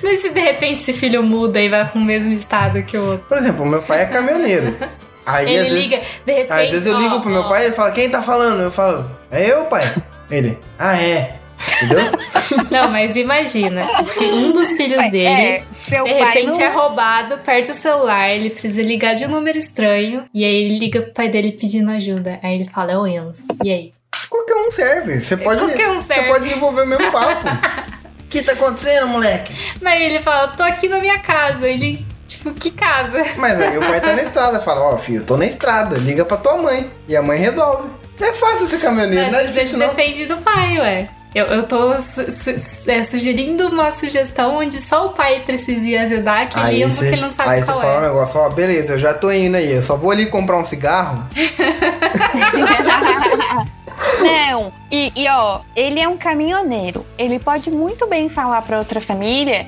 Mas 0.02 0.20
se 0.20 0.30
de 0.30 0.40
repente 0.40 0.82
esse 0.82 0.92
filho 0.92 1.22
muda 1.22 1.60
e 1.60 1.68
vai 1.68 1.88
pro 1.88 2.00
mesmo 2.00 2.32
estado 2.32 2.82
que 2.82 2.96
o 2.96 3.12
outro? 3.12 3.26
Por 3.26 3.38
exemplo, 3.38 3.66
meu 3.66 3.82
pai 3.82 4.02
é 4.02 4.06
caminhoneiro. 4.06 4.76
Aí 5.26 5.48
ele 5.48 5.58
às 5.58 5.68
vezes, 5.68 5.82
liga, 5.82 6.02
de 6.24 6.32
repente. 6.32 6.52
às 6.52 6.70
vezes 6.70 6.86
eu 6.86 6.94
ó, 6.94 6.98
ligo 7.00 7.20
pro 7.20 7.30
meu 7.30 7.42
ó, 7.42 7.48
pai 7.48 7.62
e 7.62 7.66
ele 7.66 7.74
fala, 7.74 7.90
quem 7.90 8.08
tá 8.08 8.22
falando? 8.22 8.62
Eu 8.62 8.70
falo, 8.70 9.10
é 9.30 9.50
eu, 9.50 9.64
pai. 9.64 9.92
Ele, 10.30 10.56
ah, 10.78 10.96
é. 10.96 11.34
Entendeu? 11.76 12.10
Não, 12.70 12.88
mas 12.90 13.16
imagina. 13.16 13.86
Um 14.20 14.52
dos 14.52 14.70
filhos 14.72 15.10
dele. 15.10 15.26
É, 15.28 15.64
seu 15.88 16.04
De 16.04 16.10
pai 16.14 16.24
repente 16.32 16.58
não... 16.58 16.64
é 16.64 16.68
roubado, 16.68 17.38
perde 17.38 17.70
o 17.70 17.74
celular, 17.74 18.30
ele 18.30 18.50
precisa 18.50 18.82
ligar 18.82 19.14
de 19.14 19.24
um 19.24 19.28
número 19.28 19.58
estranho. 19.58 20.24
E 20.32 20.44
aí 20.44 20.54
ele 20.64 20.78
liga 20.78 21.02
pro 21.02 21.12
pai 21.12 21.28
dele 21.28 21.52
pedindo 21.52 21.90
ajuda. 21.90 22.38
Aí 22.42 22.54
ele 22.60 22.70
fala, 22.72 22.92
é 22.92 22.98
o 22.98 23.06
Enzo. 23.06 23.44
E 23.64 23.70
aí? 23.72 23.90
Qualquer 24.30 24.54
um 24.56 24.70
serve. 24.70 25.20
Você 25.20 25.36
pode, 25.36 25.60
Qualquer 25.60 25.88
um 25.90 26.00
Você 26.00 26.14
serve. 26.14 26.28
pode 26.28 26.44
desenvolver 26.44 26.82
o 26.82 26.86
mesmo 26.86 27.10
papo. 27.12 27.46
O 27.48 28.24
que 28.28 28.42
tá 28.42 28.52
acontecendo, 28.52 29.06
moleque? 29.08 29.52
Mas 29.82 30.00
ele 30.00 30.20
fala, 30.20 30.48
tô 30.48 30.62
aqui 30.62 30.88
na 30.88 30.98
minha 30.98 31.18
casa. 31.18 31.66
Ele, 31.68 32.04
tipo, 32.26 32.52
que 32.54 32.70
casa? 32.70 33.22
Mas 33.36 33.60
aí 33.60 33.76
o 33.76 33.80
pai 33.80 34.00
tá 34.00 34.14
na 34.14 34.22
estrada. 34.24 34.60
Fala, 34.60 34.94
ó, 34.94 34.98
filho, 34.98 35.18
eu 35.20 35.26
tô 35.26 35.36
na 35.36 35.46
estrada. 35.46 35.96
Liga 35.98 36.24
pra 36.24 36.36
tua 36.36 36.56
mãe. 36.56 36.90
E 37.08 37.16
a 37.16 37.22
mãe 37.22 37.38
resolve. 37.38 37.90
É 38.20 38.32
fácil 38.32 38.66
ser 38.66 38.80
caminhoneiro, 38.80 39.24
Mas 39.24 39.32
não 39.32 39.38
é 39.40 39.44
difícil 39.44 39.78
não. 39.78 39.88
depende 39.88 40.24
do 40.24 40.38
pai, 40.38 40.78
ué. 40.78 41.08
Eu, 41.36 41.44
eu 41.48 41.62
tô 41.64 42.00
su- 42.00 42.30
su- 42.30 42.90
é, 42.90 43.04
sugerindo 43.04 43.68
uma 43.68 43.92
sugestão 43.92 44.56
onde 44.56 44.80
só 44.80 45.08
o 45.08 45.08
pai 45.10 45.40
precisa 45.40 45.86
ir 45.86 45.98
ajudar 45.98 46.44
aquele 46.44 46.82
Enzo 46.82 47.00
que 47.00 47.08
ele 47.08 47.20
não 47.20 47.30
sabe 47.30 47.50
aí 47.50 47.62
qual 47.62 47.76
você 47.76 47.82
fala 47.86 48.00
um 48.00 48.04
é. 48.04 48.06
negócio, 48.08 48.40
ó, 48.40 48.48
beleza, 48.48 48.94
eu 48.94 48.98
já 48.98 49.12
tô 49.12 49.30
indo 49.30 49.54
aí. 49.58 49.70
Eu 49.70 49.82
só 49.82 49.98
vou 49.98 50.10
ali 50.10 50.24
comprar 50.26 50.56
um 50.56 50.64
cigarro. 50.64 51.26
Não, 54.20 54.72
e, 54.90 55.12
e 55.14 55.28
ó, 55.28 55.60
ele 55.74 56.00
é 56.00 56.08
um 56.08 56.16
caminhoneiro. 56.16 57.04
Ele 57.18 57.38
pode 57.38 57.70
muito 57.70 58.06
bem 58.06 58.28
falar 58.28 58.62
pra 58.62 58.78
outra 58.78 59.00
família 59.00 59.66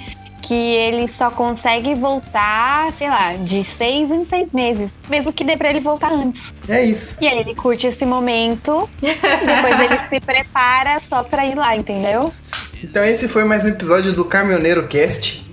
que 0.48 0.54
ele 0.54 1.06
só 1.08 1.30
consegue 1.30 1.94
voltar, 1.94 2.90
sei 2.94 3.10
lá, 3.10 3.34
de 3.34 3.62
seis 3.76 4.10
em 4.10 4.24
seis 4.24 4.50
meses. 4.50 4.90
Mesmo 5.06 5.30
que 5.30 5.44
dê 5.44 5.58
pra 5.58 5.68
ele 5.68 5.80
voltar 5.80 6.10
antes. 6.10 6.40
É 6.66 6.82
isso. 6.82 7.18
E 7.20 7.28
aí 7.28 7.38
ele 7.38 7.54
curte 7.54 7.86
esse 7.86 8.02
momento, 8.06 8.88
e 9.02 9.08
depois 9.12 9.90
ele 9.90 10.00
se 10.08 10.20
prepara 10.20 11.00
só 11.06 11.22
pra 11.22 11.44
ir 11.44 11.54
lá, 11.54 11.76
entendeu? 11.76 12.32
Então 12.82 13.04
esse 13.04 13.28
foi 13.28 13.44
mais 13.44 13.62
um 13.64 13.68
episódio 13.68 14.14
do 14.14 14.24
Caminhoneiro 14.24 14.88
Cast. 14.88 15.46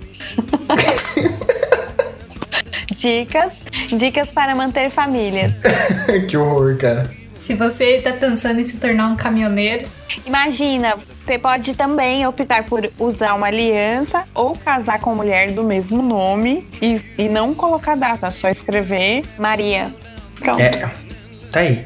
Dicas, 2.98 3.52
dicas 3.98 4.30
para 4.30 4.56
manter 4.56 4.91
famílias. 4.91 5.52
que 6.30 6.38
horror, 6.38 6.78
cara. 6.78 7.04
Se 7.46 7.54
você 7.54 8.02
tá 8.02 8.12
pensando 8.12 8.60
em 8.60 8.64
se 8.64 8.78
tornar 8.78 9.08
um 9.08 9.16
caminhoneiro, 9.16 9.88
Imagina, 10.26 10.96
você 11.20 11.38
pode 11.38 11.76
também 11.76 12.26
optar 12.26 12.64
por 12.64 12.82
usar 12.98 13.36
uma 13.36 13.46
aliança 13.46 14.24
ou 14.34 14.54
casar 14.54 15.00
com 15.00 15.14
mulher 15.14 15.52
do 15.52 15.64
mesmo 15.64 16.02
nome 16.02 16.68
e, 16.82 17.00
e 17.20 17.30
não 17.30 17.54
colocar 17.54 17.96
data, 17.96 18.32
só 18.32 18.50
escrever 18.50 19.22
Maria. 19.38 19.93
Pronto. 20.39 20.60
É. 20.60 20.91
Tá 21.52 21.60
aí. 21.60 21.86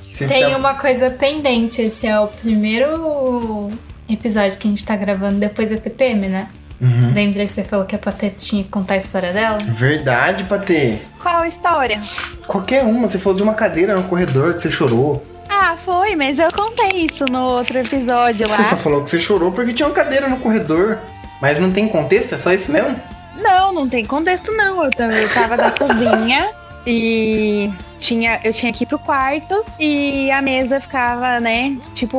Você 0.00 0.28
tem 0.28 0.48
tá- 0.48 0.58
uma 0.58 0.74
coisa 0.74 1.10
pendente. 1.10 1.82
Esse 1.82 2.06
é 2.06 2.20
o 2.20 2.28
primeiro 2.28 3.72
episódio 4.08 4.56
que 4.58 4.68
a 4.68 4.70
gente 4.70 4.86
tá 4.86 4.94
gravando 4.94 5.40
depois 5.40 5.70
da 5.70 5.76
TPM, 5.76 6.28
né? 6.28 6.48
Uhum. 6.80 7.12
Lembra 7.14 7.46
que 7.46 7.52
você 7.52 7.64
falou 7.64 7.84
que 7.86 7.94
a 7.94 7.98
Patete 7.98 8.36
tinha 8.48 8.64
que 8.64 8.68
contar 8.68 8.94
a 8.94 8.96
história 8.98 9.32
dela? 9.32 9.58
Verdade, 9.64 10.44
Patê. 10.44 10.98
Qual 11.22 11.44
história? 11.46 12.02
Qualquer 12.46 12.82
uma. 12.84 13.08
Você 13.08 13.18
falou 13.18 13.36
de 13.36 13.42
uma 13.42 13.54
cadeira 13.54 13.94
no 13.94 14.02
corredor 14.04 14.54
que 14.54 14.62
você 14.62 14.70
chorou. 14.70 15.24
Ah, 15.48 15.76
foi, 15.84 16.16
mas 16.16 16.38
eu 16.38 16.50
contei 16.52 17.06
isso 17.10 17.24
no 17.30 17.40
outro 17.44 17.78
episódio 17.78 18.48
lá. 18.48 18.56
Você 18.56 18.64
só 18.64 18.76
falou 18.76 19.02
que 19.04 19.10
você 19.10 19.20
chorou 19.20 19.52
porque 19.52 19.72
tinha 19.72 19.86
uma 19.86 19.94
cadeira 19.94 20.28
no 20.28 20.38
corredor. 20.38 20.98
Mas 21.40 21.58
não 21.58 21.70
tem 21.70 21.88
contexto? 21.88 22.34
É 22.34 22.38
só 22.38 22.52
isso 22.52 22.72
mesmo? 22.72 22.94
Não, 23.36 23.72
não 23.72 23.88
tem 23.88 24.04
contexto 24.04 24.50
não. 24.52 24.84
Eu, 24.84 24.90
tam- 24.90 25.10
eu 25.10 25.28
tava 25.32 25.56
na 25.56 25.70
cozinha 25.72 26.48
e 26.86 27.70
tinha, 28.00 28.40
eu 28.44 28.52
tinha 28.52 28.72
que 28.72 28.84
ir 28.84 28.86
pro 28.86 28.98
quarto 28.98 29.64
e 29.78 30.30
a 30.30 30.40
mesa 30.42 30.80
ficava, 30.80 31.40
né, 31.40 31.76
tipo, 31.94 32.18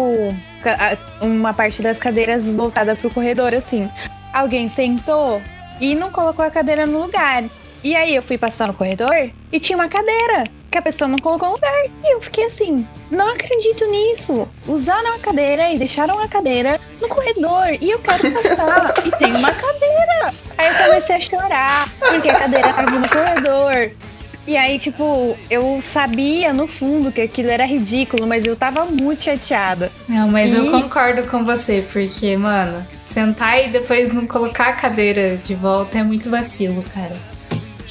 uma 1.22 1.54
parte 1.54 1.82
das 1.82 1.98
cadeiras 1.98 2.44
voltada 2.46 2.96
pro 2.96 3.10
corredor, 3.12 3.54
assim. 3.54 3.90
Alguém 4.36 4.68
sentou 4.68 5.42
e 5.80 5.96
não 5.96 6.12
colocou 6.12 6.44
a 6.44 6.52
cadeira 6.52 6.86
no 6.86 7.04
lugar. 7.04 7.46
E 7.82 7.96
aí 7.96 8.14
eu 8.14 8.22
fui 8.22 8.38
passar 8.38 8.68
no 8.68 8.74
corredor 8.74 9.32
e 9.50 9.60
tinha 9.62 9.78
uma 9.78 9.88
cadeira 9.88 10.44
que 10.70 10.78
a 10.78 10.82
pessoa 10.82 11.08
não 11.08 11.18
colocou 11.18 11.48
no 11.48 11.56
lugar. 11.56 11.86
E 12.04 12.14
eu 12.14 12.20
fiquei 12.20 12.44
assim, 12.44 12.86
não 13.10 13.30
acredito 13.30 13.86
nisso. 13.86 14.46
Usaram 14.68 15.16
a 15.16 15.20
cadeira 15.20 15.72
e 15.72 15.80
deixaram 15.80 16.20
a 16.20 16.28
cadeira 16.28 16.82
no 17.00 17.08
corredor. 17.08 17.78
E 17.80 17.92
eu 17.92 18.00
quero 18.00 18.30
passar. 18.34 18.94
e 19.06 19.12
tem 19.12 19.34
uma 19.34 19.54
cadeira. 19.54 20.34
Aí 20.58 20.68
eu 20.68 20.86
comecei 20.86 21.16
a 21.16 21.22
chorar, 21.22 21.90
porque 21.98 22.28
a 22.28 22.38
cadeira 22.38 22.74
tava 22.74 22.92
no 22.92 23.08
corredor. 23.08 23.92
E 24.48 24.56
aí, 24.56 24.78
tipo, 24.78 25.36
eu 25.50 25.82
sabia 25.92 26.54
no 26.54 26.68
fundo 26.68 27.12
que 27.12 27.22
aquilo 27.22 27.50
era 27.50 27.66
ridículo, 27.66 28.28
mas 28.28 28.46
eu 28.46 28.56
tava 28.56 28.86
muito 28.86 29.24
chateada. 29.24 29.92
Não, 30.08 30.30
mas 30.30 30.54
eu 30.54 30.66
Ih. 30.68 30.72
concordo 30.72 31.24
com 31.24 31.44
você, 31.44 31.84
porque, 31.92 32.38
mano, 32.38 32.86
sentar 33.04 33.66
e 33.66 33.70
depois 33.70 34.14
não 34.14 34.28
colocar 34.28 34.70
a 34.70 34.74
cadeira 34.74 35.36
de 35.36 35.56
volta 35.56 35.98
é 35.98 36.04
muito 36.04 36.30
vacilo, 36.30 36.84
cara. 36.94 37.16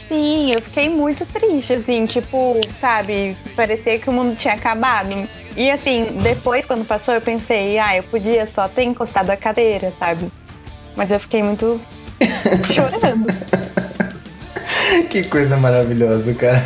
Sim, 0.07 0.53
eu 0.55 0.63
fiquei 0.63 0.89
muito 0.89 1.27
triste, 1.27 1.73
assim, 1.73 2.07
tipo, 2.07 2.61
sabe, 2.81 3.37
parecia 3.57 3.99
que 3.99 4.09
o 4.09 4.13
mundo 4.13 4.37
tinha 4.37 4.55
acabado. 4.55 5.29
E 5.57 5.71
assim, 5.71 6.17
depois, 6.23 6.65
quando 6.65 6.87
passou, 6.87 7.15
eu 7.15 7.21
pensei, 7.21 7.79
ah, 7.79 7.97
eu 7.97 8.05
podia 8.05 8.47
só 8.47 8.69
ter 8.69 8.85
encostado 8.85 9.31
a 9.31 9.37
cadeira, 9.37 9.93
sabe? 9.99 10.31
Mas 10.95 11.11
eu 11.11 11.19
fiquei 11.19 11.43
muito 11.43 11.81
chorando. 12.73 13.27
que 15.11 15.23
coisa 15.25 15.57
maravilhosa, 15.57 16.35
cara. 16.35 16.65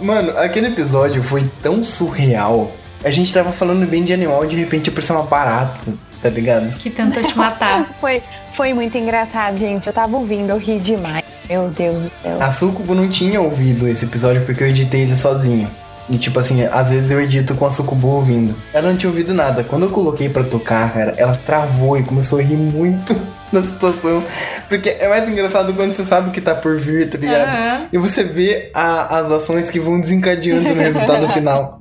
Mano, 0.00 0.36
aquele 0.38 0.68
episódio 0.68 1.22
foi 1.22 1.44
tão 1.62 1.82
surreal. 1.84 2.72
A 3.04 3.10
gente 3.10 3.32
tava 3.32 3.52
falando 3.52 3.86
bem 3.86 4.04
de 4.04 4.12
animal 4.12 4.44
e 4.44 4.48
de 4.48 4.56
repente 4.56 4.90
apareceu 4.90 5.16
uma 5.16 5.24
barata, 5.24 5.94
tá 6.22 6.28
ligado? 6.28 6.74
Que 6.74 6.90
tentou 6.90 7.22
te 7.22 7.36
matar. 7.36 7.96
Foi, 8.00 8.22
foi 8.56 8.74
muito 8.74 8.96
engraçado, 8.98 9.56
gente. 9.56 9.86
Eu 9.86 9.92
tava 9.92 10.16
ouvindo, 10.16 10.50
eu 10.50 10.58
ri 10.58 10.78
demais. 10.78 11.24
Meu 11.48 11.68
Deus 11.68 11.94
do 11.94 12.10
céu. 12.22 12.42
A 12.42 12.52
Sucubo 12.52 12.94
não 12.94 13.08
tinha 13.08 13.40
ouvido 13.40 13.88
esse 13.88 14.04
episódio 14.04 14.44
porque 14.44 14.62
eu 14.62 14.68
editei 14.68 15.02
ele 15.02 15.16
sozinho. 15.16 15.70
E 16.08 16.18
tipo 16.18 16.38
assim, 16.38 16.62
às 16.64 16.88
vezes 16.90 17.10
eu 17.10 17.20
edito 17.20 17.54
com 17.54 17.64
a 17.64 17.70
Sucubo 17.70 18.08
ouvindo. 18.08 18.54
Ela 18.74 18.90
não 18.90 18.96
tinha 18.96 19.08
ouvido 19.08 19.32
nada. 19.32 19.64
Quando 19.64 19.84
eu 19.84 19.90
coloquei 19.90 20.28
pra 20.28 20.44
tocar, 20.44 20.92
cara, 20.92 21.14
ela 21.16 21.34
travou 21.34 21.96
e 21.96 22.02
começou 22.02 22.38
a 22.38 22.42
rir 22.42 22.56
muito 22.56 23.16
da 23.52 23.62
situação. 23.62 24.22
Porque 24.68 24.88
é 24.90 25.08
mais 25.08 25.28
engraçado 25.28 25.72
quando 25.74 25.92
você 25.92 26.04
sabe 26.04 26.30
que 26.30 26.40
tá 26.40 26.54
por 26.54 26.78
vir, 26.78 27.10
tá 27.10 27.18
ligado? 27.18 27.48
Aham. 27.48 27.86
E 27.92 27.98
você 27.98 28.24
vê 28.24 28.70
a- 28.74 29.18
as 29.18 29.30
ações 29.30 29.68
que 29.70 29.80
vão 29.80 30.00
desencadeando 30.00 30.74
no 30.74 30.80
resultado 30.82 31.28
final. 31.34 31.80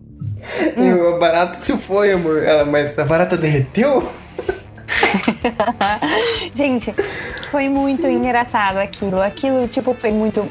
E 0.78 0.90
a 1.16 1.18
barata 1.18 1.60
se 1.60 1.78
foi, 1.78 2.12
amor. 2.12 2.44
Ela, 2.44 2.66
mas 2.66 2.98
a 2.98 3.06
barata 3.06 3.38
derreteu? 3.38 4.08
Gente, 6.56 6.94
foi 7.52 7.70
muito 7.70 8.08
engraçado 8.08 8.78
aquilo. 8.78 9.22
Aquilo, 9.22 9.68
tipo, 9.68 9.94
foi 9.94 10.12
muito. 10.12 10.48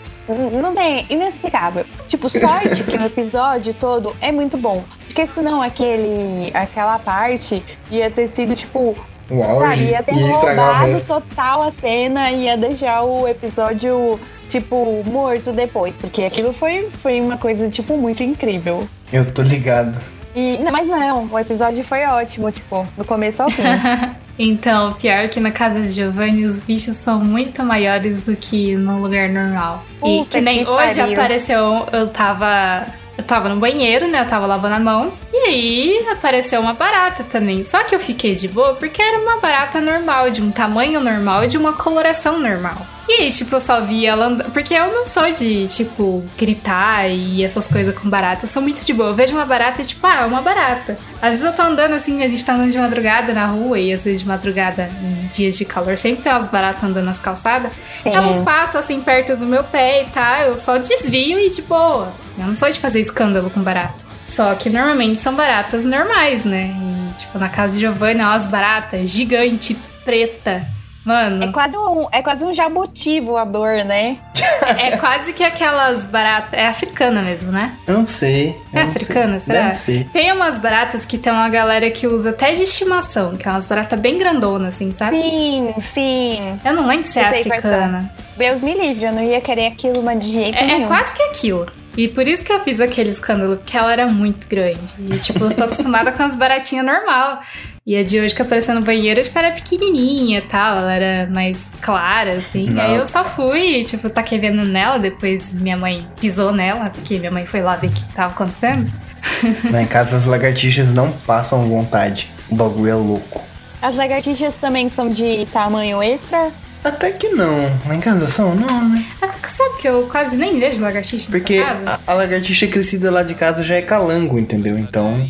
Não 0.60 0.74
tem. 0.74 1.06
Inexplicável. 1.10 1.84
Tipo, 2.08 2.28
sorte 2.28 2.82
que 2.84 2.96
o 2.96 3.04
episódio 3.04 3.74
todo 3.74 4.14
é 4.20 4.30
muito 4.30 4.56
bom. 4.56 4.84
Porque 5.06 5.26
senão 5.34 5.60
aquele, 5.62 6.50
aquela 6.54 6.98
parte 6.98 7.62
ia 7.90 8.10
ter 8.10 8.28
sido 8.28 8.54
tipo. 8.54 8.94
O 9.30 9.42
auge 9.42 9.84
ia 9.84 10.02
ter 10.02 10.14
ia 10.14 10.32
estragar 10.32 10.84
o 10.84 10.92
resto. 10.92 11.06
total 11.06 11.62
a 11.62 11.72
cena 11.80 12.30
e 12.30 12.44
ia 12.44 12.56
deixar 12.56 13.02
o 13.02 13.28
episódio, 13.28 14.18
tipo, 14.48 15.02
morto 15.06 15.52
depois. 15.52 15.94
Porque 16.00 16.22
aquilo 16.24 16.52
foi, 16.52 16.88
foi 17.02 17.20
uma 17.20 17.36
coisa, 17.36 17.68
tipo, 17.68 17.96
muito 17.96 18.22
incrível. 18.22 18.86
Eu 19.12 19.30
tô 19.30 19.42
ligado. 19.42 20.00
E, 20.34 20.56
não, 20.58 20.70
mas 20.70 20.86
não, 20.86 21.24
o 21.30 21.38
episódio 21.38 21.82
foi 21.84 22.04
ótimo, 22.04 22.50
tipo, 22.52 22.86
do 22.96 23.04
começo 23.04 23.42
ao 23.42 23.50
fim. 23.50 23.62
Então, 24.40 24.92
pior 24.92 25.26
que 25.28 25.40
na 25.40 25.50
casa 25.50 25.82
de 25.82 25.88
Giovanni, 25.88 26.44
os 26.44 26.60
bichos 26.60 26.94
são 26.94 27.18
muito 27.18 27.64
maiores 27.64 28.20
do 28.20 28.36
que 28.36 28.76
no 28.76 29.00
lugar 29.02 29.28
normal. 29.28 29.82
e 29.96 30.18
Puta 30.18 30.38
que 30.38 30.40
nem 30.40 30.64
que 30.64 30.70
hoje 30.70 31.00
pariu. 31.00 31.12
apareceu, 31.20 31.86
eu 31.92 32.06
tava. 32.06 32.86
Eu 33.18 33.24
tava 33.24 33.48
no 33.48 33.56
banheiro, 33.56 34.06
né? 34.06 34.20
Eu 34.20 34.28
tava 34.28 34.46
lavando 34.46 34.76
a 34.76 34.78
mão. 34.78 35.12
E 35.32 35.36
aí 35.48 36.06
apareceu 36.12 36.60
uma 36.60 36.72
barata 36.72 37.24
também. 37.24 37.64
Só 37.64 37.82
que 37.82 37.92
eu 37.92 37.98
fiquei 37.98 38.36
de 38.36 38.46
boa 38.46 38.74
porque 38.74 39.02
era 39.02 39.18
uma 39.18 39.38
barata 39.38 39.80
normal, 39.80 40.30
de 40.30 40.40
um 40.40 40.52
tamanho 40.52 41.00
normal 41.00 41.44
e 41.44 41.48
de 41.48 41.58
uma 41.58 41.72
coloração 41.72 42.38
normal. 42.38 42.86
E 43.08 43.22
aí, 43.22 43.30
tipo, 43.30 43.56
eu 43.56 43.60
só 43.60 43.80
vi 43.80 44.04
ela 44.04 44.26
andando. 44.26 44.50
Porque 44.52 44.74
eu 44.74 44.92
não 44.92 45.06
sou 45.06 45.32
de, 45.32 45.66
tipo, 45.68 46.28
gritar 46.36 47.08
e 47.08 47.42
essas 47.42 47.66
coisas 47.66 47.96
com 47.96 48.08
barata. 48.08 48.44
Eu 48.44 48.48
sou 48.50 48.60
muito 48.60 48.84
de 48.84 48.92
boa. 48.92 49.08
Eu 49.08 49.14
vejo 49.14 49.32
uma 49.32 49.46
barata 49.46 49.80
e, 49.80 49.84
tipo, 49.84 50.06
ah, 50.06 50.20
é 50.20 50.24
uma 50.26 50.42
barata. 50.42 50.98
Às 51.22 51.30
vezes 51.30 51.44
eu 51.44 51.52
tô 51.54 51.62
andando 51.62 51.94
assim, 51.94 52.22
a 52.22 52.28
gente 52.28 52.44
tá 52.44 52.54
andando 52.54 52.70
de 52.70 52.78
madrugada 52.78 53.32
na 53.32 53.46
rua 53.46 53.78
e 53.78 53.94
às 53.94 54.04
vezes 54.04 54.20
de 54.20 54.28
madrugada, 54.28 54.90
em 55.02 55.30
dias 55.32 55.56
de 55.56 55.64
calor, 55.64 55.98
sempre 55.98 56.22
tem 56.22 56.30
umas 56.30 56.48
baratas 56.48 56.84
andando 56.84 57.06
nas 57.06 57.18
calçadas. 57.18 57.72
Sim. 58.02 58.14
Elas 58.14 58.42
passam 58.42 58.78
assim 58.78 59.00
perto 59.00 59.36
do 59.36 59.46
meu 59.46 59.64
pé 59.64 60.02
e 60.02 60.06
tá, 60.10 60.42
eu 60.42 60.58
só 60.58 60.76
desvio 60.76 61.38
e 61.38 61.48
de 61.48 61.62
boa. 61.62 62.12
Eu 62.38 62.46
não 62.46 62.54
sou 62.54 62.70
de 62.70 62.78
fazer 62.78 63.00
escândalo 63.00 63.48
com 63.48 63.62
barata. 63.62 63.94
Só 64.26 64.54
que 64.54 64.68
normalmente 64.68 65.22
são 65.22 65.34
baratas 65.34 65.82
normais, 65.82 66.44
né? 66.44 66.74
E, 66.76 67.18
tipo, 67.20 67.38
na 67.38 67.48
casa 67.48 67.74
de 67.74 67.80
Giovanni, 67.80 68.20
é 68.20 68.24
umas 68.24 68.46
baratas 68.46 69.08
gigante, 69.08 69.74
preta. 70.04 70.66
Mano, 71.08 71.42
É 71.44 71.48
quase 71.52 71.74
um, 71.76 72.06
é 72.12 72.20
quase 72.22 72.44
um 72.44 72.52
jabuti 72.54 73.18
voador, 73.18 73.82
né? 73.84 74.18
é 74.78 74.96
quase 74.98 75.32
que 75.32 75.42
aquelas 75.42 76.04
baratas. 76.06 76.52
É 76.52 76.66
africana 76.66 77.22
mesmo, 77.22 77.50
né? 77.50 77.72
Eu 77.86 77.94
não 77.98 78.04
sei. 78.06 78.54
eu 78.72 78.78
É 78.80 78.84
não 78.84 78.90
africana, 78.90 79.40
sei. 79.40 79.54
será? 79.54 79.66
Deve 79.68 79.74
ser. 79.78 80.04
Tem 80.12 80.30
umas 80.32 80.60
baratas 80.60 81.06
que 81.06 81.16
tem 81.16 81.32
uma 81.32 81.48
galera 81.48 81.90
que 81.90 82.06
usa 82.06 82.28
até 82.30 82.52
de 82.52 82.62
estimação, 82.64 83.36
que 83.36 83.48
é 83.48 83.50
umas 83.50 83.66
baratas 83.66 83.98
bem 83.98 84.18
grandonas, 84.18 84.74
assim, 84.74 84.90
sabe? 84.92 85.16
Sim, 85.22 85.74
sim. 85.94 86.58
Eu 86.62 86.74
não 86.74 86.86
lembro 86.86 87.06
se 87.06 87.18
é 87.18 87.22
Eu 87.22 87.28
quais 87.30 87.46
africana. 87.46 88.12
Deus 88.36 88.60
me 88.62 88.74
livre, 88.74 89.04
eu 89.06 89.12
não 89.14 89.22
ia 89.22 89.40
querer 89.40 89.66
aquilo, 89.66 90.02
mas 90.02 90.20
de 90.20 90.30
jeito 90.30 90.58
É, 90.58 90.62
é 90.62 90.66
nenhum. 90.66 90.86
quase 90.88 91.10
que 91.14 91.22
aquilo. 91.22 91.66
E 91.98 92.06
por 92.06 92.28
isso 92.28 92.44
que 92.44 92.52
eu 92.52 92.60
fiz 92.60 92.78
aquele 92.78 93.10
escândalo, 93.10 93.56
porque 93.56 93.76
ela 93.76 93.92
era 93.92 94.06
muito 94.06 94.46
grande. 94.48 94.94
E, 95.00 95.18
tipo, 95.18 95.42
eu 95.42 95.52
tô 95.52 95.64
acostumada 95.64 96.12
com 96.12 96.22
as 96.22 96.36
baratinhas 96.36 96.86
normal. 96.86 97.40
E 97.84 97.96
a 97.96 98.04
de 98.04 98.20
hoje 98.20 98.36
que 98.36 98.40
apareceu 98.40 98.72
no 98.76 98.82
banheiro, 98.82 99.20
tipo, 99.20 99.36
era 99.36 99.50
pequenininha 99.50 100.38
e 100.38 100.42
tal. 100.42 100.76
Ela 100.76 100.94
era 100.94 101.28
mais 101.28 101.72
clara, 101.80 102.36
assim. 102.36 102.70
Não. 102.70 102.80
Aí 102.80 102.94
eu 102.94 103.04
só 103.04 103.24
fui, 103.24 103.82
tipo, 103.82 104.08
taquei 104.08 104.38
veneno 104.38 104.64
nela. 104.64 104.96
Depois 105.00 105.52
minha 105.52 105.76
mãe 105.76 106.06
pisou 106.20 106.52
nela, 106.52 106.88
porque 106.90 107.18
minha 107.18 107.32
mãe 107.32 107.44
foi 107.44 107.62
lá 107.62 107.74
ver 107.74 107.88
o 107.88 107.90
que 107.90 108.04
tava 108.14 108.32
acontecendo. 108.32 108.92
Lá 109.68 109.82
em 109.82 109.86
casa 109.86 110.16
as 110.16 110.24
lagartixas 110.24 110.94
não 110.94 111.10
passam 111.10 111.68
vontade. 111.68 112.30
O 112.48 112.54
bagulho 112.54 112.88
é 112.88 112.94
louco. 112.94 113.42
As 113.82 113.96
lagartixas 113.96 114.54
também 114.60 114.88
são 114.88 115.10
de 115.10 115.44
tamanho 115.46 116.00
extra? 116.00 116.52
Até 116.82 117.10
que 117.10 117.28
não. 117.28 117.70
Lá 117.86 117.94
em 117.94 118.00
casa 118.00 118.28
são? 118.28 118.54
Não, 118.54 118.88
né? 118.88 119.04
Até 119.20 119.38
que 119.38 119.52
sabe 119.52 119.76
que 119.78 119.88
eu 119.88 120.08
quase 120.10 120.36
nem 120.36 120.58
vejo 120.58 120.80
lagartixa 120.80 121.30
Porque 121.30 121.58
a, 121.58 121.98
a 122.06 122.14
lagartixa 122.14 122.66
crescida 122.66 123.10
lá 123.10 123.22
de 123.22 123.34
casa 123.34 123.64
já 123.64 123.76
é 123.76 123.82
calango, 123.82 124.38
entendeu? 124.38 124.78
Então. 124.78 125.28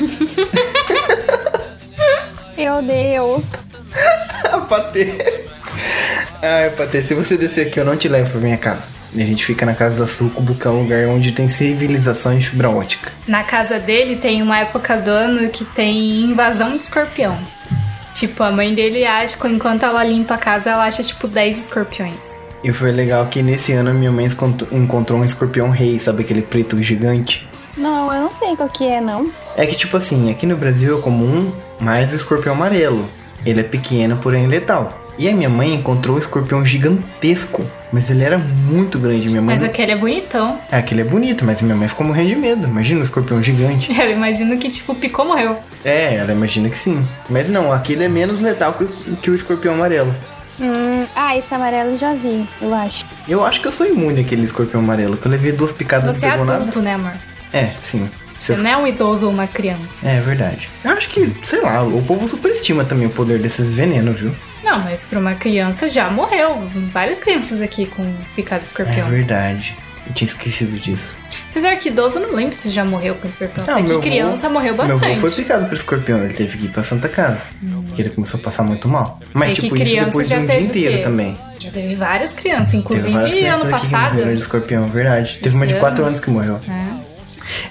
Meu 2.56 2.82
Deus. 2.82 3.42
Patê. 4.68 5.40
Ai, 6.42 6.70
Patê, 6.70 7.02
se 7.02 7.14
você 7.14 7.36
descer 7.36 7.68
aqui, 7.68 7.80
eu 7.80 7.84
não 7.84 7.96
te 7.96 8.08
levo 8.08 8.30
pra 8.30 8.40
minha 8.40 8.56
casa. 8.56 8.82
E 9.12 9.22
a 9.22 9.26
gente 9.26 9.44
fica 9.44 9.66
na 9.66 9.74
casa 9.74 9.96
da 9.96 10.06
Sucubo, 10.06 10.54
que 10.54 10.66
é 10.66 10.70
um 10.70 10.82
lugar 10.82 11.08
onde 11.08 11.32
tem 11.32 11.48
civilização 11.48 12.38
e 12.38 12.42
fibra 12.42 12.70
ótica. 12.70 13.10
Na 13.26 13.42
casa 13.42 13.78
dele 13.78 14.16
tem 14.16 14.40
uma 14.40 14.58
época 14.58 14.96
do 14.96 15.10
ano 15.10 15.48
que 15.50 15.64
tem 15.64 16.30
invasão 16.30 16.76
de 16.76 16.84
escorpião. 16.84 17.38
Tipo, 18.20 18.42
a 18.42 18.50
mãe 18.50 18.74
dele 18.74 19.02
acha 19.02 19.34
que 19.34 19.48
enquanto 19.48 19.82
ela 19.82 20.04
limpa 20.04 20.34
a 20.34 20.36
casa, 20.36 20.68
ela 20.68 20.84
acha 20.84 21.02
tipo 21.02 21.26
10 21.26 21.58
escorpiões. 21.58 22.36
E 22.62 22.70
foi 22.70 22.92
legal 22.92 23.24
que 23.28 23.42
nesse 23.42 23.72
ano 23.72 23.88
a 23.88 23.94
minha 23.94 24.12
mãe 24.12 24.28
encontrou 24.70 25.18
um 25.18 25.24
escorpião 25.24 25.70
rei, 25.70 25.98
sabe 25.98 26.20
aquele 26.20 26.42
preto 26.42 26.78
gigante? 26.82 27.48
Não, 27.78 28.12
eu 28.12 28.20
não 28.20 28.30
sei 28.38 28.54
qual 28.54 28.68
que 28.68 28.86
é, 28.86 29.00
não. 29.00 29.30
É 29.56 29.64
que, 29.64 29.74
tipo 29.74 29.96
assim, 29.96 30.30
aqui 30.30 30.44
no 30.44 30.54
Brasil 30.54 30.98
é 30.98 31.00
comum 31.00 31.50
mais 31.80 32.12
o 32.12 32.16
escorpião 32.16 32.54
amarelo. 32.54 33.08
Ele 33.46 33.60
é 33.60 33.64
pequeno, 33.64 34.18
porém 34.18 34.46
letal. 34.46 34.99
E 35.20 35.28
a 35.28 35.34
minha 35.34 35.50
mãe 35.50 35.74
encontrou 35.74 36.16
um 36.16 36.18
escorpião 36.18 36.64
gigantesco, 36.64 37.62
mas 37.92 38.08
ele 38.08 38.24
era 38.24 38.38
muito 38.38 38.98
grande. 38.98 39.28
Minha 39.28 39.42
mãe. 39.42 39.54
Mas 39.54 39.62
aquele 39.62 39.92
é 39.92 39.94
bonitão. 39.94 40.58
É, 40.72 40.78
aquele 40.78 41.02
é 41.02 41.04
bonito, 41.04 41.44
mas 41.44 41.60
minha 41.60 41.76
mãe 41.76 41.88
ficou 41.88 42.06
morrendo 42.06 42.30
de 42.30 42.36
medo. 42.36 42.66
Imagina 42.66 43.00
um 43.00 43.04
escorpião 43.04 43.42
gigante. 43.42 43.92
Eu 44.00 44.12
imagino 44.12 44.56
que, 44.56 44.70
tipo, 44.70 44.94
picou, 44.94 45.26
morreu. 45.26 45.58
É, 45.84 46.14
ela 46.14 46.32
imagina 46.32 46.70
que 46.70 46.78
sim. 46.78 47.06
Mas 47.28 47.50
não, 47.50 47.70
aquele 47.70 48.04
é 48.04 48.08
menos 48.08 48.40
letal 48.40 48.72
que 48.72 48.84
o, 48.84 49.16
que 49.18 49.30
o 49.30 49.34
escorpião 49.34 49.74
amarelo. 49.74 50.14
Hum, 50.58 51.04
ah, 51.14 51.36
esse 51.36 51.54
amarelo 51.54 51.90
eu 51.90 51.98
já 51.98 52.14
vi, 52.14 52.48
eu 52.62 52.74
acho. 52.74 53.04
Eu 53.28 53.44
acho 53.44 53.60
que 53.60 53.68
eu 53.68 53.72
sou 53.72 53.86
imune 53.86 54.22
àquele 54.22 54.46
escorpião 54.46 54.82
amarelo, 54.82 55.18
que 55.18 55.26
eu 55.26 55.30
levei 55.30 55.52
duas 55.52 55.72
picadas 55.72 56.16
Você 56.16 56.26
não 56.26 56.50
é 56.50 56.56
adulto, 56.56 56.80
né, 56.80 56.94
amor? 56.94 57.12
É, 57.52 57.74
sim. 57.82 58.08
Você 58.40 58.56
não 58.56 58.70
é 58.70 58.76
um 58.76 58.86
idoso 58.86 59.26
ou 59.26 59.32
uma 59.32 59.46
criança. 59.46 60.06
É 60.08 60.20
verdade. 60.20 60.68
Eu 60.82 60.92
acho 60.92 61.08
que, 61.10 61.32
sei 61.42 61.60
lá, 61.60 61.82
o 61.82 62.02
povo 62.02 62.26
superestima 62.26 62.84
também 62.84 63.06
o 63.06 63.10
poder 63.10 63.38
desses 63.38 63.74
venenos, 63.74 64.18
viu? 64.18 64.34
Não, 64.64 64.78
mas 64.80 65.04
pra 65.04 65.18
uma 65.18 65.34
criança 65.34 65.88
já 65.88 66.10
morreu. 66.10 66.62
Várias 66.90 67.20
crianças 67.20 67.60
aqui 67.60 67.86
com 67.86 68.14
picada 68.34 68.60
de 68.62 68.66
É 68.66 68.68
escorpião. 68.68 69.08
verdade. 69.08 69.76
Eu 70.06 70.14
tinha 70.14 70.26
esquecido 70.28 70.78
disso. 70.78 71.16
Apesar 71.50 71.76
que 71.76 71.88
idoso, 71.88 72.18
eu 72.18 72.28
não 72.28 72.34
lembro 72.34 72.54
se 72.54 72.70
já 72.70 72.84
morreu 72.84 73.14
com 73.16 73.28
escorpião. 73.28 73.66
Não, 73.66 73.74
Sei 73.74 73.82
meu 73.82 74.00
que 74.00 74.08
criança 74.08 74.48
morreu 74.48 74.74
Meu 74.74 74.86
bastante. 74.86 75.12
avô 75.18 75.20
foi 75.20 75.30
picado 75.30 75.66
por 75.66 75.74
escorpião, 75.74 76.18
ele 76.24 76.32
teve 76.34 76.56
que 76.58 76.64
ir 76.66 76.68
pra 76.70 76.82
Santa 76.82 77.08
Casa. 77.08 77.42
Porque 77.88 78.02
ele 78.02 78.10
começou 78.10 78.40
a 78.40 78.42
passar 78.42 78.62
muito 78.62 78.88
mal. 78.88 79.18
Mas, 79.34 79.52
Sei 79.52 79.60
tipo, 79.62 79.76
isso 79.76 80.04
depois 80.04 80.28
de 80.28 80.34
um 80.34 80.46
dia 80.46 80.60
inteiro 80.60 81.02
também. 81.02 81.36
Já 81.58 81.70
teve 81.70 81.94
várias 81.94 82.32
crianças, 82.32 82.66
Teve 82.70 82.78
inclusive 82.78 83.12
várias 83.12 83.34
crianças 83.34 83.62
ano 83.66 83.74
aqui 83.76 83.84
que 83.86 83.90
passado. 83.92 84.12
morreram 84.14 84.34
de 84.34 84.40
escorpião, 84.40 84.86
verdade. 84.86 85.38
Teve 85.42 85.56
uma 85.56 85.66
de 85.66 85.72
Esse 85.72 85.80
4 85.80 85.98
ano. 85.98 86.06
anos 86.06 86.20
que 86.20 86.30
morreu. 86.30 86.60
É. 86.68 86.89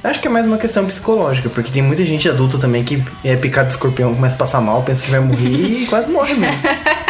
Eu 0.04 0.10
acho 0.10 0.20
que 0.20 0.28
é 0.28 0.32
mais 0.32 0.46
uma 0.46 0.58
questão 0.58 0.86
psicológica, 0.86 1.50
porque 1.50 1.72
tem 1.72 1.82
muita 1.82 2.04
gente 2.06 2.28
adulta 2.30 2.58
também 2.58 2.84
que 2.84 3.04
é 3.24 3.36
picado 3.36 3.68
de 3.68 3.74
escorpião, 3.76 4.14
começa 4.14 4.36
a 4.36 4.40
passar 4.40 4.62
mal, 4.62 4.84
pensa 4.84 5.02
que 5.04 5.10
vai 5.12 5.20
morrer 5.20 5.48
e 5.50 5.86
quase 5.90 6.10
morre 6.12 6.34
mesmo. 6.36 6.62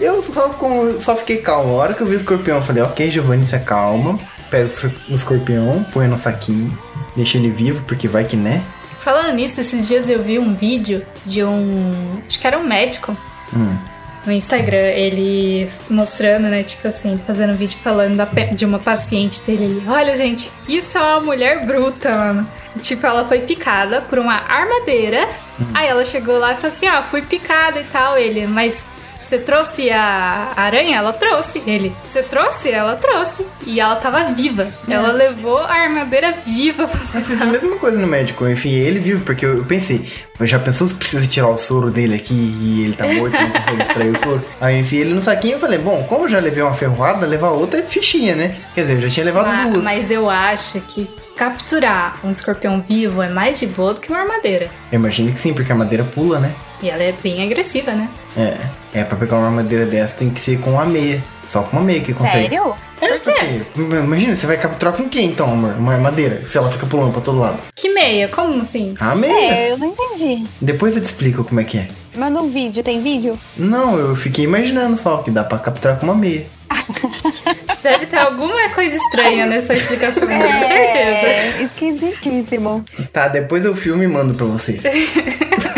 Eu 0.00 0.20
só, 0.22 0.48
com- 0.50 0.98
só 0.98 1.14
fiquei 1.14 1.36
calmo. 1.36 1.74
A 1.74 1.82
hora 1.82 1.94
que 1.94 2.00
eu 2.00 2.06
vi 2.08 2.14
o 2.14 2.16
escorpião, 2.16 2.56
eu 2.56 2.62
falei, 2.64 2.82
ok, 2.82 3.08
Giovanni, 3.08 3.46
se 3.46 3.54
acalma. 3.54 4.18
Pega 4.50 4.68
o 5.08 5.14
escorpião, 5.14 5.86
põe 5.92 6.08
no 6.08 6.18
saquinho, 6.18 6.76
deixa 7.14 7.38
ele 7.38 7.50
vivo, 7.50 7.84
porque 7.84 8.08
vai 8.08 8.24
que 8.24 8.36
né. 8.36 8.62
Falando 8.98 9.32
nisso, 9.34 9.60
esses 9.60 9.86
dias 9.86 10.08
eu 10.08 10.20
vi 10.20 10.40
um 10.40 10.56
vídeo 10.56 11.02
de 11.24 11.44
um. 11.44 12.20
Acho 12.26 12.38
que 12.40 12.46
era 12.46 12.58
um 12.58 12.64
médico 12.64 13.16
Hum. 13.54 13.76
No 14.24 14.32
Instagram, 14.32 14.76
ele 14.76 15.70
mostrando, 15.90 16.44
né, 16.48 16.62
tipo 16.62 16.86
assim, 16.86 17.16
fazendo 17.26 17.52
um 17.52 17.56
vídeo 17.56 17.78
falando 17.82 18.16
da 18.16 18.24
de 18.24 18.64
uma 18.64 18.78
paciente 18.78 19.42
dele 19.42 19.64
ali. 19.64 19.84
Olha, 19.88 20.16
gente, 20.16 20.50
isso 20.68 20.96
é 20.96 21.00
uma 21.00 21.20
mulher 21.20 21.64
bruta, 21.66 22.10
mano. 22.10 22.50
Tipo, 22.80 23.06
ela 23.06 23.26
foi 23.26 23.40
picada 23.40 24.00
por 24.02 24.18
uma 24.18 24.34
armadeira. 24.48 25.28
Aí 25.74 25.86
ela 25.86 26.04
chegou 26.04 26.38
lá 26.38 26.52
e 26.52 26.56
falou 26.56 26.68
assim: 26.68 26.88
Ó, 26.88 27.02
fui 27.02 27.22
picada 27.22 27.80
e 27.80 27.84
tal. 27.84 28.16
Ele, 28.16 28.46
mas 28.46 28.86
você 29.32 29.38
trouxe 29.38 29.88
a 29.90 30.52
aranha? 30.54 30.98
Ela 30.98 31.10
trouxe. 31.14 31.62
Ele, 31.66 31.90
você 32.04 32.22
trouxe? 32.22 32.70
Ela 32.70 32.96
trouxe. 32.96 33.46
E 33.66 33.80
ela 33.80 33.96
tava 33.96 34.24
viva. 34.34 34.68
Ela 34.86 35.10
levou 35.10 35.56
a 35.56 35.72
armadeira 35.72 36.32
viva 36.44 36.86
pra 36.86 37.00
Eu 37.18 37.24
fiz 37.24 37.40
a 37.40 37.46
mesma 37.46 37.76
coisa 37.76 37.98
no 37.98 38.06
médico, 38.06 38.44
eu 38.44 38.52
enfiei 38.52 38.86
ele 38.86 38.98
vivo, 38.98 39.24
porque 39.24 39.46
eu, 39.46 39.64
pensei, 39.64 40.06
já 40.42 40.58
pensou 40.58 40.86
se 40.86 40.94
precisa 40.94 41.26
tirar 41.26 41.48
o 41.48 41.56
soro 41.56 41.90
dele 41.90 42.14
aqui 42.14 42.34
e 42.34 42.84
ele 42.84 42.94
tá 42.94 43.06
morto, 43.06 43.32
não 43.32 43.50
consegue 43.52 43.80
extrair 43.88 44.10
o 44.10 44.18
soro? 44.18 44.44
Aí 44.60 44.74
eu 44.76 44.80
enfiei 44.80 45.00
ele 45.00 45.14
no 45.14 45.22
saquinho 45.22 45.56
e 45.56 45.60
falei, 45.60 45.78
bom, 45.78 46.04
como 46.06 46.26
eu 46.26 46.28
já 46.28 46.38
levei 46.38 46.62
uma 46.62 46.74
ferroada, 46.74 47.24
levar 47.24 47.50
outra 47.52 47.80
é 47.80 47.82
fichinha, 47.82 48.36
né? 48.36 48.56
Quer 48.74 48.82
dizer, 48.82 48.96
eu 48.96 49.00
já 49.00 49.08
tinha 49.08 49.24
levado 49.24 49.46
Ma- 49.46 49.64
duas. 49.64 49.82
Mas 49.82 50.10
eu 50.10 50.28
acho 50.28 50.78
que 50.82 51.08
capturar 51.34 52.18
um 52.22 52.30
escorpião 52.30 52.84
vivo 52.86 53.22
é 53.22 53.30
mais 53.30 53.58
de 53.58 53.66
boa 53.66 53.94
do 53.94 54.00
que 54.00 54.10
uma 54.10 54.20
armadeira. 54.20 54.70
Eu 54.92 54.96
imagino 54.96 55.32
que 55.32 55.40
sim, 55.40 55.54
porque 55.54 55.72
a 55.72 55.74
madeira 55.74 56.04
pula, 56.04 56.38
né? 56.38 56.52
E 56.82 56.90
ela 56.90 57.02
é 57.02 57.12
bem 57.12 57.42
agressiva, 57.42 57.92
né? 57.92 58.08
É, 58.36 58.56
é 59.00 59.04
pra 59.04 59.16
pegar 59.16 59.36
uma 59.36 59.46
armadeira 59.46 59.86
dessa 59.86 60.14
tem 60.16 60.30
que 60.30 60.40
ser 60.40 60.58
com 60.58 60.72
uma 60.72 60.84
meia. 60.84 61.22
Só 61.46 61.62
com 61.62 61.76
uma 61.76 61.84
meia 61.84 62.00
que 62.00 62.14
consegue. 62.14 62.48
Sério? 62.48 62.74
É, 63.00 63.18
porque, 63.18 63.66
imagina, 64.00 64.34
você 64.34 64.46
vai 64.46 64.56
capturar 64.56 64.94
com 64.94 65.08
quem 65.08 65.26
então, 65.26 65.52
amor? 65.52 65.74
Uma 65.76 65.94
armadeira, 65.94 66.44
se 66.44 66.56
ela 66.56 66.70
fica 66.70 66.86
pulando 66.86 67.12
pra 67.12 67.20
todo 67.20 67.38
lado. 67.38 67.58
Que 67.74 67.92
meia? 67.92 68.28
Como 68.28 68.62
assim? 68.62 68.94
A 68.98 69.14
meia. 69.14 69.54
É, 69.54 69.72
eu 69.72 69.78
não 69.78 69.88
entendi. 69.88 70.46
Depois 70.60 70.96
eu 70.96 71.02
te 71.02 71.06
explico 71.06 71.44
como 71.44 71.60
é 71.60 71.64
que 71.64 71.78
é. 71.78 71.88
Mas 72.16 72.32
no 72.32 72.48
vídeo, 72.48 72.82
tem 72.82 73.02
vídeo? 73.02 73.38
Não, 73.56 73.98
eu 73.98 74.16
fiquei 74.16 74.44
imaginando 74.44 74.96
só 74.96 75.18
que 75.18 75.30
dá 75.30 75.44
pra 75.44 75.58
capturar 75.58 75.98
com 75.98 76.06
uma 76.06 76.14
meia. 76.14 76.46
Deve 77.82 78.06
ter 78.06 78.18
alguma 78.18 78.68
coisa 78.70 78.96
estranha 78.96 79.44
nessa 79.44 79.74
explicação, 79.74 80.26
tenho 80.26 80.40
certeza. 80.40 81.26
É, 81.26 81.62
esquisitíssimo. 81.62 82.84
Tá, 83.12 83.26
depois 83.28 83.64
eu 83.64 83.74
filme 83.74 84.04
e 84.04 84.08
mando 84.08 84.34
pra 84.34 84.46
vocês. 84.46 84.80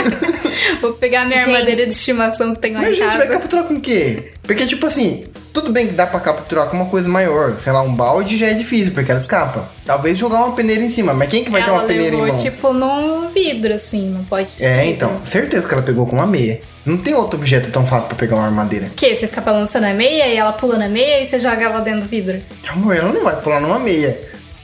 Vou 0.80 0.92
pegar 0.94 1.24
minha 1.26 1.38
Gente. 1.40 1.50
armadeira 1.54 1.86
de 1.86 1.92
estimação 1.92 2.52
que 2.54 2.60
tem 2.60 2.74
lá 2.74 2.80
Mas 2.80 2.88
a 2.88 2.92
em 2.92 2.94
gente 2.96 3.16
vai 3.16 3.26
casa. 3.26 3.38
capturar 3.40 3.64
com 3.64 3.74
o 3.74 3.80
quê? 3.80 4.32
Porque, 4.42 4.66
tipo 4.66 4.86
assim, 4.86 5.24
tudo 5.52 5.72
bem 5.72 5.86
que 5.86 5.94
dá 5.94 6.06
pra 6.06 6.20
capturar 6.20 6.68
com 6.68 6.76
uma 6.76 6.86
coisa 6.86 7.08
maior. 7.08 7.58
Sei 7.58 7.72
lá, 7.72 7.80
um 7.82 7.94
balde 7.94 8.36
já 8.36 8.46
é 8.48 8.54
difícil, 8.54 8.92
porque 8.92 9.10
ela 9.10 9.20
escapa. 9.20 9.68
Talvez 9.86 10.18
jogar 10.18 10.38
uma 10.44 10.54
peneira 10.54 10.82
em 10.82 10.90
cima, 10.90 11.14
mas 11.14 11.28
quem 11.30 11.44
que 11.44 11.50
vai 11.50 11.62
ter 11.62 11.68
Ela 11.70 11.78
uma 11.80 11.86
peneira 11.86 12.14
em 12.16 12.26
mãos? 12.26 12.42
tipo, 12.42 12.72
num 12.72 13.28
vidro, 13.30 13.72
assim, 13.74 14.10
não 14.10 14.24
pode... 14.24 14.62
É, 14.64 14.84
então, 14.86 15.20
certeza 15.24 15.66
que 15.66 15.72
ela 15.72 15.82
pegou 15.82 16.06
com 16.06 16.16
uma 16.16 16.26
meia. 16.26 16.60
Não 16.84 16.98
tem 16.98 17.14
outro 17.14 17.38
objeto 17.38 17.70
tão 17.70 17.86
fácil 17.86 18.08
pra 18.08 18.16
pegar 18.18 18.36
uma 18.36 18.44
armadeira. 18.46 18.86
O 18.86 18.90
quê? 18.90 19.16
Você 19.16 19.26
fica 19.26 19.40
balançando 19.40 19.86
a 19.86 19.94
meia 19.94 20.26
e 20.28 20.36
ela 20.36 20.52
pula 20.52 20.76
na 20.76 20.88
meia 20.88 21.22
e 21.22 21.26
você 21.26 21.40
joga 21.40 21.62
ela 21.64 21.80
dentro 21.80 22.02
do 22.02 22.08
vidro? 22.08 22.38
Amor, 22.68 22.94
ela 22.96 23.10
não 23.12 23.24
vai 23.24 23.36
pular 23.40 23.60
numa 23.60 23.78
meia. 23.78 24.18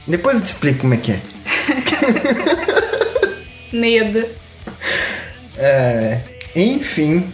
Depois 0.05 0.35
eu 0.35 0.41
te 0.41 0.47
explico 0.47 0.81
como 0.81 0.93
é 0.93 0.97
que 0.97 1.11
é. 1.13 1.19
Medo. 3.73 4.25
É. 5.57 6.19
Enfim. 6.55 7.31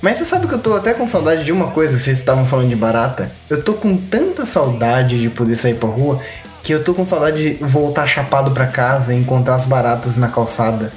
Mas 0.00 0.18
você 0.18 0.24
sabe 0.24 0.46
que 0.46 0.54
eu 0.54 0.58
tô 0.58 0.74
até 0.74 0.94
com 0.94 1.06
saudade 1.06 1.44
de 1.44 1.52
uma 1.52 1.70
coisa 1.70 1.96
que 1.96 2.02
vocês 2.02 2.18
estavam 2.18 2.46
falando 2.46 2.68
de 2.68 2.76
barata? 2.76 3.30
Eu 3.48 3.62
tô 3.62 3.74
com 3.74 3.96
tanta 3.96 4.46
saudade 4.46 5.20
de 5.20 5.28
poder 5.30 5.56
sair 5.56 5.74
pra 5.74 5.88
rua 5.88 6.20
que 6.62 6.72
eu 6.72 6.84
tô 6.84 6.94
com 6.94 7.06
saudade 7.06 7.54
de 7.54 7.64
voltar 7.64 8.06
chapado 8.06 8.50
pra 8.50 8.66
casa 8.66 9.14
e 9.14 9.16
encontrar 9.16 9.56
as 9.56 9.66
baratas 9.66 10.16
na 10.16 10.28
calçada. 10.28 10.92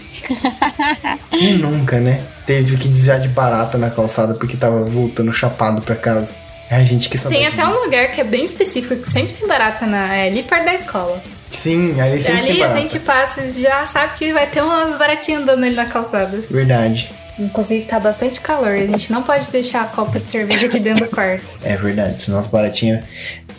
Quem 1.30 1.54
nunca, 1.58 2.00
né? 2.00 2.22
Teve 2.46 2.78
que 2.78 2.88
desviar 2.88 3.20
de 3.20 3.30
barata 3.30 3.78
na 3.78 3.90
calçada 3.90 4.34
porque 4.34 4.58
tava 4.58 4.84
voltando 4.84 5.32
chapado 5.32 5.82
pra 5.82 5.96
casa. 5.96 6.36
Ai, 6.70 6.86
gente, 6.86 7.10
que 7.10 7.18
saudade. 7.18 7.42
Tem 7.42 7.48
até 7.48 7.66
um 7.66 7.72
disso. 7.72 7.84
lugar 7.86 8.12
que 8.12 8.22
é 8.22 8.24
bem 8.24 8.46
específico, 8.46 8.96
que 8.96 9.10
sempre 9.10 9.34
tem 9.34 9.48
barata 9.48 9.86
na, 9.86 10.14
é 10.16 10.28
ali 10.28 10.44
perto 10.44 10.66
da 10.66 10.74
escola. 10.74 11.22
Sim, 11.58 12.00
ali 12.00 12.22
sempre 12.22 12.42
tem 12.42 12.52
ali 12.52 12.64
a 12.64 12.68
barata. 12.68 12.82
gente 12.82 13.00
passa 13.00 13.42
e 13.42 13.52
já 13.62 13.86
sabe 13.86 14.14
que 14.18 14.34
vai 14.34 14.48
ter 14.48 14.62
umas 14.62 14.98
baratinhas 14.98 15.44
andando 15.44 15.64
ali 15.64 15.76
na 15.76 15.86
calçada. 15.86 16.40
Verdade. 16.50 17.10
Inclusive 17.40 17.86
tá 17.86 18.00
bastante 18.00 18.40
calor 18.40 18.76
e 18.76 18.84
a 18.84 18.88
gente 18.88 19.12
não 19.12 19.24
pode 19.24 19.50
deixar 19.50 19.82
a 19.82 19.86
copa 19.86 20.20
de 20.20 20.30
cerveja 20.30 20.68
aqui 20.68 20.80
dentro 20.80 21.06
do 21.06 21.10
quarto. 21.10 21.44
É 21.64 21.76
verdade, 21.76 22.22
senão 22.22 22.38
as 22.38 22.46
baratinhas. 22.48 23.04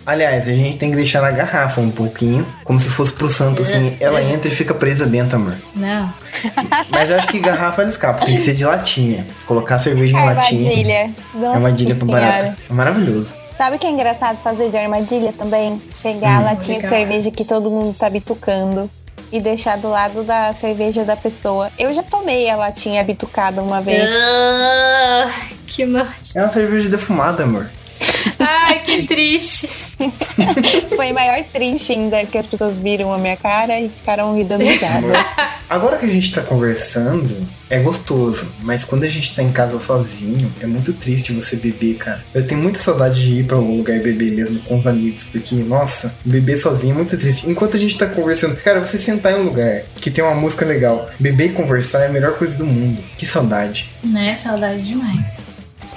Aliás, 0.07 0.47
a 0.47 0.53
gente 0.53 0.77
tem 0.77 0.91
que 0.91 0.97
deixar 0.97 1.23
na 1.23 1.31
garrafa 1.31 1.81
um 1.81 1.91
pouquinho, 1.91 2.47
como 2.63 2.79
se 2.79 2.91
fosse 2.91 3.13
pro 3.15 3.31
santo, 3.31 3.63
assim. 3.63 3.97
Ela 3.99 4.23
entra 4.23 4.49
e 4.49 4.55
fica 4.55 4.75
presa 4.75 5.07
dentro, 5.07 5.37
amor. 5.37 5.55
Não. 5.75 6.13
Mas 6.91 7.11
eu 7.11 7.17
acho 7.17 7.29
que 7.29 7.41
garrafa 7.41 7.81
ela 7.81 7.91
escapa, 7.91 8.27
tem 8.27 8.37
que 8.37 8.43
ser 8.43 8.53
de 8.55 8.65
latinha. 8.67 9.27
Colocar 9.47 9.79
cerveja 9.79 10.17
em 10.17 10.25
latinha. 10.25 10.71
Armadilha. 10.71 11.11
Nossa 11.35 11.55
Armadilha 11.55 11.95
pra 11.95 12.07
barata. 12.07 12.57
É 12.69 12.73
maravilhoso. 12.73 13.35
Sabe 13.57 13.77
o 13.77 13.79
que 13.79 13.87
é 13.87 13.91
engraçado 13.91 14.39
fazer 14.43 14.71
de 14.71 14.77
armadilha 14.77 15.33
também? 15.33 15.81
Pegar 16.03 16.39
a 16.39 16.43
latinha 16.43 16.79
Legal. 16.79 16.91
de 16.91 16.97
cerveja 16.97 17.31
que 17.31 17.45
todo 17.45 17.71
mundo 17.71 17.95
tá 17.97 18.11
bitucando 18.11 18.91
e 19.31 19.41
deixar 19.41 19.79
do 19.79 19.89
lado 19.89 20.25
da 20.25 20.53
cerveja 20.55 21.05
da 21.05 21.17
pessoa. 21.17 21.71
Eu 21.79 21.95
já 21.95 22.03
tomei 22.03 22.51
a 22.51 22.57
latinha 22.57 23.03
bitucada 23.05 23.63
uma 23.63 23.81
vez. 23.81 24.03
Ah, 24.03 25.31
que 25.67 25.85
nojo. 25.85 26.09
É 26.35 26.41
uma 26.41 26.53
cerveja 26.53 26.89
defumada, 26.89 27.45
amor. 27.45 27.71
Ai, 28.39 28.81
que 28.81 29.03
triste. 29.05 29.69
Foi 30.97 31.13
maior 31.13 31.43
triste 31.53 31.93
ainda 31.93 32.25
que 32.25 32.37
as 32.37 32.47
pessoas 32.47 32.77
viram 32.79 33.13
a 33.13 33.19
minha 33.19 33.37
cara 33.37 33.81
e 33.81 33.89
ficaram 33.89 34.37
ri 34.37 34.45
dando 34.45 34.65
risada. 34.65 35.25
Agora 35.69 35.97
que 35.97 36.05
a 36.05 36.09
gente 36.09 36.33
tá 36.33 36.43
conversando, 36.43 37.47
é 37.71 37.79
gostoso. 37.81 38.47
Mas 38.63 38.85
quando 38.85 39.05
a 39.05 39.09
gente 39.09 39.35
tá 39.35 39.43
em 39.43 39.51
casa 39.51 39.79
sozinho, 39.81 40.53
é 40.61 40.67
muito 40.67 40.93
triste 40.93 41.33
você 41.33 41.57
beber, 41.57 41.97
cara. 41.97 42.25
Eu 42.35 42.47
tenho 42.47 42.61
muita 42.61 42.79
saudade 42.81 43.23
de 43.23 43.41
ir 43.41 43.45
pra 43.45 43.57
algum 43.57 43.77
lugar 43.77 43.97
e 43.97 44.01
beber 44.01 44.33
mesmo 44.33 44.61
com 44.61 44.77
os 44.77 44.87
amigos. 44.87 45.25
Porque, 45.25 45.57
nossa, 45.57 46.15
beber 46.25 46.59
sozinho 46.59 46.93
é 46.93 46.97
muito 46.97 47.17
triste. 47.17 47.49
Enquanto 47.49 47.77
a 47.77 47.81
gente 47.81 47.97
tá 47.97 48.07
conversando, 48.07 48.57
cara, 48.57 48.81
você 48.81 48.99
sentar 48.99 49.33
em 49.33 49.37
um 49.37 49.45
lugar 49.45 49.83
que 49.97 50.11
tem 50.11 50.23
uma 50.23 50.35
música 50.35 50.65
legal, 50.65 51.09
beber 51.19 51.47
e 51.47 51.53
conversar 51.53 52.01
é 52.01 52.07
a 52.07 52.13
melhor 52.13 52.37
coisa 52.37 52.57
do 52.57 52.67
mundo. 52.67 53.03
Que 53.17 53.27
saudade. 53.27 53.91
Né? 54.03 54.37
Saudade 54.37 54.87
demais. 54.87 55.54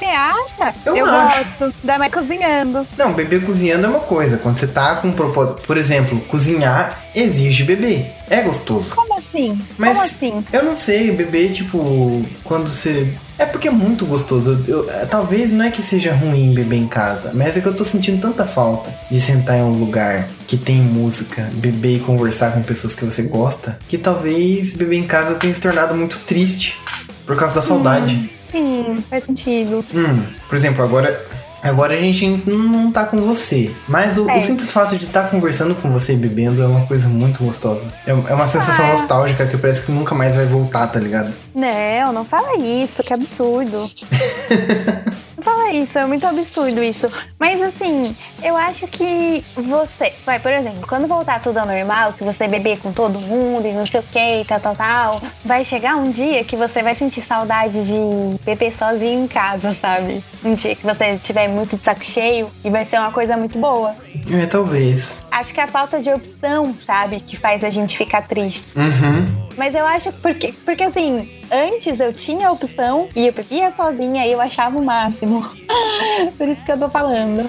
Você 0.07 0.13
acha? 0.13 0.75
Eu 0.85 1.05
acho. 1.05 1.45
gosto. 1.59 1.75
Ainda 1.81 1.99
mais 1.99 2.13
cozinhando. 2.13 2.87
Não, 2.97 3.13
beber 3.13 3.43
cozinhando 3.45 3.85
é 3.85 3.89
uma 3.89 3.99
coisa. 3.99 4.37
Quando 4.37 4.57
você 4.57 4.67
tá 4.67 4.95
com 4.97 5.09
um 5.09 5.11
propósito. 5.13 5.61
Por 5.63 5.77
exemplo, 5.77 6.19
cozinhar 6.21 6.99
exige 7.13 7.63
beber. 7.63 8.05
É 8.29 8.41
gostoso. 8.41 8.95
Como 8.95 9.17
assim? 9.17 9.59
Mas 9.77 9.93
Como 9.97 10.05
assim? 10.05 10.45
eu 10.51 10.63
não 10.63 10.75
sei, 10.75 11.11
beber, 11.11 11.51
tipo, 11.53 12.25
quando 12.43 12.69
você. 12.69 13.13
É 13.37 13.45
porque 13.45 13.67
é 13.67 13.71
muito 13.71 14.05
gostoso. 14.05 14.63
Eu, 14.67 14.85
eu- 14.89 15.07
talvez 15.07 15.51
não 15.51 15.65
é 15.65 15.71
que 15.71 15.83
seja 15.83 16.13
ruim 16.13 16.53
beber 16.53 16.77
em 16.77 16.87
casa, 16.87 17.31
mas 17.33 17.55
é 17.55 17.61
que 17.61 17.67
eu 17.67 17.75
tô 17.75 17.83
sentindo 17.85 18.19
tanta 18.21 18.45
falta 18.45 18.91
de 19.11 19.19
sentar 19.21 19.57
em 19.57 19.61
um 19.61 19.77
lugar 19.77 20.27
que 20.47 20.57
tem 20.57 20.77
música, 20.81 21.49
beber 21.53 21.97
e 21.97 21.99
conversar 21.99 22.51
com 22.53 22.63
pessoas 22.63 22.95
que 22.95 23.05
você 23.05 23.21
gosta, 23.23 23.77
que 23.87 23.97
talvez 23.97 24.73
beber 24.73 24.97
em 24.97 25.05
casa 25.07 25.35
tenha 25.35 25.53
se 25.53 25.61
tornado 25.61 25.93
muito 25.93 26.17
triste 26.25 26.77
por 27.25 27.35
causa 27.37 27.55
da 27.55 27.61
saudade. 27.61 28.29
Sim, 28.51 28.97
faz 29.09 29.23
sentido. 29.25 29.83
Hum, 29.93 30.23
por 30.47 30.55
exemplo, 30.57 30.83
agora. 30.83 31.25
Agora 31.63 31.95
a 31.95 31.97
gente 31.99 32.25
não 32.45 32.91
tá 32.91 33.03
com 33.07 33.17
você. 33.17 33.71
Mas 33.87 34.15
o, 34.15 34.29
É. 34.29 34.37
o 34.37 34.41
simples 34.43 34.69
fato 34.71 34.95
de 34.95 35.05
estar 35.05 35.29
conversando 35.31 35.73
com 35.73 35.89
você 35.91 36.13
e 36.13 36.15
bebendo 36.15 36.61
é 36.61 36.67
uma 36.67 36.85
coisa 36.85 37.07
muito 37.09 37.43
gostosa. 37.43 37.87
É, 38.05 38.11
é 38.11 38.33
uma 38.33 38.47
sensação 38.47 38.85
Ah. 38.85 38.93
nostálgica 38.93 39.45
que 39.47 39.57
parece 39.57 39.81
que 39.83 39.91
nunca 39.91 40.13
mais 40.13 40.35
vai 40.35 40.45
voltar, 40.45 40.85
tá 40.87 40.99
ligado? 40.99 41.33
Não, 41.55 42.13
não 42.13 42.23
fala 42.23 42.57
isso, 42.59 43.01
que 43.03 43.11
absurdo. 43.11 43.89
isso, 45.71 45.97
é 45.97 46.05
muito 46.05 46.25
absurdo 46.25 46.83
isso. 46.83 47.09
Mas 47.39 47.61
assim, 47.61 48.15
eu 48.43 48.55
acho 48.55 48.87
que 48.87 49.43
você. 49.55 50.13
Vai, 50.25 50.39
por 50.39 50.51
exemplo, 50.51 50.85
quando 50.87 51.07
voltar 51.07 51.41
tudo 51.41 51.57
ao 51.57 51.67
normal, 51.67 52.13
que 52.13 52.23
você 52.23 52.47
beber 52.47 52.79
com 52.79 52.91
todo 52.91 53.19
mundo 53.19 53.67
e 53.67 53.71
não 53.71 53.85
sei 53.85 53.99
o 53.99 54.03
que, 54.03 54.45
tal, 54.47 54.59
tal, 54.59 54.75
tal, 54.75 55.21
vai 55.43 55.63
chegar 55.63 55.95
um 55.95 56.11
dia 56.11 56.43
que 56.43 56.55
você 56.55 56.81
vai 56.81 56.95
sentir 56.95 57.21
saudade 57.21 57.83
de 57.83 58.43
beber 58.43 58.75
sozinho 58.77 59.25
em 59.25 59.27
casa, 59.27 59.75
sabe? 59.79 60.23
Um 60.43 60.53
dia 60.53 60.75
que 60.75 60.83
você 60.83 61.17
tiver 61.23 61.47
muito 61.47 61.75
de 61.75 61.83
saco 61.83 62.03
cheio 62.03 62.49
e 62.63 62.69
vai 62.69 62.85
ser 62.85 62.99
uma 62.99 63.11
coisa 63.11 63.37
muito 63.37 63.57
boa. 63.59 63.95
É, 64.31 64.45
talvez. 64.45 65.23
Acho 65.37 65.53
que 65.53 65.59
é 65.59 65.63
a 65.63 65.67
falta 65.67 66.01
de 66.01 66.09
opção, 66.09 66.73
sabe, 66.73 67.19
que 67.19 67.37
faz 67.37 67.63
a 67.63 67.69
gente 67.69 67.95
ficar 67.95 68.23
triste. 68.23 68.63
Uhum. 68.75 69.47
Mas 69.55 69.75
eu 69.75 69.85
acho 69.85 70.11
porque, 70.13 70.51
porque 70.65 70.81
assim, 70.81 71.29
antes 71.51 71.99
eu 71.99 72.11
tinha 72.11 72.47
a 72.47 72.51
opção 72.51 73.07
e 73.15 73.27
eu 73.27 73.33
bebia 73.33 73.71
sozinha 73.75 74.25
e 74.25 74.31
eu 74.31 74.41
achava 74.41 74.79
o 74.79 74.83
máximo. 74.83 75.47
Por 76.37 76.47
isso 76.47 76.63
que 76.65 76.71
eu 76.71 76.79
tô 76.79 76.89
falando. 76.89 77.47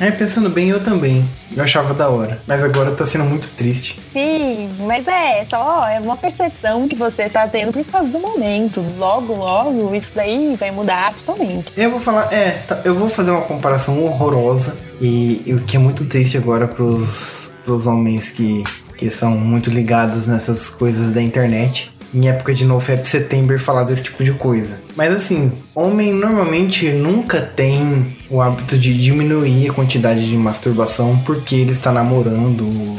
É, 0.00 0.10
pensando 0.10 0.48
bem, 0.48 0.70
eu 0.70 0.82
também. 0.82 1.28
Eu 1.54 1.62
achava 1.62 1.92
da 1.92 2.08
hora. 2.08 2.40
Mas 2.46 2.62
agora 2.62 2.92
tá 2.92 3.06
sendo 3.06 3.24
muito 3.24 3.48
triste. 3.54 3.98
Sim, 4.12 4.70
mas 4.80 5.06
é 5.06 5.46
só 5.48 5.86
é 5.86 6.00
uma 6.00 6.16
percepção 6.16 6.88
que 6.88 6.96
você 6.96 7.28
tá 7.28 7.46
tendo 7.46 7.72
por 7.72 7.84
causa 7.84 8.08
do 8.08 8.18
momento. 8.18 8.84
Logo, 8.98 9.34
logo, 9.34 9.94
isso 9.94 10.12
daí 10.14 10.56
vai 10.56 10.70
mudar 10.70 11.14
totalmente. 11.14 11.70
Eu 11.76 11.90
vou 11.90 12.00
falar, 12.00 12.32
é, 12.32 12.62
tá, 12.66 12.80
eu 12.84 12.94
vou 12.94 13.08
fazer 13.08 13.30
uma 13.30 13.42
comparação 13.42 14.02
horrorosa. 14.02 14.76
E, 15.00 15.42
e 15.46 15.54
o 15.54 15.60
que 15.60 15.76
é 15.76 15.80
muito 15.80 16.04
triste 16.04 16.36
agora 16.36 16.66
pros, 16.66 17.50
pros 17.64 17.86
homens 17.86 18.28
que, 18.28 18.62
que 18.96 19.10
são 19.10 19.32
muito 19.32 19.70
ligados 19.70 20.26
nessas 20.26 20.70
coisas 20.70 21.12
da 21.12 21.22
internet. 21.22 21.90
Em 22.14 22.28
época 22.28 22.54
de 22.54 22.64
NoFap 22.64 23.06
September 23.06 23.58
falar 23.58 23.82
desse 23.82 24.04
tipo 24.04 24.24
de 24.24 24.32
coisa. 24.32 24.80
Mas 24.96 25.14
assim, 25.14 25.52
homem 25.74 26.12
normalmente 26.12 26.90
nunca 26.92 27.42
tem 27.42 28.16
o 28.30 28.40
hábito 28.40 28.78
de 28.78 28.96
diminuir 28.96 29.68
a 29.68 29.72
quantidade 29.72 30.26
de 30.26 30.36
masturbação 30.36 31.18
porque 31.26 31.56
ele 31.56 31.72
está 31.72 31.92
namorando 31.92 32.64
ou, 32.64 32.98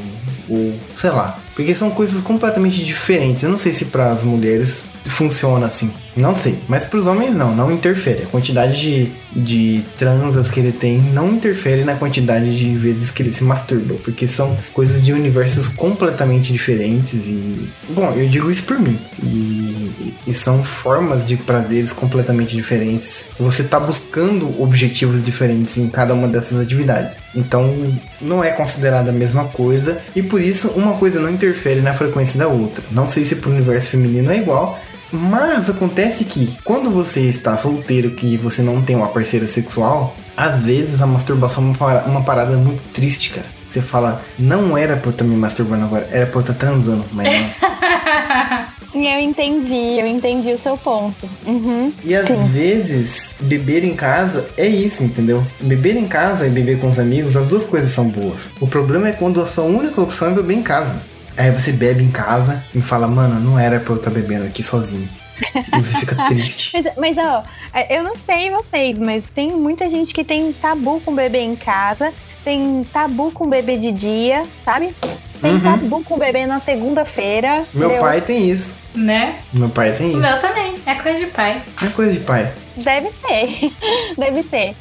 ou 0.49 0.79
sei 0.95 1.09
lá. 1.09 1.39
Porque 1.55 1.73
são 1.73 1.89
coisas 1.89 2.21
completamente 2.21 2.83
diferentes. 2.85 3.41
Eu 3.41 3.49
não 3.49 3.57
sei 3.57 3.73
se 3.73 3.85
para 3.85 4.11
as 4.11 4.21
mulheres 4.21 4.85
funciona 5.09 5.67
assim. 5.67 5.91
Não 6.15 6.33
sei. 6.33 6.57
Mas 6.67 6.83
para 6.83 6.99
os 6.99 7.07
homens 7.07 7.35
não, 7.35 7.55
não 7.55 7.71
interfere. 7.71 8.23
A 8.23 8.25
quantidade 8.25 8.79
de, 8.79 9.11
de 9.35 9.83
transas 9.97 10.49
que 10.49 10.59
ele 10.59 10.71
tem 10.71 10.97
não 10.97 11.29
interfere 11.29 11.83
na 11.83 11.95
quantidade 11.95 12.57
de 12.57 12.75
vezes 12.75 13.11
que 13.11 13.21
ele 13.21 13.31
se 13.31 13.43
masturba. 13.43 13.95
Porque 14.03 14.27
são 14.27 14.57
coisas 14.73 15.05
de 15.05 15.13
universos 15.13 15.67
completamente 15.67 16.51
diferentes 16.51 17.13
e. 17.27 17.69
Bom, 17.89 18.11
eu 18.15 18.27
digo 18.27 18.49
isso 18.49 18.63
por 18.63 18.79
mim. 18.79 18.99
E, 19.21 20.13
e 20.25 20.33
são 20.33 20.63
formas 20.63 21.27
de 21.27 21.37
prazeres 21.37 21.93
completamente 21.93 22.55
diferentes. 22.55 23.25
Você 23.39 23.63
tá 23.63 23.79
buscando 23.79 24.59
objetivos 24.61 25.23
diferentes 25.23 25.77
em 25.77 25.87
cada 25.87 26.15
uma 26.15 26.27
dessas 26.27 26.59
atividades. 26.59 27.17
Então 27.35 27.73
não 28.19 28.43
é 28.43 28.49
considerada 28.49 29.11
a 29.11 29.13
mesma 29.13 29.45
coisa. 29.45 29.99
E 30.15 30.23
por 30.23 30.41
isso 30.41 30.69
uma 30.69 30.93
coisa 30.93 31.19
não 31.19 31.29
interfere 31.29 31.81
na 31.81 31.93
frequência 31.93 32.39
da 32.39 32.47
outra. 32.47 32.83
Não 32.89 33.07
sei 33.07 33.23
se 33.23 33.35
pro 33.35 33.51
universo 33.51 33.89
feminino 33.89 34.31
é 34.31 34.37
igual. 34.37 34.79
Mas 35.11 35.69
acontece 35.69 36.25
que 36.25 36.55
quando 36.63 36.89
você 36.89 37.21
está 37.21 37.57
solteiro, 37.57 38.11
que 38.11 38.37
você 38.37 38.61
não 38.61 38.81
tem 38.81 38.95
uma 38.95 39.07
parceira 39.07 39.47
sexual, 39.47 40.15
às 40.35 40.63
vezes 40.63 41.01
a 41.01 41.07
masturbação 41.07 41.63
é 41.63 41.67
uma 41.67 41.75
para- 41.75 42.03
uma 42.05 42.23
parada 42.23 42.55
muito 42.57 42.81
triste, 42.93 43.29
cara. 43.31 43.47
Você 43.69 43.81
fala, 43.81 44.21
não 44.39 44.77
era 44.77 44.95
pra 44.95 45.07
eu 45.09 45.11
estar 45.11 45.23
me 45.25 45.35
masturbando 45.35 45.85
agora, 45.85 46.07
era 46.11 46.25
pra 46.25 46.37
eu 46.37 46.41
estar 46.41 46.53
transando, 46.53 47.05
mas 47.13 47.27
não. 47.31 48.67
Eu 48.95 49.19
entendi, 49.19 49.99
eu 49.99 50.07
entendi 50.07 50.53
o 50.53 50.59
seu 50.59 50.75
ponto. 50.75 51.29
Uhum. 51.45 51.91
E 52.03 52.15
às 52.15 52.27
Sim. 52.27 52.47
vezes, 52.47 53.35
beber 53.41 53.83
em 53.83 53.93
casa 53.95 54.47
é 54.57 54.65
isso, 54.65 55.03
entendeu? 55.03 55.45
Beber 55.61 55.95
em 55.97 56.07
casa 56.07 56.47
e 56.47 56.49
beber 56.49 56.79
com 56.79 56.89
os 56.89 56.97
amigos, 56.97 57.35
as 57.35 57.45
duas 57.47 57.65
coisas 57.65 57.91
são 57.91 58.07
boas. 58.07 58.39
O 58.59 58.65
problema 58.65 59.09
é 59.09 59.11
quando 59.11 59.39
a 59.39 59.45
sua 59.45 59.65
única 59.65 60.01
opção 60.01 60.29
é 60.29 60.33
beber 60.33 60.55
em 60.55 60.63
casa. 60.63 60.99
Aí 61.37 61.51
você 61.51 61.71
bebe 61.71 62.03
em 62.03 62.09
casa 62.11 62.63
e 62.73 62.81
fala, 62.81 63.07
mano, 63.07 63.39
não 63.39 63.59
era 63.59 63.79
pra 63.79 63.93
eu 63.93 63.97
estar 63.97 64.09
bebendo 64.09 64.45
aqui 64.45 64.63
sozinho. 64.63 65.07
E 65.55 65.77
você 65.83 65.97
fica 65.99 66.15
triste. 66.27 66.71
Mas, 66.73 66.95
mas, 66.97 67.17
ó, 67.17 67.43
eu 67.89 68.03
não 68.03 68.15
sei 68.15 68.49
vocês, 68.49 68.97
mas 68.97 69.23
tem 69.35 69.49
muita 69.49 69.89
gente 69.89 70.13
que 70.13 70.23
tem 70.23 70.51
tabu 70.53 70.99
com 71.01 71.13
bebê 71.13 71.39
em 71.41 71.55
casa, 71.55 72.11
tem 72.43 72.83
tabu 72.91 73.31
com 73.31 73.47
bebê 73.47 73.77
de 73.77 73.91
dia, 73.91 74.45
sabe? 74.65 74.93
Tem 75.39 75.51
Uhum. 75.53 75.59
tabu 75.61 76.03
com 76.03 76.17
bebê 76.17 76.47
na 76.47 76.59
segunda-feira. 76.59 77.63
Meu 77.71 77.89
entendeu? 77.89 78.01
pai 78.03 78.21
tem 78.21 78.49
isso. 78.49 78.77
Né? 78.95 79.35
Meu 79.53 79.69
pai 79.69 79.91
tem 79.91 80.07
O 80.07 80.09
isso. 80.13 80.19
meu 80.19 80.39
também. 80.39 80.75
É 80.87 80.95
coisa 80.95 81.19
de 81.19 81.27
pai. 81.27 81.61
É 81.83 81.87
coisa 81.89 82.11
de 82.13 82.19
pai. 82.21 82.51
Deve 82.75 83.09
ser. 83.21 83.71
Deve 84.17 84.41
ser. 84.41 84.75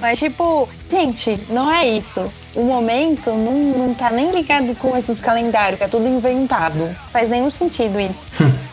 Mas, 0.00 0.18
tipo, 0.18 0.68
gente, 0.90 1.38
não 1.50 1.70
é 1.72 1.86
isso. 1.86 2.24
O 2.54 2.62
momento 2.62 3.30
não, 3.30 3.52
não 3.86 3.94
tá 3.94 4.10
nem 4.10 4.30
ligado 4.32 4.74
com 4.76 4.96
esses 4.96 5.20
calendários, 5.20 5.78
que 5.78 5.84
é 5.84 5.88
tudo 5.88 6.08
inventado. 6.08 6.90
Faz 7.12 7.28
nenhum 7.28 7.50
sentido 7.50 8.00
isso. 8.00 8.14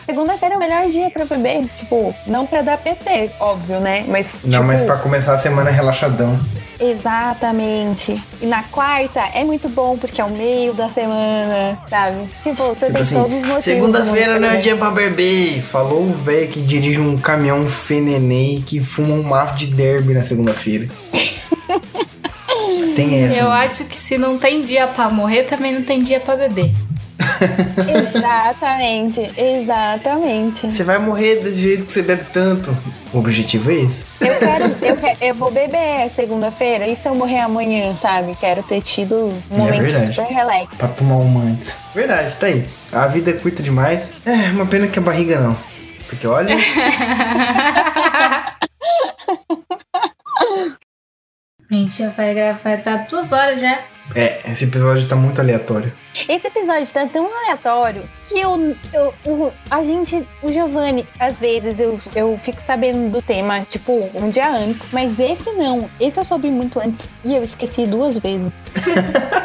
Segunda-feira 0.04 0.54
é 0.54 0.56
o 0.56 0.60
melhor 0.60 0.86
dia 0.88 1.10
pra 1.10 1.24
beber. 1.24 1.64
Tipo, 1.78 2.14
não 2.26 2.46
pra 2.46 2.62
dar 2.62 2.78
PT, 2.78 3.30
óbvio, 3.38 3.78
né? 3.78 4.04
Mas. 4.08 4.26
Não, 4.42 4.60
tipo, 4.60 4.64
mas 4.64 4.82
pra 4.82 4.96
começar 4.96 5.34
a 5.34 5.38
semana 5.38 5.70
relaxadão. 5.70 6.38
Exatamente. 6.80 8.22
E 8.40 8.46
na 8.46 8.62
quarta 8.64 9.20
é 9.34 9.44
muito 9.44 9.68
bom 9.68 9.96
porque 9.98 10.20
é 10.20 10.24
o 10.24 10.30
meio 10.30 10.72
da 10.72 10.88
semana, 10.88 11.78
sabe? 11.90 12.26
Tipo, 12.42 12.68
você 12.68 12.86
Tipo 12.86 12.92
tem 12.92 13.02
assim, 13.02 13.14
todos 13.16 13.32
os 13.32 13.40
motivos. 13.40 13.64
segunda-feira 13.64 14.38
não 14.38 14.48
é 14.48 14.56
dia 14.56 14.76
pra 14.76 14.90
beber. 14.90 15.62
Falou 15.62 16.02
o 16.02 16.12
velho 16.12 16.48
que 16.48 16.60
dirige 16.60 17.00
um 17.00 17.16
caminhão 17.18 17.66
fenenê 17.66 18.62
que 18.64 18.80
fuma 18.80 19.14
um 19.14 19.22
maço 19.22 19.56
de 19.56 19.66
derby 19.66 20.14
na 20.14 20.24
segunda-feira. 20.24 20.86
Tem 22.94 23.24
essa. 23.24 23.38
Eu 23.38 23.50
acho 23.50 23.84
que 23.84 23.96
se 23.96 24.18
não 24.18 24.38
tem 24.38 24.62
dia 24.62 24.86
pra 24.86 25.10
morrer, 25.10 25.44
também 25.44 25.72
não 25.72 25.82
tem 25.82 26.02
dia 26.02 26.20
pra 26.20 26.36
beber. 26.36 26.70
Exatamente, 28.16 29.20
exatamente. 29.36 30.70
Você 30.70 30.84
vai 30.84 30.98
morrer 30.98 31.36
desse 31.36 31.58
jeito 31.58 31.84
que 31.86 31.92
você 31.92 32.02
bebe 32.02 32.24
tanto. 32.32 32.76
O 33.12 33.18
objetivo 33.18 33.70
é 33.70 33.74
esse. 33.74 34.04
Eu 34.20 34.34
quero, 34.38 34.64
eu, 34.82 34.96
quero, 34.96 35.18
eu 35.20 35.34
vou 35.34 35.50
beber 35.50 36.10
segunda-feira, 36.14 36.86
e 36.86 36.94
se 36.96 37.06
eu 37.06 37.14
morrer 37.14 37.40
amanhã, 37.40 37.94
sabe? 38.00 38.34
Quero 38.38 38.62
ter 38.62 38.82
tido 38.82 39.32
um 39.50 39.54
É 39.54 39.56
momento 39.58 39.82
verdade. 39.82 40.14
super 40.14 40.32
relax. 40.32 40.74
Pra 40.76 40.88
tomar 40.88 41.16
uma 41.16 41.40
antes. 41.42 41.74
Verdade, 41.94 42.36
tá 42.38 42.46
aí. 42.46 42.64
A 42.92 43.06
vida 43.06 43.30
é 43.30 43.34
curta 43.34 43.62
demais. 43.62 44.12
É, 44.26 44.50
uma 44.52 44.66
pena 44.66 44.86
que 44.86 44.98
a 44.98 45.02
barriga 45.02 45.40
não. 45.40 45.56
Porque 46.08 46.26
olha. 46.26 46.54
Gente, 51.78 51.98
já 52.02 52.10
vai 52.10 52.34
gravar, 52.34 52.76
dar 52.78 53.06
duas 53.08 53.30
horas 53.30 53.60
já. 53.60 53.78
é, 54.16 54.50
esse 54.50 54.64
episódio 54.64 55.06
tá 55.06 55.14
muito 55.14 55.40
aleatório. 55.40 55.92
Esse 56.28 56.48
episódio 56.48 56.88
tá 56.88 57.06
tão 57.06 57.24
aleatório 57.44 58.02
que 58.28 58.40
eu, 58.40 58.74
eu, 58.92 59.14
o- 59.28 59.52
a 59.70 59.84
gente, 59.84 60.26
o 60.42 60.52
Giovanni, 60.52 61.06
às 61.20 61.36
vezes 61.38 61.78
eu, 61.78 62.00
eu 62.16 62.36
fico 62.44 62.60
sabendo 62.66 63.12
do 63.12 63.22
tema, 63.22 63.60
tipo, 63.70 64.10
um 64.12 64.28
dia 64.28 64.50
antes, 64.50 64.88
mas 64.92 65.16
esse 65.20 65.50
não. 65.52 65.88
Esse 66.00 66.18
eu 66.18 66.24
soube 66.24 66.48
muito 66.50 66.80
antes 66.80 67.00
e 67.24 67.36
eu 67.36 67.44
esqueci 67.44 67.86
duas 67.86 68.18
vezes. 68.18 68.52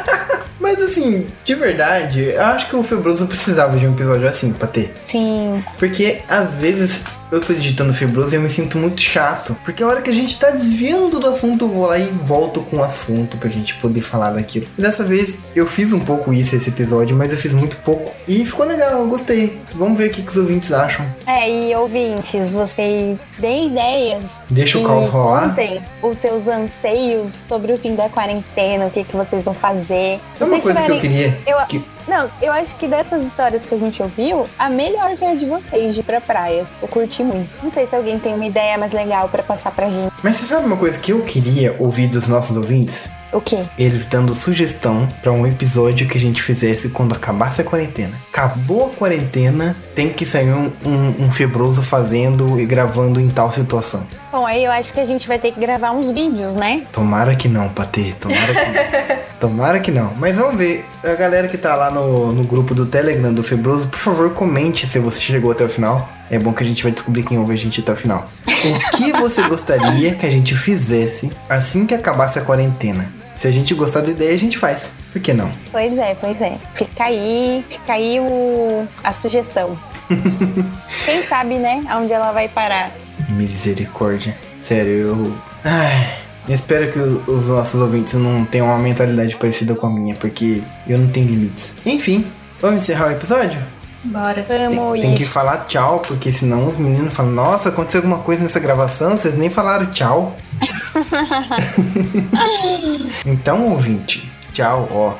Mas 0.60 0.80
assim, 0.80 1.26
de 1.44 1.54
verdade, 1.54 2.20
eu 2.22 2.42
acho 2.46 2.68
que 2.70 2.76
o 2.76 2.82
Febroso 2.82 3.26
precisava 3.26 3.76
de 3.76 3.86
um 3.86 3.92
episódio 3.92 4.26
assim 4.26 4.50
pra 4.50 4.66
ter. 4.66 4.94
Sim, 5.06 5.62
Porque 5.78 6.22
às 6.26 6.56
vezes 6.58 7.04
eu 7.30 7.40
tô 7.40 7.52
editando 7.52 7.92
Febroso 7.94 8.32
e 8.32 8.36
eu 8.36 8.40
me 8.42 8.50
sinto 8.50 8.78
muito 8.78 9.00
chato. 9.00 9.56
Porque 9.64 9.82
a 9.82 9.86
hora 9.86 10.00
que 10.02 10.10
a 10.10 10.12
gente 10.12 10.38
tá 10.38 10.50
desviando 10.50 11.18
do 11.18 11.26
assunto, 11.28 11.64
eu 11.64 11.68
vou 11.68 11.86
lá 11.86 11.98
e 11.98 12.06
volto 12.06 12.60
com 12.62 12.76
o 12.78 12.84
assunto 12.84 13.36
pra 13.36 13.48
gente 13.50 13.74
poder 13.76 14.00
falar 14.02 14.30
daquilo. 14.32 14.66
E 14.78 14.82
dessa 14.82 15.02
vez 15.04 15.38
eu 15.54 15.66
fiz 15.66 15.92
um 15.92 16.00
pouco 16.00 16.32
isso 16.32 16.54
esse 16.56 16.68
episódio, 16.70 17.16
mas 17.16 17.32
eu 17.32 17.38
fiz 17.38 17.52
muito 17.54 17.76
pouco. 17.78 18.12
E 18.28 18.44
ficou 18.44 18.66
legal, 18.66 18.92
eu 19.00 19.06
gostei. 19.08 19.60
Vamos 19.74 19.98
ver 19.98 20.10
o 20.10 20.12
que, 20.12 20.22
que 20.22 20.30
os 20.30 20.36
ouvintes 20.36 20.72
acham. 20.72 21.04
É, 21.26 21.50
e 21.50 21.74
ouvintes, 21.74 22.50
vocês 22.52 23.18
deem 23.38 23.68
ideias. 23.68 24.22
Deixa 24.50 24.78
o 24.78 24.84
caos 24.84 25.08
rolar. 25.10 25.48
contem 25.48 25.80
os 26.02 26.18
seus 26.18 26.46
anseios 26.46 27.32
sobre 27.48 27.72
o 27.72 27.78
fim 27.78 27.94
da 27.94 28.08
quarentena, 28.08 28.86
o 28.86 28.90
que, 28.90 29.02
que 29.04 29.16
vocês 29.16 29.42
vão 29.42 29.54
fazer. 29.54 30.20
É 30.40 30.44
uma 30.44 30.56
Se 30.56 30.62
coisa 30.62 30.82
que 30.82 30.90
eu 30.92 31.00
tiverem- 31.00 31.32
queria. 31.32 31.38
Eu, 31.46 31.66
que- 31.66 31.82
Não, 32.06 32.30
eu 32.42 32.52
acho 32.52 32.74
que 32.76 32.86
dessas 32.86 33.24
histórias 33.24 33.62
que 33.62 33.74
a 33.74 33.78
gente 33.78 34.02
ouviu, 34.02 34.46
a 34.58 34.68
melhor 34.68 35.16
foi 35.16 35.28
a 35.28 35.34
de 35.34 35.46
vocês, 35.46 35.94
de 35.94 36.00
ir 36.00 36.02
pra 36.02 36.20
praia. 36.20 36.66
Eu 36.82 36.88
curti 36.88 37.22
muito. 37.22 37.48
Não 37.62 37.70
sei 37.70 37.86
se 37.86 37.96
alguém 37.96 38.18
tem 38.18 38.34
uma 38.34 38.46
ideia 38.46 38.76
mais 38.76 38.92
legal 38.92 39.28
pra 39.28 39.42
passar 39.42 39.70
pra 39.72 39.88
gente. 39.88 40.12
Mas 40.22 40.36
você 40.36 40.46
sabe 40.46 40.66
uma 40.66 40.76
coisa 40.76 40.98
que 40.98 41.12
eu 41.12 41.22
queria 41.22 41.74
ouvir 41.78 42.08
dos 42.08 42.28
nossos 42.28 42.56
ouvintes? 42.56 43.08
O 43.34 43.40
quê? 43.40 43.64
Eles 43.76 44.06
dando 44.06 44.32
sugestão 44.32 45.08
pra 45.20 45.32
um 45.32 45.44
episódio 45.44 46.06
que 46.06 46.16
a 46.16 46.20
gente 46.20 46.40
fizesse 46.40 46.88
quando 46.88 47.16
acabasse 47.16 47.60
a 47.60 47.64
quarentena. 47.64 48.12
Acabou 48.32 48.86
a 48.86 48.90
quarentena, 48.90 49.74
tem 49.92 50.08
que 50.08 50.24
sair 50.24 50.52
um, 50.52 50.70
um, 50.86 51.24
um 51.24 51.32
febroso 51.32 51.82
fazendo 51.82 52.60
e 52.60 52.64
gravando 52.64 53.20
em 53.20 53.28
tal 53.28 53.50
situação. 53.50 54.06
Bom, 54.30 54.46
aí 54.46 54.64
eu 54.64 54.70
acho 54.70 54.92
que 54.92 55.00
a 55.00 55.06
gente 55.06 55.26
vai 55.26 55.38
ter 55.38 55.50
que 55.50 55.58
gravar 55.58 55.90
uns 55.90 56.12
vídeos, 56.12 56.54
né? 56.54 56.86
Tomara 56.92 57.34
que 57.34 57.48
não, 57.48 57.68
Patê. 57.68 58.14
Tomara 58.20 58.54
que 58.54 58.70
não. 58.70 59.24
Tomara 59.40 59.80
que 59.80 59.90
não. 59.90 60.14
Mas 60.14 60.36
vamos 60.36 60.56
ver. 60.56 60.84
A 61.02 61.14
galera 61.14 61.48
que 61.48 61.58
tá 61.58 61.74
lá 61.74 61.90
no, 61.90 62.32
no 62.32 62.44
grupo 62.44 62.72
do 62.72 62.86
Telegram 62.86 63.32
do 63.32 63.42
Febroso, 63.42 63.88
por 63.88 63.98
favor, 63.98 64.30
comente 64.30 64.86
se 64.86 65.00
você 65.00 65.20
chegou 65.20 65.50
até 65.50 65.64
o 65.64 65.68
final. 65.68 66.08
É 66.30 66.38
bom 66.38 66.52
que 66.52 66.62
a 66.62 66.66
gente 66.66 66.82
vai 66.82 66.92
descobrir 66.92 67.24
quem 67.24 67.36
ouve 67.36 67.52
a 67.52 67.56
gente 67.56 67.80
até 67.80 67.92
o 67.92 67.96
final. 67.96 68.24
O 68.46 68.96
que 68.96 69.12
você 69.12 69.42
gostaria 69.48 70.14
que 70.14 70.24
a 70.24 70.30
gente 70.30 70.54
fizesse 70.54 71.30
assim 71.48 71.84
que 71.84 71.94
acabasse 71.94 72.38
a 72.38 72.42
quarentena? 72.42 73.23
Se 73.34 73.48
a 73.48 73.50
gente 73.50 73.74
gostar 73.74 74.00
da 74.00 74.10
ideia, 74.10 74.34
a 74.34 74.38
gente 74.38 74.58
faz. 74.58 74.90
Por 75.12 75.20
que 75.20 75.32
não? 75.32 75.50
Pois 75.70 75.96
é, 75.98 76.14
pois 76.20 76.40
é. 76.40 76.58
Fica 76.74 77.04
aí, 77.04 77.64
fica 77.68 77.92
aí 77.92 78.18
o, 78.20 78.86
a 79.02 79.12
sugestão. 79.12 79.78
Quem 81.04 81.22
sabe, 81.24 81.54
né, 81.54 81.84
aonde 81.88 82.12
ela 82.12 82.32
vai 82.32 82.48
parar. 82.48 82.90
Misericórdia. 83.28 84.36
Sério, 84.60 84.92
eu. 84.92 85.32
Ai. 85.64 86.24
Espero 86.48 86.92
que 86.92 86.98
os 86.98 87.48
nossos 87.48 87.80
ouvintes 87.80 88.12
não 88.14 88.44
tenham 88.44 88.66
uma 88.66 88.78
mentalidade 88.78 89.34
parecida 89.36 89.74
com 89.74 89.86
a 89.86 89.90
minha, 89.90 90.14
porque 90.14 90.62
eu 90.86 90.98
não 90.98 91.08
tenho 91.08 91.26
limites. 91.26 91.72
Enfim, 91.86 92.26
vamos 92.60 92.82
encerrar 92.82 93.08
o 93.08 93.12
episódio? 93.12 93.58
Bora. 94.04 94.44
Vamos 94.46 94.92
Tem, 94.92 95.02
tem 95.02 95.14
que 95.14 95.26
falar 95.26 95.64
tchau, 95.66 96.00
porque 96.06 96.30
senão 96.30 96.66
os 96.66 96.76
meninos 96.76 97.12
falam: 97.12 97.32
Nossa, 97.32 97.70
aconteceu 97.70 98.00
alguma 98.00 98.18
coisa 98.18 98.42
nessa 98.42 98.60
gravação, 98.60 99.16
vocês 99.16 99.36
nem 99.36 99.50
falaram 99.50 99.86
tchau. 99.86 100.36
então, 103.24 103.68
ouvinte, 103.70 104.30
tchau, 104.52 104.88
ó. 104.90 105.14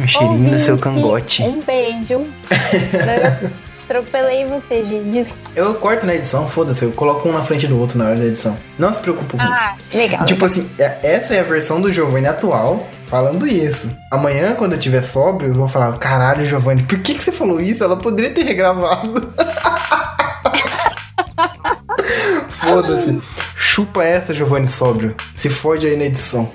Um 0.00 0.06
cheirinho 0.06 0.52
no 0.52 0.60
seu 0.60 0.74
Ouvinte, 0.74 0.94
cangote. 0.94 1.42
Um 1.42 1.60
beijo. 1.60 2.26
Atropelei 3.84 4.44
você, 4.44 4.86
gente. 4.86 5.32
Eu 5.56 5.74
corto 5.76 6.04
na 6.04 6.14
edição, 6.14 6.46
foda-se, 6.48 6.84
eu 6.84 6.92
coloco 6.92 7.26
um 7.26 7.32
na 7.32 7.42
frente 7.42 7.66
do 7.66 7.80
outro 7.80 7.98
na 7.98 8.04
hora 8.04 8.16
da 8.16 8.26
edição. 8.26 8.54
Não 8.78 8.92
se 8.92 9.00
preocupe 9.00 9.36
com 9.36 9.42
isso. 9.42 9.50
Ah, 9.50 9.74
legal. 9.94 10.26
Tipo 10.26 10.44
assim, 10.44 10.68
é- 10.78 10.98
essa 11.02 11.34
é 11.34 11.40
a 11.40 11.42
versão 11.42 11.80
do 11.80 11.90
Giovanni 11.90 12.26
atual 12.26 12.86
falando 13.08 13.46
isso. 13.46 13.90
Amanhã, 14.10 14.54
quando 14.54 14.74
eu 14.74 14.78
tiver 14.78 15.02
sóbrio, 15.02 15.50
eu 15.50 15.54
vou 15.54 15.68
falar: 15.68 15.96
caralho, 15.98 16.46
Giovanni, 16.46 16.82
por 16.82 16.98
que, 17.00 17.14
que 17.14 17.24
você 17.24 17.32
falou 17.32 17.60
isso? 17.60 17.82
Ela 17.82 17.96
poderia 17.96 18.32
ter 18.32 18.44
regravado. 18.44 19.14
Foda-se. 22.50 23.20
Chupa 23.56 24.04
essa, 24.04 24.34
Giovanni 24.34 24.68
sóbrio. 24.68 25.14
Se 25.34 25.48
fode 25.48 25.86
aí 25.86 25.96
na 25.96 26.04
edição. 26.04 26.52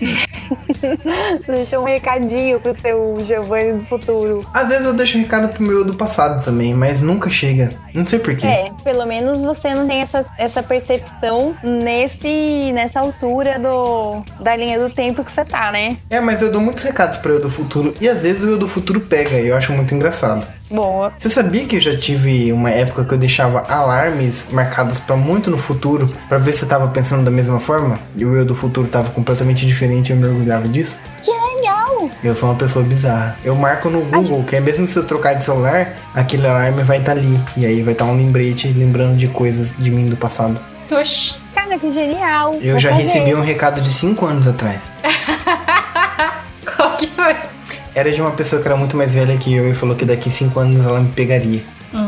Deixou 1.46 1.82
um 1.82 1.84
recadinho 1.84 2.60
pro 2.60 2.78
seu 2.80 3.18
Giovanni 3.26 3.78
do 3.78 3.84
futuro. 3.86 4.40
Às 4.52 4.68
vezes 4.68 4.86
eu 4.86 4.92
deixo 4.92 5.18
recado 5.18 5.48
pro 5.48 5.62
meu 5.62 5.84
do 5.84 5.96
passado 5.96 6.44
também, 6.44 6.74
mas 6.74 7.00
nunca 7.00 7.28
chega. 7.28 7.70
Não 7.94 8.06
sei 8.06 8.18
porquê. 8.18 8.46
É, 8.46 8.70
pelo 8.82 9.06
menos 9.06 9.38
você 9.38 9.72
não 9.74 9.86
tem 9.86 10.02
essa, 10.02 10.24
essa 10.38 10.62
percepção 10.62 11.54
nesse, 11.62 12.72
nessa 12.72 13.00
altura 13.00 13.58
do, 13.58 14.22
da 14.42 14.56
linha 14.56 14.78
do 14.78 14.92
tempo 14.92 15.24
que 15.24 15.32
você 15.32 15.44
tá, 15.44 15.70
né? 15.72 15.96
É, 16.08 16.20
mas 16.20 16.42
eu 16.42 16.50
dou 16.50 16.60
muitos 16.60 16.82
recados 16.82 17.18
pra 17.18 17.32
eu 17.32 17.40
do 17.40 17.50
futuro 17.50 17.94
e 18.00 18.08
às 18.08 18.22
vezes 18.22 18.42
o 18.42 18.50
eu 18.50 18.58
do 18.58 18.68
futuro 18.68 19.00
pega 19.00 19.38
e 19.38 19.48
eu 19.48 19.56
acho 19.56 19.72
muito 19.72 19.94
engraçado. 19.94 20.46
Boa. 20.70 21.12
Você 21.18 21.28
sabia 21.28 21.64
que 21.66 21.76
eu 21.76 21.80
já 21.80 21.96
tive 21.96 22.52
uma 22.52 22.70
época 22.70 23.04
que 23.04 23.12
eu 23.14 23.18
deixava 23.18 23.60
alarmes 23.68 24.48
marcados 24.52 25.00
pra 25.00 25.16
muito 25.16 25.50
no 25.50 25.58
futuro 25.58 26.12
pra 26.28 26.38
ver 26.38 26.52
se 26.52 26.62
eu 26.62 26.68
tava 26.68 26.86
pensando 26.88 27.24
da 27.24 27.30
mesma 27.30 27.58
forma? 27.58 27.98
E 28.16 28.24
o 28.24 28.36
eu 28.36 28.44
do 28.44 28.54
futuro 28.54 28.86
tava 28.86 29.10
completamente 29.10 29.66
diferente 29.66 30.10
e 30.10 30.12
eu 30.12 30.16
me 30.16 30.28
orgulhava 30.28 30.68
disso? 30.68 31.00
Que 31.24 31.30
legal! 31.32 32.08
Eu 32.22 32.34
sou 32.36 32.48
uma 32.50 32.54
pessoa 32.54 32.84
bizarra. 32.84 33.36
Eu 33.44 33.56
marco 33.56 33.90
no 33.90 34.00
Google, 34.02 34.44
que 34.44 34.54
é 34.56 34.60
mesmo 34.60 34.86
se 34.86 34.96
eu 34.96 35.04
trocar 35.04 35.34
de 35.34 35.42
celular, 35.42 35.94
aquele 36.14 36.46
alarme 36.46 36.82
vai 36.84 36.98
estar 36.98 37.12
ali. 37.12 37.38
E 37.56 37.66
aí 37.66 37.82
vai 37.82 37.92
estar 37.92 38.04
um 38.04 38.16
lembrete 38.16 38.68
lembrando 38.68 39.16
de 39.16 39.26
coisas 39.26 39.74
de 39.76 39.90
mim 39.90 40.08
do 40.08 40.16
passado. 40.16 40.56
Oxi. 40.90 41.34
Cara, 41.54 41.78
que 41.78 41.92
genial! 41.92 42.54
Eu 42.60 42.72
Vou 42.72 42.80
já 42.80 42.90
fazer. 42.90 43.02
recebi 43.02 43.34
um 43.34 43.42
recado 43.42 43.80
de 43.80 43.92
5 43.92 44.24
anos 44.26 44.46
atrás. 44.46 44.80
Era 48.00 48.10
de 48.12 48.22
uma 48.22 48.30
pessoa 48.30 48.62
que 48.62 48.66
era 48.66 48.78
muito 48.78 48.96
mais 48.96 49.12
velha 49.12 49.36
que 49.36 49.54
eu 49.54 49.70
e 49.70 49.74
falou 49.74 49.94
que 49.94 50.06
daqui 50.06 50.30
5 50.30 50.58
anos 50.58 50.82
ela 50.82 51.00
me 51.00 51.10
pegaria. 51.10 51.60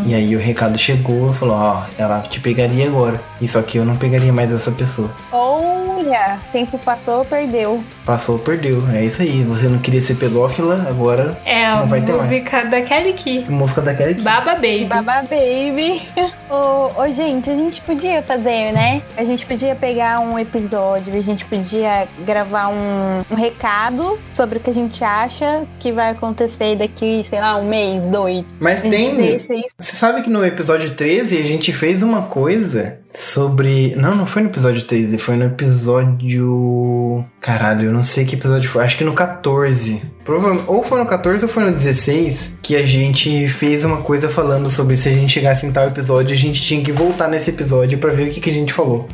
E 0.07 0.15
aí 0.15 0.35
o 0.35 0.39
recado 0.39 0.79
chegou 0.79 1.31
e 1.31 1.35
falou, 1.35 1.55
ó, 1.55 1.83
ela 1.99 2.21
te 2.21 2.41
pegaria 2.41 2.87
agora. 2.87 3.21
E 3.43 3.47
só 3.47 3.61
que 3.61 3.77
eu 3.77 3.85
não 3.85 3.95
pegaria 3.95 4.33
mais 4.33 4.51
essa 4.51 4.71
pessoa. 4.71 5.11
Olha, 5.31 6.39
tempo 6.51 6.79
passou, 6.79 7.27
perdeu. 7.27 7.85
Passou, 8.05 8.39
perdeu. 8.39 8.83
É 8.93 9.05
isso 9.05 9.23
aí. 9.23 9.43
Você 9.45 9.67
não 9.69 9.79
queria 9.79 10.01
ser 10.03 10.15
pedófila, 10.17 10.87
agora 10.89 11.37
É 11.45 11.67
a 11.67 11.77
Não 11.77 11.87
vai 11.87 12.01
ter 12.01 12.13
mais. 12.13 12.23
música 12.31 12.65
da 12.65 12.81
Kelly 12.83 13.13
Key. 13.13 13.45
música 13.49 13.81
daquela 13.81 14.11
aqui. 14.11 14.21
Baba 14.23 14.55
Baby. 14.55 14.85
Baba 14.87 15.23
Baby. 15.23 16.03
ô, 16.51 17.01
ô, 17.01 17.13
gente, 17.13 17.49
a 17.49 17.55
gente 17.55 17.81
podia 17.83 18.23
fazer, 18.23 18.73
né? 18.73 19.03
A 19.17 19.25
gente 19.25 19.47
podia 19.47 19.75
pegar 19.75 20.21
um 20.21 20.39
episódio, 20.39 21.15
a 21.17 21.21
gente 21.21 21.45
podia 21.45 22.07
gravar 22.27 22.69
um, 22.69 23.21
um 23.31 23.35
recado 23.37 24.19
sobre 24.31 24.59
o 24.59 24.61
que 24.61 24.71
a 24.71 24.75
gente 24.75 25.03
acha 25.05 25.63
que 25.79 25.93
vai 25.93 26.11
acontecer 26.11 26.77
daqui, 26.77 27.25
sei 27.29 27.41
lá, 27.41 27.57
um 27.57 27.69
mês, 27.69 28.05
dois. 28.07 28.45
Mas 28.59 28.83
tem. 28.83 29.39
Você 29.79 29.97
sabe 29.97 30.23
que 30.23 30.31
no 30.31 30.45
episódio 30.45 30.91
13 30.95 31.39
a 31.39 31.43
gente 31.43 31.73
fez 31.73 32.03
uma 32.03 32.23
coisa 32.23 32.99
sobre. 33.15 33.95
Não, 33.97 34.15
não 34.15 34.27
foi 34.27 34.43
no 34.43 34.49
episódio 34.49 34.83
13, 34.83 35.19
foi 35.19 35.37
no 35.37 35.45
episódio. 35.45 37.25
Caralho, 37.41 37.87
eu 37.87 37.93
não 37.93 38.05
sei 38.05 38.25
que 38.25 38.37
episódio 38.37 38.69
foi. 38.71 38.85
Acho 38.85 38.97
que 38.97 39.05
no 39.05 39.13
14. 39.13 40.03
Provavelmente, 40.25 40.65
ou 40.69 40.85
foi 40.85 40.99
no 40.99 41.07
14 41.07 41.45
ou 41.45 41.51
foi 41.51 41.65
no 41.65 41.73
16 41.73 42.55
que 42.63 42.77
a 42.77 42.87
gente 42.87 43.49
fez 43.49 43.85
uma 43.85 43.99
coisa 43.99 44.29
falando 44.29 44.71
sobre 44.71 44.97
se 44.97 45.09
a 45.09 45.13
gente 45.13 45.33
chegasse 45.33 45.67
em 45.67 45.73
tal 45.73 45.87
episódio, 45.89 46.33
a 46.33 46.39
gente 46.39 46.63
tinha 46.63 46.83
que 46.83 46.93
voltar 46.93 47.29
nesse 47.29 47.51
episódio 47.51 47.99
pra 47.99 48.13
ver 48.13 48.29
o 48.29 48.33
que, 48.33 48.41
que 48.41 48.51
a 48.51 48.55
gente 48.55 48.73
falou. 48.73 49.09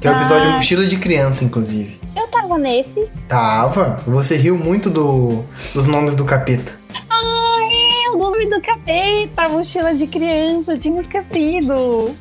Que 0.00 0.08
é 0.08 0.10
o 0.10 0.16
episódio 0.16 0.50
Ah. 0.50 0.56
Mochila 0.56 0.84
de 0.84 0.96
Criança, 0.96 1.44
inclusive. 1.44 1.96
Eu 2.14 2.26
tava 2.26 2.58
nesse. 2.58 3.08
Tava. 3.28 3.96
Você 4.06 4.36
riu 4.36 4.58
muito 4.58 4.90
do, 4.90 5.44
dos 5.72 5.86
nomes 5.86 6.14
do 6.14 6.24
capeta. 6.24 6.81
Nome 8.22 8.46
do 8.48 8.60
capeta, 8.62 9.48
mochila 9.48 9.92
de 9.94 10.06
criança, 10.06 10.78
tinha 10.78 11.00
esquecido. 11.00 12.14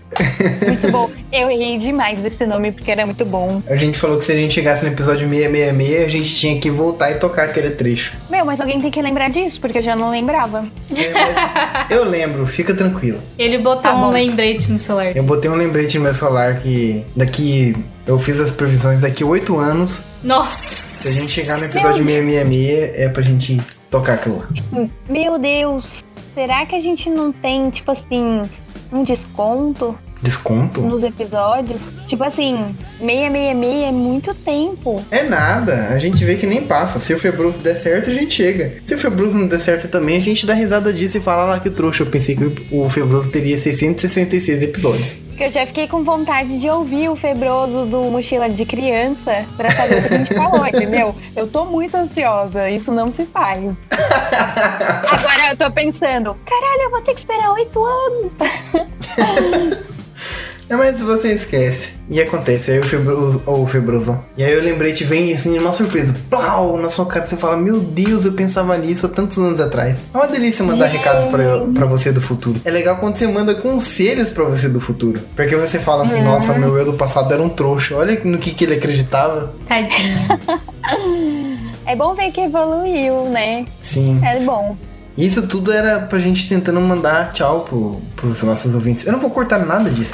muito 0.67 0.91
bom. 0.91 1.11
Eu 1.31 1.47
ri 1.49 1.77
demais 1.77 2.19
desse 2.21 2.43
nome 2.45 2.71
porque 2.71 2.89
era 2.89 3.05
muito 3.05 3.23
bom. 3.23 3.61
A 3.67 3.75
gente 3.75 3.99
falou 3.99 4.17
que 4.17 4.25
se 4.25 4.31
a 4.31 4.35
gente 4.35 4.51
chegasse 4.51 4.83
no 4.83 4.91
episódio 4.91 5.29
666, 5.29 6.03
a 6.03 6.09
gente 6.09 6.35
tinha 6.35 6.59
que 6.59 6.71
voltar 6.71 7.11
e 7.11 7.15
tocar 7.19 7.43
aquele 7.43 7.69
trecho. 7.69 8.13
Meu, 8.31 8.43
mas 8.43 8.59
alguém 8.59 8.81
tem 8.81 8.89
que 8.89 8.99
lembrar 8.99 9.29
disso, 9.29 9.59
porque 9.61 9.77
eu 9.77 9.83
já 9.83 9.95
não 9.95 10.09
lembrava. 10.09 10.65
É, 10.91 11.93
eu 11.95 12.03
lembro, 12.03 12.47
fica 12.47 12.73
tranquilo. 12.73 13.19
Ele 13.37 13.59
botou 13.59 13.81
Tá 13.83 13.93
um 13.95 14.01
bom. 14.07 14.11
lembrete 14.11 14.71
no 14.71 14.79
celular. 14.79 15.15
Eu 15.15 15.21
botei 15.23 15.51
um 15.51 15.55
lembrete 15.55 15.97
no 15.99 16.03
meu 16.05 16.13
celular 16.15 16.61
que 16.61 17.05
daqui. 17.15 17.75
Eu 18.07 18.17
fiz 18.17 18.39
as 18.41 18.51
previsões 18.51 19.01
daqui 19.01 19.23
oito 19.23 19.57
anos. 19.59 20.01
Nossa! 20.23 20.57
Se 21.01 21.07
a 21.07 21.11
gente 21.11 21.29
chegar 21.29 21.59
no 21.59 21.65
episódio 21.65 22.03
666, 22.03 22.91
é 22.99 23.07
pra 23.09 23.21
gente 23.23 23.61
tocar 23.91 24.13
aquilo 24.13 24.39
lá. 24.39 24.47
Meu 25.07 25.37
Deus, 25.37 26.03
será 26.33 26.65
que 26.65 26.75
a 26.75 26.81
gente 26.81 27.09
não 27.09 27.31
tem, 27.31 27.69
tipo 27.69 27.91
assim, 27.91 28.41
um 28.91 29.03
desconto 29.03 29.95
Desconto? 30.21 30.81
nos 30.81 31.03
episódios? 31.03 31.81
Tipo 32.07 32.23
assim, 32.23 32.75
666 32.99 33.83
é 33.83 33.91
muito 33.91 34.33
tempo. 34.35 35.03
É 35.09 35.23
nada, 35.23 35.87
a 35.89 35.97
gente 35.97 36.23
vê 36.23 36.35
que 36.35 36.45
nem 36.45 36.61
passa. 36.61 36.99
Se 36.99 37.13
o 37.13 37.19
Febroso 37.19 37.59
der 37.59 37.75
certo, 37.75 38.09
a 38.09 38.13
gente 38.13 38.33
chega. 38.35 38.73
Se 38.85 38.93
o 38.93 38.97
Febroso 38.97 39.37
não 39.37 39.47
der 39.47 39.59
certo 39.59 39.87
também, 39.87 40.17
a 40.17 40.21
gente 40.21 40.45
dá 40.45 40.53
risada 40.53 40.93
disso 40.93 41.17
e 41.17 41.21
fala 41.21 41.45
lá 41.45 41.59
que 41.59 41.69
trouxa. 41.69 42.03
Eu 42.03 42.07
pensei 42.07 42.35
que 42.35 42.67
o 42.71 42.89
Febroso 42.89 43.29
teria 43.29 43.57
666 43.57 44.61
episódios. 44.61 45.17
Eu 45.39 45.49
já 45.51 45.65
fiquei 45.65 45.87
com 45.87 46.03
vontade 46.03 46.59
de 46.59 46.69
ouvir 46.69 47.09
o 47.09 47.15
febroso 47.15 47.87
do 47.87 48.03
Mochila 48.03 48.47
de 48.47 48.63
Criança 48.63 49.43
pra 49.57 49.71
saber 49.71 49.97
o 49.97 50.07
que 50.07 50.13
a 50.13 50.17
gente 50.19 50.35
falou, 50.35 50.67
entendeu? 50.69 51.15
Eu 51.35 51.47
tô 51.47 51.65
muito 51.65 51.97
ansiosa, 51.97 52.69
isso 52.69 52.91
não 52.91 53.11
se 53.11 53.25
faz. 53.25 53.59
Agora 53.89 55.49
eu 55.49 55.57
tô 55.57 55.71
pensando, 55.71 56.37
caralho, 56.45 56.81
eu 56.83 56.91
vou 56.91 57.01
ter 57.01 57.15
que 57.15 57.21
esperar 57.21 57.53
oito 57.53 57.83
anos. 57.83 58.31
É, 60.71 60.75
mas 60.77 61.01
você 61.01 61.33
esquece. 61.33 61.89
E 62.09 62.21
acontece, 62.21 62.71
aí 62.71 62.79
o 62.79 62.83
Febroso, 62.83 63.41
ou 63.45 63.63
o 63.63 63.67
Febroso. 63.67 64.17
E 64.37 64.43
aí 64.43 64.57
o 64.57 64.63
lembrete 64.63 65.03
vem 65.03 65.33
assim, 65.33 65.59
uma 65.59 65.73
surpresa. 65.73 66.15
Plau! 66.29 66.77
Na 66.77 66.87
sua 66.87 67.05
cara 67.05 67.25
você 67.25 67.35
fala, 67.35 67.57
meu 67.57 67.81
Deus, 67.81 68.23
eu 68.23 68.31
pensava 68.31 68.77
nisso 68.77 69.05
há 69.05 69.09
tantos 69.09 69.37
anos 69.37 69.59
atrás. 69.59 69.97
É 70.13 70.17
uma 70.17 70.27
delícia 70.27 70.63
mandar 70.63 70.85
recados 70.85 71.25
pra, 71.25 71.59
pra 71.75 71.85
você 71.85 72.13
do 72.13 72.21
futuro. 72.21 72.61
É 72.63 72.71
legal 72.71 72.95
quando 72.99 73.17
você 73.17 73.27
manda 73.27 73.53
conselhos 73.53 74.29
pra 74.29 74.45
você 74.45 74.69
do 74.69 74.79
futuro. 74.79 75.19
Porque 75.35 75.57
você 75.57 75.77
fala 75.77 76.05
assim, 76.05 76.21
nossa, 76.21 76.53
meu 76.53 76.77
eu 76.77 76.85
do 76.85 76.93
passado 76.93 77.33
era 77.33 77.43
um 77.43 77.49
trouxa. 77.49 77.97
Olha 77.97 78.17
no 78.23 78.37
que, 78.37 78.51
que 78.51 78.63
ele 78.63 78.75
acreditava. 78.75 79.53
Tadinho. 79.67 80.25
É 81.85 81.95
bom 81.97 82.13
ver 82.13 82.31
que 82.31 82.39
evoluiu, 82.39 83.25
né? 83.25 83.65
Sim. 83.83 84.21
É 84.23 84.39
bom. 84.39 84.77
Isso 85.17 85.45
tudo 85.45 85.73
era 85.73 85.99
pra 85.99 86.17
gente 86.19 86.47
tentando 86.47 86.79
mandar 86.79 87.33
tchau 87.33 87.65
pro, 87.67 88.01
pros 88.15 88.41
nossos 88.43 88.73
ouvintes. 88.73 89.05
Eu 89.05 89.11
não 89.11 89.19
vou 89.19 89.29
cortar 89.29 89.59
nada 89.65 89.89
disso. 89.89 90.13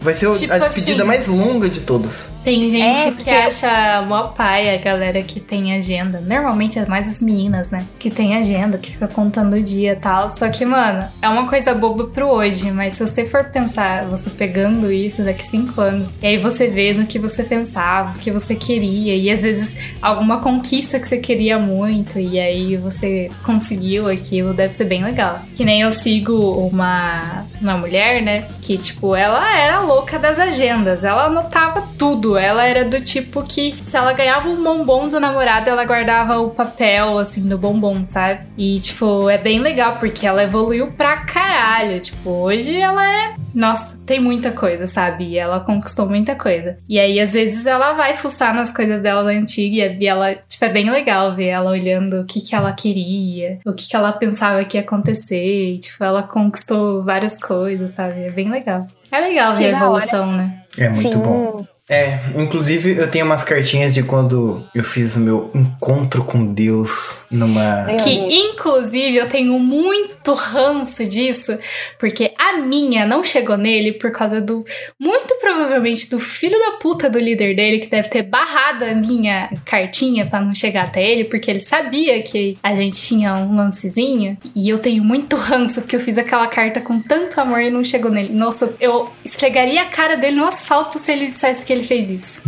Vai 0.00 0.14
ser 0.14 0.30
Tipo 0.32 0.52
a 0.52 0.58
despedida 0.58 0.98
assim. 0.98 1.06
mais 1.06 1.26
longa 1.26 1.68
de 1.68 1.80
todas. 1.80 2.30
Tem 2.44 2.70
gente 2.70 3.00
É, 3.00 3.04
que 3.10 3.12
porque- 3.16 3.30
acha 3.30 4.02
mó 4.02 4.28
pai 4.28 4.74
a 4.74 4.78
galera 4.78 5.20
que 5.22 5.38
tem 5.40 5.74
agenda. 5.74 6.20
Normalmente 6.20 6.78
é 6.78 6.86
mais 6.86 7.08
as 7.10 7.20
meninas, 7.20 7.70
né? 7.70 7.84
Que 7.98 8.08
tem 8.10 8.36
agenda, 8.36 8.78
que 8.78 8.92
fica 8.92 9.08
contando 9.08 9.54
o 9.56 9.62
dia 9.62 9.92
e 9.92 9.96
tal. 9.96 10.28
Só 10.28 10.48
que, 10.48 10.64
mano, 10.64 11.04
é 11.20 11.28
uma 11.28 11.46
coisa 11.48 11.74
boba 11.74 12.04
pro 12.04 12.26
hoje. 12.28 12.70
Mas 12.70 12.94
se 12.94 13.06
você 13.06 13.26
for 13.26 13.44
pensar, 13.44 14.04
você 14.06 14.30
pegando 14.30 14.90
isso 14.90 15.22
daqui 15.22 15.44
cinco 15.44 15.80
anos, 15.80 16.14
e 16.22 16.26
aí 16.26 16.38
você 16.38 16.68
vê 16.68 16.92
no 16.94 17.04
que 17.06 17.18
você 17.18 17.42
pensava, 17.42 18.12
o 18.16 18.18
que 18.18 18.30
você 18.30 18.54
queria, 18.54 19.14
e 19.14 19.30
às 19.30 19.42
vezes 19.42 19.76
alguma 20.00 20.38
conquista 20.38 20.98
que 21.00 21.08
você 21.08 21.18
queria 21.18 21.58
muito, 21.58 22.18
e 22.18 22.38
aí 22.38 22.76
você 22.76 23.30
conseguiu 23.44 24.08
aquilo, 24.08 24.54
deve 24.54 24.72
ser 24.74 24.84
bem 24.84 25.02
legal. 25.04 25.40
Que 25.54 25.64
nem 25.64 25.82
eu 25.82 25.90
sigo 25.90 26.34
uma, 26.68 27.44
uma 27.60 27.76
mulher, 27.76 28.22
né? 28.22 28.44
Que, 28.62 28.78
tipo, 28.78 29.14
ela 29.14 29.58
era 29.58 29.80
louca 29.88 30.18
das 30.18 30.38
agendas. 30.38 31.02
Ela 31.02 31.24
anotava 31.24 31.82
tudo. 31.98 32.36
Ela 32.36 32.64
era 32.64 32.84
do 32.84 33.00
tipo 33.00 33.42
que, 33.42 33.74
se 33.86 33.96
ela 33.96 34.12
ganhava 34.12 34.48
um 34.48 34.62
bombom 34.62 35.08
do 35.08 35.18
namorado, 35.18 35.70
ela 35.70 35.84
guardava 35.84 36.38
o 36.38 36.50
papel, 36.50 37.18
assim, 37.18 37.48
do 37.48 37.58
bombom, 37.58 38.04
sabe? 38.04 38.46
E, 38.56 38.78
tipo, 38.78 39.28
é 39.28 39.38
bem 39.38 39.58
legal, 39.60 39.96
porque 39.98 40.26
ela 40.26 40.44
evoluiu 40.44 40.92
pra 40.92 41.18
caralho. 41.18 42.00
Tipo, 42.00 42.30
hoje 42.30 42.76
ela 42.76 43.04
é. 43.04 43.34
Nossa, 43.54 43.97
tem 44.08 44.18
muita 44.18 44.50
coisa, 44.50 44.86
sabe? 44.86 45.24
E 45.24 45.38
ela 45.38 45.60
conquistou 45.60 46.08
muita 46.08 46.34
coisa. 46.34 46.78
E 46.88 46.98
aí, 46.98 47.20
às 47.20 47.34
vezes, 47.34 47.66
ela 47.66 47.92
vai 47.92 48.16
fuçar 48.16 48.54
nas 48.54 48.72
coisas 48.72 49.02
dela 49.02 49.22
da 49.22 49.30
antiga 49.30 49.96
e 50.00 50.06
ela, 50.06 50.34
tipo, 50.34 50.64
é 50.64 50.68
bem 50.70 50.90
legal 50.90 51.36
ver 51.36 51.48
ela 51.48 51.70
olhando 51.70 52.22
o 52.22 52.24
que, 52.24 52.40
que 52.40 52.54
ela 52.54 52.72
queria, 52.72 53.60
o 53.66 53.72
que, 53.74 53.86
que 53.86 53.94
ela 53.94 54.10
pensava 54.10 54.64
que 54.64 54.78
ia 54.78 54.82
acontecer. 54.82 55.74
E, 55.74 55.78
tipo, 55.78 56.02
ela 56.02 56.22
conquistou 56.22 57.04
várias 57.04 57.38
coisas, 57.38 57.90
sabe? 57.90 58.24
É 58.24 58.30
bem 58.30 58.50
legal. 58.50 58.86
É 59.12 59.20
legal 59.20 59.56
ver 59.56 59.74
a 59.74 59.78
evolução, 59.78 60.32
né? 60.32 60.62
É 60.78 60.88
muito 60.88 61.12
Sim. 61.12 61.22
bom. 61.22 61.77
É, 61.90 62.18
inclusive 62.36 62.96
eu 62.96 63.10
tenho 63.10 63.24
umas 63.24 63.44
cartinhas 63.44 63.94
de 63.94 64.02
quando 64.02 64.68
eu 64.74 64.84
fiz 64.84 65.16
o 65.16 65.20
meu 65.20 65.50
encontro 65.54 66.22
com 66.22 66.44
Deus 66.44 67.18
numa. 67.30 67.86
Que, 68.02 68.10
inclusive, 68.10 69.16
eu 69.16 69.28
tenho 69.28 69.58
muito 69.58 70.34
ranço 70.34 71.06
disso, 71.06 71.58
porque 71.98 72.32
a 72.38 72.58
minha 72.58 73.06
não 73.06 73.24
chegou 73.24 73.56
nele 73.56 73.92
por 73.92 74.10
causa 74.10 74.40
do. 74.40 74.64
Muito 75.00 75.34
provavelmente 75.36 76.10
do 76.10 76.20
filho 76.20 76.58
da 76.58 76.72
puta 76.72 77.08
do 77.08 77.18
líder 77.18 77.54
dele, 77.54 77.78
que 77.78 77.88
deve 77.88 78.08
ter 78.08 78.22
barrado 78.22 78.84
a 78.84 78.94
minha 78.94 79.50
cartinha 79.64 80.26
pra 80.26 80.40
não 80.40 80.54
chegar 80.54 80.84
até 80.84 81.02
ele, 81.02 81.24
porque 81.24 81.50
ele 81.50 81.60
sabia 81.60 82.22
que 82.22 82.58
a 82.62 82.74
gente 82.74 82.96
tinha 82.96 83.34
um 83.34 83.56
lancezinho. 83.56 84.36
E 84.54 84.68
eu 84.68 84.78
tenho 84.78 85.02
muito 85.02 85.36
ranço, 85.36 85.80
porque 85.80 85.96
eu 85.96 86.00
fiz 86.00 86.18
aquela 86.18 86.46
carta 86.46 86.80
com 86.80 87.00
tanto 87.00 87.40
amor 87.40 87.60
e 87.60 87.70
não 87.70 87.82
chegou 87.82 88.10
nele. 88.10 88.32
Nossa, 88.32 88.74
eu 88.80 89.10
esfregaria 89.24 89.82
a 89.82 89.86
cara 89.86 90.16
dele 90.16 90.36
no 90.36 90.44
asfalto 90.44 90.98
se 90.98 91.10
ele 91.10 91.26
dissesse 91.26 91.64
que 91.64 91.72
ele 91.72 91.77
fez 91.84 92.10
isso. 92.10 92.42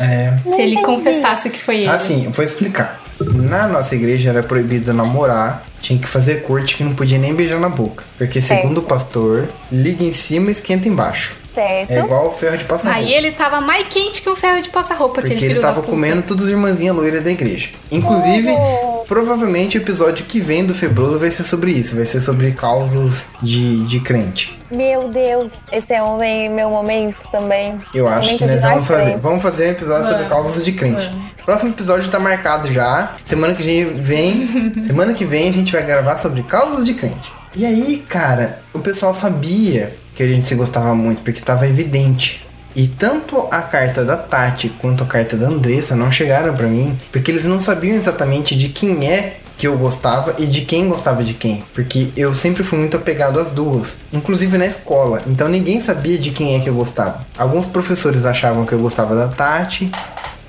É. 0.00 0.38
se 0.44 0.60
ele 0.60 0.82
confessasse 0.82 1.48
que 1.48 1.58
foi 1.58 1.78
ele. 1.78 1.88
Assim, 1.88 2.26
eu 2.26 2.30
vou 2.30 2.44
explicar. 2.44 3.02
Na 3.18 3.66
nossa 3.66 3.94
igreja 3.94 4.28
era 4.28 4.42
proibido 4.42 4.92
namorar, 4.92 5.66
tinha 5.80 5.98
que 5.98 6.06
fazer 6.06 6.42
corte 6.42 6.76
que 6.76 6.84
não 6.84 6.94
podia 6.94 7.18
nem 7.18 7.34
beijar 7.34 7.58
na 7.58 7.68
boca. 7.68 8.04
Porque, 8.18 8.42
segundo 8.42 8.78
o 8.78 8.82
pastor, 8.82 9.48
liga 9.72 10.04
em 10.04 10.12
cima 10.12 10.50
e 10.50 10.52
esquenta 10.52 10.86
embaixo. 10.86 11.34
Certo. 11.56 11.90
É 11.90 11.98
igual 12.00 12.28
o 12.28 12.30
ferro 12.32 12.58
de 12.58 12.64
passar 12.64 12.92
Aí 12.92 13.12
ele 13.12 13.32
tava 13.32 13.60
mais 13.62 13.86
quente 13.88 14.20
que 14.20 14.28
um 14.28 14.36
ferro 14.36 14.60
de 14.60 14.68
passar-roupa, 14.68 15.20
aquele 15.20 15.34
Porque 15.36 15.46
ele 15.52 15.60
tava 15.60 15.80
comendo 15.82 16.20
todas 16.22 16.44
as 16.44 16.50
irmãzinhas 16.50 16.94
loiras 16.94 17.24
da 17.24 17.30
igreja. 17.30 17.70
Inclusive, 17.90 18.50
Oh. 18.50 19.04
provavelmente 19.08 19.78
o 19.78 19.80
episódio 19.80 20.24
que 20.26 20.38
vem 20.38 20.64
do 20.66 20.74
Febroso 20.74 21.18
vai 21.18 21.30
ser 21.30 21.44
sobre 21.44 21.70
isso. 21.72 21.96
Vai 21.96 22.04
ser 22.06 22.20
sobre 22.22 22.52
causas 22.52 23.26
de, 23.42 23.84
de 23.86 24.00
crente. 24.00 24.56
Meu 24.70 25.08
Deus, 25.08 25.50
esse 25.72 25.92
é 25.94 26.02
um 26.02 26.18
bem- 26.18 26.50
meu 26.50 26.68
momento 26.68 27.26
também. 27.32 27.76
Eu 27.94 28.06
acho 28.06 28.32
Momento 28.32 28.38
que 28.38 28.46
nós 28.46 28.60
vamos 28.62 28.86
fazer. 28.86 29.02
crentes. 29.04 29.22
Vamos 29.22 29.42
fazer 29.42 29.66
um 29.66 29.70
episódio 29.70 30.08
sobre 30.08 30.24
Vamos. 30.24 30.44
causas 30.44 30.64
de 30.64 30.72
crente. 30.72 31.06
Vamos. 31.06 31.24
Próximo 31.44 31.70
episódio 31.70 32.10
tá 32.10 32.18
marcado 32.18 32.70
já. 32.72 33.12
Semana 33.24 33.54
que 33.54 33.62
vem, 33.84 34.82
semana 34.84 35.12
que 35.14 35.24
vem 35.24 35.48
a 35.48 35.52
gente 35.52 35.72
vai 35.72 35.84
gravar 35.86 36.16
sobre 36.16 36.42
causas 36.42 36.84
de 36.84 36.92
crente. 36.94 37.32
E 37.54 37.64
aí, 37.64 38.04
cara, 38.08 38.60
o 38.74 38.80
pessoal 38.80 39.14
sabia 39.14 39.94
que 40.16 40.22
a 40.22 40.26
gente 40.26 40.48
se 40.48 40.54
gostava 40.54 40.94
muito 40.94 41.22
porque 41.22 41.40
tava 41.40 41.68
evidente. 41.68 42.44
E 42.74 42.88
tanto 42.88 43.46
a 43.50 43.62
carta 43.62 44.04
da 44.04 44.16
Tati 44.16 44.68
quanto 44.68 45.04
a 45.04 45.06
carta 45.06 45.36
da 45.36 45.46
Andressa 45.46 45.94
não 45.94 46.10
chegaram 46.10 46.54
pra 46.54 46.66
mim, 46.66 46.98
porque 47.12 47.30
eles 47.30 47.44
não 47.44 47.60
sabiam 47.60 47.96
exatamente 47.96 48.56
de 48.56 48.68
quem 48.68 49.06
é 49.08 49.38
que 49.56 49.66
eu 49.66 49.78
gostava 49.78 50.34
e 50.38 50.46
de 50.46 50.62
quem 50.62 50.88
gostava 50.88 51.24
de 51.24 51.32
quem. 51.32 51.62
Porque 51.74 52.08
eu 52.16 52.34
sempre 52.34 52.62
fui 52.62 52.78
muito 52.78 52.96
apegado 52.96 53.40
às 53.40 53.50
duas. 53.50 54.00
Inclusive 54.12 54.58
na 54.58 54.66
escola. 54.66 55.22
Então 55.26 55.48
ninguém 55.48 55.80
sabia 55.80 56.18
de 56.18 56.30
quem 56.30 56.56
é 56.56 56.60
que 56.60 56.68
eu 56.68 56.74
gostava. 56.74 57.26
Alguns 57.38 57.64
professores 57.66 58.24
achavam 58.24 58.66
que 58.66 58.72
eu 58.72 58.78
gostava 58.78 59.14
da 59.14 59.28
Tati. 59.28 59.90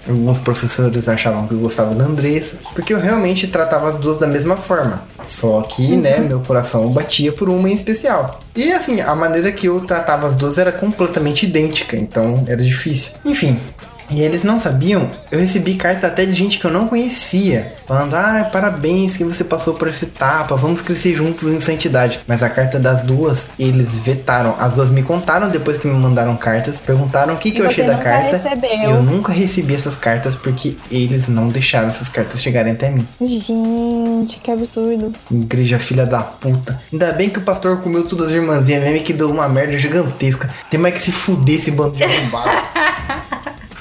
Alguns 0.07 0.39
professores 0.39 1.09
achavam 1.09 1.47
que 1.47 1.53
eu 1.53 1.59
gostava 1.59 1.93
da 1.93 2.05
Andressa, 2.05 2.57
porque 2.73 2.93
eu 2.93 2.99
realmente 2.99 3.47
tratava 3.47 3.89
as 3.89 3.97
duas 3.97 4.17
da 4.17 4.27
mesma 4.27 4.57
forma. 4.57 5.03
Só 5.27 5.61
que, 5.61 5.95
né, 5.97 6.19
meu 6.19 6.39
coração 6.39 6.89
batia 6.91 7.31
por 7.31 7.49
uma 7.49 7.69
em 7.69 7.73
especial. 7.73 8.39
E 8.55 8.71
assim, 8.71 9.01
a 9.01 9.13
maneira 9.13 9.51
que 9.51 9.67
eu 9.67 9.81
tratava 9.81 10.27
as 10.27 10.35
duas 10.35 10.57
era 10.57 10.71
completamente 10.71 11.45
idêntica, 11.45 11.97
então 11.97 12.43
era 12.47 12.63
difícil. 12.63 13.11
Enfim, 13.25 13.59
e 14.09 14.21
eles 14.21 14.43
não 14.43 14.59
sabiam, 14.59 15.09
eu 15.29 15.39
recebi 15.39 15.75
carta 15.75 16.07
até 16.07 16.25
de 16.25 16.34
gente 16.34 16.59
que 16.59 16.65
eu 16.65 16.71
não 16.71 16.88
conhecia, 16.88 17.73
falando: 17.85 18.15
ah, 18.15 18.49
parabéns 18.51 19.17
que 19.17 19.23
você 19.23 19.43
passou 19.43 19.73
por 19.73 19.88
essa 19.88 20.05
etapa, 20.05 20.55
vamos 20.55 20.81
crescer 20.81 21.15
juntos 21.15 21.47
em 21.49 21.59
santidade. 21.59 22.19
Mas 22.27 22.41
a 22.41 22.49
carta 22.49 22.79
das 22.79 23.01
duas, 23.01 23.49
eles 23.59 23.95
vetaram. 23.95 24.55
As 24.59 24.73
duas 24.73 24.89
me 24.89 25.03
contaram 25.03 25.49
depois 25.49 25.77
que 25.77 25.88
me 25.88 25.93
mandaram 25.93 26.35
cartas, 26.38 26.79
perguntaram 26.79 27.34
o 27.34 27.38
que, 27.38 27.51
que 27.51 27.61
eu 27.61 27.67
achei 27.67 27.85
da 27.85 27.97
carta. 27.97 28.38
Recebeu. 28.38 28.89
Eu 28.91 29.03
nunca 29.03 29.31
recebi 29.31 29.75
essas 29.75 29.95
cartas 29.95 30.35
porque 30.35 30.77
eles 30.89 31.27
não 31.27 31.47
deixaram 31.47 31.89
essas 31.89 32.07
cartas 32.07 32.41
chegarem 32.41 32.73
até 32.73 32.89
mim. 32.89 33.07
Gente, 33.21 34.39
que 34.39 34.51
absurdo. 34.51 35.11
Igreja 35.29 35.79
filha 35.79 36.05
da 36.05 36.21
puta. 36.21 36.79
Ainda 36.91 37.11
bem 37.11 37.29
que 37.29 37.39
o 37.39 37.41
pastor 37.41 37.81
comeu 37.81 38.05
todas 38.07 38.27
as 38.27 38.34
irmãzinhas 38.34 38.84
mesmo 38.84 39.03
que 39.03 39.13
deu 39.13 39.29
uma 39.29 39.47
merda 39.49 39.77
gigantesca. 39.77 40.49
Tem 40.69 40.79
mais 40.79 40.93
que 40.93 41.01
se 41.01 41.11
fuder 41.11 41.55
esse 41.55 41.71
bando 41.71 41.95
de 41.95 42.03
arrombado. 42.03 42.49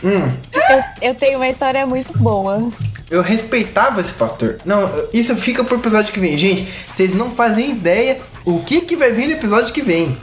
hum. 0.06 0.32
Eu, 0.52 1.08
eu 1.10 1.14
tenho 1.14 1.38
uma 1.38 1.48
história 1.48 1.86
muito 1.86 2.16
boa. 2.18 2.68
Eu 3.10 3.22
respeitava 3.22 4.00
esse 4.00 4.12
pastor. 4.12 4.58
Não, 4.64 4.90
isso 5.12 5.34
fica 5.36 5.62
pro 5.62 5.76
episódio 5.76 6.12
que 6.12 6.20
vem. 6.20 6.36
Gente, 6.36 6.68
vocês 6.92 7.14
não 7.14 7.30
fazem 7.32 7.70
ideia 7.70 8.18
o 8.44 8.60
que, 8.60 8.80
que 8.80 8.96
vai 8.96 9.12
vir 9.12 9.26
no 9.26 9.32
episódio 9.34 9.72
que 9.72 9.82
vem. 9.82 10.16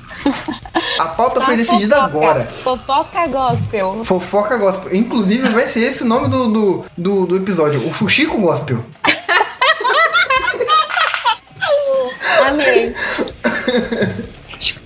A 0.99 1.05
pauta 1.05 1.41
foi 1.41 1.55
A 1.55 1.57
decidida 1.57 1.95
fofoca. 1.95 2.17
agora. 2.17 2.45
Fofoca 2.45 3.27
gospel. 3.27 4.05
Fofoca 4.05 4.57
Gospel. 4.57 4.95
Inclusive, 4.95 5.49
vai 5.49 5.67
ser 5.67 5.81
esse 5.81 6.03
o 6.03 6.05
nome 6.05 6.27
do, 6.27 6.47
do, 6.49 6.85
do, 6.97 7.25
do 7.25 7.37
episódio. 7.37 7.85
O 7.85 7.91
Fuxico 7.93 8.37
Gospel. 8.39 8.83
Amei. 12.47 12.93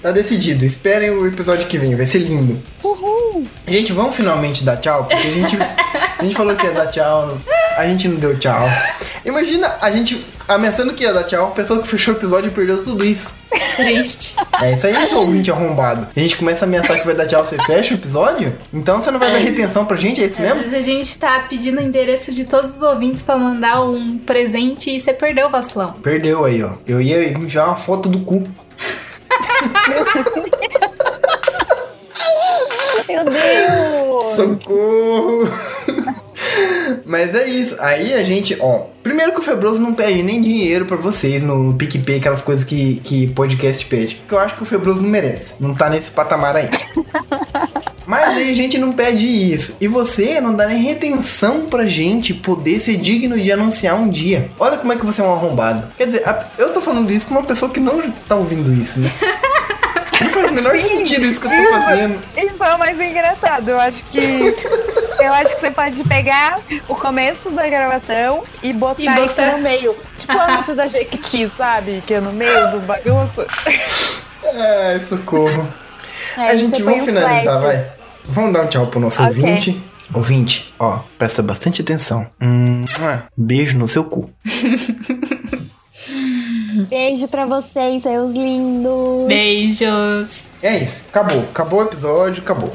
Tá 0.02 0.12
decidido. 0.12 0.66
Esperem 0.66 1.10
o 1.12 1.28
episódio 1.28 1.68
que 1.68 1.78
vem. 1.78 1.96
Vai 1.96 2.06
ser 2.06 2.20
lindo. 2.20 2.62
Uhul. 2.84 3.17
Gente, 3.68 3.92
vamos 3.94 4.16
finalmente 4.16 4.64
dar 4.64 4.78
tchau? 4.78 5.06
Porque 5.06 5.28
a 5.28 5.32
gente, 5.32 5.58
a 6.20 6.24
gente 6.24 6.36
falou 6.36 6.56
que 6.56 6.66
ia 6.66 6.74
dar 6.74 6.88
tchau, 6.88 7.38
a 7.78 7.86
gente 7.88 8.08
não 8.08 8.18
deu 8.18 8.38
tchau. 8.40 8.68
Imagina 9.26 9.76
a 9.82 9.92
gente 9.92 10.26
ameaçando 10.48 10.94
que 10.94 11.04
ia 11.04 11.14
dar 11.14 11.24
tchau, 11.24 11.48
a 11.48 11.52
pessoa 11.52 11.82
que 11.82 11.88
fechou 11.88 12.14
o 12.14 12.18
episódio 12.18 12.52
perdeu 12.52 12.84
tudo 12.84 13.04
isso. 13.04 13.36
Triste. 13.76 14.38
É 14.62 14.74
isso 14.74 14.88
aí, 14.88 15.06
seu 15.06 15.20
ouvinte 15.20 15.52
arrombado. 15.52 16.08
A 16.16 16.20
gente 16.20 16.36
começa 16.38 16.66
a 16.66 16.68
ameaçar 16.68 17.00
que 17.00 17.06
vai 17.06 17.16
dar 17.16 17.28
tchau, 17.28 17.44
você 17.44 17.58
fecha 17.64 17.94
o 17.94 17.98
episódio? 17.98 18.58
Então 18.74 19.02
você 19.02 19.12
não 19.12 19.20
vai 19.20 19.32
dar 19.32 19.40
retenção 19.40 19.86
pra 19.86 19.98
gente, 19.98 20.22
é 20.22 20.26
isso 20.26 20.42
mesmo? 20.42 20.60
vezes 20.60 20.74
a 20.74 20.82
gente 20.82 21.18
tá 21.18 21.46
pedindo 21.50 21.80
o 21.80 21.84
endereço 21.84 22.32
de 22.32 22.46
todos 22.46 22.76
os 22.76 22.82
ouvintes 22.82 23.22
pra 23.22 23.38
mandar 23.38 23.84
um 23.84 24.18
presente 24.18 24.96
e 24.96 25.00
você 25.00 25.14
perdeu 25.14 25.48
o 25.48 25.52
vacilão. 25.52 25.94
Perdeu 26.02 26.46
aí, 26.46 26.64
ó. 26.64 26.72
Eu 26.88 27.02
ia 27.02 27.30
enviar 27.30 27.68
uma 27.68 27.78
foto 27.78 28.10
do 28.10 28.20
cu. 28.20 28.48
Meu 33.08 33.24
Deus. 33.24 34.36
Socorro! 34.36 35.50
Mas 37.06 37.34
é 37.34 37.48
isso. 37.48 37.78
Aí 37.80 38.14
a 38.14 38.24
gente, 38.24 38.58
ó. 38.60 38.88
Primeiro 39.02 39.32
que 39.32 39.40
o 39.40 39.44
Febroso 39.44 39.80
não 39.82 39.94
pede 39.94 40.22
nem 40.22 40.42
dinheiro 40.42 40.86
pra 40.86 40.98
vocês 40.98 41.42
no, 41.42 41.64
no 41.64 41.74
PicPay, 41.74 42.18
aquelas 42.18 42.42
coisas 42.42 42.66
que, 42.66 42.96
que 43.04 43.28
podcast 43.28 43.86
pede. 43.86 44.16
Porque 44.16 44.36
eu 44.36 44.40
acho 44.40 44.56
que 44.56 44.64
o 44.64 44.66
Febroso 44.66 45.02
não 45.02 45.10
merece. 45.10 45.54
Não 45.60 45.74
tá 45.74 45.90
nesse 45.90 46.12
patamar 46.12 46.56
aí. 46.56 46.70
Mas 48.06 48.38
aí 48.38 48.50
a 48.50 48.54
gente 48.54 48.78
não 48.78 48.94
pede 48.94 49.26
isso. 49.28 49.76
E 49.82 49.88
você 49.88 50.40
não 50.40 50.56
dá 50.56 50.66
nem 50.66 50.82
retenção 50.82 51.66
pra 51.66 51.86
gente 51.86 52.34
poder 52.34 52.80
ser 52.80 52.96
digno 52.96 53.38
de 53.40 53.52
anunciar 53.52 53.96
um 53.96 54.10
dia. 54.10 54.50
Olha 54.58 54.78
como 54.78 54.94
é 54.94 54.96
que 54.96 55.06
você 55.06 55.22
é 55.22 55.26
um 55.26 55.34
arrombado. 55.34 55.90
Quer 55.98 56.08
dizer, 56.08 56.24
eu 56.58 56.72
tô 56.72 56.80
falando 56.80 57.12
isso 57.12 57.28
com 57.28 57.34
uma 57.34 57.44
pessoa 57.44 57.70
que 57.70 57.82
não 57.82 58.02
tá 58.28 58.36
ouvindo 58.36 58.74
isso, 58.74 59.00
né? 59.00 59.12
Menor 60.62 60.78
sentido 60.80 61.26
isso 61.26 61.40
que 61.42 61.48
eu 61.48 61.52
tô 61.52 61.72
fazendo. 61.82 62.20
Isso 62.36 62.64
é 62.64 62.76
o 62.76 62.80
mais 62.80 63.00
engraçado. 63.00 63.70
Eu 63.70 63.80
acho 63.80 64.04
que. 64.06 64.20
Eu 65.20 65.34
acho 65.34 65.56
que 65.56 65.62
você 65.62 65.72
pode 65.72 66.04
pegar 66.04 66.60
o 66.88 66.94
começo 66.94 67.50
da 67.50 67.68
gravação 67.68 68.44
e 68.62 68.72
botar, 68.72 69.02
E 69.02 69.10
botar- 69.10 69.48
isso 69.48 69.58
no 69.58 69.64
meio. 69.64 69.96
Tipo 70.20 70.32
antes 70.40 70.76
da 70.76 70.86
Jequiti, 70.86 71.52
sabe? 71.58 72.04
Que 72.06 72.14
é 72.14 72.20
no 72.22 72.32
meio 72.32 72.70
do 72.72 72.80
bagunço. 72.82 73.44
Ai, 74.46 75.02
socorro. 75.02 75.68
Aí 76.38 76.50
a 76.50 76.56
gente, 76.56 76.84
vamos 76.84 77.02
um 77.02 77.06
finalizar, 77.06 77.60
flash. 77.60 77.64
vai. 77.64 77.90
Vamos 78.26 78.54
dar 78.54 78.62
um 78.62 78.68
tchau 78.68 78.86
pro 78.88 79.00
nosso 79.00 79.24
Ok. 79.24 79.28
ouvinte. 79.44 79.84
Ouvinte, 80.14 80.74
ó, 80.78 81.00
presta 81.18 81.42
bastante 81.42 81.82
atenção. 81.82 82.30
Hum, 82.40 82.86
beijo 83.36 83.76
no 83.78 83.88
seu 83.88 84.04
cu. 84.04 84.30
Beijo 86.86 87.28
pra 87.28 87.46
vocês, 87.46 88.04
seus 88.04 88.34
lindos. 88.34 89.28
Beijos. 89.28 90.46
É 90.62 90.78
isso, 90.78 91.06
acabou. 91.10 91.40
Acabou 91.40 91.80
o 91.80 91.84
episódio, 91.84 92.42
acabou. 92.44 92.74